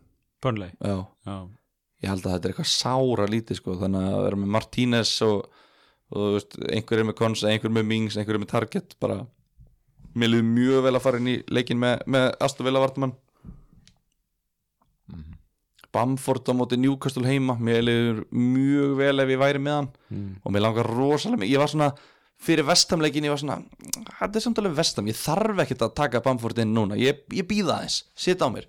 Burnley? 0.45 0.75
Já, 0.79 0.97
Já, 1.27 1.37
ég 2.05 2.13
held 2.13 2.27
að 2.27 2.37
þetta 2.37 2.49
er 2.49 2.55
eitthvað 2.55 2.71
sára 2.71 3.29
lítið 3.33 3.61
sko, 3.61 3.77
þannig 3.81 4.09
að 4.11 4.25
vera 4.29 4.41
með 4.43 4.53
Martínez 4.59 5.15
og, 5.27 5.65
og 6.13 6.21
þú 6.21 6.31
veist, 6.37 6.59
einhver 6.71 7.03
er 7.03 7.09
með 7.09 7.19
Konsa, 7.19 7.51
einhver 7.51 7.75
með 7.75 7.89
Mings, 7.91 8.19
einhver 8.21 8.39
er 8.39 8.45
með 8.45 8.53
Target 8.55 8.97
bara, 9.03 9.19
mér 10.15 10.35
liður 10.35 10.49
mjög 10.53 10.87
vel 10.87 10.95
að 10.95 11.05
fara 11.09 11.23
inn 11.23 11.33
í 11.33 11.39
leikin 11.51 11.83
með, 11.83 12.05
með 12.15 12.31
Astovilla 12.45 12.83
Vartamann 12.85 13.17
Bamford 15.95 16.49
á 16.51 16.53
móti 16.57 16.79
Newcastle 16.81 17.27
heima 17.27 17.57
mér 17.63 17.85
liður 17.85 18.25
mjög 18.35 18.97
vel 18.99 19.23
ef 19.23 19.31
ég 19.31 19.41
væri 19.41 19.63
með 19.63 19.77
hann. 19.79 19.91
Mm. 20.11 20.33
og 20.43 20.55
mér 20.55 20.65
langar 20.67 20.91
rosalega 20.91 21.47
ég 21.49 21.63
var 21.63 21.71
svona 21.71 21.93
fyrir 22.45 22.67
vestamleikin, 22.69 23.27
ég 23.27 23.35
var 23.35 23.41
svona 23.41 23.59
þetta 24.21 24.39
er 24.39 24.45
samt 24.45 24.61
alveg 24.61 24.77
vestam, 24.79 25.09
ég 25.11 25.19
þarf 25.19 25.65
ekkert 25.65 25.87
að 25.87 25.97
taka 26.01 26.23
Bamford 26.25 26.61
inn 26.63 26.75
núna, 26.77 26.99
ég, 27.01 27.25
ég 27.35 27.49
býða 27.49 27.79
aðeins 27.79 28.03
sita 28.19 28.49
á 28.49 28.55
mér, 28.55 28.69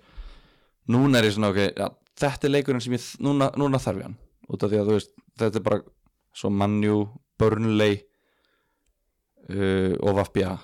núna 0.92 1.20
er 1.20 1.28
ég 1.28 1.36
svona 1.36 1.52
ok, 1.52 1.62
ja, 1.76 1.90
þetta 2.22 2.48
er 2.48 2.54
leikurinn 2.54 2.84
sem 2.84 2.96
ég 2.96 3.06
núna, 3.24 3.50
núna 3.60 3.80
þarf 3.82 4.02
ég 4.02 4.08
hann, 4.08 4.18
út 4.48 4.64
af 4.64 4.72
því 4.72 4.80
að 4.80 4.90
þú 4.90 4.98
veist 4.98 5.14
þetta 5.40 5.60
er 5.60 5.66
bara 5.68 5.82
svo 6.36 6.52
Manju 6.52 7.00
Burnley 7.40 7.98
uh, 9.52 9.92
og 10.00 10.20
Vapja 10.20 10.56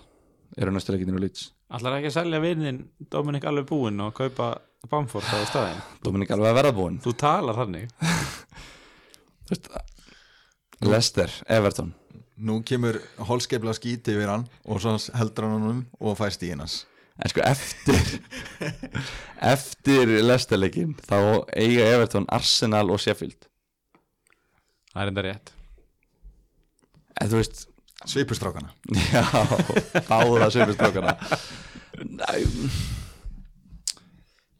eru 0.57 0.75
næstu 0.75 0.93
leikinu 0.93 1.21
Leeds. 1.21 1.51
Ætlar 1.73 1.97
ekki 1.97 2.11
að 2.11 2.19
selja 2.19 2.43
vinnin 2.43 2.83
Dominik 3.13 3.47
alveg 3.49 3.71
búinn 3.71 4.03
og 4.05 4.13
kaupa 4.17 4.55
Bamford 4.91 5.25
á 5.25 5.41
staðinn? 5.49 5.81
Dominik 6.05 6.33
alveg 6.35 6.53
að 6.53 6.59
verða 6.61 6.77
búinn. 6.77 7.01
Þú 7.05 7.17
talar 7.21 7.63
þannig. 7.63 7.89
Leicester, 10.83 11.31
Everton 11.47 11.93
Nú 12.37 12.63
kemur 12.65 12.97
holskeipla 13.29 13.75
skíti 13.77 14.15
yfir 14.15 14.31
hann 14.31 14.47
og 14.65 14.81
svo 14.81 14.97
heldur 15.19 15.47
hann 15.47 15.59
honum 15.59 15.83
og 16.01 16.17
fær 16.19 16.33
stíginas 16.33 16.83
En 17.21 17.29
sko 17.29 17.43
eftir 17.45 17.99
eftir 19.55 20.15
lestarleikin 20.25 20.95
þá 21.05 21.19
eiga 21.53 21.91
Everton 21.93 22.25
Arsenal 22.33 22.91
og 22.91 23.03
Sheffield. 23.03 23.51
Það 24.93 25.03
er 25.03 25.11
enda 25.13 25.25
rétt. 25.27 25.53
En 27.21 27.29
þú 27.29 27.43
veist, 27.43 27.67
Svipustrákana. 28.09 28.73
Já, 29.13 29.23
báða 30.09 30.49
sömustrákana 30.51 31.15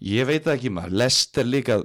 Ég 0.03 0.27
veit 0.29 0.47
ekki 0.51 0.71
maður. 0.71 0.95
Lester 1.03 1.47
líka 1.49 1.81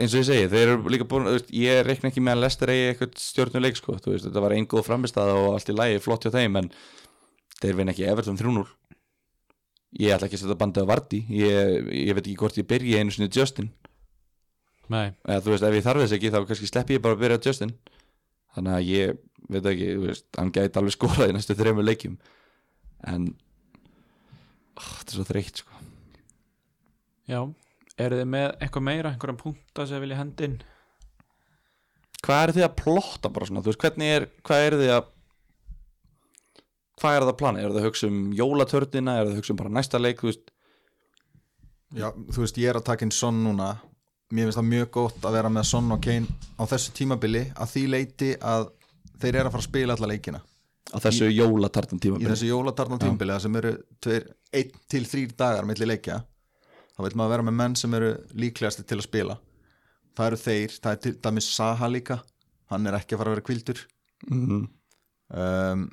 eins 0.00 0.14
og 0.14 0.20
ég 0.20 0.26
segi, 0.26 0.50
þeir 0.50 0.72
eru 0.72 0.90
líka 0.90 1.06
búin 1.08 1.28
veist, 1.30 1.50
ég 1.54 1.84
reikna 1.86 2.10
ekki 2.10 2.22
með 2.24 2.36
að 2.36 2.44
Lester 2.44 2.72
eigi 2.72 2.86
eitthvað 2.90 3.18
stjórnuleik 3.22 3.78
sko, 3.78 3.96
veist, 4.06 4.26
þetta 4.26 4.42
var 4.42 4.54
einn 4.56 4.66
góð 4.70 4.88
framistæða 4.88 5.36
og 5.38 5.52
allt 5.54 5.70
í 5.70 5.76
lagi, 5.76 6.00
flott 6.02 6.26
hjá 6.26 6.34
þeim, 6.34 6.58
en 6.62 6.70
þeir 7.60 7.78
vinn 7.78 7.92
ekki 7.92 8.08
Everton 8.10 8.40
3-0 8.40 8.64
ég 10.00 10.14
ætla 10.14 10.26
ekki 10.26 10.38
að 10.38 10.42
setja 10.42 10.58
bandið 10.58 10.86
á 10.86 10.90
Vardí 10.90 11.20
ég, 11.30 11.90
ég 11.94 12.16
veit 12.16 12.24
ekki 12.24 12.38
hvort 12.40 12.58
ég 12.58 12.66
byrji 12.70 12.96
einu 12.98 13.14
sinni 13.14 13.30
Justin. 13.30 13.70
Nei, 14.90 15.14
eða 15.22 15.42
þú 15.44 15.54
veist, 15.54 15.66
ef 15.68 15.76
ég 15.78 15.84
þarf 15.86 16.02
þess 16.02 16.16
ekki 16.18 16.32
þá 16.34 16.40
kannski 16.48 16.68
sleppi 16.68 16.98
ég 16.98 17.04
bara 17.04 17.16
að 17.16 17.22
byrja 17.22 17.42
Justin. 17.46 17.72
Þannig 18.54 18.74
að 18.74 18.88
ég 18.90 19.20
veit 19.54 19.68
ekki, 19.70 19.90
veist, 20.02 20.26
hann 20.36 20.52
gæti 20.54 20.80
alveg 20.80 20.96
skorað 20.96 21.30
í 21.30 21.36
næstu 21.36 21.56
þreymur 21.58 21.86
leikjum. 21.86 22.18
En 23.06 23.30
ó, 24.74 24.82
þetta 24.82 25.14
er 25.14 25.18
svo 25.20 25.28
þreytt 25.30 25.62
sko. 25.62 25.84
Já 27.30 27.40
Eru 28.00 28.18
þið 28.18 28.30
með 28.34 28.46
eitthvað 28.58 28.86
meira, 28.88 29.12
einhverjum 29.12 29.42
punkta 29.42 29.86
sem 29.86 30.02
vilja 30.02 30.18
hendin? 30.18 30.56
hvað 32.24 32.44
er 32.44 32.52
þið 32.56 32.66
að 32.66 32.76
plotta 32.78 33.30
bara 33.32 33.48
svona, 33.48 33.62
þú 33.64 33.70
veist, 33.70 33.82
hvernig 33.82 34.12
er 34.14 34.26
hvað 34.46 34.66
er 34.66 34.76
þið 34.80 34.92
að 34.94 35.10
hvað 37.00 37.16
er 37.16 37.24
það 37.24 37.32
að 37.32 37.40
plana, 37.40 37.60
er 37.60 37.72
það 37.72 37.80
að 37.80 37.88
hugsa 37.88 38.08
um 38.08 38.20
jólatörnina, 38.38 39.16
er 39.18 39.26
það 39.26 39.32
að 39.32 39.40
hugsa 39.40 39.52
um 39.54 39.58
bara 39.60 39.72
næsta 39.76 40.00
leik? 40.00 40.22
Þú 40.22 40.30
veist, 40.30 40.52
Já, 41.94 42.08
þú 42.10 42.42
veist, 42.42 42.56
ég 42.58 42.72
er 42.72 42.78
að 42.80 42.86
taka 42.88 43.06
inn 43.06 43.12
Son 43.14 43.36
núna. 43.44 43.68
Mér 44.34 44.48
finnst 44.48 44.58
það 44.58 44.66
mjög 44.66 44.88
gott 44.96 45.26
að 45.28 45.36
vera 45.36 45.50
með 45.52 45.66
Son 45.68 45.92
og 45.94 46.00
Kane 46.02 46.32
á 46.58 46.62
þessu 46.66 46.94
tímabili 46.96 47.44
að 47.54 47.70
því 47.70 47.82
leiti 47.92 48.30
að 48.40 48.64
þeir 49.22 49.36
eru 49.36 49.44
að 49.44 49.54
fara 49.54 49.62
að 49.62 49.68
spila 49.68 49.94
alla 49.94 50.08
leikina. 50.10 50.40
Á 50.90 50.96
þessu 51.04 51.28
jólatartan 51.30 52.00
tíma 52.02 52.18
í 52.18 52.26
þessu 52.26 52.48
jólatarnal 52.48 52.98
tímabili 52.98 53.34
það 53.36 53.44
sem 53.44 53.58
eru 53.60 53.72
tveir, 54.02 54.26
einn 54.58 54.72
til 54.90 55.04
þrýr 55.12 55.36
dagar 55.38 55.68
milli 55.68 55.88
leikja 55.92 56.18
þá 56.94 57.02
vil 57.06 57.16
maður 57.18 57.34
vera 57.34 57.46
með 57.48 57.58
menn 57.60 57.76
sem 57.78 57.98
eru 57.98 58.14
líklegasti 58.38 58.86
til 58.86 59.00
að 59.00 59.08
spila 59.08 59.36
það 60.14 60.30
eru 60.30 60.40
þeir, 60.44 60.78
það 60.78 60.92
er 60.92 61.02
til 61.04 61.14
dæmis 61.26 61.50
Saha 61.56 61.90
líka 61.90 62.20
hann 62.72 62.88
er 62.88 62.98
ekki 62.98 63.16
að 63.16 63.22
fara 63.22 63.32
að 63.32 63.36
vera 63.36 63.46
kvildur 63.48 63.84
mm. 64.30 64.64
um, 65.42 65.84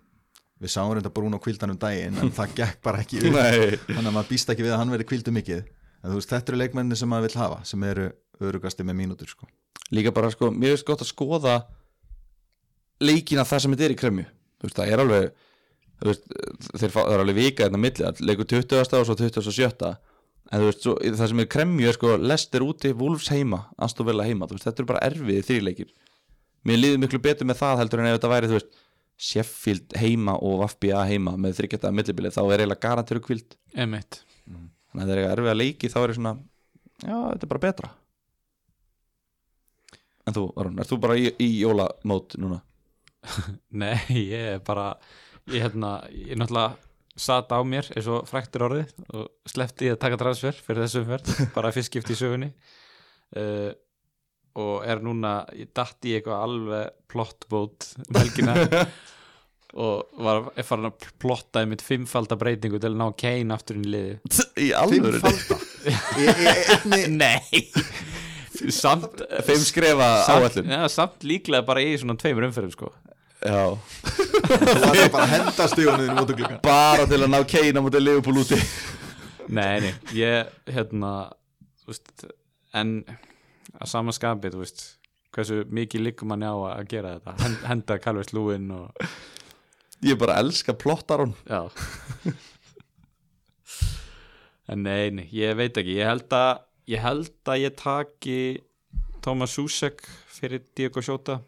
við 0.61 0.73
sáum 0.73 0.93
reynda 0.93 1.13
Bruno 1.13 1.39
kvildan 1.41 1.73
um 1.73 1.79
daginn 1.81 2.19
en 2.21 2.33
það 2.35 2.55
gekk 2.61 2.81
bara 2.85 3.03
ekki 3.03 3.21
þannig 3.27 4.07
að 4.07 4.13
maður 4.13 4.31
býst 4.31 4.53
ekki 4.53 4.65
við 4.65 4.75
að 4.75 4.83
hann 4.83 4.93
verði 4.93 5.09
kvildu 5.09 5.35
mikið 5.35 5.61
en 5.61 6.09
þú 6.09 6.17
veist, 6.17 6.33
þetta 6.33 6.53
eru 6.53 6.61
leikmenni 6.61 6.97
sem 6.97 7.09
maður 7.11 7.29
vil 7.29 7.41
hafa 7.41 7.61
sem 7.67 7.87
eru 7.89 8.09
örugasti 8.41 8.85
með 8.85 8.97
mínútur 9.03 9.29
sko. 9.29 9.49
líka 9.93 10.13
bara 10.13 10.31
sko, 10.33 10.49
mér 10.53 10.75
finnst 10.75 10.87
gott 10.87 11.03
að 11.05 11.11
skoða 11.11 11.55
leikina 13.01 13.45
það 13.45 13.65
sem 13.65 13.75
þetta 13.75 13.87
er 13.87 13.95
í 13.95 13.99
kremju 13.99 14.27
þú 14.27 14.69
veist, 14.69 14.77
það 14.77 14.93
er 14.93 15.03
alveg 15.03 15.27
veist, 16.05 16.25
þeir 16.77 16.93
fá, 16.93 17.01
það 17.01 17.13
er 17.15 17.23
alveg 17.25 17.37
vika 17.37 17.67
þetta 17.67 17.81
milli, 17.81 18.07
að 18.07 18.23
leikur 18.25 18.49
20. 18.53 18.81
og 18.99 19.09
svo 19.09 19.17
27. 19.17 19.91
en 20.51 20.61
þú 20.61 20.69
veist, 20.69 20.85
svo, 20.85 20.95
það 21.01 21.31
sem 21.31 21.43
er 21.43 21.51
kremju 21.55 21.89
er 21.89 21.97
sko, 21.97 22.15
Lester 22.19 22.65
úti, 22.65 22.93
Wolves 22.97 23.31
heima 23.31 23.63
Aston 23.81 24.07
Villa 24.09 24.27
heima, 24.27 24.49
veist, 24.51 24.67
þetta 24.67 24.83
eru 24.83 24.91
bara 24.93 25.03
erfiði 25.07 25.45
þrýleikir 25.47 25.91
mér 26.67 26.81
líður 26.81 27.03
miklu 27.05 27.21
betur 27.23 27.49
með 27.49 27.61
það 27.63 27.83
heldur 27.83 28.03
en 28.03 28.11
ef 28.11 28.17
þetta 28.19 28.33
væri, 28.35 28.51
þú 28.51 28.59
veist 28.59 28.81
Sheffield 29.21 29.95
heima 30.01 30.33
og 30.41 30.63
Vafbja 30.63 31.05
heima 31.05 31.35
með 31.37 31.59
þryggjata 31.59 31.93
millibili, 31.93 32.33
þá 32.33 32.41
er 32.47 32.63
eiginlega 32.63 32.83
garantir 32.87 33.21
kvild 33.23 33.57
Emitt 33.77 34.23
þannig 34.91 35.03
að 35.03 35.07
það 35.07 35.13
er 35.13 35.21
eitthvað 35.21 35.35
erfið 35.37 35.51
að 35.51 35.59
leiki 35.61 35.89
þá 35.91 35.97
er 36.01 36.11
ég 36.11 36.17
svona, 36.17 36.33
já, 37.01 37.15
þetta 37.15 37.45
er 37.45 37.51
bara 37.53 37.63
betra. 37.65 37.91
En 40.27 40.35
þú, 40.37 40.45
Aron, 40.61 40.79
ert 40.81 40.91
þú 40.91 40.99
bara 41.01 41.17
í, 41.17 41.29
í 41.41 41.49
jólamót 41.61 42.35
núna? 42.41 42.59
Nei, 43.81 43.95
ég 44.17 44.47
er 44.57 44.63
bara 44.65 44.91
ég, 45.49 45.61
hérna, 45.63 45.95
ég 46.11 46.37
náttúrulega 46.37 46.90
sat 47.19 47.51
á 47.51 47.59
mér 47.67 47.89
eins 47.95 48.07
og 48.07 48.27
fræktur 48.29 48.63
orðið 48.69 48.91
og 49.17 49.27
sleppti 49.51 49.89
að 49.91 49.99
taka 50.03 50.19
transfer 50.21 50.55
fyrir 50.63 50.85
þessu 50.85 51.01
umferð 51.03 51.31
bara 51.57 51.71
fyrst 51.75 51.91
skipti 51.91 52.15
í 52.15 52.19
sögunni. 52.21 52.51
Uh, 53.35 53.71
og 54.59 54.83
er 54.83 54.99
núna, 54.99 55.45
ég 55.55 55.69
datt 55.75 56.03
í 56.07 56.17
eitthvað 56.17 56.41
alveg 56.43 56.89
plottbót 57.11 57.85
um 58.03 58.17
helgina 58.19 58.55
og 59.81 60.09
var 60.19 60.49
farin 60.67 60.89
að 60.89 61.05
plotta 61.23 61.61
einmitt 61.63 61.83
fimmfalda 61.87 62.35
breytingu 62.39 62.79
til 62.83 62.89
að 62.91 62.97
ná 62.99 63.05
Kane 63.15 63.55
aftur 63.55 63.77
inn 63.79 63.85
í 63.87 63.93
liði 63.93 64.17
í 64.65 64.71
alvöru? 64.75 65.21
Fimmfalda? 65.23 65.59
Í- 65.87 66.33
í- 66.35 66.99
í 66.99 67.05
Nei. 67.15 67.61
Samt 68.75 69.23
Fimm 69.47 69.63
skrefa 69.63 70.09
samt, 70.27 70.43
áallun 70.59 70.73
ja, 70.75 70.81
samt 70.91 71.23
líklega 71.25 71.63
bara 71.65 71.81
í 71.87 71.95
svona 71.97 72.17
tveimur 72.19 72.49
umferðum 72.49 72.75
sko 72.75 72.91
Já, 73.41 73.73
Þú 74.05 74.85
ætlar 74.85 75.09
bara 75.13 75.23
að 75.25 75.31
henda 75.33 75.65
stígunum 75.71 76.19
út 76.21 76.29
úr 76.33 76.37
gluggan 76.37 76.59
bara 76.65 77.07
til 77.09 77.17
að 77.23 77.31
ná 77.33 77.39
keina 77.49 77.81
mútið 77.81 78.03
Liverpool 78.05 78.41
úti. 78.43 78.57
Nei, 79.51 79.81
nei, 79.81 79.93
ég 80.13 80.51
hérna 80.69 81.11
veist, 81.89 82.11
en 82.77 82.93
að 83.73 83.89
sama 83.89 84.13
skapið, 84.15 84.53
þú 84.55 84.61
veist 84.61 84.83
hversu 85.33 85.61
mikið 85.73 86.05
líkum 86.05 86.29
manni 86.31 86.45
á 86.47 86.55
að 86.75 86.87
gera 86.91 87.15
þetta? 87.17 87.35
Hend, 87.41 87.59
henda 87.71 87.97
Calvert 88.03 88.33
Lúin 88.35 88.69
og 88.75 89.05
Ég 90.01 90.17
bara 90.17 90.39
elska 90.41 90.73
plottarun 90.77 91.33
já. 91.45 91.65
En 94.71 94.85
nei, 94.85 95.09
nei, 95.13 95.27
ég 95.35 95.53
veit 95.59 95.75
ekki. 95.77 95.97
Ég 95.99 96.07
held 96.07 96.33
að 96.33 96.61
ég 96.89 97.01
held 97.03 97.49
að 97.51 97.63
ég 97.65 97.75
taki 97.77 98.37
Thomas 99.21 99.53
Susek 99.57 100.01
fyrir 100.31 100.63
Diego 100.77 101.03
Sjóta 101.03 101.41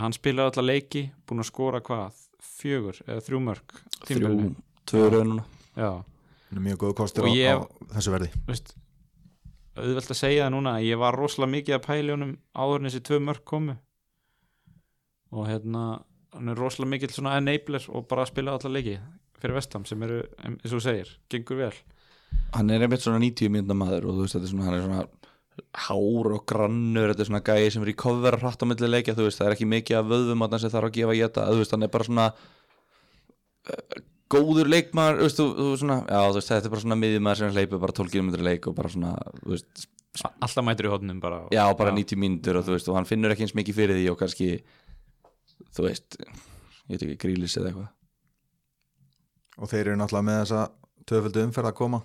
hann 0.00 0.14
spilar 0.16 0.50
alla 0.50 0.64
leiki 0.66 1.06
búin 1.26 1.42
að 1.44 1.50
skora 1.50 1.80
hvað? 1.84 2.18
Fjögur 2.40 2.98
eða 3.06 3.22
þrjú 3.24 3.40
mörg 3.44 3.74
Þrjú, 4.08 4.54
tvö 4.88 5.06
raununa 5.12 5.44
er 6.50 6.60
mjög 6.64 6.78
góð 6.82 6.94
kostur 6.98 7.24
á, 7.24 7.30
ég- 7.30 7.60
á 7.60 7.68
þessu 7.94 8.12
verði. 8.14 8.30
Veist 8.48 8.74
auðvelt 9.80 10.10
að 10.12 10.18
segja 10.18 10.46
það 10.48 10.52
núna 10.56 10.72
ég 10.82 10.98
var 10.98 11.14
rosalega 11.16 11.52
mikið 11.54 11.76
að 11.76 11.84
pæli 11.86 12.10
honum 12.14 12.32
áður 12.56 12.80
en 12.82 12.88
þessi 12.90 13.02
tvö 13.06 13.20
mörg 13.22 13.44
komu. 13.44 13.76
Og 15.32 15.46
hérna 15.46 15.84
hann 16.34 16.48
er 16.52 16.58
rosalega 16.58 16.90
mikill 16.90 17.12
svona 17.14 17.36
enabler 17.38 17.86
og 17.94 18.08
bara 18.10 18.24
að 18.26 18.32
spila 18.32 18.56
alla 18.58 18.72
leiki 18.76 18.96
fyrir 19.40 19.56
vestam 19.56 19.86
sem 19.88 20.02
eru, 20.04 20.20
eins 20.44 20.68
og 20.68 20.76
þú 20.78 20.82
segir, 20.84 21.12
gengur 21.32 21.56
vel. 21.62 21.72
Hann 22.52 22.70
er 22.70 22.82
einmitt 22.84 23.00
svona 23.04 23.20
90 23.22 23.48
mínúna 23.54 23.76
maður 23.78 24.08
og 24.10 24.18
þú 24.18 24.24
veist, 24.26 24.36
þetta 24.36 24.48
er 24.48 24.52
svona, 24.52 24.66
hann 24.66 24.74
er 24.76 24.84
svona 24.84 25.06
hár 25.86 26.30
og 26.36 26.44
grannur, 26.48 27.10
þetta 27.12 27.24
er 27.24 27.28
svona 27.30 27.42
gæði 27.46 27.72
sem 27.74 27.84
er 27.84 27.92
í 27.92 27.96
cover 27.98 28.36
hratt 28.40 28.62
á 28.62 28.66
milli 28.68 28.90
leikja, 28.90 29.16
þú 29.18 29.26
veist, 29.26 29.40
það 29.40 29.50
er 29.50 29.56
ekki 29.56 29.68
mikið 29.70 29.98
af 30.00 30.08
vöðvum 30.10 30.46
að 30.46 30.56
sem 30.62 30.72
þarf 30.74 30.90
að 30.90 30.96
gefa 30.96 31.16
geta, 31.18 31.46
þú 31.50 31.60
veist, 31.60 31.74
hann 31.76 31.86
er 31.86 31.92
bara 31.94 32.08
svona 32.08 32.26
uh, 33.70 34.02
góður 34.30 34.70
leikmaður, 34.70 35.20
þú 35.20 35.28
veist, 35.28 35.40
þú, 35.40 35.46
þú 35.60 35.70
svona 35.82 35.98
já, 36.02 36.18
þú 36.20 36.36
veist, 36.38 36.52
þetta 36.52 36.70
er 36.70 36.74
bara 36.74 36.84
svona 36.84 37.00
miðjumæður 37.04 37.40
sem 37.42 37.56
hleypur 37.56 37.82
bara 37.86 37.96
12 38.00 38.14
km 38.14 38.30
leik 38.50 38.68
og 38.70 38.76
bara 38.78 38.92
svona, 38.92 39.14
þú 39.40 39.54
veist 39.54 39.88
alltaf 40.42 40.66
mætur 40.66 40.88
í 40.88 40.92
hodnum 40.92 41.22
bara 41.22 41.44
já, 41.54 41.62
bara 41.78 41.94
90 41.94 42.18
mínútur 42.18 42.58
og 42.58 42.66
þú 42.66 42.76
veist, 42.76 42.90
og 42.90 42.98
hann 42.98 43.08
finnur 43.08 43.34
ekki 43.34 43.46
eins 43.46 43.56
mikið 43.58 43.76
fyrir 43.76 44.00
því 44.00 44.06
og 44.10 44.20
kannski, 44.20 44.50
þú 45.76 45.86
veist 45.86 46.18
ég 46.90 46.96
veit 46.96 47.04
ekki, 47.06 47.18
grílis 47.22 47.54
eða 47.58 47.70
eitthvað. 47.70 47.90
Og 49.60 49.70
þeir 49.70 49.84
eru 49.84 49.98
náttúrulega 50.00 50.26
með 50.26 50.40
þessa 50.40 50.62
töföldu 51.10 51.44
umferð 51.46 51.70
að 51.70 51.78
koma 51.78 52.00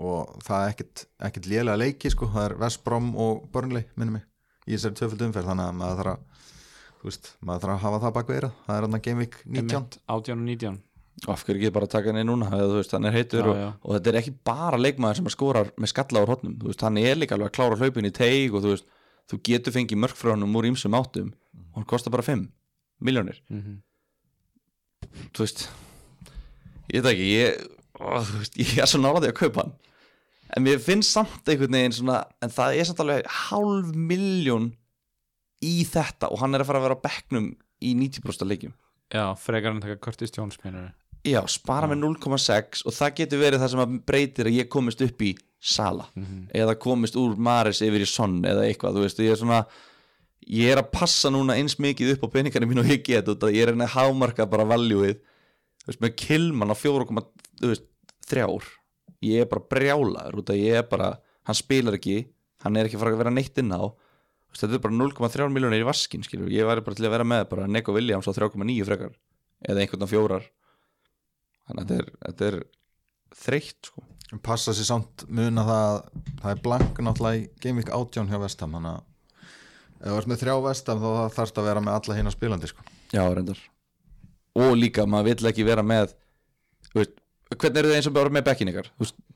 og 0.00 0.34
það 0.46 0.64
er 0.64 0.74
ekkit, 0.74 1.04
ekkit 1.28 1.48
lélega 1.50 1.78
leiki 1.80 2.12
sko, 2.12 2.28
það 2.32 2.46
er 2.48 2.56
Vestbrom 2.64 3.10
og 3.20 3.46
Burnley 3.52 3.86
minni 4.00 4.16
mig, 4.18 4.26
í 4.66 4.74
þessari 4.74 4.98
töföldu 5.00 5.26
umferð. 5.28 5.50
Þannig 5.50 5.66
að 5.70 5.80
maður 5.80 6.00
þarf 6.00 6.12
að 6.14 7.08
veist, 7.08 7.32
maður 7.40 7.64
þarf 7.66 7.74
að 7.74 7.82
hafa 7.86 8.00
það 8.04 8.14
bak 8.18 8.30
veira, 8.34 8.52
það 8.66 8.78
er 8.78 8.86
hann 8.86 8.98
að 8.98 9.04
Gameweek 9.08 9.36
19 9.44 9.60
Einmitt, 9.60 9.98
18 10.06 10.36
og 10.36 10.46
19 10.46 10.80
og 11.20 11.34
af 11.34 11.42
hverju 11.44 11.60
ekki 11.60 11.72
bara 11.74 11.88
taka 11.90 12.12
hann 12.12 12.20
í 12.20 12.24
núna, 12.24 12.48
veist, 12.70 12.94
hann 12.96 13.08
er 13.08 13.12
heitur 13.12 13.42
Já, 13.44 13.50
og, 13.50 13.58
já. 13.60 13.68
og 13.84 13.96
þetta 13.96 14.10
er 14.12 14.18
ekki 14.22 14.32
bara 14.46 14.78
leikmaður 14.80 15.18
sem 15.18 15.28
að 15.28 15.34
skora 15.34 15.62
með 15.76 15.90
skalla 15.92 16.22
á 16.24 16.26
veist, 16.30 16.84
hann 16.86 17.00
er 17.00 17.18
líka 17.20 17.36
alveg 17.36 17.50
að 17.50 17.56
klára 17.58 17.76
hlaupin 17.80 18.08
í 18.08 18.12
teig 18.16 18.54
og 18.56 18.64
þú 18.64 18.72
veist, 18.72 18.86
þú 19.28 19.40
getur 19.50 19.74
fengið 19.74 20.00
mörg 20.00 20.16
frá 20.16 20.32
hann 20.32 20.46
úr 20.48 20.68
ímsum 20.70 20.96
áttum. 20.96 21.34
Og 21.74 21.80
hann 21.80 21.88
kostar 21.92 22.14
bara 22.14 22.24
5 22.24 22.46
miljónir, 23.04 23.42
mm 23.52 23.80
þú 25.34 25.44
veist 25.44 25.66
ég 26.92 27.02
veit 27.02 27.12
ekki, 27.12 27.28
ég 27.32 27.60
ó, 28.00 28.20
veist, 28.20 28.56
ég 28.60 28.80
er 28.82 28.88
svo 28.90 29.00
nálaði 29.02 29.30
að 29.30 29.38
kaupa 29.40 29.64
hann 29.64 29.72
en 30.56 30.64
mér 30.66 30.80
finnst 30.82 31.14
samt 31.14 31.48
einhvern 31.48 31.76
veginn 31.76 31.96
svona, 31.96 32.22
en 32.42 32.52
það 32.52 32.78
er 32.78 32.88
samt 32.88 33.02
alveg 33.04 33.28
hálf 33.48 33.90
miljón 33.94 34.70
í 35.64 35.82
þetta 35.88 36.30
og 36.32 36.40
hann 36.42 36.56
er 36.56 36.64
að 36.64 36.70
fara 36.70 36.80
að 36.80 36.86
vera 36.88 36.98
á 36.98 37.04
bekknum 37.04 37.50
í 37.80 37.92
90% 37.96 38.44
af 38.44 38.50
leikjum. 38.50 38.74
Já, 39.10 39.24
frekar 39.38 39.72
hann 39.74 39.82
taka 39.82 39.98
Curtis 40.00 40.34
Jones 40.36 40.60
meinur 40.62 40.90
Já, 41.26 41.42
spara 41.52 41.88
með 41.90 42.00
0,6 42.00 42.86
og 42.88 42.94
það 42.96 43.16
getur 43.18 43.40
verið 43.42 43.60
það 43.60 43.72
sem 43.74 43.82
að 43.82 43.96
breytir 44.08 44.48
að 44.48 44.56
ég 44.56 44.68
komist 44.72 45.02
upp 45.04 45.24
í 45.26 45.34
Sala. 45.60 46.06
Eða 46.56 46.78
komist 46.80 47.18
úr 47.20 47.34
Maris 47.36 47.82
yfir 47.84 48.00
í 48.00 48.08
Son 48.08 48.38
eða 48.48 48.64
eitthvað, 48.64 48.96
þú 48.96 49.02
veist, 49.04 49.20
ég 49.20 49.34
er 49.34 49.40
svona 49.42 49.58
ég 50.48 50.72
er 50.72 50.80
að 50.80 50.90
passa 50.94 51.28
núna 51.32 51.58
eins 51.60 51.76
mikið 51.76 52.14
upp 52.14 52.24
á 52.24 52.32
peningarnir 52.32 52.70
mín 52.70 52.80
og 52.80 52.88
ég 52.88 53.02
get 53.04 53.28
út 53.28 53.44
að 53.44 53.58
ég 53.58 53.68
er 53.68 53.74
að 53.74 53.92
hámarka 53.92 54.48
bara 54.48 54.64
valjúið 54.70 55.18
þú 55.20 55.90
veist, 55.90 56.00
með 56.00 56.16
Kilman 56.22 56.72
á 56.72 56.76
4,3 56.80 58.46
ég 59.24 59.44
er 59.44 59.50
bara 59.50 59.66
brjálaður 59.72 60.40
út 60.40 60.52
að 60.52 60.62
ég 60.62 60.80
er 60.80 60.86
bara, 60.90 61.14
hann 61.48 61.58
spilar 61.58 61.98
ekki 61.98 62.22
hann 62.64 62.76
er 62.76 62.88
ekki 62.88 63.00
fara 63.00 63.14
að 63.14 63.22
vera 63.22 63.34
neitt 63.34 63.58
inn 63.60 63.72
á. 63.72 63.82
Þetta 64.50 64.76
er 64.76 64.82
bara 64.82 64.96
0,3 64.96 65.48
miljónir 65.54 65.84
í 65.84 65.86
vaskin 65.86 66.24
skilur, 66.26 66.50
ég 66.50 66.66
væri 66.66 66.82
bara 66.84 66.98
til 66.98 67.06
að 67.06 67.14
vera 67.14 67.26
með 67.28 67.44
bara 67.52 67.68
Neko 67.70 67.94
Williams 67.94 68.26
á 68.26 68.34
3,9 68.34 68.86
frekar 68.88 69.14
eða 69.62 69.84
einhvern 69.84 70.06
á 70.06 70.08
fjórar. 70.10 70.48
Þannig 71.68 71.84
að 71.84 71.92
þetta 72.24 72.48
er, 72.48 72.56
er 72.56 73.38
þreytt 73.44 73.90
sko. 73.90 74.04
Passa 74.46 74.74
sér 74.74 74.86
samt 74.86 75.24
það 75.26 75.70
að 75.74 75.96
það 76.40 76.50
er 76.52 76.64
blank 76.64 77.00
náttúrulega 77.02 77.40
í 77.40 77.46
Gameweek 77.62 77.92
18 77.94 78.30
hjá 78.30 78.38
Vestham 78.42 78.76
þannig 78.76 78.98
að 78.98 79.06
ef 80.00 80.10
þú 80.10 80.18
ert 80.18 80.30
með 80.30 80.42
þrjá 80.42 80.54
Vestham 80.66 81.02
þá 81.02 81.10
þarfst 81.36 81.60
að 81.60 81.68
vera 81.70 81.84
með 81.84 81.98
alla 81.98 82.18
hina 82.18 82.34
spilandi 82.34 82.70
sko. 82.70 82.84
Já, 83.14 83.22
reyndar. 83.26 83.62
Og 84.58 84.74
líka, 84.78 85.06
maður 85.06 85.30
vill 85.30 85.50
ekki 85.50 85.66
vera 85.66 85.82
með 85.86 86.14
veist, 86.94 87.19
Hvernig 87.60 87.80
eru 87.82 87.90
þið 87.90 87.98
eins 87.98 88.08
og 88.08 88.14
bara 88.16 88.32
með 88.32 88.46
bekkin 88.46 88.70
ykkar? 88.72 88.88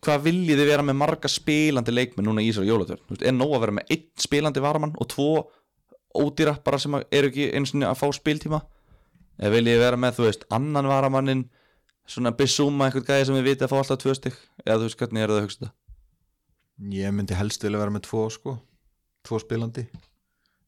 Hvað 0.05 0.23
viljið 0.25 0.63
þið 0.63 0.71
vera 0.71 0.87
með 0.87 0.97
marga 1.03 1.29
spilandi 1.29 1.93
leikmenn 1.93 2.29
núna 2.29 2.45
í 2.45 2.49
Ísra 2.49 2.65
jólatörn? 2.65 3.19
Er 3.21 3.37
nóg 3.37 3.53
að 3.59 3.67
vera 3.67 3.77
með 3.79 3.93
einn 3.97 4.07
spilandi 4.25 4.63
varamann 4.65 4.95
og 4.97 5.11
tvo 5.13 5.29
ódýra 6.15 6.57
bara 6.65 6.81
sem 6.81 6.97
eru 7.03 7.29
ekki 7.29 7.51
eins 7.53 7.75
og 7.75 7.85
að 7.85 8.01
fá 8.01 8.07
spiltíma? 8.17 8.63
Eða 9.37 9.55
viljið 9.57 9.77
þið 9.77 9.85
vera 9.85 10.01
með, 10.01 10.17
þú 10.17 10.29
veist, 10.29 10.45
annan 10.55 10.89
varamannin 10.89 11.47
svona 12.07 12.35
Bissúma, 12.37 12.89
einhvern 12.89 13.07
gæði 13.09 13.29
sem 13.29 13.39
við 13.39 13.49
vitið 13.49 13.67
að 13.67 13.73
fá 13.73 13.79
alltaf 13.81 14.03
tvö 14.03 14.15
stygg 14.19 14.37
eða 14.65 14.79
þú 14.79 14.89
veist, 14.89 14.99
hvernig 15.01 15.25
eru 15.25 15.35
það 15.35 15.41
að 15.41 15.47
hugsa 15.49 15.61
þetta? 15.63 15.75
ég 16.95 17.15
myndi 17.15 17.37
helst 17.39 17.63
vilja 17.65 17.81
vera 17.81 17.95
með 17.95 18.07
tvo 18.09 18.25
sko, 18.33 18.57
tvo 19.27 19.39
spilandi 19.43 19.85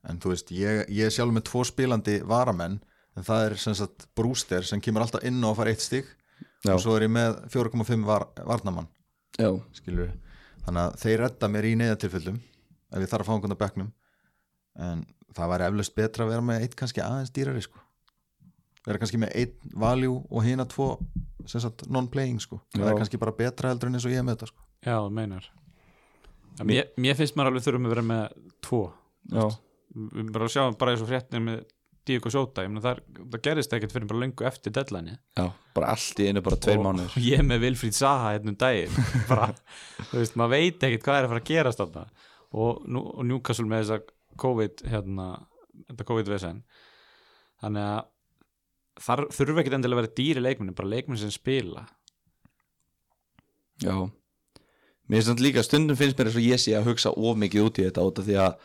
en 0.07 0.21
þú 0.23 0.33
veist, 0.33 0.53
ég, 0.55 0.85
ég 0.95 1.13
sjálf 1.13 1.35
með 1.35 1.49
tvo 1.51 1.65
spilandi 1.67 2.21
varamenn 2.27 2.79
en 3.17 3.27
það 3.27 3.49
er 3.49 3.57
sem 3.61 3.77
sagt 3.77 4.07
brúster 4.17 4.67
sem 4.67 4.83
kemur 4.83 5.05
alltaf 5.05 5.25
inn 5.27 5.43
og 5.45 5.57
fara 5.59 5.73
eitt 5.73 5.85
stig 5.85 6.09
Já. 6.67 6.75
og 6.75 6.83
svo 6.83 6.97
er 6.99 7.07
ég 7.07 7.13
með 7.15 7.41
4,5 7.55 8.05
var, 8.07 8.27
varnamann 8.47 8.89
Já, 9.39 9.51
skilur 9.77 10.13
þannig 10.67 10.83
að 10.83 11.01
þeir 11.03 11.21
redda 11.23 11.51
mér 11.53 11.69
í 11.69 11.75
neyðatilfellum 11.79 12.39
ef 12.93 13.03
ég 13.03 13.11
þarf 13.11 13.25
að 13.25 13.29
fá 13.29 13.35
einhvern 13.35 13.55
að 13.57 13.61
bekknum. 13.63 13.91
En 14.87 15.03
það 15.37 15.53
væri 15.53 15.67
eflaust 15.71 15.97
betra 15.97 16.25
að 16.25 16.33
vera 16.33 16.47
með 16.47 16.65
eitt 16.65 16.77
kannski 16.79 17.03
aðeins 17.05 17.33
dýrari 17.35 17.63
sko. 17.65 17.83
Vera 18.87 19.01
kannski 19.03 19.21
með 19.21 19.35
einn 19.41 19.77
value 19.83 20.21
og 20.31 20.47
hina 20.47 20.67
tvo 20.71 20.91
non-playing 21.91 22.41
sko. 22.43 22.61
Það 22.75 22.85
Já. 22.85 22.91
er 22.91 23.01
kannski 23.01 23.21
bara 23.23 23.37
betra 23.37 23.73
heldur 23.73 23.91
en 23.91 23.99
eins 23.99 24.07
og 24.07 24.15
ég 24.15 24.23
er 24.23 24.27
með 24.27 24.39
þetta 24.39 24.51
sko. 24.53 24.67
Já, 24.87 24.97
þú 24.97 25.15
meinar. 25.19 25.49
Mér, 26.67 26.91
mér 26.97 27.17
finnst 27.19 27.37
maður 27.37 27.53
alveg 27.53 27.67
þurfum 27.67 27.87
að 27.87 27.93
vera 27.93 28.05
með 28.07 28.37
tvo 28.65 28.83
já, 29.29 29.43
við 29.93 30.31
bara 30.33 30.47
sjáum 30.49 30.77
bara 30.81 30.95
eins 30.95 31.03
og 31.05 31.11
fréttin 31.11 31.45
með 31.45 31.59
Diego 32.07 32.31
Sjóta, 32.31 32.63
ég 32.65 32.71
meina 32.71 32.85
það, 32.85 33.01
það 33.33 33.43
gerist 33.49 33.73
ekkert 33.77 33.95
fyrir 33.95 34.09
bara 34.11 34.23
löngu 34.23 34.47
eftir 34.47 34.75
deadline 34.75 35.17
já, 35.17 35.47
bara 35.75 35.91
allt 35.95 36.21
í 36.23 36.29
einu 36.31 36.43
bara 36.47 36.59
tveir 36.63 36.83
mánuður 36.83 37.17
og 37.19 37.27
ég 37.33 37.43
með 37.47 37.65
Vilfríð 37.65 37.97
Saha 37.99 38.33
hérna 38.35 38.53
um 38.53 38.59
daginn 38.61 38.99
bara, 39.31 39.49
þú 40.11 40.21
veist, 40.21 40.37
maður 40.39 40.55
veit 40.55 40.87
ekkert 40.89 41.07
hvað 41.07 41.19
er 41.19 41.27
að 41.27 41.33
fara 41.35 41.43
að 41.43 41.51
gerast 41.51 41.83
þarna. 41.83 42.05
Og, 42.57 42.85
nú, 42.89 43.03
og 43.13 43.27
Newcastle 43.27 43.67
með 43.69 43.83
þessa 43.83 43.99
COVID 44.41 44.85
hérna, 44.91 45.27
þetta 45.91 46.07
COVID-vesen. 46.09 46.61
Þannig 47.65 47.89
að 47.91 49.03
þar 49.07 49.25
þurfa 49.37 49.63
ekkert 49.63 49.77
endilega 49.79 49.99
að 49.99 50.03
vera 50.03 50.17
dýri 50.21 50.45
leikmenni 50.45 50.77
bara 50.77 50.93
leikmenni 50.93 51.21
sem 51.21 51.35
spila. 51.35 51.85
Já. 53.83 53.97
Mér 55.07 55.21
finnst 55.21 55.31
þetta 55.31 55.45
líka, 55.45 55.65
stundum 55.67 55.99
finnst 55.99 56.19
mér 56.19 56.31
eins 56.31 56.39
og 56.39 56.47
ég 56.47 56.63
sé 56.63 56.75
að 56.79 56.89
hugsa 56.91 57.13
of 57.13 57.37
mikið 57.39 57.67
út 57.69 57.81
í 57.81 57.87
þetta 57.87 58.07
út 58.09 58.23
af 58.23 58.27
því 58.27 58.39
að 58.43 58.57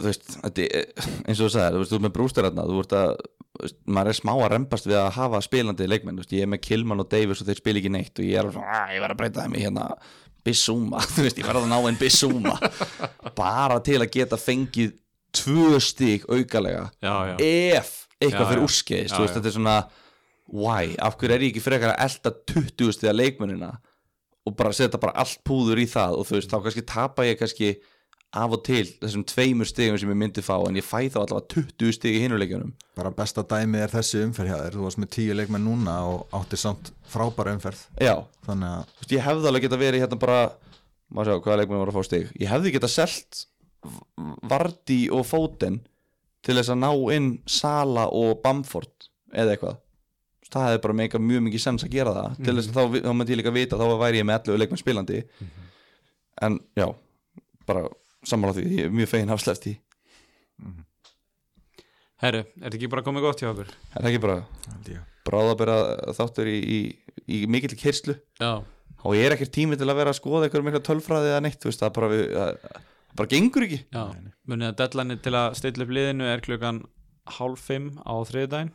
þú 0.00 0.08
veist, 0.10 0.26
þetta, 0.42 0.66
er- 0.66 1.08
eins 1.28 1.38
og 1.40 1.46
þú 1.46 1.52
sagðir, 1.54 1.76
þú 1.76 1.82
veist, 1.84 1.92
þú 1.94 1.98
ert 2.00 2.06
með 2.08 2.14
brústararna 2.18 2.66
þú 2.68 2.78
veist 2.80 2.94
að, 2.98 3.14
þú 3.54 3.62
veist, 3.66 3.78
maður 3.96 4.10
er 4.12 4.18
smá 4.18 4.32
að 4.34 4.48
rembast 4.54 4.88
við 4.90 4.98
að 5.00 5.10
hafa 5.18 5.40
spilandi 5.46 5.88
leikmenn, 5.90 6.18
þú 6.18 6.24
veist, 6.24 6.34
ég 6.34 6.46
er 6.46 6.50
með 6.54 6.62
Kilman 6.66 7.04
og 7.04 7.10
Davis 7.14 7.42
og 7.44 7.48
þeir 7.50 7.60
spila 7.62 7.82
ekki 7.82 7.92
neitt 7.94 8.18
og 8.18 8.28
ég 8.28 8.40
er 8.42 8.50
svona, 8.50 8.78
að 8.82 8.94
ég 8.96 9.04
verð 9.04 9.14
að 9.16 9.20
breyta 9.22 9.44
þeim 9.46 9.54
í 9.58 9.64
hérna 9.64 9.86
Bissúma, 10.44 11.00
þú 11.14 11.26
veist, 11.28 11.38
ég 11.40 11.46
verð 11.48 11.62
að 11.64 11.70
ná 11.70 11.78
einn 11.88 12.00
Bissúma 12.02 12.56
bara 13.38 13.78
til 13.86 14.00
að 14.02 14.10
geta 14.18 14.40
fengið 14.40 14.96
tvö 15.34 15.78
stík 15.82 16.26
aukalega 16.30 16.88
já, 17.02 17.14
já, 17.30 17.34
ef 17.42 17.94
eitthvað 18.22 18.44
Já, 18.44 18.50
fyrir 18.52 18.64
úrskeiðist 18.66 19.14
þú 19.16 19.24
veist, 19.24 19.38
þetta 19.38 19.50
er 19.50 19.56
svona 19.56 19.78
why, 20.54 20.92
af 21.02 21.16
hverju 21.18 21.34
er 21.38 21.42
ég 21.46 21.54
ekki 21.54 21.62
frekar 21.64 21.94
að 21.94 22.04
elda 22.04 22.30
20 22.52 22.92
stiða 22.94 23.14
leikmennina 23.16 23.70
og 24.44 24.54
bara 24.58 24.74
setja 24.76 25.00
bara 25.00 25.14
allt 25.22 25.40
púður 25.48 25.80
í 25.80 25.86
það? 25.88 26.18
Og 26.20 26.26
þú 26.28 26.36
veist, 26.36 26.50
þá 26.52 26.58
kannski 26.66 26.82
tapa 26.86 27.24
ég 27.26 27.38
kannski 27.40 27.70
af 28.34 28.56
og 28.56 28.64
til 28.66 28.86
þessum 29.00 29.22
tveimur 29.30 29.68
stigum 29.68 29.98
sem 30.00 30.10
ég 30.10 30.18
myndi 30.18 30.42
fá 30.44 30.56
en 30.66 30.78
ég 30.78 30.86
fæ 30.86 31.06
þá 31.06 31.20
allavega 31.22 31.46
20 31.54 31.94
stig 31.94 32.18
í 32.18 32.24
hinuleikjunum 32.24 32.74
bara 32.98 33.10
besta 33.14 33.42
dæmi 33.46 33.80
er 33.82 33.92
þessi 33.92 34.22
umferð 34.24 34.74
þú 34.74 34.84
varst 34.86 35.00
með 35.02 35.10
tíu 35.16 35.34
leikmenn 35.38 35.66
núna 35.66 35.96
og 36.08 36.36
átti 36.38 36.58
samt 36.58 36.92
frábæra 37.10 37.54
umferð. 37.56 37.80
Já, 38.00 38.22
þannig 38.46 38.70
að 38.70 38.84
Þú 38.90 39.00
veist, 39.02 39.14
ég 39.14 39.24
hefði 39.24 39.50
alveg 39.50 39.66
geta 39.66 39.80
verið 39.80 40.04
hérna 40.04 40.20
bara 40.22 40.38
maður 41.14 41.30
sjá 41.30 41.44
hvaða 41.46 41.58
leikmenn 41.60 41.82
voru 41.82 41.94
að 41.94 41.98
fá 41.98 42.08
stig. 42.08 42.30
Ég 42.40 42.52
hefði 42.52 42.74
geta 42.74 42.90
selt 42.90 43.42
Vardi 44.50 45.00
og 45.12 45.26
Fóten 45.28 45.80
til 46.44 46.56
þess 46.58 46.72
að 46.72 46.80
ná 46.84 46.90
inn 47.16 47.30
Sala 47.50 48.06
og 48.14 48.38
Bamford 48.44 49.10
eða 49.34 49.56
eitthvað. 49.56 49.80
Það 50.54 50.68
hefði 50.68 50.82
bara 50.84 50.98
meika 51.00 51.18
mjög 51.18 51.44
mikið 51.48 51.62
sens 51.64 51.84
að 51.84 51.94
gera 51.96 52.14
það. 52.14 52.40
Til 52.46 52.54
þess 52.54 52.70
að 52.70 52.76
þá, 52.76 52.98
þá 53.08 53.12
myndi 53.18 53.34
ég 53.34 53.40
líka 53.40 53.54
vita 53.54 53.78
þá 53.80 53.86
væri 53.98 54.20
ég 54.20 54.28
með 54.28 54.50
11 54.52 54.60
leikmenn 54.62 54.80
spilandi. 54.80 55.20
En 56.46 56.58
já, 56.78 56.86
bara 57.66 57.88
sammála 58.28 58.56
því, 58.56 58.64
ég 58.78 58.88
er 58.88 58.94
mjög 58.94 59.10
fegin 59.12 59.34
afslæft 59.34 59.68
í 59.70 59.74
Herru, 62.24 62.44
er 62.44 62.62
þetta 62.62 62.78
ekki 62.78 62.92
bara 62.92 63.04
komið 63.04 63.26
gott 63.26 63.42
hjá 63.42 63.50
okkur? 63.50 63.72
er 63.74 63.98
það 63.98 64.10
ekki 64.12 64.22
bara 64.22 64.38
bráðabera 65.24 65.76
þáttur 66.16 66.48
í, 66.52 66.56
í, 66.60 66.78
í 67.26 67.42
mikill 67.50 67.76
kyrslu 67.80 68.16
Já. 68.40 68.62
Og 69.04 69.18
ég 69.18 69.26
er 69.26 69.34
ekkert 69.34 69.52
tími 69.52 69.76
til 69.76 69.88
að 69.90 69.98
vera 69.98 70.14
að 70.14 70.20
skoða 70.20 70.46
eitthvað 70.46 70.64
mikla 70.64 70.80
tölfræði 70.86 71.32
eða 71.34 71.40
neitt, 71.44 71.58
þú 71.60 71.68
veist, 71.68 71.82
það 71.82 71.90
bara, 71.98 72.08
við, 72.08 72.22
það 72.32 72.78
bara 73.20 73.30
gengur 73.34 73.66
ekki. 73.66 73.78
Já, 73.92 74.04
munið 74.48 74.70
að 74.70 74.78
deadline 74.80 75.16
til 75.26 75.34
að 75.36 75.56
stilla 75.60 75.84
upp 75.84 75.92
liðinu 75.98 76.28
er 76.30 76.44
klukkan 76.44 76.80
hálf 77.36 77.66
fimm 77.68 77.90
á 78.00 78.14
þriðdæn 78.30 78.72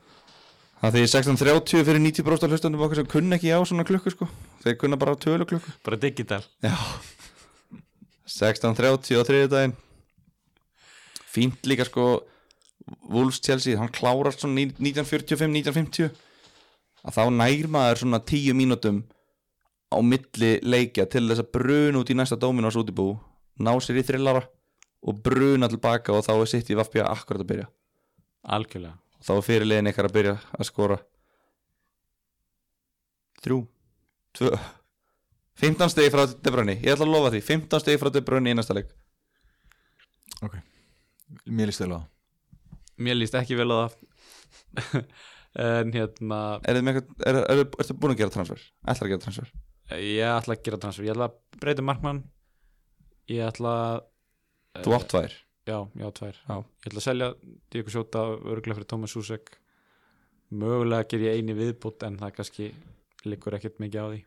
Það 0.80 0.96
því 0.96 1.02
16.30 1.12 1.82
fyrir 1.90 2.00
90% 2.06 2.46
af 2.46 2.54
hlustandum 2.54 2.84
okkar 2.86 3.02
sem 3.02 3.08
kunna 3.12 3.36
ekki 3.36 3.50
á 3.52 3.60
svona 3.68 3.84
klukku 3.84 4.14
sko. 4.14 4.30
Þeir 4.64 4.78
kunna 4.80 5.00
bara 5.02 5.18
tölu 5.20 5.48
klukku 5.50 5.74
bara 5.84 6.00
digital. 6.00 6.40
Já 6.64 6.72
16.30 8.30 9.18
á 9.18 9.24
þriðjudaginn. 9.26 9.78
Fínt 11.30 11.66
líka 11.70 11.86
sko 11.88 12.06
Wolves 13.10 13.40
Chelsea, 13.42 13.78
hann 13.78 13.92
klárast 13.94 14.42
svona 14.42 14.66
1945-1950 14.80 16.10
að 17.06 17.16
þá 17.16 17.24
nær 17.34 17.70
maður 17.72 18.02
svona 18.04 18.20
10 18.22 18.58
mínútum 18.58 19.04
á 19.90 19.98
milli 20.06 20.52
leikja 20.62 21.08
til 21.10 21.26
þess 21.30 21.44
að 21.44 21.52
bruna 21.58 22.02
út 22.02 22.10
í 22.10 22.18
næsta 22.18 22.38
Dominos 22.40 22.78
útibú 22.80 23.12
ná 23.62 23.72
sér 23.82 24.02
í 24.02 24.06
þrillara 24.06 24.46
og 25.00 25.22
bruna 25.24 25.70
tilbaka 25.72 26.14
og 26.16 26.26
þá 26.28 26.34
er 26.36 26.50
sitt 26.52 26.72
í 26.72 26.78
Vafbja 26.78 27.08
akkurat 27.10 27.44
að 27.44 27.52
byrja. 27.54 27.70
Algjörlega. 28.44 28.98
Og 29.20 29.28
þá 29.28 29.34
er 29.36 29.46
fyrirliðin 29.48 29.92
ykkar 29.92 30.10
að 30.10 30.16
byrja 30.18 30.36
að 30.56 30.68
skora. 30.68 31.00
Þrjú. 33.44 33.62
Tvö 34.36 34.52
15 35.60 35.92
stegi 35.92 36.12
frá 36.14 36.24
De 36.30 36.54
Bruyne, 36.54 36.78
ég 36.80 36.94
ætla 36.94 37.08
að 37.08 37.14
lofa 37.16 37.34
því. 37.34 37.42
15 37.50 37.84
stegi 37.84 38.00
frá 38.02 38.12
De 38.14 38.22
Bruyne 38.26 38.54
í 38.54 38.58
næsta 38.58 38.78
leik. 38.78 38.94
Mér 41.46 41.70
líst 41.70 41.84
vel 41.84 41.92
á 41.94 42.00
það. 42.00 42.06
Mér 43.00 43.20
líst 43.20 43.36
ekki 43.38 43.58
vel 43.60 43.70
á 43.74 43.78
það. 43.82 45.04
En 45.60 45.90
hérna 45.96 46.60
er 46.62 46.78
þið 46.78 46.84
með 46.86 46.98
eitthvað, 47.00 47.22
er, 47.26 47.38
er, 47.42 47.60
er, 47.66 47.88
búin 47.98 48.12
að 48.14 48.20
gera 48.20 48.34
transfer? 48.36 48.60
ætlar 48.86 49.08
að 49.08 49.14
gera 49.16 49.24
transfer? 49.24 49.48
Ég 49.98 50.30
ætla 50.30 50.56
að 50.56 50.62
gera 50.68 50.80
transfer. 50.84 51.08
Ég 51.08 51.16
ætla 51.16 51.26
að 51.26 51.64
breyta 51.64 51.86
markmann. 51.90 52.20
Ég 53.34 53.42
ætla 53.48 53.72
að 53.80 54.84
þú 54.86 54.94
átt 55.00 55.10
tvær. 55.10 55.34
Já, 55.70 55.80
já, 55.98 56.06
tvær. 56.20 56.38
Já. 56.38 56.54
Ég 56.54 56.92
ætla 56.92 57.02
að 57.02 57.08
selja 57.08 57.32
Diego 57.74 57.94
Sjóta 57.96 58.24
örgulega 58.38 58.78
fyrir 58.78 58.90
Thomas 58.94 59.18
Susek 59.18 59.52
Mögulega 60.50 61.10
ger 61.10 61.26
ég 61.28 61.38
eini 61.38 61.54
viðbútt 61.58 62.06
En 62.08 62.16
það 62.22 62.32
kannski 62.38 62.70
liggur 63.26 63.58
ekkert 63.58 63.82
mikið 63.82 64.06
á 64.06 64.08
því. 64.14 64.22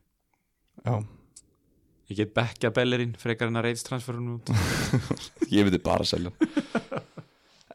Já. 0.82 0.94
Ég 2.12 2.18
get 2.18 2.32
bekkja 2.36 2.68
Bellerin 2.76 3.14
frekar 3.16 3.48
en 3.48 3.56
að 3.56 3.70
reyðs 3.70 3.84
transferun 3.86 4.34
út. 4.34 4.50
Ég 5.54 5.64
myndi 5.64 5.78
bara 5.80 6.04
að 6.04 6.10
selja 6.12 6.32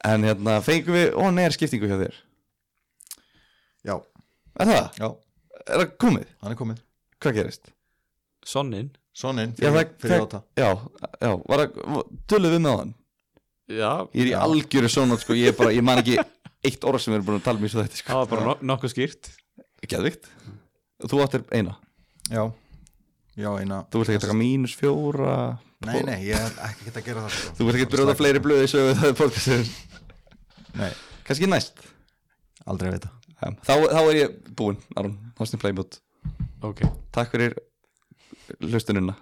en 0.07 0.23
hérna 0.23 0.59
fengum 0.64 0.93
við 0.95 1.15
ó 1.18 1.23
neðar 1.34 1.55
skiptingu 1.55 1.88
hjá 1.89 1.97
þér? 1.99 2.18
Já, 3.88 3.95
er 4.61 4.69
það? 4.69 4.85
já, 5.01 5.07
er 5.65 5.81
það 5.81 5.89
komið? 6.03 6.30
hann 6.43 6.53
er 6.53 6.59
komið. 6.59 6.84
Hvað 7.23 7.35
gerist? 7.39 7.72
Sonnin 8.47 8.91
Sonnin 9.18 9.55
Já, 9.57 9.72
fyrir, 9.72 9.80
það- 9.80 9.95
fyrir 10.03 10.23
áta 10.27 10.41
já, 10.61 10.69
já, 11.26 11.31
var 11.49 11.64
það 11.64 11.97
tölum 12.30 12.53
við 12.53 12.61
með 12.68 12.77
hann? 12.84 12.93
Já, 13.68 13.89
ég 14.14 14.22
er 14.22 14.30
í 14.30 14.35
Já. 14.35 14.39
algjöru 14.45 14.91
svona 14.93 15.18
sko, 15.19 15.35
ég, 15.35 15.49
er 15.51 15.57
bara, 15.57 15.73
ég 15.76 15.84
man 15.84 15.99
ekki 16.03 16.19
eitt 16.22 16.85
orð 16.88 17.01
sem 17.03 17.11
við 17.11 17.18
erum 17.18 17.27
búin 17.31 17.41
að 17.41 17.47
tala 17.49 17.59
um 17.59 17.65
í 17.68 17.72
svo 17.73 17.81
þetta 17.84 17.99
sko. 17.99 18.14
það 18.14 18.22
var 18.22 18.30
bara 18.31 18.45
no 18.45 18.55
nokkuð 18.76 18.93
skýrt. 18.93 19.31
Geðvikt. 19.88 20.30
Þú 21.03 21.19
áttir 21.26 21.43
eina. 21.57 21.73
Já, 22.31 22.45
já 23.38 23.49
eina 23.61 23.84
Þú 23.91 24.01
vilt 24.01 24.14
ekki 24.14 24.23
taka 24.26 24.38
mínus 24.38 24.73
fjóra? 24.80 25.35
Nei, 25.85 25.99
nei, 26.07 26.18
ég 26.26 26.41
er 26.41 26.55
ekki 26.65 26.88
geta 26.88 27.01
að 27.03 27.05
gera 27.11 27.23
það 27.27 27.35
sko. 27.38 27.53
Þú 27.59 27.68
vilt 27.68 27.77
ekki 27.80 27.89
brjóða 27.93 28.15
fleiri 28.18 28.41
blöði 28.41 28.69
sögu 28.72 28.95
það 28.97 29.11
er 29.11 29.18
podcastur 29.19 29.68
nei, 30.81 30.91
Kannski 31.27 31.49
næst. 31.51 31.84
Aldrei 32.68 32.89
að 32.89 32.95
vita. 32.97 33.09
Þá, 33.38 33.73
þá 33.93 33.99
er 34.01 34.18
ég 34.18 34.38
búinn 34.57 34.80
Aron, 34.97 35.14
þá 35.38 35.41
snið 35.51 35.61
playmút 35.61 35.99
Ok, 36.65 36.81
Takk 37.14 37.30
fyrir 37.35 37.53
hlustununa 38.65 39.14